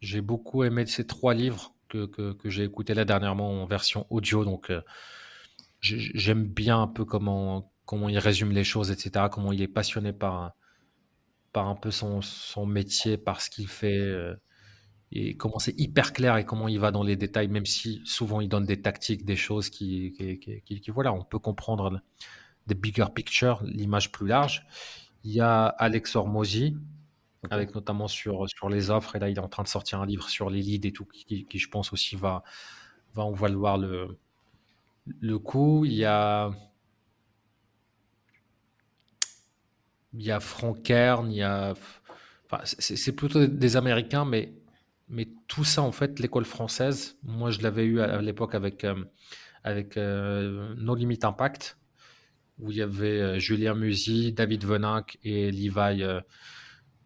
J'ai 0.00 0.22
beaucoup 0.22 0.64
aimé 0.64 0.86
ces 0.86 1.06
trois 1.06 1.34
livres 1.34 1.74
que, 1.90 2.06
que, 2.06 2.48
j'ai 2.48 2.64
écoutés 2.64 2.94
là 2.94 3.04
dernièrement 3.04 3.62
en 3.62 3.66
version 3.66 4.06
audio, 4.08 4.46
donc 4.46 4.72
j'aime 5.82 6.46
bien 6.46 6.80
un 6.80 6.86
peu 6.86 7.04
comment, 7.04 7.70
comment 7.84 8.08
il 8.08 8.18
résume 8.18 8.52
les 8.52 8.64
choses, 8.64 8.90
etc., 8.90 9.26
comment 9.30 9.52
il 9.52 9.60
est 9.60 9.68
passionné 9.68 10.14
par 10.14 10.54
par 11.52 11.68
un 11.68 11.74
peu 11.76 11.90
son, 11.90 12.22
son 12.22 12.66
métier, 12.66 13.18
par 13.18 13.40
ce 13.40 13.50
qu'il 13.50 13.68
fait, 13.68 13.98
euh, 13.98 14.34
et 15.12 15.36
comment 15.36 15.58
c'est 15.58 15.78
hyper 15.78 16.12
clair 16.14 16.36
et 16.38 16.44
comment 16.46 16.68
il 16.68 16.78
va 16.78 16.90
dans 16.90 17.02
les 17.02 17.16
détails, 17.16 17.48
même 17.48 17.66
si 17.66 18.00
souvent 18.04 18.40
il 18.40 18.48
donne 18.48 18.64
des 18.64 18.80
tactiques, 18.80 19.24
des 19.26 19.36
choses 19.36 19.68
qui, 19.68 20.12
qui, 20.12 20.80
qui, 20.80 20.90
voilà, 20.90 21.12
on 21.12 21.22
peut 21.22 21.38
comprendre 21.38 22.00
des 22.66 22.74
bigger 22.74 23.06
picture, 23.14 23.62
l'image 23.64 24.10
plus 24.10 24.26
large. 24.26 24.66
Il 25.24 25.32
y 25.32 25.40
a 25.40 25.66
Alex 25.66 26.16
Hormozy, 26.16 26.76
avec 27.50 27.74
notamment 27.74 28.08
sur, 28.08 28.48
sur 28.48 28.70
les 28.70 28.90
offres, 28.90 29.16
et 29.16 29.18
là 29.18 29.28
il 29.28 29.36
est 29.36 29.40
en 29.40 29.48
train 29.48 29.64
de 29.64 29.68
sortir 29.68 30.00
un 30.00 30.06
livre 30.06 30.28
sur 30.28 30.48
les 30.48 30.62
leads 30.62 30.88
et 30.88 30.92
tout, 30.92 31.04
qui, 31.04 31.46
je 31.52 31.68
pense 31.68 31.92
aussi 31.92 32.16
va, 32.16 32.42
va 33.14 33.24
en 33.24 33.32
valoir 33.32 33.76
le, 33.76 34.18
le 35.20 35.38
coup. 35.38 35.84
Il 35.84 35.92
y 35.92 36.04
a 36.04 36.50
il 40.14 40.22
y 40.22 40.30
a 40.30 40.40
Frank 40.40 40.82
Kern, 40.82 41.30
il 41.30 41.38
y 41.38 41.42
a. 41.42 41.74
Enfin, 42.50 42.62
c'est 42.64 43.12
plutôt 43.12 43.46
des 43.46 43.76
Américains, 43.76 44.24
mais, 44.24 44.52
mais 45.08 45.28
tout 45.48 45.64
ça, 45.64 45.82
en 45.82 45.92
fait, 45.92 46.20
l'école 46.20 46.44
française, 46.44 47.16
moi, 47.22 47.50
je 47.50 47.62
l'avais 47.62 47.84
eu 47.84 48.00
à, 48.00 48.20
l'époque 48.20 48.54
avec, 48.54 48.84
euh, 48.84 48.94
avec 49.64 49.96
euh, 49.96 50.74
No 50.76 50.94
Limit 50.94 51.20
Impact, 51.22 51.78
où 52.58 52.70
il 52.70 52.76
y 52.76 52.82
avait 52.82 53.20
euh, 53.20 53.38
Julien 53.38 53.74
Musy, 53.74 54.32
David 54.32 54.64
Veninck 54.64 55.18
et 55.24 55.50
Levi, 55.50 56.04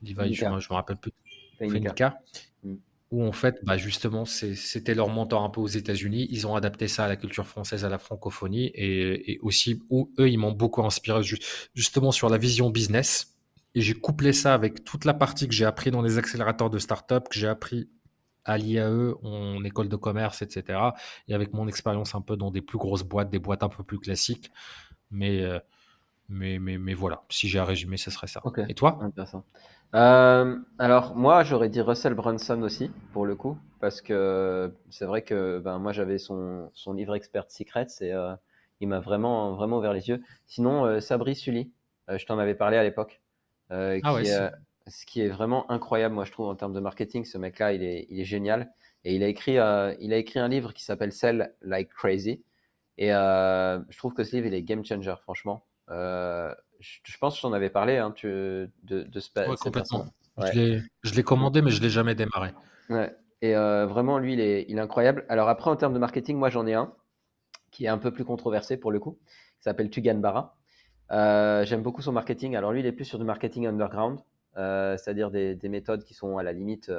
Levi 0.02 0.34
je 0.34 0.44
ne 0.44 0.56
me 0.56 0.74
rappelle 0.74 0.96
plus, 0.96 1.12
Fenica 1.58 2.18
où 3.12 3.24
en 3.24 3.32
fait, 3.32 3.60
bah 3.62 3.76
justement, 3.76 4.24
c'était 4.24 4.94
leur 4.94 5.08
mentor 5.08 5.42
un 5.42 5.50
peu 5.50 5.60
aux 5.60 5.68
États-Unis. 5.68 6.26
Ils 6.30 6.46
ont 6.46 6.56
adapté 6.56 6.88
ça 6.88 7.04
à 7.04 7.08
la 7.08 7.16
culture 7.16 7.46
française, 7.46 7.84
à 7.84 7.88
la 7.88 7.98
francophonie, 7.98 8.72
et, 8.74 9.38
aussi, 9.42 9.80
où 9.90 10.12
eux, 10.18 10.28
ils 10.28 10.38
m'ont 10.38 10.52
beaucoup 10.52 10.84
inspiré 10.84 11.22
justement 11.74 12.10
sur 12.10 12.28
la 12.28 12.38
vision 12.38 12.70
business. 12.70 13.36
Et 13.74 13.80
j'ai 13.80 13.94
couplé 13.94 14.32
ça 14.32 14.54
avec 14.54 14.84
toute 14.84 15.04
la 15.04 15.14
partie 15.14 15.46
que 15.46 15.54
j'ai 15.54 15.66
appris 15.66 15.90
dans 15.90 16.02
les 16.02 16.18
accélérateurs 16.18 16.70
de 16.70 16.78
start-up, 16.78 17.28
que 17.28 17.38
j'ai 17.38 17.46
appris 17.46 17.88
à 18.44 18.58
l'IAE, 18.58 19.14
en 19.22 19.62
école 19.64 19.88
de 19.88 19.96
commerce, 19.96 20.42
etc. 20.42 20.78
Et 21.28 21.34
avec 21.34 21.52
mon 21.52 21.68
expérience 21.68 22.14
un 22.14 22.22
peu 22.22 22.36
dans 22.36 22.50
des 22.50 22.62
plus 22.62 22.78
grosses 22.78 23.02
boîtes, 23.02 23.30
des 23.30 23.38
boîtes 23.38 23.62
un 23.62 23.68
peu 23.68 23.84
plus 23.84 23.98
classiques. 23.98 24.50
Mais, 25.10 25.42
euh, 25.42 25.60
mais, 26.28 26.58
mais, 26.58 26.78
mais 26.78 26.94
voilà, 26.94 27.22
si 27.28 27.48
j'ai 27.48 27.58
à 27.58 27.64
résumer, 27.64 27.98
ce 27.98 28.10
serait 28.10 28.26
ça. 28.26 28.42
Et 28.68 28.74
toi? 28.74 28.98
Intéressant. 29.02 29.44
Euh, 29.94 30.58
alors 30.78 31.14
moi 31.14 31.44
j'aurais 31.44 31.68
dit 31.68 31.80
Russell 31.80 32.14
Brunson 32.14 32.60
aussi 32.62 32.90
pour 33.12 33.24
le 33.24 33.36
coup 33.36 33.56
parce 33.80 34.02
que 34.02 34.74
c'est 34.90 35.04
vrai 35.04 35.22
que 35.22 35.58
ben, 35.58 35.78
moi 35.78 35.92
j'avais 35.92 36.18
son, 36.18 36.70
son 36.74 36.92
livre 36.92 37.14
Expert 37.14 37.44
Secrets 37.48 37.86
et 38.00 38.12
euh, 38.12 38.34
il 38.80 38.88
m'a 38.88 39.00
vraiment 39.00 39.54
vraiment 39.54 39.78
ouvert 39.78 39.92
les 39.92 40.08
yeux. 40.08 40.22
Sinon 40.46 40.84
euh, 40.84 41.00
Sabri 41.00 41.34
Sully, 41.34 41.72
je 42.08 42.24
t'en 42.26 42.38
avais 42.38 42.54
parlé 42.54 42.76
à 42.76 42.82
l'époque, 42.82 43.20
ah 43.70 43.98
qui, 44.00 44.26
ce 44.88 45.06
qui 45.06 45.20
est 45.20 45.28
vraiment 45.28 45.70
incroyable, 45.70 46.14
moi 46.14 46.24
je 46.24 46.32
trouve, 46.32 46.48
en 46.48 46.54
termes 46.54 46.72
de 46.72 46.80
marketing, 46.80 47.24
ce 47.24 47.38
mec-là, 47.38 47.72
il 47.72 47.82
est, 47.82 48.06
il 48.10 48.20
est 48.20 48.24
génial. 48.24 48.70
Et 49.04 49.14
il 49.14 49.22
a 49.22 49.28
écrit, 49.28 49.54
il 49.54 50.12
a 50.12 50.16
écrit 50.16 50.38
un 50.38 50.48
livre 50.48 50.72
qui 50.72 50.84
s'appelle 50.84 51.12
Sell 51.12 51.54
Like 51.62 51.88
Crazy. 51.88 52.44
Et 52.98 53.08
je 53.08 53.98
trouve 53.98 54.14
que 54.14 54.22
ce 54.22 54.36
livre, 54.36 54.46
il 54.46 54.54
est 54.54 54.62
game 54.62 54.84
changer, 54.84 55.14
franchement. 55.22 55.64
Euh, 55.90 56.52
je, 56.80 57.18
pense 57.18 57.34
que 57.34 57.40
j'en 57.40 57.52
avais 57.52 57.70
parlé 57.70 57.96
hein, 57.96 58.14
de, 58.22 58.70
de 58.84 59.20
ce 59.20 59.30
ouais, 59.36 59.56
complètement. 59.56 60.06
Je 60.52 61.14
l'ai 61.14 61.22
commandé, 61.22 61.62
mais 61.62 61.70
je 61.70 61.78
ne 61.78 61.84
l'ai 61.84 61.90
jamais 61.90 62.14
démarré. 62.14 62.52
Ouais. 62.90 63.14
Et 63.42 63.54
vraiment, 63.54 64.18
lui, 64.18 64.34
il 64.34 64.40
est, 64.40 64.66
il 64.68 64.78
est 64.78 64.80
incroyable. 64.80 65.24
Alors 65.28 65.48
après, 65.48 65.70
en 65.70 65.76
termes 65.76 65.94
de 65.94 65.98
marketing, 65.98 66.36
moi 66.36 66.50
j'en 66.50 66.66
ai 66.66 66.74
un 66.74 66.92
qui 67.70 67.84
est 67.84 67.88
un 67.88 67.98
peu 67.98 68.10
plus 68.10 68.24
controversé 68.24 68.76
pour 68.78 68.90
le 68.90 68.98
coup, 68.98 69.18
qui 69.58 69.64
s'appelle 69.64 69.90
Tugan 69.90 70.18
Barra. 70.18 70.56
J'aime 71.10 71.82
beaucoup 71.82 72.02
son 72.02 72.12
marketing. 72.12 72.56
Alors 72.56 72.72
lui, 72.72 72.80
il 72.80 72.86
est 72.86 72.92
plus 72.92 73.04
sur 73.04 73.18
du 73.18 73.24
marketing 73.24 73.66
underground, 73.66 74.20
c'est-à-dire 74.54 75.30
des, 75.30 75.54
des, 75.54 75.68
méthodes 75.68 76.04
qui 76.04 76.14
sont 76.14 76.38
à 76.38 76.42
la 76.42 76.52
limite 76.52 76.90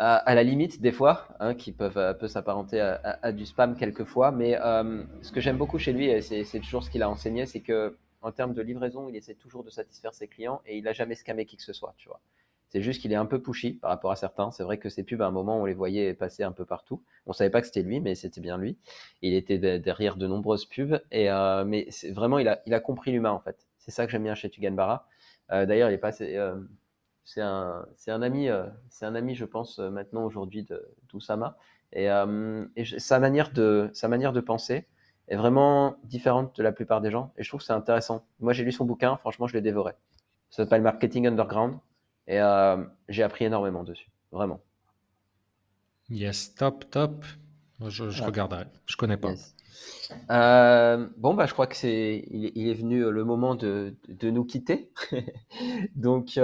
à, 0.00 0.34
la 0.34 0.42
limite 0.42 0.80
des 0.80 0.92
fois, 0.92 1.28
hein, 1.40 1.54
qui 1.54 1.72
peuvent 1.72 1.98
euh, 1.98 2.14
peu 2.14 2.26
s'apparenter 2.26 2.80
à, 2.80 3.32
du 3.32 3.44
spam 3.44 3.76
quelquefois. 3.76 4.32
Mais 4.32 4.58
euh, 4.58 5.04
ce 5.20 5.30
que 5.30 5.40
j'aime 5.40 5.58
beaucoup 5.58 5.78
chez 5.78 5.92
lui, 5.92 6.08
et 6.08 6.22
c'est 6.22 6.60
toujours 6.60 6.82
ce 6.82 6.90
qu'il 6.90 7.02
a 7.02 7.10
enseigné, 7.10 7.44
c'est 7.44 7.60
que 7.60 7.96
en 8.22 8.32
termes 8.32 8.54
de 8.54 8.62
livraison, 8.62 9.08
il 9.08 9.16
essaie 9.16 9.34
toujours 9.34 9.64
de 9.64 9.70
satisfaire 9.70 10.14
ses 10.14 10.28
clients 10.28 10.60
et 10.66 10.78
il 10.78 10.84
n'a 10.84 10.92
jamais 10.92 11.14
scamé 11.14 11.46
qui 11.46 11.56
que 11.56 11.62
ce 11.62 11.72
soit, 11.72 11.94
tu 11.96 12.08
vois. 12.08 12.20
C'est 12.68 12.82
juste 12.82 13.00
qu'il 13.00 13.10
est 13.12 13.16
un 13.16 13.26
peu 13.26 13.42
pushy 13.42 13.72
par 13.72 13.90
rapport 13.90 14.12
à 14.12 14.16
certains. 14.16 14.52
C'est 14.52 14.62
vrai 14.62 14.78
que 14.78 14.88
ses 14.88 15.02
pubs, 15.02 15.20
à 15.22 15.26
un 15.26 15.32
moment, 15.32 15.60
on 15.60 15.64
les 15.64 15.74
voyait 15.74 16.14
passer 16.14 16.44
un 16.44 16.52
peu 16.52 16.64
partout. 16.64 17.02
On 17.26 17.32
savait 17.32 17.50
pas 17.50 17.60
que 17.60 17.66
c'était 17.66 17.82
lui, 17.82 17.98
mais 17.98 18.14
c'était 18.14 18.40
bien 18.40 18.58
lui. 18.58 18.78
Il 19.22 19.34
était 19.34 19.58
derrière 19.80 20.16
de 20.16 20.28
nombreuses 20.28 20.66
pubs. 20.66 21.00
Et 21.10 21.28
euh, 21.30 21.64
mais 21.64 21.88
vraiment, 22.12 22.38
il 22.38 22.46
a, 22.48 22.80
compris 22.80 23.10
l'humain 23.10 23.32
en 23.32 23.40
fait. 23.40 23.66
C'est 23.78 23.90
ça 23.90 24.06
que 24.06 24.12
j'aime 24.12 24.22
bien 24.22 24.36
chez 24.36 24.50
Tugan 24.50 24.72
Barra. 24.72 25.08
D'ailleurs, 25.48 25.90
il 25.90 25.94
est 25.94 25.98
pas, 25.98 26.12
c'est 27.30 27.40
un, 27.42 27.86
c'est 27.96 28.10
un 28.10 28.22
ami, 28.22 28.48
euh, 28.48 28.66
c'est 28.88 29.06
un 29.06 29.14
ami, 29.14 29.34
je 29.34 29.44
pense, 29.44 29.78
euh, 29.78 29.90
maintenant 29.90 30.24
aujourd'hui 30.24 30.66
d'Oussama. 31.12 31.56
Et, 31.92 32.10
euh, 32.10 32.66
sa 32.98 33.18
manière 33.20 33.52
de 33.52 34.40
penser 34.40 34.86
est 35.30 35.36
vraiment 35.36 35.96
différente 36.04 36.56
de 36.56 36.62
la 36.62 36.72
plupart 36.72 37.00
des 37.00 37.10
gens. 37.10 37.32
Et 37.38 37.42
je 37.42 37.48
trouve 37.48 37.60
que 37.60 37.66
c'est 37.66 37.72
intéressant. 37.72 38.26
Moi, 38.40 38.52
j'ai 38.52 38.64
lu 38.64 38.72
son 38.72 38.84
bouquin, 38.84 39.16
franchement, 39.16 39.46
je 39.46 39.54
l'ai 39.54 39.62
dévoré. 39.62 39.92
Ça 40.50 40.64
s'appelle 40.64 40.82
Marketing 40.82 41.26
Underground. 41.26 41.78
Et 42.26 42.38
j'ai 43.08 43.22
appris 43.22 43.44
énormément 43.44 43.82
dessus, 43.82 44.10
vraiment. 44.30 44.60
Yes, 46.10 46.54
top, 46.54 46.90
top. 46.90 47.24
Je, 47.88 48.10
je 48.10 48.22
regarderai. 48.22 48.66
Je 48.86 48.96
connais 48.96 49.16
pas. 49.16 49.32
bon, 51.16 51.34
bah, 51.34 51.46
je 51.46 51.52
crois 51.52 51.66
que 51.66 51.76
c'est, 51.76 52.24
il, 52.30 52.68
est 52.68 52.74
venu 52.74 53.10
le 53.10 53.24
moment 53.24 53.54
de, 53.54 53.96
de 54.08 54.30
nous 54.30 54.44
quitter. 54.44 54.92
Donc, 55.96 56.38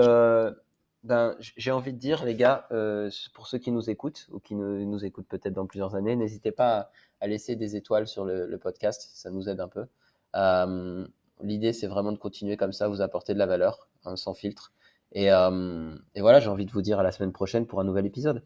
ben, 1.06 1.36
j'ai 1.38 1.70
envie 1.70 1.92
de 1.92 1.98
dire, 1.98 2.24
les 2.24 2.34
gars, 2.34 2.66
euh, 2.72 3.10
pour 3.32 3.46
ceux 3.46 3.58
qui 3.58 3.70
nous 3.70 3.90
écoutent 3.90 4.26
ou 4.32 4.40
qui 4.40 4.56
nous, 4.56 4.84
nous 4.84 5.04
écoutent 5.04 5.28
peut-être 5.28 5.52
dans 5.52 5.66
plusieurs 5.66 5.94
années, 5.94 6.16
n'hésitez 6.16 6.50
pas 6.50 6.90
à, 7.20 7.26
laisser 7.26 7.56
des 7.56 7.76
étoiles 7.76 8.06
sur 8.06 8.24
le, 8.24 8.58
podcast, 8.58 9.10
ça 9.14 9.30
nous 9.30 9.48
aide 9.48 9.60
un 9.60 9.68
peu. 9.68 9.86
Euh, 10.34 11.06
l'idée, 11.42 11.72
c'est 11.72 11.86
vraiment 11.86 12.12
de 12.12 12.18
continuer 12.18 12.56
comme 12.56 12.72
ça, 12.72 12.88
vous 12.88 13.00
apporter 13.00 13.34
de 13.34 13.38
la 13.38 13.46
valeur, 13.46 13.88
hein, 14.04 14.16
sans 14.16 14.34
filtre. 14.34 14.72
Et, 15.12 15.30
euh, 15.32 15.94
et 16.14 16.20
voilà, 16.20 16.40
j'ai 16.40 16.48
envie 16.48 16.66
de 16.66 16.72
vous 16.72 16.82
dire 16.82 16.98
à 16.98 17.02
la 17.02 17.12
semaine 17.12 17.32
prochaine 17.32 17.66
pour 17.66 17.80
un 17.80 17.84
nouvel 17.84 18.06
épisode. 18.06 18.42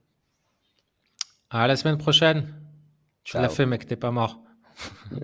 À 1.51 1.67
la 1.67 1.77
semaine 1.77 1.99
prochaine. 1.99 2.47
Tu 3.25 3.37
l'as 3.37 3.49
fait, 3.49 3.67
mec, 3.67 3.87
t'es 3.87 3.97
pas 3.97 4.11
mort. 4.11 4.41